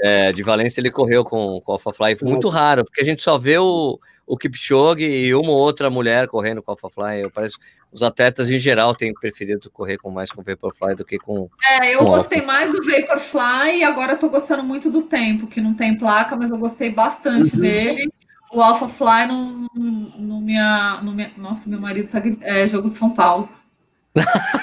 é, 0.00 0.32
de 0.32 0.44
Valência, 0.44 0.80
ele 0.80 0.92
correu 0.92 1.24
com, 1.24 1.60
com 1.60 1.72
o 1.72 1.74
Alpha 1.74 1.92
Fly. 1.92 2.16
Muito 2.22 2.48
raro, 2.48 2.84
porque 2.84 3.00
a 3.00 3.04
gente 3.04 3.20
só 3.20 3.36
vê 3.36 3.58
o, 3.58 3.98
o 4.24 4.36
Kipchoge 4.36 5.04
e 5.04 5.34
uma 5.34 5.50
ou 5.50 5.58
outra 5.58 5.90
mulher 5.90 6.28
correndo 6.28 6.62
com 6.62 6.70
Alpha 6.70 6.88
Fly. 6.88 7.22
Eu 7.22 7.32
parece 7.32 7.56
os 7.90 8.00
atletas 8.00 8.48
em 8.48 8.58
geral 8.58 8.94
têm 8.94 9.12
preferido 9.12 9.68
correr 9.72 9.98
com 9.98 10.08
mais 10.08 10.30
com 10.30 10.40
Vaporfly 10.40 10.94
do 10.94 11.04
que 11.04 11.18
com. 11.18 11.50
É, 11.68 11.94
eu 11.94 11.98
com 11.98 12.04
gostei 12.04 12.38
alfa. 12.38 12.52
mais 12.52 12.70
do 12.70 12.78
Vaporfly 12.84 13.78
e 13.78 13.82
agora 13.82 14.12
estou 14.12 14.30
gostando 14.30 14.62
muito 14.62 14.88
do 14.88 15.02
tempo, 15.02 15.48
que 15.48 15.60
não 15.60 15.74
tem 15.74 15.98
placa, 15.98 16.36
mas 16.36 16.48
eu 16.48 16.58
gostei 16.58 16.90
bastante 16.90 17.56
uhum. 17.56 17.60
dele. 17.60 18.08
O 18.52 18.62
Alpha 18.62 18.86
Fly 18.88 19.26
no, 19.26 19.66
no, 19.74 20.40
minha, 20.40 21.00
no 21.02 21.12
minha. 21.12 21.32
Nossa, 21.36 21.68
meu 21.68 21.80
marido 21.80 22.08
tá 22.08 22.22
é 22.42 22.68
jogo 22.68 22.88
de 22.88 22.96
São 22.96 23.10
Paulo. 23.10 23.48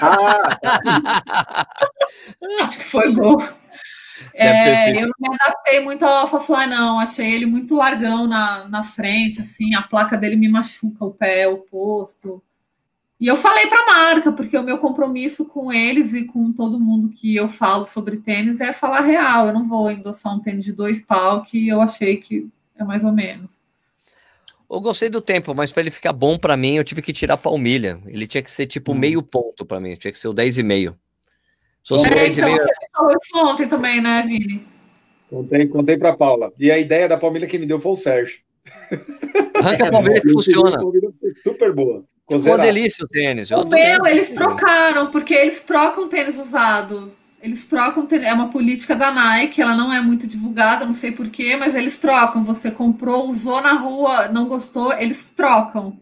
Ah. 0.00 1.66
Acho 2.62 2.78
que 2.78 2.84
foi 2.84 3.12
gol. 3.12 3.42
É, 4.34 4.90
eu 4.90 5.08
não 5.08 5.14
me 5.18 5.36
adaptei 5.40 5.80
muito 5.80 6.04
ao 6.04 6.16
AlphaFly, 6.18 6.66
não. 6.66 6.98
Achei 6.98 7.34
ele 7.34 7.46
muito 7.46 7.76
largão 7.76 8.26
na, 8.26 8.68
na 8.68 8.82
frente, 8.82 9.40
assim, 9.40 9.74
a 9.74 9.82
placa 9.82 10.16
dele 10.16 10.36
me 10.36 10.48
machuca 10.48 11.04
o 11.04 11.12
pé, 11.12 11.48
o 11.48 11.58
posto. 11.58 12.42
E 13.18 13.26
eu 13.26 13.36
falei 13.36 13.66
para 13.66 13.80
a 13.82 13.86
marca, 13.86 14.30
porque 14.30 14.56
o 14.58 14.62
meu 14.62 14.76
compromisso 14.78 15.46
com 15.46 15.72
eles 15.72 16.12
e 16.12 16.24
com 16.24 16.52
todo 16.52 16.78
mundo 16.78 17.08
que 17.08 17.34
eu 17.34 17.48
falo 17.48 17.86
sobre 17.86 18.18
tênis 18.18 18.60
é 18.60 18.72
falar 18.74 19.00
real. 19.00 19.46
Eu 19.46 19.54
não 19.54 19.66
vou 19.66 19.90
endossar 19.90 20.34
um 20.34 20.40
tênis 20.40 20.64
de 20.64 20.72
dois 20.72 21.00
pau 21.02 21.42
que 21.42 21.66
eu 21.66 21.80
achei 21.80 22.18
que 22.18 22.46
é 22.76 22.84
mais 22.84 23.04
ou 23.04 23.12
menos. 23.12 23.55
Eu 24.68 24.80
gostei 24.80 25.08
do 25.08 25.20
tempo, 25.20 25.54
mas 25.54 25.70
para 25.70 25.82
ele 25.82 25.90
ficar 25.90 26.12
bom 26.12 26.38
para 26.38 26.56
mim, 26.56 26.76
eu 26.76 26.84
tive 26.84 27.00
que 27.00 27.12
tirar 27.12 27.34
a 27.34 27.38
palmilha. 27.38 28.00
Ele 28.06 28.26
tinha 28.26 28.42
que 28.42 28.50
ser 28.50 28.66
tipo 28.66 28.92
hum. 28.92 28.96
meio 28.96 29.22
ponto 29.22 29.64
para 29.64 29.80
mim, 29.80 29.94
tinha 29.94 30.12
que 30.12 30.18
ser 30.18 30.28
o 30.28 30.34
10,5. 30.34 30.94
Se 31.82 31.88
fosse 31.88 32.08
é, 32.08 32.14
10 32.14 32.38
então, 32.38 32.52
meio... 32.52 32.62
Você 32.62 32.74
falou 32.92 33.12
isso 33.22 33.38
ontem 33.38 33.68
também, 33.68 34.00
né, 34.00 34.22
Vini? 34.26 34.66
Contei, 35.30 35.66
contei 35.68 35.96
para 35.96 36.16
Paula. 36.16 36.52
E 36.58 36.70
a 36.70 36.78
ideia 36.78 37.08
da 37.08 37.16
palmilha 37.16 37.46
que 37.46 37.58
me 37.58 37.66
deu 37.66 37.80
foi 37.80 37.92
o 37.92 37.96
Sérgio. 37.96 38.40
Arranca 39.54 39.86
a 39.86 39.90
palmilha 39.92 40.20
que 40.20 40.30
funciona. 40.30 40.78
Super 41.42 41.72
boa. 41.72 42.04
Ficou 42.28 42.44
uma 42.44 42.58
delícia 42.58 43.04
o 43.04 43.08
tênis. 43.08 43.52
o 43.52 43.64
meu, 43.64 44.04
eles 44.04 44.30
trocaram, 44.30 45.12
porque 45.12 45.32
eles 45.32 45.62
trocam 45.62 46.08
tênis 46.08 46.38
usado. 46.38 47.12
Eles 47.40 47.66
trocam, 47.66 48.06
é 48.10 48.32
uma 48.32 48.48
política 48.48 48.96
da 48.96 49.12
Nike, 49.12 49.60
ela 49.60 49.76
não 49.76 49.92
é 49.92 50.00
muito 50.00 50.26
divulgada, 50.26 50.86
não 50.86 50.94
sei 50.94 51.12
porquê, 51.12 51.54
mas 51.54 51.74
eles 51.74 51.98
trocam. 51.98 52.42
Você 52.44 52.70
comprou, 52.70 53.28
usou 53.28 53.60
na 53.60 53.74
rua, 53.74 54.28
não 54.28 54.48
gostou, 54.48 54.92
eles 54.92 55.24
trocam. 55.24 55.98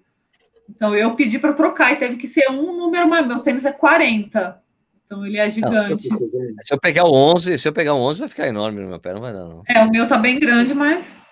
Então 0.71 0.95
eu 0.95 1.15
pedi 1.15 1.39
para 1.39 1.53
trocar 1.53 1.93
e 1.93 1.97
teve 1.97 2.17
que 2.17 2.27
ser 2.27 2.51
um 2.51 2.77
número, 2.77 3.09
mas 3.09 3.27
meu 3.27 3.41
tênis 3.41 3.65
é 3.65 3.73
40. 3.73 4.63
Então 5.05 5.27
ele 5.27 5.39
é 5.39 5.51
gigante. 5.51 6.09
Não, 6.09 6.19
se 6.63 6.73
eu 6.73 6.81
pegar 6.81 7.05
o 7.05 7.13
11, 7.13 7.59
se 7.59 7.69
eu 7.69 7.73
pegar 7.73 7.95
o 7.95 8.01
11 8.01 8.21
vai 8.21 8.29
ficar 8.29 8.49
enorme 8.49 8.81
no 8.81 8.89
meu 8.89 9.01
pé, 9.01 9.13
não 9.13 9.21
vai 9.21 9.33
dar 9.33 9.45
não. 9.45 9.63
É, 9.69 9.85
o 9.85 9.91
meu 9.91 10.09
tá 10.09 10.17
bem 10.17 10.39
grande, 10.39 10.73
mas 10.73 11.23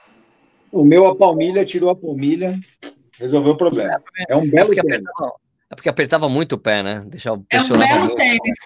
o 0.73 0.85
meu 0.85 1.07
a 1.07 1.15
palmilha 1.15 1.65
tirou 1.67 1.91
a 1.91 1.97
palmilha, 1.97 2.59
resolveu 3.19 3.53
o 3.53 3.57
problema. 3.57 4.03
É, 4.19 4.33
é 4.33 4.37
um 4.37 4.49
belo 4.49 4.63
é 4.63 4.65
porque, 4.65 4.81
apertava, 4.81 5.33
é 5.71 5.75
porque 5.75 5.89
apertava 5.89 6.29
muito 6.29 6.53
o 6.55 6.59
pé, 6.59 6.83
né? 6.83 7.05
Deixar 7.07 7.31
é 7.31 7.33
um 7.33 7.79
belo 7.79 8.15
tênis. 8.17 8.59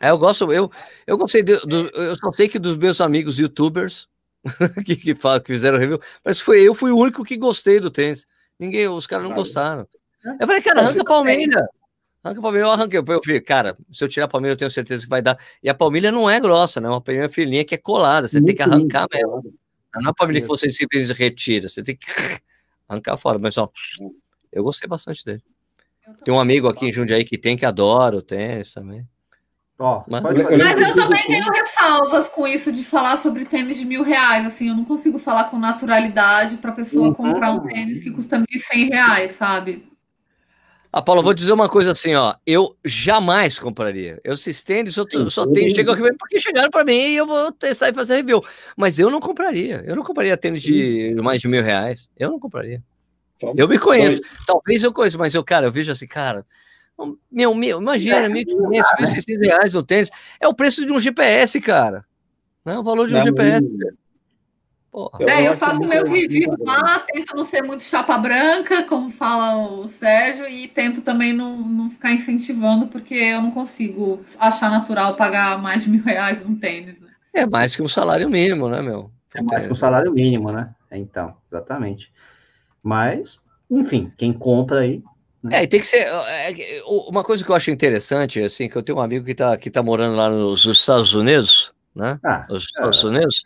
É, 0.00 0.10
eu 0.10 0.18
gosto, 0.18 0.52
eu, 0.52 0.70
eu 1.06 1.16
gostei, 1.16 1.42
de, 1.42 1.58
do, 1.60 1.88
eu 1.88 2.16
só 2.16 2.30
sei 2.32 2.48
que 2.48 2.58
dos 2.58 2.76
meus 2.76 3.00
amigos 3.00 3.38
youtubers 3.38 4.08
que, 4.84 4.96
que, 4.96 5.14
falam, 5.14 5.40
que 5.40 5.52
fizeram 5.52 5.78
review, 5.78 6.00
mas 6.24 6.40
foi 6.40 6.60
eu 6.62 6.74
fui 6.74 6.90
o 6.90 6.98
único 6.98 7.24
que 7.24 7.36
gostei 7.36 7.80
do 7.80 7.90
tênis. 7.90 8.26
Ninguém, 8.58 8.86
os 8.88 9.06
caras 9.06 9.28
não 9.28 9.34
gostaram. 9.34 9.86
Eu 10.40 10.46
falei, 10.46 10.62
cara, 10.62 10.80
arranca 10.80 11.02
a 11.02 11.04
palmilha. 11.04 11.68
Arranca 12.22 12.40
a 12.40 12.42
palmilha, 12.42 12.62
eu 12.62 12.70
arranquei. 12.70 12.98
Eu 12.98 13.04
falei, 13.22 13.40
cara, 13.40 13.76
se 13.92 14.04
eu 14.04 14.08
tirar 14.08 14.26
a 14.26 14.28
palmilha, 14.28 14.52
eu 14.52 14.56
tenho 14.56 14.70
certeza 14.70 15.02
que 15.02 15.10
vai 15.10 15.20
dar. 15.20 15.38
E 15.62 15.68
a 15.68 15.74
palmilha 15.74 16.10
não 16.10 16.28
é 16.28 16.40
grossa, 16.40 16.80
né? 16.80 16.88
Uma 16.88 17.00
palmilha 17.00 17.28
fininha 17.28 17.64
que 17.64 17.74
é 17.74 17.78
colada, 17.78 18.26
você 18.28 18.38
muito 18.38 18.46
tem 18.46 18.56
que 18.56 18.62
arrancar 18.62 19.06
mesmo. 19.12 19.54
Não 19.96 20.10
é 20.10 20.12
para 20.12 20.26
mim 20.26 20.40
que 20.40 20.46
você 20.46 20.70
simplesmente 20.70 21.16
retira, 21.16 21.68
você 21.68 21.82
tem 21.82 21.96
que 21.96 22.06
arrancar 22.88 23.16
fora. 23.16 23.38
Mas, 23.38 23.58
ó, 23.58 23.70
eu 24.50 24.64
gostei 24.64 24.88
bastante 24.88 25.24
dele. 25.24 25.42
Tem 26.24 26.32
um 26.32 26.40
amigo 26.40 26.68
aqui 26.68 26.86
em 26.86 26.92
Jundiaí 26.92 27.24
que 27.24 27.38
tem, 27.38 27.56
que 27.56 27.64
adora 27.64 28.16
o 28.16 28.22
tênis 28.22 28.72
também. 28.72 29.06
Oh, 29.76 30.02
mas, 30.08 30.22
mas, 30.22 30.38
eu 30.38 30.94
também 30.94 31.26
tenho 31.26 31.50
ressalvas 31.50 32.28
com 32.28 32.46
isso 32.46 32.70
de 32.70 32.84
falar 32.84 33.16
sobre 33.16 33.44
tênis 33.44 33.76
de 33.76 33.84
mil 33.84 34.04
reais. 34.04 34.46
Assim, 34.46 34.68
eu 34.68 34.74
não 34.74 34.84
consigo 34.84 35.18
falar 35.18 35.44
com 35.44 35.58
naturalidade 35.58 36.58
para 36.58 36.70
a 36.70 36.74
pessoa 36.74 37.08
uhum. 37.08 37.14
comprar 37.14 37.50
um 37.50 37.60
tênis 37.66 38.00
que 38.00 38.10
custa 38.12 38.38
mil 38.38 38.46
e 38.52 38.58
cem 38.60 38.88
reais, 38.88 39.32
sabe? 39.32 39.84
Ah, 40.92 41.02
Paulo, 41.02 41.24
vou 41.24 41.34
dizer 41.34 41.52
uma 41.52 41.68
coisa 41.68 41.90
assim, 41.90 42.14
ó. 42.14 42.36
Eu 42.46 42.76
jamais 42.84 43.58
compraria. 43.58 44.20
Eu 44.22 44.36
se 44.36 44.50
estende, 44.50 44.92
só, 44.92 45.04
só 45.28 45.44
tenho, 45.44 45.68
chego 45.74 45.90
aqui 45.90 46.02
porque 46.16 46.38
chegaram 46.38 46.70
para 46.70 46.84
mim 46.84 46.92
e 46.92 47.16
eu 47.16 47.26
vou 47.26 47.50
testar 47.50 47.88
e 47.88 47.92
fazer 47.92 48.14
review. 48.14 48.40
Mas 48.76 49.00
eu 49.00 49.10
não 49.10 49.18
compraria. 49.18 49.82
Eu 49.84 49.96
não 49.96 50.04
compraria 50.04 50.36
tênis 50.36 50.62
de 50.62 51.16
mais 51.20 51.40
de 51.40 51.48
mil 51.48 51.64
reais. 51.64 52.08
Eu 52.16 52.30
não 52.30 52.38
compraria. 52.38 52.80
Eu 53.56 53.66
me 53.66 53.76
conheço. 53.76 54.20
Talvez 54.46 54.84
eu 54.84 54.92
conheça, 54.92 55.18
mas 55.18 55.34
eu, 55.34 55.42
cara, 55.42 55.66
eu 55.66 55.72
vejo 55.72 55.90
assim, 55.90 56.06
cara. 56.06 56.46
Meu, 57.30 57.54
meu, 57.54 57.80
imagina, 57.80 58.28
1.500, 58.28 58.84
é, 58.98 59.02
1.600 59.02 59.46
reais 59.46 59.74
no 59.74 59.82
tênis. 59.82 60.10
É 60.40 60.46
o 60.46 60.54
preço 60.54 60.86
de 60.86 60.92
um 60.92 60.98
GPS, 60.98 61.60
cara. 61.60 62.04
Não 62.64 62.74
é 62.74 62.78
o 62.78 62.82
valor 62.82 63.08
de 63.08 63.14
um 63.14 63.18
não, 63.18 63.24
GPS. 63.24 63.66
Porra. 64.94 65.18
É, 65.28 65.48
eu 65.48 65.54
faço 65.54 65.80
meus 65.80 66.08
reviews 66.08 66.56
lá, 66.60 67.00
tento 67.00 67.34
não 67.34 67.42
ser 67.42 67.62
muito 67.62 67.82
chapa 67.82 68.16
branca, 68.16 68.84
como 68.84 69.10
fala 69.10 69.56
o 69.56 69.88
Sérgio, 69.88 70.46
e 70.46 70.68
tento 70.68 71.02
também 71.02 71.32
não, 71.32 71.56
não 71.56 71.90
ficar 71.90 72.12
incentivando, 72.12 72.86
porque 72.86 73.14
eu 73.14 73.42
não 73.42 73.50
consigo 73.50 74.20
achar 74.38 74.70
natural 74.70 75.16
pagar 75.16 75.60
mais 75.60 75.82
de 75.82 75.90
mil 75.90 76.04
reais 76.04 76.40
num 76.40 76.54
tênis. 76.54 77.00
Né? 77.00 77.08
É 77.32 77.44
mais 77.44 77.74
que 77.74 77.82
um 77.82 77.88
salário 77.88 78.30
mínimo, 78.30 78.68
né, 78.68 78.80
meu? 78.80 79.10
É 79.34 79.42
mais 79.42 79.66
que 79.66 79.72
um 79.72 79.76
salário 79.76 80.12
mínimo, 80.12 80.52
né? 80.52 80.72
Então, 80.92 81.34
exatamente. 81.48 82.12
Mas, 82.80 83.40
enfim, 83.68 84.12
quem 84.16 84.32
compra 84.32 84.78
aí. 84.78 85.02
Né? 85.44 85.64
É, 85.64 85.66
tem 85.66 85.78
que 85.78 85.86
ser. 85.86 85.98
É, 85.98 86.78
é, 86.78 86.82
uma 86.86 87.22
coisa 87.22 87.44
que 87.44 87.50
eu 87.50 87.54
acho 87.54 87.70
interessante, 87.70 88.40
assim, 88.40 88.66
que 88.66 88.76
eu 88.76 88.82
tenho 88.82 88.96
um 88.96 89.02
amigo 89.02 89.26
que 89.26 89.32
está 89.32 89.54
que 89.58 89.70
tá 89.70 89.82
morando 89.82 90.16
lá 90.16 90.30
nos 90.30 90.64
Estados 90.64 91.12
Unidos, 91.12 91.74
né? 91.94 92.18
Ah, 92.24 92.46
Os 92.48 92.64
Estados 92.64 93.04
é. 93.04 93.06
Unidos. 93.06 93.44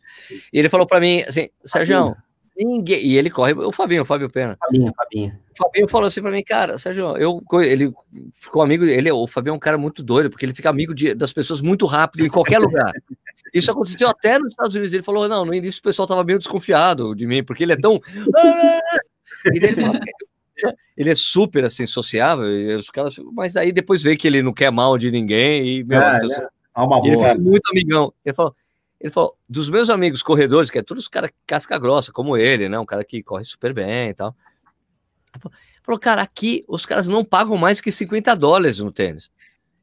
E 0.53 0.59
ele 0.61 0.69
falou 0.69 0.87
para 0.87 1.01
mim 1.01 1.25
assim, 1.27 1.49
Sérgio, 1.65 2.17
ninguém. 2.57 3.05
E 3.05 3.17
ele 3.17 3.29
corre, 3.29 3.53
o 3.53 3.73
Fabinho, 3.73 4.03
o 4.03 4.05
Fábio 4.05 4.31
Pena. 4.31 4.57
Fabinho, 4.61 4.93
Fabinho. 4.97 5.39
O 5.53 5.59
Fabinho 5.59 5.89
falou 5.89 6.07
assim 6.07 6.23
para 6.23 6.31
mim, 6.31 6.45
cara, 6.45 6.79
Sérgio, 6.79 7.17
eu, 7.17 7.43
ele 7.65 7.93
ficou 8.33 8.63
amigo, 8.63 8.85
ele, 8.85 9.11
o 9.11 9.27
Fabinho 9.27 9.55
é 9.55 9.57
um 9.57 9.59
cara 9.59 9.77
muito 9.77 10.01
doido, 10.01 10.31
porque 10.31 10.47
ele 10.47 10.55
fica 10.55 10.71
amigo 10.71 10.95
de, 10.95 11.15
das 11.15 11.33
pessoas 11.33 11.61
muito 11.61 11.85
rápido 11.85 12.25
em 12.25 12.31
qualquer 12.31 12.61
lugar. 12.61 12.93
Isso 13.53 13.73
aconteceu 13.73 14.09
até 14.09 14.39
nos 14.39 14.53
Estados 14.53 14.77
Unidos. 14.77 14.95
Ele 14.95 15.03
falou, 15.03 15.27
não, 15.29 15.45
no 15.45 15.53
início 15.53 15.81
o 15.81 15.83
pessoal 15.83 16.07
tava 16.07 16.23
meio 16.23 16.39
desconfiado 16.39 17.13
de 17.15 17.27
mim, 17.27 17.43
porque 17.43 17.65
ele 17.65 17.73
é 17.73 17.77
tão. 17.77 18.01
ele, 19.47 19.73
falou, 19.75 20.01
ele 20.97 21.11
é 21.11 21.15
super 21.15 21.65
assim, 21.65 21.87
sociável, 21.87 22.47
os 22.77 22.91
caras, 22.91 23.17
mas 23.33 23.57
aí 23.57 23.73
depois 23.73 24.03
vê 24.03 24.17
que 24.17 24.27
ele 24.27 24.43
não 24.43 24.53
quer 24.53 24.71
mal 24.71 24.99
de 24.99 25.11
ninguém 25.11 25.67
e 25.67 25.85
meu, 25.85 26.01
é, 26.01 26.21
pessoas, 26.21 26.39
é. 26.39 26.49
Alma 26.79 27.01
boa. 27.01 27.09
Ele 27.09 27.19
foi 27.19 27.35
muito 27.39 27.71
amigão. 27.71 28.15
Ele 28.25 28.35
falou, 28.35 28.55
ele 29.01 29.13
falou, 29.13 29.37
dos 29.49 29.69
meus 29.69 29.91
amigos 29.91 30.23
corredores, 30.23 30.71
que 30.71 30.79
é 30.79 30.83
todos 30.83 31.03
os 31.03 31.09
caras 31.09 31.31
casca 31.45 31.77
grossa, 31.77 32.13
como 32.13 32.37
ele, 32.37 32.69
né? 32.69 32.79
Um 32.79 32.87
cara 32.87 33.03
que 33.05 33.21
corre 33.21 33.43
super 33.43 33.75
bem 33.75 34.11
e 34.11 34.15
tal. 34.15 34.35
Ele 35.35 35.53
falou, 35.83 35.99
cara, 35.99 36.23
aqui 36.23 36.65
os 36.69 36.87
caras 36.87 37.09
não 37.09 37.25
pagam 37.25 37.57
mais 37.57 37.81
que 37.81 37.91
50 37.91 38.35
dólares 38.37 38.79
no 38.79 38.93
tênis. 38.93 39.29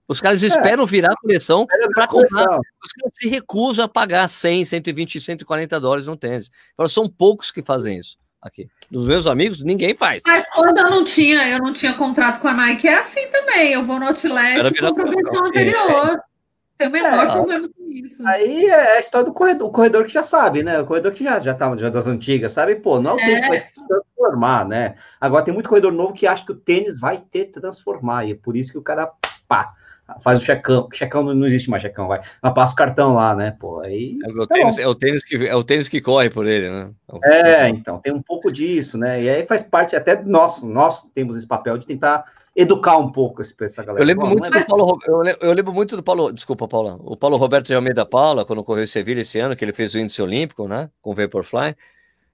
Os 0.07 0.21
caras 0.21 0.41
é. 0.41 0.47
esperam 0.47 0.85
virar 0.85 1.11
a 1.11 1.17
coleção 1.17 1.65
para 1.93 2.07
comprar. 2.07 2.59
Os 2.59 2.91
caras 2.93 3.13
se 3.13 3.27
recusam 3.27 3.85
a 3.85 3.89
pagar 3.89 4.27
100, 4.29 4.63
120, 4.63 5.19
140 5.19 5.79
dólares 5.79 6.07
no 6.07 6.15
tênis. 6.15 6.49
São 6.87 7.09
poucos 7.09 7.51
que 7.51 7.61
fazem 7.61 7.99
isso 7.99 8.17
aqui. 8.45 8.69
Dos 8.89 9.07
meus 9.07 9.25
amigos, 9.27 9.61
ninguém 9.61 9.95
faz. 9.95 10.21
Mas 10.25 10.47
quando 10.49 10.77
eu 10.77 10.89
não 10.89 11.03
tinha, 11.03 11.49
eu 11.49 11.59
não 11.59 11.73
tinha 11.73 11.93
contrato 11.93 12.39
com 12.39 12.47
a 12.47 12.53
Nike, 12.53 12.87
é 12.87 12.99
assim 12.99 13.29
também. 13.31 13.73
Eu 13.73 13.83
vou 13.83 13.99
no 13.99 14.07
outlet 14.07 14.67
e 14.67 14.79
compro 14.79 15.07
a 15.07 15.11
versão 15.11 15.45
anterior. 15.47 16.19
É. 16.19 16.35
Tem 16.77 16.89
o 16.89 16.91
menor 16.91 17.25
é, 17.25 17.31
problema 17.31 17.69
com 17.69 17.89
isso. 17.89 18.27
Aí 18.27 18.65
é 18.65 18.97
a 18.97 18.99
história 18.99 19.25
do 19.25 19.33
corredor, 19.33 19.69
o 19.69 19.71
corredor 19.71 20.05
que 20.05 20.11
já 20.11 20.23
sabe, 20.23 20.61
né? 20.61 20.79
O 20.81 20.85
corredor 20.85 21.13
que 21.13 21.23
já, 21.23 21.39
já 21.39 21.53
tá 21.53 21.73
já 21.77 21.89
das 21.89 22.05
antigas, 22.05 22.51
sabe? 22.51 22.75
Pô, 22.75 22.99
não 22.99 23.11
é 23.11 23.13
o 23.13 23.17
tênis 23.17 23.41
que 23.41 23.47
vai 23.47 23.63
transformar, 23.87 24.67
né? 24.67 24.95
Agora 25.19 25.45
tem 25.45 25.53
muito 25.53 25.69
corredor 25.69 25.93
novo 25.93 26.13
que 26.13 26.27
acha 26.27 26.45
que 26.45 26.51
o 26.51 26.55
tênis 26.55 26.99
vai 26.99 27.23
ter 27.31 27.45
transformar, 27.45 28.25
e 28.25 28.33
é 28.33 28.35
por 28.35 28.57
isso 28.57 28.73
que 28.73 28.77
o 28.77 28.81
cara, 28.81 29.09
pá, 29.47 29.73
faz 30.21 30.41
o 30.41 30.45
checão, 30.45 30.87
checão 30.93 31.23
não, 31.23 31.47
existe 31.47 31.69
mais 31.69 31.81
checão, 31.81 32.07
vai, 32.07 32.21
mas 32.41 32.53
passa 32.53 32.73
o 32.73 32.75
cartão 32.75 33.13
lá, 33.13 33.35
né? 33.35 33.55
Pô, 33.59 33.79
aí. 33.79 34.17
É 34.23 34.29
o, 34.29 34.47
tênis, 34.47 34.77
é 34.77 34.87
o, 34.87 34.95
tênis, 34.95 35.23
que, 35.23 35.47
é 35.47 35.55
o 35.55 35.63
tênis 35.63 35.87
que 35.87 36.01
corre 36.01 36.29
por 36.29 36.45
ele, 36.45 36.69
né? 36.69 36.91
É, 37.23 37.69
então, 37.69 37.99
tem 37.99 38.13
um 38.13 38.21
pouco 38.21 38.51
disso, 38.51 38.97
né? 38.97 39.23
E 39.23 39.29
aí 39.29 39.45
faz 39.45 39.63
parte 39.63 39.95
até 39.95 40.21
nós, 40.23 40.63
nós 40.63 41.09
temos 41.13 41.35
esse 41.35 41.47
papel 41.47 41.77
de 41.77 41.85
tentar 41.87 42.25
educar 42.55 42.97
um 42.97 43.11
pouco 43.11 43.41
essa 43.41 43.83
galera. 43.83 44.01
Eu 44.01 44.07
lembro 44.07 44.27
muito 44.27 44.49
do 44.49 44.65
Paulo, 44.65 44.99
eu 45.05 45.17
lembro, 45.17 45.45
eu 45.45 45.53
lembro 45.53 45.73
muito 45.73 45.95
do 45.97 46.03
Paulo, 46.03 46.31
desculpa, 46.31 46.67
Paula, 46.67 46.97
o 47.01 47.17
Paulo 47.17 47.35
Roberto 47.35 47.67
de 47.67 47.75
Almeida 47.75 48.05
Paula, 48.05 48.45
quando 48.45 48.63
correu 48.63 48.83
em 48.83 48.87
Sevilha 48.87 49.21
esse 49.21 49.39
ano, 49.39 49.55
que 49.55 49.65
ele 49.65 49.73
fez 49.73 49.93
o 49.93 49.99
índice 49.99 50.21
olímpico, 50.21 50.67
né, 50.67 50.89
com 51.01 51.11
o 51.11 51.13
Vaporfly, 51.13 51.75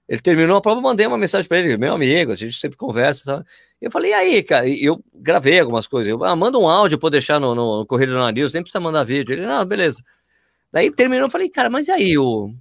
ele 0.08 0.20
terminou 0.20 0.56
a 0.56 0.60
prova, 0.60 0.80
mandei 0.80 1.06
uma 1.06 1.18
mensagem 1.18 1.48
para 1.48 1.58
ele, 1.58 1.76
meu 1.76 1.94
amigo, 1.94 2.32
a 2.32 2.34
gente 2.34 2.58
sempre 2.58 2.76
conversa, 2.76 3.24
tá? 3.24 3.44
Eu 3.80 3.90
falei, 3.90 4.10
e 4.10 4.14
aí, 4.14 4.42
cara, 4.42 4.68
e 4.68 4.84
eu 4.84 5.02
gravei 5.14 5.58
algumas 5.58 5.86
coisas, 5.86 6.10
eu, 6.10 6.22
ah, 6.24 6.36
manda 6.36 6.58
um 6.58 6.68
áudio 6.68 6.98
para 6.98 7.10
deixar 7.10 7.40
no, 7.40 7.54
no, 7.54 7.78
no 7.80 7.86
Corrida 7.86 8.12
do 8.12 8.30
News, 8.30 8.52
nem 8.52 8.62
precisa 8.62 8.80
mandar 8.80 9.04
vídeo. 9.04 9.32
Ele, 9.32 9.46
não, 9.46 9.64
beleza. 9.64 10.02
Daí 10.70 10.90
terminou, 10.90 11.26
eu 11.26 11.30
falei, 11.30 11.48
cara, 11.48 11.68
mas 11.68 11.88
e 11.88 11.92
aí, 11.92 12.18
o... 12.18 12.54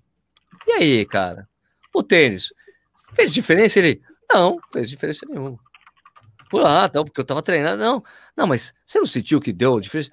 E 0.67 0.71
aí, 0.71 1.05
cara? 1.05 1.47
O 1.93 2.01
tênis, 2.01 2.53
fez 3.13 3.33
diferença? 3.33 3.79
Ele, 3.79 4.01
não, 4.31 4.57
fez 4.71 4.89
diferença 4.89 5.25
nenhuma 5.27 5.59
por 6.51 6.61
lá, 6.61 6.85
então, 6.85 7.05
porque 7.05 7.21
eu 7.21 7.25
tava 7.25 7.41
treinando. 7.41 7.81
Não, 7.81 8.03
não, 8.35 8.45
mas 8.45 8.73
você 8.85 8.99
não 8.99 9.05
sentiu 9.05 9.39
que 9.39 9.53
deu 9.53 9.79
diferença? 9.79 10.11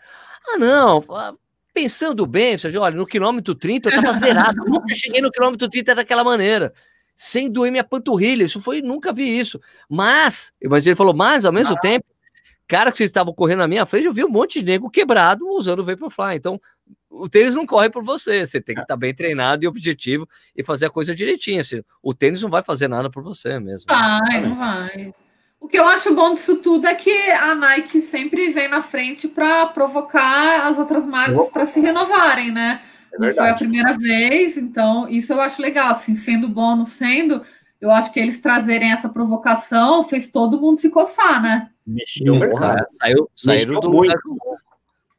Ah, 0.49 0.57
não, 0.57 1.05
pensando 1.75 2.25
bem, 2.25 2.57
Sérgio, 2.57 2.81
olha, 2.81 2.97
no 2.97 3.05
quilômetro 3.05 3.57
30 3.57 3.91
eu 3.91 3.95
tava 4.01 4.13
zerado, 4.13 4.57
nunca 4.65 4.95
cheguei 4.95 5.21
no 5.21 5.33
quilômetro 5.33 5.69
30 5.69 5.97
daquela 5.97 6.23
maneira, 6.23 6.73
sem 7.20 7.51
doer 7.51 7.73
minha 7.73 7.82
panturrilha, 7.82 8.45
isso 8.45 8.61
foi, 8.61 8.81
nunca 8.81 9.12
vi 9.12 9.36
isso. 9.36 9.61
Mas, 9.90 10.53
mas 10.65 10.86
ele 10.86 10.95
falou, 10.95 11.12
mas 11.12 11.45
ao 11.45 11.53
mesmo 11.53 11.74
tempo, 11.81 12.07
cara 12.69 12.93
que 12.93 12.97
vocês 12.97 13.09
estavam 13.09 13.35
correndo 13.35 13.59
na 13.59 13.66
minha 13.66 13.85
frente, 13.85 14.07
eu 14.07 14.12
vi 14.12 14.24
um 14.24 14.31
monte 14.31 14.61
de 14.61 14.66
nego 14.66 14.89
quebrado 14.89 15.45
usando 15.49 15.81
o 15.81 15.85
Vaporfly, 15.85 16.36
então 16.36 16.61
o 17.11 17.28
tênis 17.28 17.57
não 17.57 17.66
corre 17.66 17.90
por 17.90 18.05
você, 18.05 18.47
você 18.47 18.61
tem 18.61 18.77
que 18.77 18.82
estar 18.82 18.95
tá 18.95 18.97
bem 18.97 19.12
treinado 19.12 19.65
e 19.65 19.66
objetivo 19.66 20.28
e 20.57 20.62
fazer 20.62 20.86
a 20.86 20.90
coisa 20.90 21.12
direitinho, 21.12 21.61
assim, 21.61 21.82
o 22.01 22.15
tênis 22.15 22.40
não 22.40 22.51
vai 22.51 22.62
fazer 22.62 22.86
nada 22.86 23.11
por 23.11 23.20
você 23.20 23.59
mesmo. 23.59 23.86
Vai, 23.89 24.40
não 24.40 24.57
vai. 24.57 25.12
O 25.61 25.66
que 25.66 25.77
eu 25.77 25.89
acho 25.89 26.15
bom 26.15 26.35
disso 26.35 26.59
tudo 26.59 26.86
é 26.86 26.95
que 26.95 27.32
a 27.32 27.53
Nike 27.53 28.01
sempre 28.03 28.49
vem 28.51 28.69
na 28.69 28.81
frente 28.81 29.27
para 29.27 29.66
provocar 29.66 30.69
as 30.69 30.78
outras 30.78 31.05
marcas 31.05 31.49
para 31.49 31.66
se 31.66 31.81
renovarem, 31.81 32.53
né? 32.53 32.81
É 33.13 33.19
não 33.19 33.35
foi 33.35 33.49
a 33.51 33.55
primeira 33.55 33.97
vez, 33.97 34.57
então 34.57 35.09
isso 35.09 35.33
eu 35.33 35.41
acho 35.41 35.63
legal, 35.63 35.91
assim, 35.91 36.15
sendo 36.15 36.49
bom 36.49 36.71
ou 36.71 36.77
não 36.77 36.87
sendo, 36.87 37.43
eu 37.81 37.91
acho 37.91 38.13
que 38.13 38.19
eles 38.19 38.41
trazerem 38.41 38.91
essa 38.91 39.09
provocação 39.09 40.03
fez 40.03 40.31
todo 40.31 40.61
mundo 40.61 40.79
se 40.79 40.91
coçar, 40.91 41.41
né? 41.41 41.71
Mexeu 41.87 42.35
o 42.35 42.39
mercado. 42.39 42.87
Saiu, 43.01 43.31
saíram 43.35 43.81
do 43.81 43.91
muito. 43.91 44.19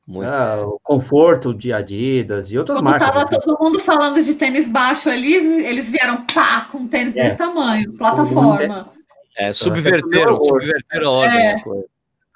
Muito. 0.06 0.28
Ah, 0.28 0.66
o 0.66 0.80
conforto 0.82 1.54
de 1.54 1.72
Adidas 1.72 2.52
e 2.52 2.58
outras 2.58 2.80
Quando 2.80 2.90
marcas. 2.90 3.12
Quando 3.12 3.30
tava 3.30 3.42
todo 3.42 3.64
mundo 3.64 3.80
falando 3.80 4.22
de 4.24 4.34
tênis 4.34 4.68
baixo 4.68 5.08
ali, 5.08 5.36
eles 5.36 5.88
vieram 5.88 6.26
pá 6.26 6.68
com 6.72 6.88
tênis 6.88 7.16
é. 7.16 7.26
desse 7.26 7.38
tamanho, 7.38 7.94
plataforma. 7.94 8.92
É, 9.38 9.54
subverteram, 9.54 10.44
subverteram 10.44 11.08
a 11.08 11.12
ordem. 11.12 11.40
É. 11.40 11.64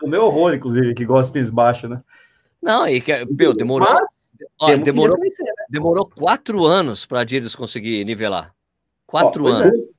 O 0.03 0.07
meu 0.07 0.25
horror, 0.25 0.53
inclusive, 0.53 0.93
que 0.93 1.03
gosta 1.03 1.27
de 1.27 1.33
tênis 1.33 1.49
baixo, 1.49 1.87
né? 1.87 1.99
Não, 2.61 2.87
e 2.87 3.01
que, 3.01 3.25
meu, 3.25 3.55
demorou. 3.55 3.91
Mas, 3.91 4.22
ó, 4.59 4.75
demorou, 4.77 5.17
né? 5.17 5.27
demorou 5.69 6.05
quatro 6.05 6.65
anos 6.65 7.05
para 7.05 7.19
a 7.19 7.21
Adidas 7.21 7.55
conseguir 7.55 8.03
nivelar. 8.05 8.53
Quatro 9.05 9.45
ó, 9.45 9.49
anos. 9.49 9.79
É. 9.79 9.93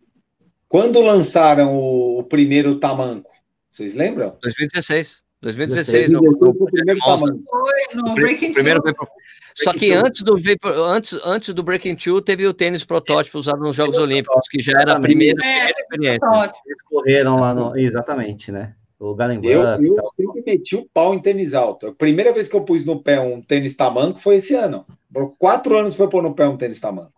Quando 0.69 1.01
lançaram 1.01 1.77
o, 1.77 2.19
o, 2.19 2.25
primeiro 2.25 2.79
tamanco? 2.81 3.31
Vocês 3.71 3.95
lembram? 3.95 4.37
2016. 4.43 5.23
2016, 5.41 6.11
no, 6.11 6.23
no, 6.23 6.31
no, 6.33 6.67
primeiro 6.71 6.99
tamanco. 7.01 7.45
no 7.95 8.15
Breaking 8.15 8.55
primeiro, 8.55 8.83
Só 9.55 9.75
que 9.75 9.93
antes 9.93 10.23
do, 10.23 10.37
antes, 10.87 11.21
antes 11.23 11.53
do 11.53 11.63
Breaking 11.63 11.97
Two 11.97 12.23
teve 12.23 12.47
o 12.47 12.55
tênis 12.55 12.83
protótipo 12.83 13.39
usado 13.39 13.61
nos 13.61 13.77
Jogos 13.77 13.99
Olímpicos, 13.99 14.49
que 14.49 14.59
já 14.61 14.81
era 14.81 14.95
a 14.95 15.01
primeira, 15.01 15.39
é, 15.45 15.73
primeira 15.89 16.17
experiência. 16.17 16.53
Eles 16.65 16.83
correram 16.83 17.39
lá 17.39 17.55
no. 17.55 17.77
Exatamente, 17.77 18.51
né? 18.51 18.75
O 19.05 19.15
Galen 19.15 19.39
Eu, 19.43 19.63
eu 19.63 20.11
sempre 20.17 20.43
meti 20.47 20.77
o 20.77 20.89
pau 20.93 21.15
em 21.15 21.21
tênis 21.21 21.53
alto. 21.53 21.89
A 21.89 21.93
primeira 21.93 22.33
vez 22.33 22.49
que 22.49 22.57
eu 22.57 22.63
pus 22.63 22.87
no 22.87 23.03
pé 23.03 23.21
um 23.21 23.43
tênis 23.43 23.77
tamanco 23.77 24.19
foi 24.19 24.37
esse 24.37 24.55
ano. 24.55 24.87
Por 25.13 25.37
quatro 25.39 25.77
anos 25.77 25.95
foi 25.95 26.09
pôr 26.09 26.23
no 26.23 26.35
pé 26.35 26.49
um 26.49 26.57
tênis 26.57 26.81
tamanco. 26.81 27.13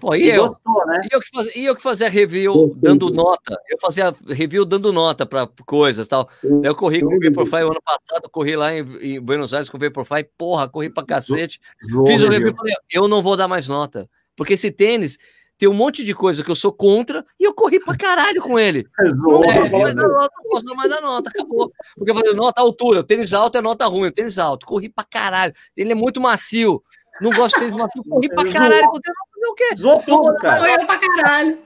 Pô, 0.00 0.14
e, 0.16 0.24
e 0.24 0.30
eu, 0.30 0.48
gostou, 0.48 0.86
né? 0.86 1.00
e 1.04 1.14
eu, 1.14 1.20
que 1.20 1.28
fazia, 1.32 1.52
e 1.54 1.64
eu 1.64 1.76
que 1.76 1.82
fazia 1.82 2.08
review 2.08 2.52
gostou, 2.52 2.80
dando 2.80 3.10
nota. 3.10 3.56
Eu 3.68 3.78
fazia 3.80 4.12
review 4.28 4.64
dando 4.64 4.92
nota 4.92 5.24
para 5.24 5.48
coisas 5.64 6.08
tal. 6.08 6.28
Eu, 6.42 6.62
eu 6.64 6.74
corri 6.74 7.00
com 7.00 7.14
o 7.14 7.20
Vaporfly 7.20 7.62
o 7.62 7.70
ano 7.70 7.82
passado, 7.84 8.28
corri 8.28 8.56
lá 8.56 8.74
em, 8.74 8.80
em, 9.00 9.20
Buenos 9.20 9.54
Aires 9.54 9.70
com 9.70 9.76
o 9.76 9.80
Vaporfly, 9.80 10.26
porra, 10.36 10.68
corri 10.68 10.90
pra 10.90 11.04
cacete. 11.04 11.60
Fiz 12.06 12.22
o 12.24 12.28
review 12.28 12.50
e 12.50 12.56
falei, 12.56 12.74
eu 12.90 13.06
não 13.06 13.22
vou 13.22 13.36
dar 13.36 13.46
mais 13.46 13.68
nota. 13.68 14.08
Porque 14.34 14.54
esse 14.54 14.72
tênis, 14.72 15.18
tem 15.58 15.68
um 15.68 15.74
monte 15.74 16.02
de 16.02 16.14
coisa 16.14 16.42
que 16.42 16.50
eu 16.50 16.54
sou 16.54 16.72
contra 16.72 17.24
e 17.38 17.44
eu 17.44 17.54
corri 17.54 17.78
pra 17.78 17.96
caralho 17.96 18.42
com 18.42 18.58
ele. 18.58 18.86
Não, 19.16 19.44
é, 19.44 19.70
mais 19.70 19.94
da 19.94 20.08
nota, 20.08 20.34
não 20.42 20.50
posso 20.50 20.64
dar 20.64 20.74
mais 20.74 20.90
da 20.90 21.00
nota, 21.00 21.30
acabou. 21.30 21.72
Porque 21.94 22.10
eu 22.10 22.14
falei, 22.14 22.34
nota 22.34 22.60
altura, 22.60 23.00
o 23.00 23.04
tênis 23.04 23.32
alto 23.32 23.58
é 23.58 23.60
nota 23.60 23.86
ruim, 23.86 24.08
o 24.08 24.12
tênis 24.12 24.38
alto, 24.38 24.66
corri 24.66 24.88
pra 24.88 25.04
caralho. 25.04 25.54
Ele 25.76 25.92
é 25.92 25.94
muito 25.94 26.20
macio. 26.20 26.82
Não 27.20 27.30
gosto 27.30 27.54
de 27.54 27.66
tênis 27.66 27.76
macio, 27.76 28.02
corri 28.04 28.28
pra 28.28 28.44
caralho. 28.50 28.86
Vou 28.86 29.00
fazer 29.02 29.46
o 29.46 29.54
quê? 29.54 29.74
Zoou 29.76 30.02
tudo, 30.02 30.34
cara. 30.36 30.58
Correu 30.58 30.86
pra 30.86 30.98
caralho. 30.98 31.58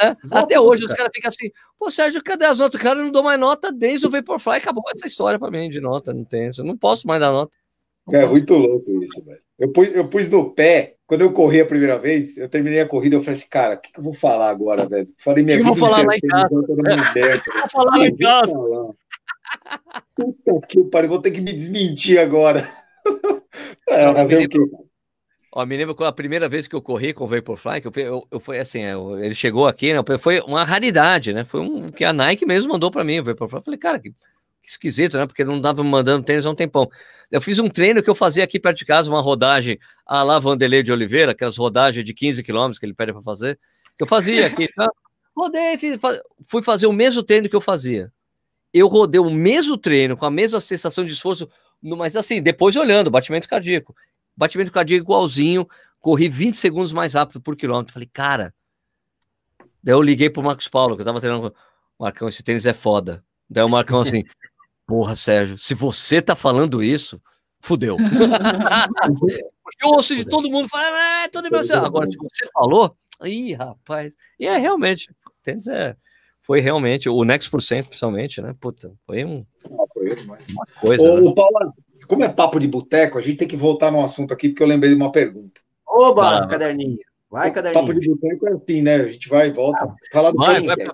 É, 0.00 0.16
até 0.32 0.58
hoje 0.58 0.84
os 0.84 0.92
caras 0.92 1.12
ficam 1.14 1.28
assim, 1.28 1.50
pô, 1.78 1.88
Sérgio, 1.90 2.22
cadê 2.22 2.46
as 2.46 2.58
notas? 2.58 2.80
Cara, 2.80 2.98
eu 2.98 3.04
não 3.04 3.12
dou 3.12 3.22
mais 3.22 3.38
nota 3.38 3.70
desde 3.70 4.06
o 4.06 4.10
Vaporfly, 4.10 4.56
acabou 4.56 4.82
essa 4.92 5.06
história 5.06 5.38
pra 5.38 5.50
mim 5.50 5.68
de 5.68 5.80
nota, 5.80 6.12
não 6.12 6.24
tem, 6.24 6.50
eu 6.56 6.64
não 6.64 6.76
posso 6.76 7.06
mais 7.06 7.20
dar 7.20 7.30
nota. 7.30 7.56
É 8.10 8.26
muito 8.26 8.54
louco 8.54 9.02
isso, 9.02 9.24
velho. 9.24 9.43
Eu 9.58 9.72
pus, 9.72 9.88
eu 9.94 10.08
pus 10.08 10.28
no 10.28 10.50
pé, 10.50 10.96
quando 11.06 11.20
eu 11.20 11.32
corri 11.32 11.60
a 11.60 11.66
primeira 11.66 11.98
vez, 11.98 12.36
eu 12.36 12.48
terminei 12.48 12.80
a 12.80 12.88
corrida, 12.88 13.16
eu 13.16 13.20
falei 13.20 13.38
assim, 13.38 13.48
cara, 13.48 13.74
o 13.74 13.78
que, 13.78 13.92
que, 13.92 14.00
eu 14.00 14.04
vou 14.04 14.14
falar 14.14 14.50
agora, 14.50 14.88
velho? 14.88 15.08
Falei 15.18 15.44
minha 15.44 15.56
vida. 15.56 15.68
Eu 15.70 15.74
vou 15.74 15.88
falar 15.88 16.04
lá 16.04 16.16
em 16.16 16.20
casa. 16.20 16.48
vou 16.50 17.68
falar 17.70 17.96
lá 17.96 18.06
em 18.06 18.16
casa. 18.16 18.56
Puta 20.16 20.66
que 20.66 20.84
pariu, 20.84 21.08
vou 21.08 21.20
ter 21.20 21.30
que 21.30 21.40
me 21.40 21.52
desmentir 21.52 22.18
agora. 22.18 22.68
É, 23.86 24.12
fazer 24.12 24.46
o 24.46 24.48
quê? 24.48 24.58
Ó, 25.52 25.64
me 25.66 25.76
lembro 25.76 26.04
a 26.04 26.12
primeira 26.12 26.48
vez 26.48 26.66
que 26.66 26.74
eu 26.74 26.82
corri 26.82 27.12
com 27.12 27.24
o 27.24 27.26
Vaporfly, 27.26 27.80
que 27.80 27.86
eu, 27.86 27.92
eu, 27.96 28.26
eu 28.30 28.40
foi 28.40 28.58
assim, 28.58 28.80
eu, 28.80 29.22
ele 29.22 29.34
chegou 29.34 29.68
aqui, 29.68 29.92
né? 29.92 30.00
Foi 30.18 30.40
uma 30.40 30.64
raridade, 30.64 31.32
né? 31.32 31.44
Foi 31.44 31.60
um 31.60 31.92
que 31.92 32.02
a 32.02 32.12
Nike 32.12 32.46
mesmo 32.46 32.72
mandou 32.72 32.90
para 32.90 33.04
mim, 33.04 33.20
o 33.20 33.24
Vaporfly. 33.24 33.58
Eu 33.58 33.62
falei, 33.62 33.78
cara, 33.78 34.00
que 34.00 34.10
que 34.10 34.16
esquisito, 34.66 35.16
né? 35.16 35.26
Porque 35.26 35.44
não 35.44 35.60
dava 35.60 35.82
mandando 35.82 36.24
tênis 36.24 36.46
há 36.46 36.50
um 36.50 36.54
tempão. 36.54 36.88
Eu 37.30 37.40
fiz 37.40 37.58
um 37.58 37.68
treino 37.68 38.02
que 38.02 38.10
eu 38.10 38.14
fazia 38.14 38.44
aqui 38.44 38.58
perto 38.58 38.78
de 38.78 38.84
casa, 38.84 39.10
uma 39.10 39.20
rodagem 39.20 39.78
a 40.06 40.22
lá 40.22 40.38
Vanderlei 40.38 40.82
de 40.82 40.92
Oliveira, 40.92 41.32
aquelas 41.32 41.56
rodagens 41.56 42.04
de 42.04 42.14
15 42.14 42.42
quilômetros 42.42 42.78
que 42.78 42.86
ele 42.86 42.94
pede 42.94 43.12
para 43.12 43.22
fazer, 43.22 43.58
que 43.96 44.02
eu 44.02 44.06
fazia 44.06 44.46
aqui. 44.46 44.68
Tá? 44.74 44.88
Rodei, 45.36 45.76
fiz, 45.78 45.98
fui 46.46 46.62
fazer 46.62 46.86
o 46.86 46.92
mesmo 46.92 47.22
treino 47.22 47.48
que 47.48 47.56
eu 47.56 47.60
fazia. 47.60 48.12
Eu 48.72 48.86
rodei 48.86 49.20
o 49.20 49.30
mesmo 49.30 49.76
treino, 49.76 50.16
com 50.16 50.24
a 50.24 50.30
mesma 50.30 50.60
sensação 50.60 51.04
de 51.04 51.12
esforço, 51.12 51.48
mas 51.82 52.16
assim, 52.16 52.40
depois 52.40 52.76
olhando, 52.76 53.10
batimento 53.10 53.48
cardíaco. 53.48 53.94
Batimento 54.36 54.70
cardíaco 54.70 55.04
igualzinho, 55.04 55.68
corri 56.00 56.28
20 56.28 56.54
segundos 56.54 56.92
mais 56.92 57.14
rápido 57.14 57.40
por 57.40 57.56
quilômetro. 57.56 57.92
Falei, 57.92 58.08
cara. 58.12 58.54
Daí 59.82 59.94
eu 59.94 60.02
liguei 60.02 60.30
pro 60.30 60.42
Marcos 60.42 60.68
Paulo, 60.68 60.94
que 60.96 61.02
eu 61.02 61.06
tava 61.06 61.20
treinando. 61.20 61.54
Marcão, 61.98 62.28
esse 62.28 62.42
tênis 62.42 62.66
é 62.66 62.72
foda. 62.72 63.24
Daí 63.48 63.64
o 63.64 63.68
Marcão 63.68 64.00
assim, 64.00 64.24
Porra, 64.86 65.16
Sérgio, 65.16 65.56
se 65.56 65.74
você 65.74 66.20
tá 66.20 66.36
falando 66.36 66.82
isso, 66.82 67.20
fudeu. 67.60 67.96
eu 69.82 69.88
ouço 69.88 70.14
de 70.14 70.24
todo 70.24 70.50
mundo 70.50 70.68
falando, 70.68 70.94
ah, 70.94 71.22
é 71.24 71.28
tudo 71.28 71.50
meu. 71.50 71.60
Agora, 71.82 72.10
se 72.10 72.18
você 72.18 72.46
falou, 72.52 72.94
ih, 73.24 73.54
rapaz. 73.54 74.16
E 74.38 74.46
é 74.46 74.56
realmente, 74.58 75.10
tênis 75.42 75.66
é. 75.66 75.96
Foi 76.42 76.60
realmente, 76.60 77.08
o 77.08 77.24
Next 77.24 77.50
Percent, 77.50 77.86
principalmente, 77.86 78.42
né? 78.42 78.54
Puta, 78.60 78.92
foi 79.06 79.24
um. 79.24 79.46
Uma 79.66 79.86
coisa. 79.86 81.02
Ô, 81.02 81.20
né? 81.20 81.32
Paula, 81.34 81.72
como 82.06 82.22
é 82.22 82.28
papo 82.28 82.60
de 82.60 82.68
boteco, 82.68 83.16
a 83.16 83.22
gente 83.22 83.38
tem 83.38 83.48
que 83.48 83.56
voltar 83.56 83.90
no 83.90 84.04
assunto 84.04 84.34
aqui, 84.34 84.50
porque 84.50 84.62
eu 84.62 84.66
lembrei 84.66 84.90
de 84.90 84.96
uma 84.96 85.10
pergunta. 85.10 85.62
Oba, 85.86 86.44
ah, 86.44 86.46
caderninho. 86.46 86.98
Vai, 87.34 87.52
caderninho. 87.52 87.84
Papo 87.84 87.98
de 87.98 88.08
boteco 88.08 88.46
é 88.46 88.52
assim, 88.52 88.80
né? 88.80 88.94
A 88.94 89.08
gente 89.08 89.28
vai 89.28 89.48
e 89.48 89.52
volta. 89.52 89.82
Ah, 89.82 89.94
falar 90.12 90.30
do 90.30 90.36
vai, 90.36 90.62
vai, 90.62 90.76
pega, 90.76 90.92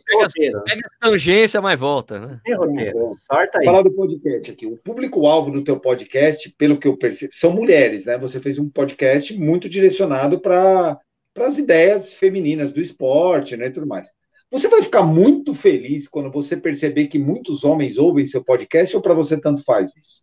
pega 0.64 0.86
a 0.86 1.06
tangência, 1.06 1.60
mas 1.60 1.78
volta, 1.78 2.18
né? 2.18 2.40
Tem 2.42 2.54
roteiro. 2.54 3.12
Sorta 3.30 3.58
aí. 3.58 3.66
Falar 3.66 3.82
do 3.82 3.90
podcast 3.90 4.50
aqui. 4.50 4.64
O 4.64 4.78
público-alvo 4.78 5.50
do 5.50 5.62
teu 5.62 5.78
podcast, 5.78 6.48
pelo 6.56 6.78
que 6.78 6.88
eu 6.88 6.96
percebo, 6.96 7.30
são 7.34 7.52
mulheres, 7.52 8.06
né? 8.06 8.16
Você 8.16 8.40
fez 8.40 8.58
um 8.58 8.70
podcast 8.70 9.38
muito 9.38 9.68
direcionado 9.68 10.40
para 10.40 10.98
as 11.40 11.58
ideias 11.58 12.14
femininas 12.14 12.72
do 12.72 12.80
esporte, 12.80 13.54
né? 13.54 13.66
E 13.66 13.72
tudo 13.72 13.86
mais. 13.86 14.08
Você 14.50 14.66
vai 14.66 14.80
ficar 14.80 15.02
muito 15.02 15.54
feliz 15.54 16.08
quando 16.08 16.30
você 16.30 16.56
perceber 16.56 17.08
que 17.08 17.18
muitos 17.18 17.64
homens 17.64 17.98
ouvem 17.98 18.24
seu 18.24 18.42
podcast 18.42 18.96
ou 18.96 19.02
para 19.02 19.12
você 19.12 19.38
tanto 19.38 19.62
faz 19.62 19.94
isso? 19.94 20.22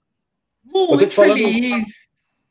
Muito 0.73 1.11
feliz 1.11 2.06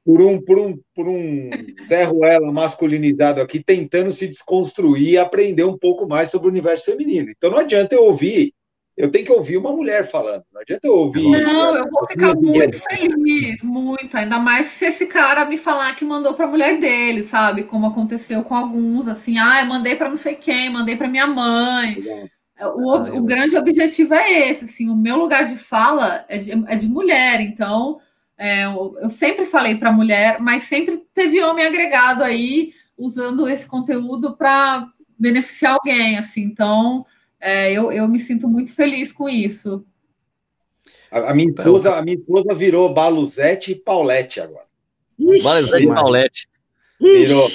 por 0.07 0.23
um, 0.23 0.41
por 0.41 0.57
um, 0.57 0.79
por 0.95 1.09
um 1.09 1.51
Zé 1.89 2.05
Ruela 2.05 2.53
masculinizado 2.53 3.41
aqui, 3.41 3.61
tentando 3.61 4.13
se 4.13 4.29
desconstruir 4.29 5.09
e 5.11 5.19
aprender 5.19 5.65
um 5.65 5.77
pouco 5.77 6.07
mais 6.07 6.31
sobre 6.31 6.47
o 6.47 6.51
universo 6.51 6.85
feminino. 6.85 7.29
Então 7.37 7.51
não 7.51 7.59
adianta 7.59 7.97
eu 7.97 8.05
ouvir, 8.05 8.55
eu 8.97 9.11
tenho 9.11 9.27
que 9.27 9.33
ouvir 9.33 9.57
uma 9.57 9.73
mulher 9.73 10.09
falando, 10.09 10.45
não 10.55 10.61
adianta 10.61 10.87
eu 10.87 10.95
ouvir. 10.95 11.29
Não, 11.29 11.75
eu 11.75 11.91
vou 11.91 12.07
ficar 12.09 12.37
muito 12.37 12.79
feliz, 12.89 13.61
muito, 13.65 14.17
ainda 14.17 14.39
mais 14.39 14.67
se 14.67 14.85
esse 14.85 15.07
cara 15.07 15.45
me 15.45 15.57
falar 15.57 15.97
que 15.97 16.05
mandou 16.05 16.35
para 16.35 16.47
a 16.47 16.51
mulher 16.51 16.79
dele, 16.79 17.25
sabe? 17.25 17.65
Como 17.65 17.89
aconteceu 17.89 18.45
com 18.45 18.55
alguns, 18.55 19.09
assim, 19.09 19.39
ah, 19.39 19.61
eu 19.61 19.67
mandei 19.67 19.97
para 19.97 20.09
não 20.09 20.17
sei 20.17 20.37
quem, 20.37 20.71
mandei 20.71 20.95
para 20.95 21.09
minha 21.09 21.27
mãe. 21.27 22.01
O, 22.77 22.91
ah, 22.93 23.11
o 23.13 23.25
grande 23.25 23.57
objetivo 23.57 24.15
é 24.15 24.51
esse, 24.51 24.67
assim, 24.67 24.89
o 24.89 24.97
meu 24.97 25.17
lugar 25.17 25.47
de 25.47 25.57
fala 25.57 26.25
é 26.29 26.39
de, 26.39 26.53
é 26.53 26.77
de 26.77 26.87
mulher, 26.87 27.41
então 27.41 27.99
é, 28.39 28.65
eu 28.65 29.09
sempre 29.09 29.45
falei 29.45 29.77
para 29.77 29.93
mulher, 29.93 30.39
mas 30.41 30.65
sempre 30.65 30.99
teve 31.15 31.43
homem 31.43 31.65
agregado 31.65 32.23
aí 32.23 32.75
usando 32.97 33.49
esse 33.49 33.67
conteúdo 33.67 34.37
para 34.37 34.89
beneficiar 35.19 35.75
alguém, 35.75 36.19
assim. 36.19 36.43
Então, 36.43 37.07
é, 37.41 37.73
eu, 37.73 37.91
eu 37.91 38.07
me 38.09 38.19
sinto 38.19 38.49
muito 38.49 38.73
feliz 38.75 39.13
com 39.13 39.29
isso. 39.29 39.85
A, 41.11 41.31
a, 41.31 41.35
minha 41.35 41.49
esposa, 41.49 41.95
a 41.95 42.03
minha 42.03 42.17
esposa 42.17 42.55
virou 42.55 42.93
Baluzete 42.93 43.73
e 43.73 43.75
Paulette 43.75 44.41
agora. 44.41 44.67
Baluzete 45.43 45.85
e 45.85 45.89
Paulette. 45.89 46.49
Virou 47.01 47.51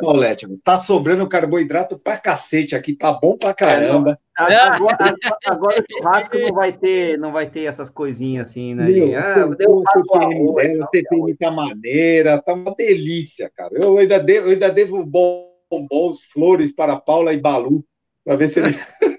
Paulette. 0.00 0.46
Tá 0.64 0.78
sobrando 0.78 1.28
carboidrato 1.28 1.98
pra 1.98 2.16
cacete 2.16 2.74
aqui, 2.74 2.94
tá 2.94 3.12
bom 3.12 3.36
pra 3.36 3.52
caramba. 3.52 4.18
Agora, 4.36 5.14
agora, 5.46 5.80
o 5.80 5.84
churrasco 5.92 6.38
não 6.38 6.54
vai 6.54 6.72
ter, 6.72 7.18
não 7.18 7.32
vai 7.32 7.50
ter 7.50 7.64
essas 7.64 7.90
coisinhas 7.90 8.48
assim, 8.48 8.74
né? 8.74 8.86
Meu, 8.86 9.18
ah, 9.18 9.56
eu 9.58 9.82
faço 9.82 10.14
arroz, 10.14 10.78
você 10.78 11.02
tem 11.02 11.18
muita 11.18 11.50
maneira, 11.50 12.40
tá 12.40 12.54
uma 12.54 12.74
delícia, 12.74 13.50
cara. 13.54 13.74
Eu 13.74 13.98
ainda 13.98 14.18
devo, 14.18 14.46
eu 14.46 14.52
ainda 14.52 14.70
devo 14.70 15.04
bombons, 15.04 16.22
flores 16.32 16.72
para 16.72 16.96
Paula 16.96 17.32
e 17.32 17.40
Balu, 17.40 17.84
para 18.24 18.36
ver 18.36 18.48
se 18.48 18.60
eles. 18.60 18.78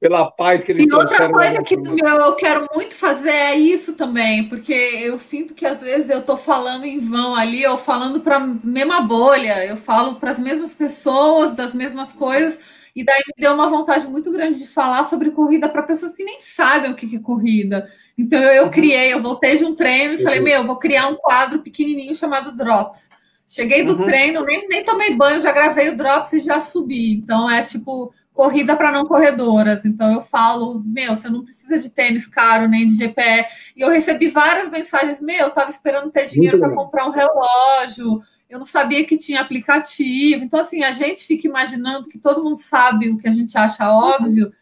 pela 0.00 0.30
paz 0.30 0.62
que 0.62 0.72
eles 0.72 0.86
E 0.86 0.92
outra 0.92 1.30
coisa 1.30 1.62
que 1.62 1.74
eu 1.74 2.34
quero 2.34 2.66
muito 2.74 2.94
fazer 2.94 3.30
é 3.30 3.54
isso 3.54 3.94
também, 3.94 4.48
porque 4.48 4.72
eu 4.72 5.16
sinto 5.18 5.54
que 5.54 5.64
às 5.64 5.80
vezes 5.80 6.10
eu 6.10 6.22
tô 6.22 6.36
falando 6.36 6.84
em 6.84 7.00
vão 7.00 7.34
ali, 7.34 7.66
ou 7.66 7.78
falando 7.78 8.20
para 8.20 8.36
a 8.36 8.40
mesma 8.40 9.00
bolha, 9.00 9.64
eu 9.64 9.76
falo 9.76 10.16
para 10.16 10.30
as 10.30 10.38
mesmas 10.38 10.74
pessoas, 10.74 11.52
das 11.52 11.74
mesmas 11.74 12.12
coisas 12.12 12.58
e 12.96 13.04
daí 13.04 13.22
me 13.26 13.34
deu 13.36 13.52
uma 13.52 13.68
vontade 13.68 14.08
muito 14.08 14.32
grande 14.32 14.58
de 14.58 14.66
falar 14.66 15.04
sobre 15.04 15.30
corrida 15.30 15.68
para 15.68 15.82
pessoas 15.82 16.14
que 16.14 16.24
nem 16.24 16.40
sabem 16.40 16.90
o 16.90 16.94
que 16.94 17.14
é 17.14 17.18
corrida. 17.20 17.86
Então 18.16 18.40
eu, 18.40 18.64
uhum. 18.64 18.70
criei, 18.70 19.12
eu 19.12 19.20
voltei 19.20 19.58
de 19.58 19.66
um 19.66 19.74
treino 19.74 20.14
e 20.14 20.22
falei, 20.22 20.40
meu, 20.40 20.64
vou 20.64 20.76
criar 20.76 21.08
um 21.08 21.14
quadro 21.14 21.58
pequenininho 21.58 22.14
chamado 22.14 22.56
Drops. 22.56 23.10
Cheguei 23.46 23.84
do 23.84 23.98
uhum. 23.98 24.04
treino, 24.04 24.42
nem, 24.46 24.66
nem 24.66 24.82
tomei 24.82 25.14
banho, 25.14 25.42
já 25.42 25.52
gravei 25.52 25.90
o 25.90 25.96
Drops 25.96 26.32
e 26.32 26.40
já 26.40 26.58
subi. 26.58 27.12
Então 27.12 27.50
é 27.50 27.62
tipo 27.62 28.14
corrida 28.36 28.76
para 28.76 28.92
não 28.92 29.04
corredoras. 29.04 29.84
Então 29.84 30.12
eu 30.12 30.22
falo, 30.22 30.80
meu, 30.84 31.16
você 31.16 31.28
não 31.28 31.42
precisa 31.42 31.78
de 31.78 31.90
tênis 31.90 32.26
caro 32.26 32.68
nem 32.68 32.86
de 32.86 32.96
GPE. 32.96 33.46
E 33.74 33.80
eu 33.80 33.88
recebi 33.88 34.28
várias 34.28 34.70
mensagens, 34.70 35.20
meu, 35.20 35.46
eu 35.46 35.50
tava 35.50 35.70
esperando 35.70 36.10
ter 36.10 36.26
dinheiro 36.26 36.58
para 36.58 36.74
comprar 36.74 37.06
um 37.06 37.10
relógio 37.10 38.22
eu 38.48 38.58
não 38.58 38.64
sabia 38.64 39.04
que 39.04 39.18
tinha 39.18 39.40
aplicativo. 39.40 40.44
Então, 40.44 40.60
assim, 40.60 40.82
a 40.84 40.92
gente 40.92 41.24
fica 41.24 41.46
imaginando 41.46 42.08
que 42.08 42.18
todo 42.18 42.42
mundo 42.42 42.56
sabe 42.56 43.08
o 43.08 43.18
que 43.18 43.28
a 43.28 43.32
gente 43.32 43.56
acha 43.58 43.90
óbvio. 43.90 44.52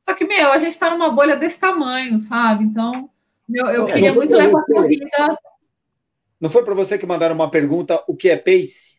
Só 0.00 0.14
que, 0.14 0.24
meu, 0.24 0.52
a 0.52 0.58
gente 0.58 0.70
está 0.70 0.90
numa 0.90 1.10
bolha 1.10 1.36
desse 1.36 1.58
tamanho, 1.58 2.18
sabe? 2.18 2.64
Então, 2.64 3.10
meu, 3.46 3.66
eu 3.66 3.86
queria 3.86 4.12
muito 4.12 4.34
levar 4.34 4.60
a 4.60 4.64
corrida. 4.64 5.38
Não 6.40 6.48
foi 6.48 6.64
para 6.64 6.74
você 6.74 6.96
que 6.96 7.06
mandaram 7.06 7.34
uma 7.34 7.50
pergunta: 7.50 8.02
o 8.06 8.16
que 8.16 8.30
é 8.30 8.36
pace? 8.36 8.96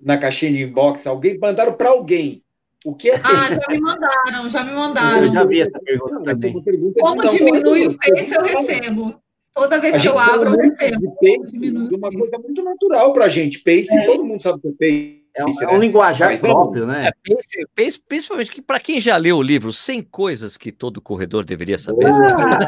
Na 0.00 0.18
caixinha 0.18 0.50
de 0.50 0.62
inbox, 0.62 1.06
alguém 1.06 1.38
mandaram 1.38 1.74
para 1.74 1.90
alguém. 1.90 2.42
O 2.84 2.94
que 2.94 3.10
é 3.10 3.18
pace? 3.18 3.34
Ah, 3.34 3.50
já 3.50 3.66
me 3.68 3.80
mandaram, 3.80 4.48
já 4.48 4.64
me 4.64 4.72
mandaram. 4.72 5.26
Eu 5.26 5.32
já 5.32 5.44
vi 5.44 5.60
essa 5.60 5.78
pergunta 5.78 6.24
também. 6.24 6.52
Como 7.00 7.28
diminui 7.28 7.86
o 7.86 7.98
pace, 7.98 8.34
eu 8.34 8.42
recebo. 8.42 9.22
Toda 9.54 9.78
vez 9.78 10.00
que 10.00 10.08
eu 10.08 10.18
abro, 10.18 10.50
eu 10.50 10.56
recebo. 10.56 11.14
É 11.22 11.96
uma 11.96 12.10
coisa 12.10 12.38
muito 12.38 12.64
natural 12.64 13.12
para 13.12 13.26
a 13.26 13.28
gente. 13.28 13.58
Pace, 13.60 13.94
é. 13.94 14.06
todo 14.06 14.24
mundo 14.24 14.42
sabe 14.42 14.58
o 14.58 14.60
que 14.60 14.68
é 14.68 14.72
pace. 14.72 15.22
É 15.34 15.44
um, 15.44 15.62
é 15.62 15.74
um 15.74 15.78
linguajar 15.78 16.38
próprio, 16.38 16.86
né? 16.86 17.08
É, 17.08 17.34
pace, 17.34 17.66
pace, 17.74 18.00
principalmente 18.00 18.50
que 18.50 18.60
para 18.60 18.78
quem 18.80 19.00
já 19.00 19.16
leu 19.16 19.38
o 19.38 19.42
livro 19.42 19.72
100 19.72 20.02
coisas 20.02 20.56
que 20.56 20.70
todo 20.70 21.00
corredor 21.00 21.44
deveria 21.44 21.78
saber. 21.78 22.06
Ah. 22.06 22.58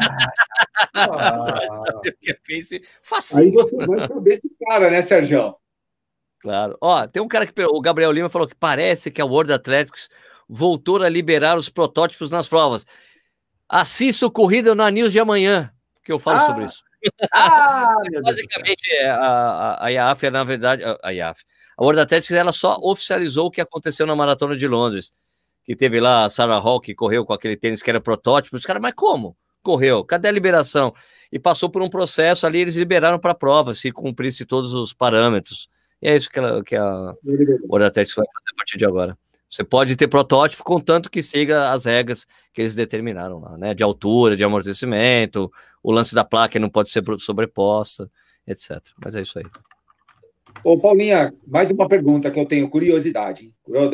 pace, 2.47 2.81
Aí 3.37 3.51
você 3.51 3.85
vai 3.85 4.07
saber 4.07 4.39
de 4.39 4.49
cara, 4.65 4.89
né, 4.89 5.01
Sérgio? 5.01 5.55
Claro. 6.45 6.77
Ó, 6.79 7.07
tem 7.07 7.23
um 7.23 7.27
cara 7.27 7.47
que 7.47 7.63
o 7.63 7.81
Gabriel 7.81 8.11
Lima 8.11 8.29
falou 8.29 8.47
que 8.47 8.55
parece 8.55 9.09
que 9.09 9.19
a 9.19 9.25
World 9.25 9.51
Athletics 9.51 10.09
voltou 10.47 11.01
a 11.01 11.09
liberar 11.09 11.57
os 11.57 11.69
protótipos 11.69 12.29
nas 12.29 12.47
provas. 12.47 12.85
Assista 13.67 14.27
o 14.27 14.31
Corrida 14.31 14.75
na 14.75 14.91
News 14.91 15.11
de 15.11 15.19
amanhã 15.19 15.71
que 16.03 16.11
eu 16.11 16.19
falo 16.19 16.37
ah, 16.37 16.45
sobre 16.45 16.65
isso. 16.65 16.83
Ah, 17.33 17.95
Basicamente, 18.23 18.91
é, 18.91 19.09
a, 19.09 19.85
a 19.85 19.91
IAF 19.91 20.27
é, 20.27 20.29
na 20.29 20.43
verdade, 20.43 20.83
a 21.01 21.11
IAF, 21.11 21.43
A 21.75 21.83
World 21.83 22.01
Athletics 22.01 22.37
ela 22.37 22.51
só 22.51 22.77
oficializou 22.79 23.47
o 23.47 23.51
que 23.51 23.59
aconteceu 23.59 24.05
na 24.05 24.15
Maratona 24.15 24.55
de 24.55 24.67
Londres, 24.67 25.11
que 25.63 25.75
teve 25.75 25.99
lá 25.99 26.25
a 26.25 26.29
Sarah 26.29 26.59
Hall 26.59 26.79
que 26.79 26.93
correu 26.93 27.25
com 27.25 27.33
aquele 27.33 27.57
tênis 27.57 27.81
que 27.81 27.89
era 27.89 27.99
protótipo. 27.99 28.55
Os 28.55 28.63
caras, 28.63 28.83
mas 28.83 28.93
como? 28.95 29.35
Correu? 29.63 30.05
Cadê 30.05 30.27
a 30.27 30.31
liberação? 30.31 30.93
E 31.31 31.39
passou 31.39 31.71
por 31.71 31.81
um 31.81 31.89
processo 31.89 32.45
ali, 32.45 32.59
eles 32.59 32.75
liberaram 32.75 33.17
para 33.17 33.31
a 33.31 33.35
prova, 33.35 33.73
se 33.73 33.91
cumprisse 33.91 34.45
todos 34.45 34.75
os 34.75 34.93
parâmetros. 34.93 35.67
E 36.01 36.07
é 36.07 36.15
isso 36.15 36.29
que, 36.29 36.39
ela, 36.39 36.63
que 36.63 36.75
a 36.75 37.13
Athletics 37.87 38.15
vai 38.15 38.25
fazer 38.25 38.51
a 38.53 38.55
partir 38.55 38.77
de 38.77 38.85
agora. 38.85 39.17
Você 39.49 39.63
pode 39.63 39.95
ter 39.95 40.07
protótipo, 40.07 40.63
contanto 40.63 41.09
que 41.09 41.23
siga 41.23 41.71
as 41.71 41.85
regras 41.85 42.25
que 42.53 42.61
eles 42.61 42.75
determinaram 42.75 43.39
lá, 43.39 43.57
né? 43.57 43.73
De 43.73 43.83
altura, 43.83 44.35
de 44.35 44.43
amortecimento, 44.43 45.51
o 45.81 45.91
lance 45.91 46.13
da 46.13 46.25
placa 46.25 46.59
não 46.59 46.69
pode 46.69 46.89
ser 46.89 47.03
sobreposta, 47.19 48.09
etc. 48.45 48.79
Mas 49.03 49.15
é 49.15 49.21
isso 49.21 49.39
aí. 49.39 49.45
Ô, 50.63 50.77
Paulinha, 50.77 51.33
mais 51.47 51.69
uma 51.69 51.87
pergunta 51.87 52.31
que 52.31 52.39
eu 52.39 52.45
tenho 52.45 52.69
curiosidade. 52.69 53.53
Eu 53.67 53.89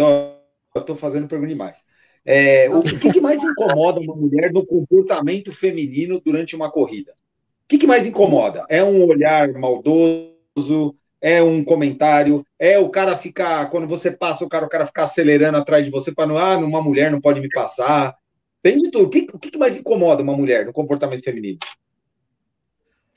estou 0.75 0.95
fazendo 0.95 1.27
pergunta 1.27 1.49
demais. 1.49 1.77
É, 2.23 2.69
o 2.69 2.81
que, 2.81 3.11
que, 3.11 3.21
mais 3.21 3.43
incomoda 3.43 3.99
uma 3.99 4.15
mulher 4.15 4.53
no 4.53 4.65
comportamento 4.65 5.51
feminino 5.51 6.21
durante 6.23 6.55
uma 6.55 6.71
corrida? 6.71 7.11
O 7.11 7.67
que, 7.67 7.79
que 7.79 7.87
mais 7.87 8.05
incomoda? 8.05 8.65
É 8.69 8.83
um 8.83 9.05
olhar 9.07 9.51
maldoso? 9.53 10.95
É 11.21 11.41
um 11.43 11.63
comentário? 11.63 12.43
É 12.57 12.79
o 12.79 12.89
cara 12.89 13.15
ficar, 13.15 13.69
quando 13.69 13.87
você 13.87 14.09
passa 14.09 14.43
o 14.43 14.49
cara, 14.49 14.65
o 14.65 14.69
cara 14.69 14.87
ficar 14.87 15.03
acelerando 15.03 15.57
atrás 15.57 15.85
de 15.85 15.91
você 15.91 16.11
para 16.11 16.25
não, 16.25 16.37
ah, 16.37 16.57
uma 16.57 16.81
mulher 16.81 17.11
não 17.11 17.21
pode 17.21 17.39
me 17.39 17.49
passar? 17.49 18.15
Tem 18.63 18.77
de 18.77 18.89
tudo. 18.89 19.05
O 19.05 19.09
que, 19.09 19.27
o 19.31 19.39
que 19.39 19.57
mais 19.57 19.75
incomoda 19.75 20.23
uma 20.23 20.35
mulher 20.35 20.65
no 20.65 20.73
comportamento 20.73 21.23
feminino? 21.23 21.59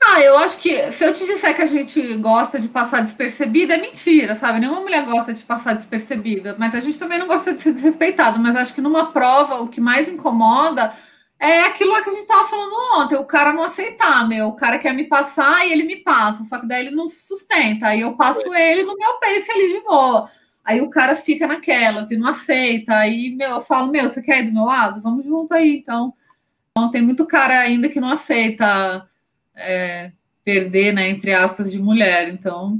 Ah, 0.07 0.21
eu 0.21 0.37
acho 0.37 0.59
que 0.59 0.91
se 0.91 1.03
eu 1.03 1.13
te 1.13 1.25
disser 1.25 1.55
que 1.55 1.63
a 1.63 1.65
gente 1.65 2.15
gosta 2.17 2.59
de 2.59 2.67
passar 2.67 3.01
despercebida, 3.01 3.73
é 3.73 3.81
mentira, 3.81 4.35
sabe? 4.35 4.59
Nenhuma 4.59 4.81
mulher 4.81 5.03
gosta 5.03 5.33
de 5.33 5.43
passar 5.43 5.73
despercebida, 5.73 6.55
mas 6.59 6.75
a 6.75 6.79
gente 6.79 6.99
também 6.99 7.17
não 7.17 7.25
gosta 7.25 7.53
de 7.53 7.63
ser 7.63 7.73
desrespeitado. 7.73 8.39
Mas 8.39 8.55
acho 8.55 8.73
que 8.73 8.81
numa 8.81 9.11
prova, 9.11 9.61
o 9.61 9.67
que 9.67 9.81
mais 9.81 10.07
incomoda 10.07 10.93
é 11.39 11.65
aquilo 11.65 11.91
lá 11.91 12.01
que 12.01 12.09
a 12.09 12.13
gente 12.13 12.27
tava 12.27 12.47
falando 12.47 12.73
ontem, 12.97 13.15
o 13.15 13.25
cara 13.25 13.53
não 13.53 13.63
aceitar, 13.63 14.27
meu. 14.27 14.47
O 14.47 14.55
cara 14.55 14.79
quer 14.79 14.93
me 14.93 15.03
passar 15.05 15.67
e 15.67 15.71
ele 15.71 15.83
me 15.83 15.97
passa, 15.97 16.43
só 16.43 16.59
que 16.59 16.67
daí 16.67 16.87
ele 16.87 16.95
não 16.95 17.09
sustenta. 17.09 17.87
Aí 17.87 18.01
eu 18.01 18.15
passo 18.15 18.53
ele 18.53 18.83
no 18.83 18.95
meu 18.95 19.19
pace 19.19 19.51
ali 19.51 19.73
de 19.73 19.81
boa. 19.81 20.29
Aí 20.63 20.81
o 20.81 20.89
cara 20.89 21.15
fica 21.15 21.45
naquelas 21.45 22.09
e 22.09 22.17
não 22.17 22.29
aceita. 22.29 22.95
Aí, 22.95 23.35
meu, 23.35 23.51
eu 23.51 23.61
falo, 23.61 23.91
meu, 23.91 24.09
você 24.09 24.21
quer 24.21 24.39
ir 24.39 24.47
do 24.47 24.53
meu 24.53 24.63
lado? 24.63 25.01
Vamos 25.01 25.25
junto 25.25 25.53
aí, 25.53 25.77
então. 25.77 26.13
Então 26.71 26.89
tem 26.89 27.01
muito 27.01 27.25
cara 27.27 27.59
ainda 27.59 27.87
que 27.87 27.99
não 27.99 28.09
aceita 28.09 29.07
é, 29.55 30.11
perder, 30.43 30.93
né, 30.93 31.09
entre 31.09 31.33
aspas, 31.33 31.71
de 31.71 31.79
mulher. 31.79 32.29
Então. 32.29 32.79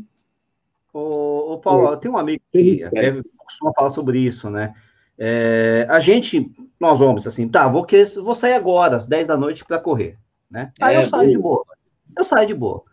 Ô, 0.91 1.53
ô 1.53 1.59
Paulo, 1.59 1.95
tem 1.97 2.09
um 2.09 2.17
amigo 2.17 2.41
que 2.51 2.83
até 2.83 3.21
costuma 3.37 3.73
falar 3.73 3.89
sobre 3.91 4.19
isso, 4.19 4.49
né? 4.49 4.73
É, 5.17 5.85
a 5.89 5.99
gente, 5.99 6.51
nós 6.79 6.99
homens, 6.99 7.25
assim, 7.25 7.47
tá, 7.47 7.67
vou, 7.67 7.85
que, 7.85 8.03
vou 8.15 8.35
sair 8.35 8.53
agora, 8.53 8.97
às 8.97 9.07
10 9.07 9.27
da 9.27 9.37
noite, 9.37 9.63
para 9.63 9.79
correr, 9.79 10.17
né? 10.49 10.69
Aí 10.79 10.95
é, 10.95 10.99
eu 10.99 11.03
saio 11.03 11.29
de 11.29 11.37
boa. 11.37 11.65
Eu 12.17 12.23
saio 12.23 12.47
de 12.47 12.53
boa. 12.53 12.83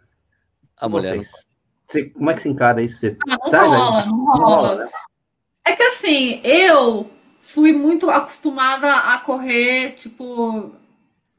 A 0.76 0.88
mulher. 0.88 1.16
Vocês, 1.16 1.46
você, 1.84 2.04
como 2.10 2.30
é 2.30 2.34
que 2.34 2.42
se 2.42 2.48
encara 2.48 2.82
isso? 2.82 2.98
Você, 2.98 3.16
ah, 3.28 3.38
não, 3.42 3.50
sai, 3.50 3.66
rola, 3.68 4.06
não, 4.06 4.24
rola, 4.24 4.38
não 4.38 4.46
rola. 4.46 4.74
Né? 4.84 4.90
É 5.66 5.76
que 5.76 5.82
assim, 5.82 6.40
eu 6.44 7.10
fui 7.40 7.72
muito 7.72 8.08
acostumada 8.08 8.92
a 8.94 9.18
correr, 9.18 9.92
tipo, 9.92 10.72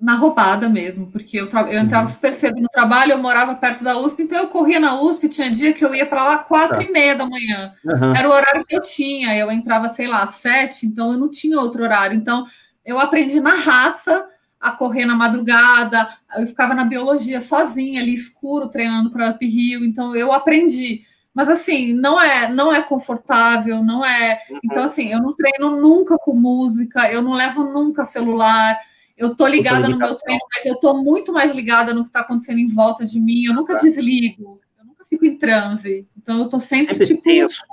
na 0.03 0.15
roubada 0.15 0.67
mesmo, 0.67 1.07
porque 1.07 1.39
eu, 1.39 1.47
eu 1.47 1.79
entrava 1.79 2.07
uhum. 2.07 2.13
super 2.13 2.33
cedo 2.33 2.59
no 2.59 2.67
trabalho, 2.67 3.13
eu 3.13 3.17
morava 3.17 3.55
perto 3.55 3.85
da 3.85 3.97
USP, 3.97 4.23
então 4.23 4.37
eu 4.37 4.49
corria 4.49 4.77
na 4.77 5.01
USP, 5.01 5.29
tinha 5.29 5.49
dia 5.49 5.71
que 5.71 5.83
eu 5.83 5.95
ia 5.95 6.05
para 6.05 6.25
lá 6.25 6.37
quatro 6.39 6.75
tá. 6.75 6.83
e 6.83 6.91
meia 6.91 7.15
da 7.15 7.25
manhã. 7.25 7.73
Uhum. 7.85 8.13
Era 8.13 8.27
o 8.27 8.33
horário 8.33 8.65
que 8.65 8.75
eu 8.75 8.81
tinha, 8.81 9.33
eu 9.37 9.49
entrava, 9.49 9.89
sei 9.91 10.07
lá, 10.07 10.27
sete, 10.27 10.85
então 10.85 11.13
eu 11.13 11.17
não 11.17 11.31
tinha 11.31 11.57
outro 11.57 11.83
horário. 11.83 12.17
Então 12.17 12.45
eu 12.85 12.99
aprendi 12.99 13.39
na 13.39 13.55
raça 13.55 14.25
a 14.59 14.71
correr 14.71 15.05
na 15.05 15.15
madrugada, 15.15 16.09
eu 16.37 16.47
ficava 16.47 16.73
na 16.73 16.83
biologia 16.83 17.39
sozinha, 17.39 18.01
ali 18.01 18.13
escuro, 18.13 18.67
treinando 18.67 19.09
para 19.09 19.29
Up 19.29 19.47
Rio, 19.47 19.85
então 19.85 20.13
eu 20.13 20.33
aprendi. 20.33 21.05
Mas 21.33 21.47
assim, 21.47 21.93
não 21.93 22.21
é, 22.21 22.51
não 22.51 22.75
é 22.75 22.81
confortável, 22.81 23.81
não 23.81 24.03
é. 24.03 24.41
Uhum. 24.49 24.59
Então 24.65 24.83
assim, 24.83 25.13
eu 25.13 25.21
não 25.21 25.33
treino 25.33 25.79
nunca 25.79 26.17
com 26.17 26.33
música, 26.33 27.09
eu 27.09 27.21
não 27.21 27.31
levo 27.31 27.63
nunca 27.63 28.03
celular. 28.03 28.77
Eu 29.15 29.35
tô 29.35 29.45
ligada 29.45 29.87
no 29.87 29.97
meu 29.97 30.15
treino, 30.15 30.41
mas 30.55 30.65
eu 30.65 30.75
tô 30.75 31.01
muito 31.01 31.31
mais 31.31 31.53
ligada 31.53 31.93
no 31.93 32.03
que 32.03 32.09
está 32.09 32.21
acontecendo 32.21 32.59
em 32.59 32.67
volta 32.67 33.05
de 33.05 33.19
mim. 33.19 33.43
Eu 33.45 33.53
nunca 33.53 33.75
tá. 33.75 33.81
desligo, 33.81 34.59
eu 34.77 34.85
nunca 34.85 35.05
fico 35.05 35.25
em 35.25 35.37
transe. 35.37 36.07
Então 36.17 36.39
eu 36.39 36.49
tô 36.49 36.59
sempre, 36.59 36.95
sempre 36.95 37.07
tipo. 37.07 37.21
Tenso. 37.21 37.63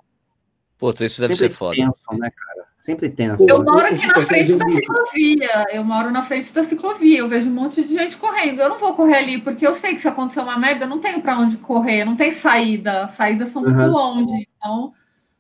Puta, 0.76 1.04
isso 1.04 1.20
deve 1.20 1.34
sempre 1.34 1.48
ser 1.48 1.58
foda. 1.58 1.76
Tenso, 1.76 2.18
né, 2.18 2.30
cara? 2.30 2.68
Sempre 2.76 3.10
tenso. 3.10 3.46
Eu 3.46 3.62
moro 3.62 3.86
aqui 3.86 4.06
na 4.06 4.20
frente 4.22 4.54
da 4.56 4.68
ciclovia. 4.70 5.64
Eu 5.70 5.84
moro 5.84 6.10
na 6.10 6.22
frente 6.22 6.52
da 6.52 6.64
ciclovia. 6.64 7.18
Eu 7.18 7.28
vejo 7.28 7.48
um 7.50 7.52
monte 7.52 7.82
de 7.82 7.94
gente 7.94 8.16
correndo. 8.16 8.60
Eu 8.60 8.70
não 8.70 8.78
vou 8.78 8.94
correr 8.94 9.16
ali, 9.16 9.38
porque 9.40 9.66
eu 9.66 9.74
sei 9.74 9.94
que 9.94 10.00
se 10.00 10.08
acontecer 10.08 10.40
uma 10.40 10.58
merda, 10.58 10.84
eu 10.84 10.88
não 10.88 10.98
tenho 10.98 11.20
para 11.20 11.38
onde 11.38 11.58
correr, 11.58 12.04
não 12.04 12.16
tem 12.16 12.30
saída. 12.30 13.08
Saídas 13.08 13.50
são 13.50 13.62
muito 13.62 13.78
uhum. 13.78 13.90
longe. 13.90 14.48
Então, 14.56 14.94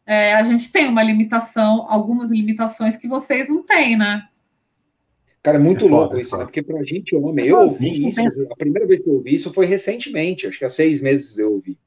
é, 0.04 0.34
a 0.34 0.42
gente 0.42 0.70
tem 0.70 0.88
uma 0.88 1.02
limitação, 1.02 1.86
algumas 1.88 2.30
limitações 2.30 2.96
que 2.98 3.08
vocês 3.08 3.48
não 3.48 3.62
têm, 3.62 3.96
né? 3.96 4.24
Cara, 5.42 5.56
é 5.56 5.60
muito 5.60 5.86
é 5.86 5.88
louco 5.88 6.10
foda, 6.10 6.20
isso, 6.20 6.36
né? 6.36 6.44
Porque 6.44 6.62
pra 6.62 6.84
gente, 6.84 7.16
homem, 7.16 7.46
eu 7.46 7.60
ouvi 7.60 8.08
isso, 8.08 8.46
a 8.50 8.56
primeira 8.56 8.86
vez 8.86 9.00
que 9.02 9.08
eu 9.08 9.14
ouvi 9.14 9.34
isso 9.34 9.52
foi 9.52 9.66
recentemente, 9.66 10.46
acho 10.46 10.58
que 10.58 10.64
há 10.64 10.68
seis 10.68 11.00
meses 11.00 11.38
eu 11.38 11.52
ouvi. 11.52 11.78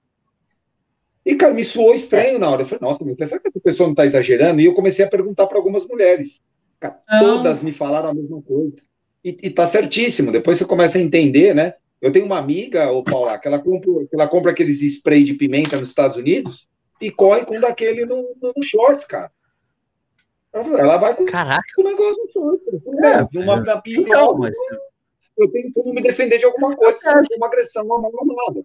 E, 1.25 1.35
cara, 1.35 1.53
me 1.53 1.63
soou 1.63 1.93
estranho 1.93 2.37
na 2.37 2.49
hora. 2.49 2.63
Eu 2.63 2.67
falei, 2.67 2.81
nossa, 2.81 3.03
mas 3.03 3.29
será 3.29 3.39
que 3.39 3.47
essa 3.47 3.59
pessoa 3.59 3.87
não 3.87 3.95
tá 3.95 4.05
exagerando? 4.05 4.59
E 4.59 4.65
eu 4.65 4.73
comecei 4.73 5.05
a 5.05 5.09
perguntar 5.09 5.47
para 5.47 5.57
algumas 5.57 5.87
mulheres. 5.87 6.41
Cara, 6.79 6.99
todas 7.19 7.63
me 7.63 7.71
falaram 7.71 8.09
a 8.09 8.13
mesma 8.13 8.41
coisa. 8.41 8.75
E, 9.23 9.37
e 9.43 9.49
tá 9.49 9.65
certíssimo. 9.65 10.33
Depois 10.33 10.57
você 10.57 10.65
começa 10.65 10.97
a 10.97 11.01
entender, 11.01 11.55
né? 11.55 11.75
Eu 12.01 12.11
tenho 12.11 12.25
uma 12.25 12.37
amiga, 12.37 12.91
ô 12.91 13.01
Paula, 13.01 13.37
que 13.37 13.47
ela 13.47 13.59
compra, 13.59 14.05
que 14.05 14.13
ela 14.13 14.27
compra 14.27 14.51
aqueles 14.51 14.81
spray 14.81 15.23
de 15.23 15.35
pimenta 15.35 15.79
nos 15.79 15.89
Estados 15.89 16.17
Unidos 16.17 16.67
e 16.99 17.09
corre 17.09 17.45
com 17.45 17.57
daquele 17.57 18.05
no, 18.05 18.35
no, 18.41 18.53
no 18.55 18.63
shorts, 18.63 19.05
cara. 19.05 19.31
Ela 20.53 20.97
vai 20.97 21.15
com 21.15 21.25
Caraca. 21.25 21.63
o 21.77 21.83
negócio 21.83 22.27
solto. 22.31 22.81
É, 23.03 23.39
uma, 23.39 23.55
uma 23.55 23.81
pior, 23.81 24.37
mas... 24.37 24.55
Eu 25.35 25.51
tenho 25.51 25.73
como 25.73 25.93
me 25.93 26.01
defender 26.03 26.37
de 26.37 26.45
alguma 26.45 26.75
coisa 26.75 26.97
se 26.99 27.09
for 27.09 27.23
uma 27.37 27.47
agressão 27.47 27.85
nada. 27.87 28.63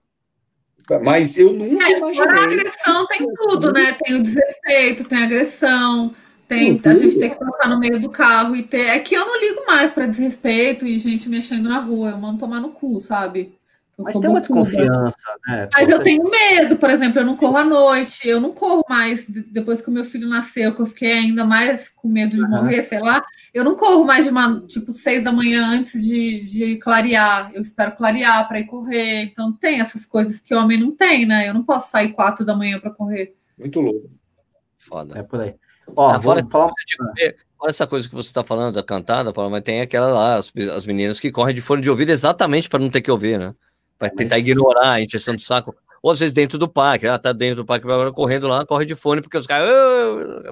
Mas 1.02 1.36
eu 1.38 1.52
nunca 1.52 1.86
é, 1.86 1.98
imaginei. 1.98 2.28
a 2.28 2.42
agressão 2.42 3.06
tem 3.06 3.26
tudo, 3.34 3.72
né? 3.72 3.96
Tem 4.02 4.16
o 4.16 4.22
desrespeito, 4.22 5.04
tem 5.04 5.18
a 5.18 5.24
agressão, 5.24 6.14
tem, 6.46 6.80
a 6.82 6.94
gente 6.94 7.18
tem 7.18 7.30
que 7.30 7.38
passar 7.38 7.68
no 7.68 7.78
meio 7.78 8.00
do 8.00 8.10
carro 8.10 8.56
e 8.56 8.62
ter. 8.62 8.86
É 8.86 8.98
que 8.98 9.14
eu 9.14 9.24
não 9.24 9.38
ligo 9.38 9.66
mais 9.66 9.92
para 9.92 10.06
desrespeito 10.06 10.86
e 10.86 10.98
gente 10.98 11.28
mexendo 11.28 11.68
na 11.68 11.80
rua. 11.80 12.10
Eu 12.10 12.18
mando 12.18 12.38
tomar 12.38 12.60
no 12.60 12.70
cu, 12.70 13.00
sabe? 13.00 13.57
Eu 13.98 14.04
Mas 14.04 14.16
tem 14.16 14.30
uma 14.30 14.38
desconfiança, 14.38 15.18
né? 15.44 15.68
Mas 15.72 15.88
eu 15.88 16.00
tenho 16.00 16.30
medo, 16.30 16.76
por 16.76 16.88
exemplo, 16.88 17.18
eu 17.18 17.26
não 17.26 17.36
corro 17.36 17.56
à 17.56 17.64
noite, 17.64 18.28
eu 18.28 18.40
não 18.40 18.52
corro 18.52 18.84
mais 18.88 19.26
depois 19.28 19.80
que 19.80 19.88
o 19.88 19.92
meu 19.92 20.04
filho 20.04 20.28
nasceu, 20.28 20.72
que 20.72 20.80
eu 20.80 20.86
fiquei 20.86 21.12
ainda 21.12 21.44
mais 21.44 21.88
com 21.88 22.06
medo 22.06 22.36
de 22.36 22.42
uhum. 22.42 22.48
morrer, 22.48 22.84
sei 22.84 23.00
lá. 23.00 23.24
Eu 23.52 23.64
não 23.64 23.74
corro 23.74 24.04
mais 24.04 24.24
de 24.24 24.30
uma, 24.30 24.60
tipo, 24.68 24.92
seis 24.92 25.24
da 25.24 25.32
manhã 25.32 25.66
antes 25.68 26.00
de, 26.00 26.44
de 26.44 26.76
clarear. 26.76 27.50
Eu 27.52 27.60
espero 27.60 27.96
clarear 27.96 28.46
para 28.46 28.60
ir 28.60 28.66
correr. 28.66 29.22
Então 29.22 29.52
tem 29.52 29.80
essas 29.80 30.06
coisas 30.06 30.40
que 30.40 30.54
homem 30.54 30.78
não 30.78 30.92
tem, 30.92 31.26
né? 31.26 31.48
Eu 31.48 31.54
não 31.54 31.64
posso 31.64 31.90
sair 31.90 32.12
quatro 32.12 32.46
da 32.46 32.54
manhã 32.54 32.78
para 32.78 32.92
correr. 32.92 33.34
Muito 33.58 33.80
louco. 33.80 34.08
Foda. 34.76 35.18
É 35.18 35.24
por 35.24 35.40
aí. 35.40 35.56
Ó, 35.96 36.10
Agora, 36.10 36.46
falar... 36.48 36.70
Olha 37.60 37.70
essa 37.70 37.88
coisa 37.88 38.08
que 38.08 38.14
você 38.14 38.28
está 38.28 38.44
falando 38.44 38.76
da 38.76 38.82
cantada, 38.84 39.32
Paulo, 39.32 39.50
mas 39.50 39.62
tem 39.62 39.80
aquela 39.80 40.06
lá, 40.06 40.34
as, 40.36 40.52
as 40.72 40.86
meninas 40.86 41.18
que 41.18 41.32
correm 41.32 41.52
de 41.52 41.60
fone 41.60 41.82
de 41.82 41.90
ouvido 41.90 42.10
exatamente 42.10 42.68
para 42.68 42.78
não 42.78 42.88
ter 42.88 43.00
que 43.00 43.10
ouvir, 43.10 43.36
né? 43.36 43.52
Para 43.98 44.10
tentar 44.10 44.36
Mas... 44.36 44.46
ignorar 44.46 44.92
a 44.92 45.02
injeção 45.02 45.34
do 45.34 45.42
saco. 45.42 45.74
Ou 46.02 46.10
às 46.10 46.20
vezes 46.20 46.32
dentro 46.32 46.58
do 46.58 46.68
parque, 46.68 47.06
ela 47.06 47.18
tá 47.18 47.32
dentro 47.32 47.56
do 47.56 47.64
parque, 47.64 47.86
correndo 48.14 48.46
lá, 48.46 48.64
corre 48.64 48.84
de 48.84 48.94
fone, 48.94 49.20
porque 49.20 49.36
os 49.36 49.46
caras. 49.46 49.68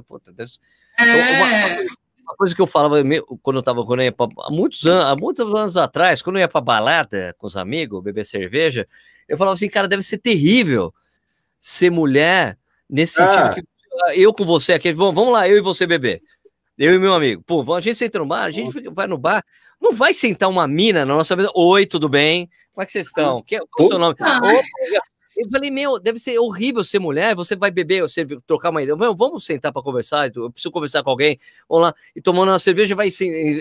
Puta, 0.08 0.32
Deus. 0.32 0.60
É... 0.98 1.04
Uma, 1.04 1.82
uma, 2.22 2.36
coisa 2.36 2.54
que 2.54 2.60
eu 2.60 2.66
falava 2.66 2.96
quando 3.42 3.56
eu 3.56 3.62
tava 3.62 3.84
quando 3.84 4.02
eu 4.02 4.12
pra, 4.12 4.26
há, 4.40 4.50
muitos 4.50 4.84
anos, 4.86 5.04
há 5.04 5.14
muitos 5.14 5.54
anos 5.54 5.76
atrás, 5.76 6.20
quando 6.20 6.36
eu 6.36 6.40
ia 6.40 6.48
pra 6.48 6.60
balada 6.60 7.34
com 7.38 7.46
os 7.46 7.56
amigos, 7.56 8.02
beber 8.02 8.24
cerveja, 8.24 8.88
eu 9.28 9.36
falava 9.36 9.54
assim, 9.54 9.68
cara, 9.68 9.86
deve 9.86 10.02
ser 10.02 10.18
terrível 10.18 10.92
ser 11.60 11.90
mulher 11.90 12.58
nesse 12.88 13.14
sentido 13.14 13.44
ah. 13.44 13.54
que 13.54 13.62
eu 14.14 14.32
com 14.32 14.44
você 14.44 14.72
aqui, 14.72 14.92
vamos 14.92 15.32
lá, 15.32 15.48
eu 15.48 15.56
e 15.56 15.60
você 15.60 15.86
beber. 15.86 16.22
Eu 16.76 16.94
e 16.94 16.98
meu 16.98 17.14
amigo. 17.14 17.42
Pô, 17.46 17.74
a 17.74 17.80
gente 17.80 17.96
senta 17.96 18.18
no 18.18 18.26
bar, 18.26 18.44
a 18.44 18.50
gente 18.50 18.90
vai 18.90 19.06
no 19.06 19.16
bar, 19.16 19.44
não 19.80 19.92
vai 19.92 20.12
sentar 20.12 20.48
uma 20.48 20.66
mina 20.68 21.06
na 21.06 21.14
nossa 21.14 21.34
mesa. 21.34 21.50
Oi, 21.54 21.86
tudo 21.86 22.08
bem? 22.08 22.50
Como 22.76 22.82
é 22.82 22.86
que 22.86 22.92
vocês 22.92 23.06
estão? 23.06 23.42
Que, 23.42 23.58
qual 23.58 23.68
é 23.80 23.84
o 23.84 23.88
seu 23.88 23.98
nome? 23.98 24.14
Ah. 24.20 24.38
Eu 25.34 25.48
falei, 25.50 25.70
meu, 25.70 25.98
deve 25.98 26.18
ser 26.18 26.38
horrível 26.38 26.84
ser 26.84 26.98
mulher. 26.98 27.34
Você 27.34 27.56
vai 27.56 27.70
beber, 27.70 28.02
você 28.02 28.26
trocar 28.46 28.68
uma 28.68 28.82
ideia. 28.82 28.94
Meu, 28.94 29.16
vamos 29.16 29.46
sentar 29.46 29.72
para 29.72 29.82
conversar. 29.82 30.30
Eu 30.34 30.50
preciso 30.50 30.70
conversar 30.70 31.02
com 31.02 31.08
alguém. 31.08 31.38
Vamos 31.66 31.86
lá. 31.86 31.94
E 32.14 32.20
tomando 32.20 32.50
uma 32.50 32.58
cerveja, 32.58 32.94
vai 32.94 33.08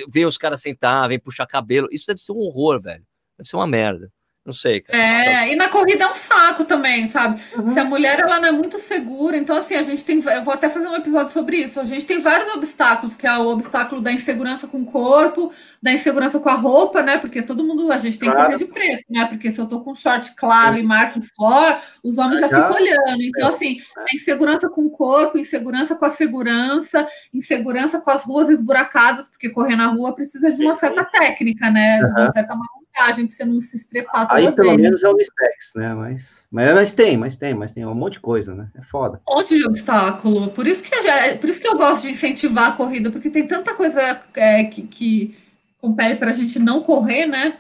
ver 0.09 0.25
os 0.25 0.37
caras 0.37 0.61
sentar, 0.61 1.07
vem 1.07 1.17
puxar 1.17 1.47
cabelo. 1.47 1.87
Isso 1.91 2.05
deve 2.07 2.19
ser 2.19 2.33
um 2.33 2.39
horror, 2.39 2.81
velho. 2.81 3.05
Deve 3.37 3.47
ser 3.47 3.55
uma 3.55 3.65
merda. 3.67 4.11
Não 4.45 4.53
sei. 4.53 4.81
Cara. 4.81 4.95
É, 4.95 5.51
e 5.51 5.55
na 5.55 5.67
corrida 5.67 6.03
é 6.03 6.07
um 6.07 6.13
saco 6.13 6.65
também, 6.65 7.09
sabe? 7.09 7.41
Uhum. 7.57 7.73
Se 7.73 7.79
a 7.79 7.83
mulher 7.83 8.19
ela 8.19 8.39
não 8.39 8.47
é 8.47 8.51
muito 8.51 8.77
segura, 8.77 9.35
então 9.35 9.57
assim, 9.57 9.73
a 9.73 9.81
gente 9.81 10.05
tem. 10.05 10.21
Eu 10.23 10.43
vou 10.43 10.53
até 10.53 10.69
fazer 10.69 10.87
um 10.87 10.95
episódio 10.95 11.33
sobre 11.33 11.57
isso. 11.57 11.79
A 11.79 11.83
gente 11.83 12.05
tem 12.05 12.19
vários 12.19 12.47
obstáculos, 12.49 13.17
que 13.17 13.25
é 13.25 13.35
o 13.35 13.47
obstáculo 13.47 13.99
da 14.01 14.11
insegurança 14.11 14.67
com 14.67 14.81
o 14.81 14.85
corpo, 14.85 15.51
da 15.81 15.91
insegurança 15.91 16.39
com 16.39 16.47
a 16.47 16.53
roupa, 16.53 17.01
né? 17.01 17.17
Porque 17.17 17.41
todo 17.41 17.63
mundo, 17.63 17.91
a 17.91 17.97
gente 17.97 18.19
tem 18.19 18.29
que 18.29 18.35
correr 18.35 18.57
de 18.57 18.65
preto, 18.65 19.03
né? 19.09 19.25
Porque 19.25 19.49
se 19.49 19.59
eu 19.59 19.65
tô 19.65 19.81
com 19.81 19.95
short 19.95 20.35
claro 20.35 20.75
é. 20.75 20.79
e 20.79 20.83
marcos 20.83 21.31
for, 21.35 21.79
os 22.03 22.19
homens 22.19 22.39
já, 22.39 22.47
já 22.47 22.61
ficam 22.61 22.75
olhando. 22.75 23.23
Então, 23.23 23.49
é. 23.49 23.51
assim, 23.51 23.81
é 23.97 24.15
insegurança 24.15 24.69
com 24.69 24.81
o 24.81 24.91
corpo, 24.91 25.39
insegurança 25.39 25.95
com 25.95 26.05
a 26.05 26.11
segurança, 26.11 27.07
insegurança 27.33 27.99
com 27.99 28.11
as 28.11 28.23
ruas 28.23 28.51
esburacadas, 28.51 29.27
porque 29.27 29.49
correr 29.49 29.75
na 29.75 29.87
rua 29.87 30.13
precisa 30.13 30.51
de 30.51 30.63
uma 30.63 30.75
certa 30.75 31.03
técnica, 31.03 31.71
né? 31.71 31.97
De 31.97 32.11
uma 32.11 32.31
certa 32.31 32.55
malandragem, 32.95 33.27
para 33.27 33.35
você 33.35 33.45
não 33.45 33.61
se 33.61 33.77
estrepar 33.77 34.27
toda 34.27 34.39
Aí, 34.39 34.45
vez. 34.45 34.55
pelo 34.55 34.75
menos, 34.75 35.03
é 35.03 35.09
o 35.09 35.13
unissex, 35.13 35.73
né? 35.75 35.93
Mas, 35.93 36.47
mas, 36.49 36.73
mas 36.73 36.93
tem, 36.93 37.17
mas 37.17 37.35
tem, 37.35 37.53
mas 37.53 37.71
tem 37.71 37.85
um 37.85 37.93
monte 37.93 38.13
de 38.13 38.19
coisa, 38.21 38.55
né? 38.55 38.69
É 38.75 38.81
foda. 38.83 39.21
Um 39.29 39.35
monte 39.35 39.57
de 39.57 39.65
obstáculo. 39.65 40.49
Por 40.51 40.65
isso 40.65 40.83
que, 40.83 40.93
eu, 40.95 41.37
por 41.37 41.49
isso 41.49 41.61
que 41.61 41.67
eu 41.67 41.77
gosto 41.77 42.03
de 42.03 42.11
incentivar 42.11 42.71
a 42.71 42.75
corrida, 42.75 43.11
porque 43.11 43.29
tem 43.29 43.47
tanta 43.47 43.73
coisa 43.73 44.23
é, 44.35 44.63
que, 44.63 44.83
que 44.83 45.37
compele 45.79 46.15
para 46.15 46.31
a 46.31 46.33
gente 46.33 46.57
não 46.57 46.81
correr, 46.81 47.25
né? 47.25 47.57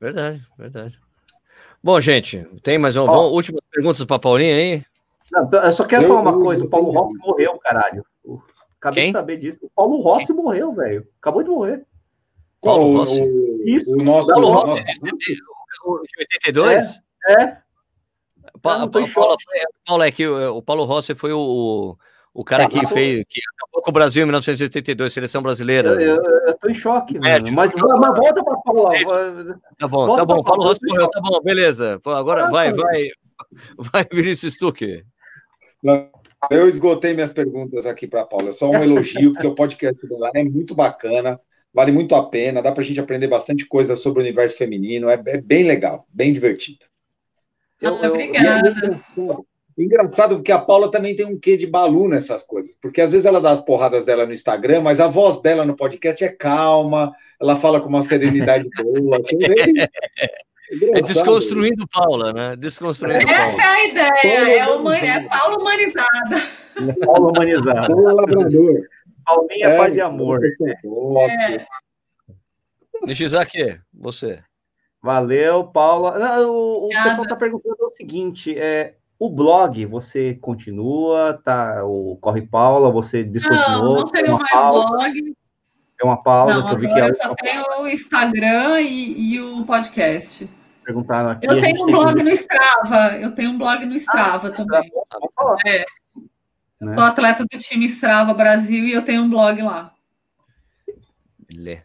Verdade, 0.00 0.44
verdade. 0.56 0.98
Bom, 1.82 2.00
gente, 2.00 2.44
tem 2.62 2.76
mais 2.76 2.96
uma 2.96 3.10
oh. 3.10 3.32
últimas 3.32 3.62
perguntas 3.70 4.04
para 4.04 4.18
Paulinha 4.18 4.56
aí? 4.56 4.82
Não, 5.30 5.48
eu 5.50 5.72
só 5.72 5.84
quero 5.84 6.04
eu, 6.04 6.08
falar 6.08 6.20
uma 6.22 6.40
coisa: 6.40 6.64
o 6.64 6.68
Paulo 6.68 6.90
Rossi 6.90 7.16
morreu, 7.18 7.58
caralho. 7.58 8.04
Acabei 8.80 9.04
Quem? 9.04 9.12
de 9.12 9.18
saber 9.18 9.36
disso. 9.38 9.58
O 9.62 9.70
Paulo 9.70 10.00
Rossi 10.00 10.28
Quem? 10.28 10.36
morreu, 10.36 10.72
velho. 10.72 11.06
Acabou 11.20 11.42
de 11.42 11.50
morrer. 11.50 11.84
Paulo 12.60 12.98
Rossi? 12.98 13.22
Isso. 13.66 13.92
O 13.92 14.02
nosso, 14.02 14.28
Paulo 14.28 14.50
Rossi, 14.50 14.82
de 14.82 16.20
82? 16.20 17.00
É. 17.28 17.42
é. 17.42 17.58
Pa, 18.60 18.88
Paulo, 18.88 19.36
Paulo, 19.86 20.02
é 20.02 20.10
que 20.10 20.26
o, 20.26 20.62
Paulo 20.62 20.84
Rossi 20.84 21.14
foi 21.14 21.32
o, 21.32 21.96
o 22.34 22.44
cara 22.44 22.64
é, 22.64 22.68
que 22.68 22.86
fez, 22.86 23.24
que 23.28 23.40
acabou 23.56 23.82
com 23.82 23.90
o 23.90 23.92
Brasil 23.92 24.22
em 24.22 24.26
1982, 24.26 25.12
seleção 25.12 25.42
brasileira. 25.42 25.90
Eu, 25.90 26.16
eu, 26.16 26.22
eu 26.46 26.58
tô 26.58 26.68
em 26.68 26.74
choque, 26.74 27.16
é, 27.18 27.20
mas, 27.20 27.50
mas 27.50 27.72
volta 27.72 28.42
para 28.42 28.58
falar. 28.66 28.98
Tá 29.78 29.86
bom, 29.86 30.06
volta 30.06 30.22
tá 30.22 30.24
bom. 30.24 30.42
Paulo 30.42 30.64
Rossi 30.64 30.80
morreu, 30.84 31.08
tá 31.08 31.20
bom, 31.20 31.40
beleza. 31.40 32.00
Agora 32.04 32.46
ah, 32.46 32.50
vai, 32.50 32.72
vai, 32.72 33.08
vai, 33.76 34.04
Vinícius 34.10 34.54
Stuque. 34.54 35.04
Eu 36.50 36.68
esgotei 36.68 37.14
minhas 37.14 37.32
perguntas 37.32 37.86
aqui 37.86 38.06
para 38.06 38.24
Paula. 38.24 38.52
Só 38.52 38.70
um 38.70 38.82
elogio, 38.82 39.32
porque 39.32 39.46
o 39.46 39.54
podcast 39.54 40.06
dela 40.06 40.30
é 40.34 40.44
muito 40.44 40.74
bacana, 40.74 41.40
vale 41.72 41.92
muito 41.92 42.14
a 42.14 42.28
pena, 42.28 42.62
dá 42.62 42.72
para 42.72 42.82
a 42.82 42.84
gente 42.84 43.00
aprender 43.00 43.28
bastante 43.28 43.66
coisa 43.66 43.96
sobre 43.96 44.20
o 44.20 44.24
universo 44.24 44.56
feminino, 44.56 45.08
é, 45.08 45.22
é 45.26 45.40
bem 45.40 45.64
legal, 45.64 46.06
bem 46.08 46.32
divertido. 46.32 46.80
Eu, 47.80 47.94
ah, 48.02 48.08
obrigada. 48.08 49.00
Eu, 49.16 49.46
engraçado 49.78 50.36
porque 50.36 50.50
a 50.50 50.58
Paula 50.58 50.90
também 50.90 51.14
tem 51.14 51.26
um 51.26 51.38
quê 51.38 51.56
de 51.56 51.66
balu 51.66 52.08
nessas 52.08 52.42
coisas, 52.42 52.76
porque 52.80 53.00
às 53.00 53.12
vezes 53.12 53.24
ela 53.24 53.40
dá 53.40 53.52
as 53.52 53.62
porradas 53.62 54.04
dela 54.04 54.26
no 54.26 54.32
Instagram, 54.32 54.80
mas 54.80 54.98
a 54.98 55.06
voz 55.06 55.40
dela 55.40 55.64
no 55.64 55.76
podcast 55.76 56.24
é 56.24 56.28
calma, 56.28 57.12
ela 57.40 57.56
fala 57.56 57.80
com 57.80 57.88
uma 57.88 58.02
serenidade 58.02 58.68
boa. 58.82 59.18
Assim, 60.68 60.88
é 60.92 61.00
desconstruindo 61.00 61.86
Paula, 61.88 62.32
né? 62.32 62.56
Desconstruindo 62.56 63.22
Essa 63.22 63.34
Paula. 63.34 63.62
é 63.62 63.66
a 63.66 63.86
ideia, 63.86 64.10
é, 64.22 65.06
é 65.06 65.20
Paula 65.20 65.58
humanizada. 65.58 66.42
Paula 67.06 67.30
humanizada. 67.30 67.86
Paula 67.86 68.12
labrador. 68.12 68.82
Paulinha, 69.28 69.68
é, 69.68 69.76
paz 69.76 69.94
e 69.94 70.00
amor. 70.00 70.40
É. 70.44 71.66
Nishizaki, 73.04 73.78
você. 73.92 74.42
Valeu, 75.02 75.64
Paula. 75.64 76.18
Não, 76.18 76.50
o, 76.50 76.86
o 76.86 76.88
pessoal 76.88 77.22
está 77.22 77.36
perguntando 77.36 77.76
o 77.80 77.90
seguinte: 77.90 78.58
é, 78.58 78.94
o 79.18 79.28
blog, 79.28 79.84
você 79.86 80.34
continua, 80.34 81.40
tá? 81.44 81.84
O 81.84 82.16
Corre 82.20 82.42
Paula, 82.42 82.90
você 82.90 83.22
descontinuou? 83.22 83.82
Não, 83.82 84.00
não 84.02 84.08
tenho 84.08 84.38
mais 84.38 84.50
pausa, 84.50 84.88
blog. 84.88 85.36
É 86.00 86.04
uma 86.04 86.22
pausa 86.22 86.58
não, 86.60 86.78
vi 86.78 86.86
que 86.86 87.00
eu 87.00 87.14
só 87.14 87.34
tenho 87.34 87.64
o 87.80 87.88
Instagram 87.88 88.80
e, 88.80 89.34
e, 89.34 89.40
o 89.40 89.64
podcast. 89.64 90.48
Perguntaram 90.84 91.30
aqui. 91.30 91.46
Eu 91.46 91.60
tenho 91.60 91.82
um 91.82 91.86
blog 91.86 92.14
que... 92.14 92.22
no 92.22 92.30
Strava. 92.30 93.16
Eu 93.16 93.34
tenho 93.34 93.50
um 93.50 93.58
blog 93.58 93.84
no 93.84 93.96
Strava 93.96 94.48
ah, 94.48 94.50
também. 94.52 94.88
Strava. 94.88 95.56
É. 95.66 95.84
Né? 96.80 96.94
Sou 96.94 97.04
atleta 97.04 97.44
do 97.44 97.58
time 97.58 97.86
Strava 97.86 98.32
Brasil 98.34 98.86
e 98.86 98.92
eu 98.92 99.02
tenho 99.02 99.22
um 99.22 99.30
blog 99.30 99.60
lá. 99.62 99.92
Lê. 101.50 101.82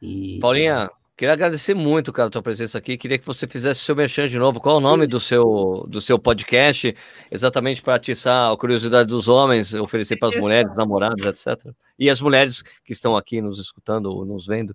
E... 0.00 0.38
Paulinha, 0.40 0.90
Queria 1.20 1.34
agradecer 1.34 1.74
muito, 1.74 2.14
cara, 2.14 2.28
a 2.28 2.30
tua 2.30 2.40
presença 2.40 2.78
aqui. 2.78 2.96
Queria 2.96 3.18
que 3.18 3.26
você 3.26 3.46
fizesse 3.46 3.80
seu 3.80 3.94
merchan 3.94 4.26
de 4.26 4.38
novo. 4.38 4.58
Qual 4.58 4.76
é 4.76 4.78
o 4.78 4.80
nome 4.80 5.06
do 5.06 5.20
seu, 5.20 5.84
do 5.86 6.00
seu 6.00 6.18
podcast? 6.18 6.96
Exatamente 7.30 7.82
para 7.82 7.96
atiçar 7.96 8.50
a 8.50 8.56
curiosidade 8.56 9.06
dos 9.06 9.28
homens, 9.28 9.74
oferecer 9.74 10.16
para 10.16 10.30
as 10.30 10.36
mulheres, 10.36 10.74
namorados, 10.74 11.22
etc. 11.26 11.74
E 11.98 12.08
as 12.08 12.22
mulheres 12.22 12.62
que 12.82 12.94
estão 12.94 13.18
aqui 13.18 13.42
nos 13.42 13.58
escutando 13.58 14.06
ou 14.06 14.24
nos 14.24 14.46
vendo. 14.46 14.74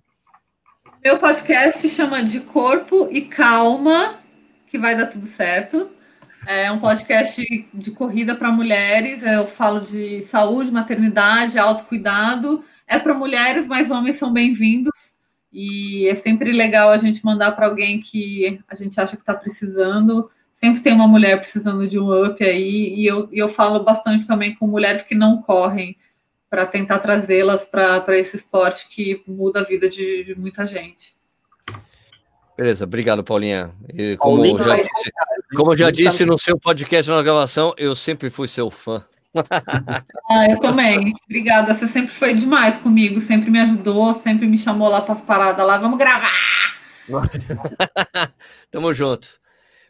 Meu 1.02 1.18
podcast 1.18 1.88
chama 1.88 2.22
De 2.22 2.38
Corpo 2.38 3.08
e 3.10 3.22
Calma, 3.22 4.20
que 4.68 4.78
vai 4.78 4.96
dar 4.96 5.06
tudo 5.06 5.26
certo. 5.26 5.90
É 6.46 6.70
um 6.70 6.78
podcast 6.78 7.44
de 7.74 7.90
corrida 7.90 8.32
para 8.32 8.52
mulheres. 8.52 9.20
Eu 9.20 9.48
falo 9.48 9.80
de 9.80 10.22
saúde, 10.22 10.70
maternidade, 10.70 11.58
autocuidado. 11.58 12.64
É 12.86 12.96
para 13.00 13.12
mulheres, 13.12 13.66
mas 13.66 13.90
homens 13.90 14.14
são 14.14 14.32
bem-vindos. 14.32 15.16
E 15.52 16.06
é 16.06 16.14
sempre 16.14 16.52
legal 16.52 16.90
a 16.90 16.98
gente 16.98 17.24
mandar 17.24 17.50
para 17.52 17.66
alguém 17.66 18.00
que 18.00 18.60
a 18.68 18.76
gente 18.76 19.00
acha 19.00 19.16
que 19.16 19.22
está 19.22 19.34
precisando. 19.34 20.30
Sempre 20.54 20.82
tem 20.82 20.92
uma 20.92 21.08
mulher 21.08 21.36
precisando 21.36 21.88
de 21.88 21.98
um 21.98 22.24
up 22.24 22.42
aí, 22.44 22.94
e 22.94 23.04
eu, 23.06 23.28
e 23.32 23.38
eu 23.38 23.48
falo 23.48 23.82
bastante 23.82 24.24
também 24.24 24.54
com 24.54 24.68
mulheres 24.68 25.02
que 25.02 25.14
não 25.14 25.42
correm, 25.42 25.96
para 26.48 26.64
tentar 26.64 27.00
trazê-las 27.00 27.64
para 27.64 28.16
esse 28.16 28.36
esporte 28.36 28.88
que 28.88 29.22
muda 29.26 29.60
a 29.60 29.64
vida 29.64 29.88
de, 29.88 30.22
de 30.22 30.34
muita 30.38 30.64
gente. 30.66 31.15
Beleza, 32.56 32.84
obrigado, 32.84 33.22
Paulinha. 33.22 33.70
E 33.92 34.16
como, 34.16 34.36
Paulinha, 34.36 34.64
já 34.64 34.76
disse, 34.76 35.12
como 35.54 35.72
eu 35.72 35.76
já 35.76 35.90
disse 35.90 36.24
no 36.24 36.38
seu 36.38 36.58
podcast 36.58 37.10
na 37.10 37.22
gravação, 37.22 37.74
eu 37.76 37.94
sempre 37.94 38.30
fui 38.30 38.48
seu 38.48 38.70
fã. 38.70 39.04
Ah, 40.28 40.50
eu 40.50 40.58
também. 40.58 41.14
Obrigada. 41.24 41.72
Você 41.72 41.86
sempre 41.86 42.10
foi 42.10 42.34
demais 42.34 42.78
comigo, 42.78 43.20
sempre 43.20 43.48
me 43.50 43.60
ajudou, 43.60 44.12
sempre 44.14 44.46
me 44.46 44.58
chamou 44.58 44.88
lá 44.88 45.00
para 45.00 45.12
as 45.12 45.20
paradas 45.20 45.64
lá. 45.64 45.78
Vamos 45.78 45.98
gravar! 45.98 46.32
Tamo 48.72 48.92
junto. 48.92 49.38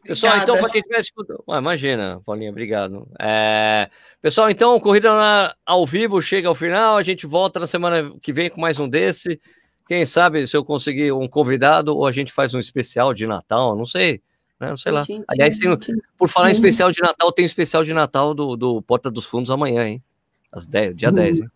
Pessoal, 0.07 0.35
Obrigada. 0.35 0.53
então, 0.53 0.63
para 0.63 0.73
quem 0.73 0.81
estiver 0.81 1.01
escutando. 1.01 1.45
Ah, 1.49 1.59
imagina, 1.59 2.21
Paulinha, 2.25 2.51
obrigado. 2.51 3.09
É... 3.19 3.89
Pessoal, 4.21 4.51
então, 4.51 4.79
Corrida 4.79 5.15
na... 5.15 5.55
ao 5.65 5.87
vivo 5.87 6.21
chega 6.21 6.49
ao 6.49 6.55
final. 6.55 6.97
A 6.97 7.03
gente 7.03 7.27
volta 7.27 7.59
na 7.59 7.67
semana 7.67 8.13
que 8.21 8.33
vem 8.33 8.51
com 8.51 8.61
mais 8.61 8.79
um 8.79 8.89
desse. 8.89 9.41
Quem 9.87 10.05
sabe 10.05 10.47
se 10.47 10.57
eu 10.57 10.65
conseguir 10.65 11.13
um 11.13 11.29
convidado 11.29 11.97
ou 11.97 12.07
a 12.07 12.13
gente 12.13 12.33
faz 12.33 12.55
um 12.55 12.59
especial 12.59 13.15
de 13.15 13.27
Natal, 13.27 13.77
não 13.77 13.85
sei. 13.85 14.21
Né? 14.59 14.71
Não 14.71 14.77
sei 14.77 14.91
lá. 14.91 15.05
Aliás, 15.29 15.59
tem, 15.59 15.71
por 16.17 16.29
falar 16.29 16.49
em 16.49 16.53
especial 16.53 16.91
de 16.91 17.01
Natal, 17.01 17.31
tem 17.31 17.45
especial 17.45 17.85
de 17.85 17.95
Natal 17.95 18.35
do, 18.35 18.57
do 18.57 18.83
Porta 18.83 19.11
dos 19.11 19.27
Fundos 19.27 19.51
amanhã, 19.51 19.87
hein? 19.87 20.03
Às 20.51 20.67
10, 20.67 20.97
dia 20.97 21.13
10, 21.13 21.41
hein? 21.41 21.51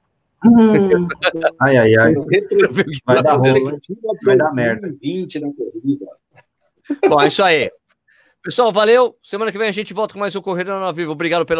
Hum. 0.44 1.08
ai, 1.60 1.76
ai, 1.76 1.94
ai. 1.96 2.14
Vai 3.04 3.22
dar 3.22 3.34
rola, 3.34 3.78
vai 4.24 4.36
dar 4.36 4.52
merda. 4.54 4.94
20 5.00 5.40
na 5.40 5.48
corrida. 5.52 6.06
Bom, 7.08 7.20
é 7.20 7.26
isso 7.26 7.42
aí. 7.42 7.70
Pessoal, 8.42 8.72
valeu. 8.72 9.16
Semana 9.22 9.52
que 9.52 9.58
vem 9.58 9.68
a 9.68 9.72
gente 9.72 9.92
volta 9.92 10.14
com 10.14 10.20
mais 10.20 10.34
um 10.34 10.40
Corrida 10.40 10.72
ao 10.72 10.94
Vivo. 10.94 11.12
Obrigado 11.12 11.44
pela 11.44 11.46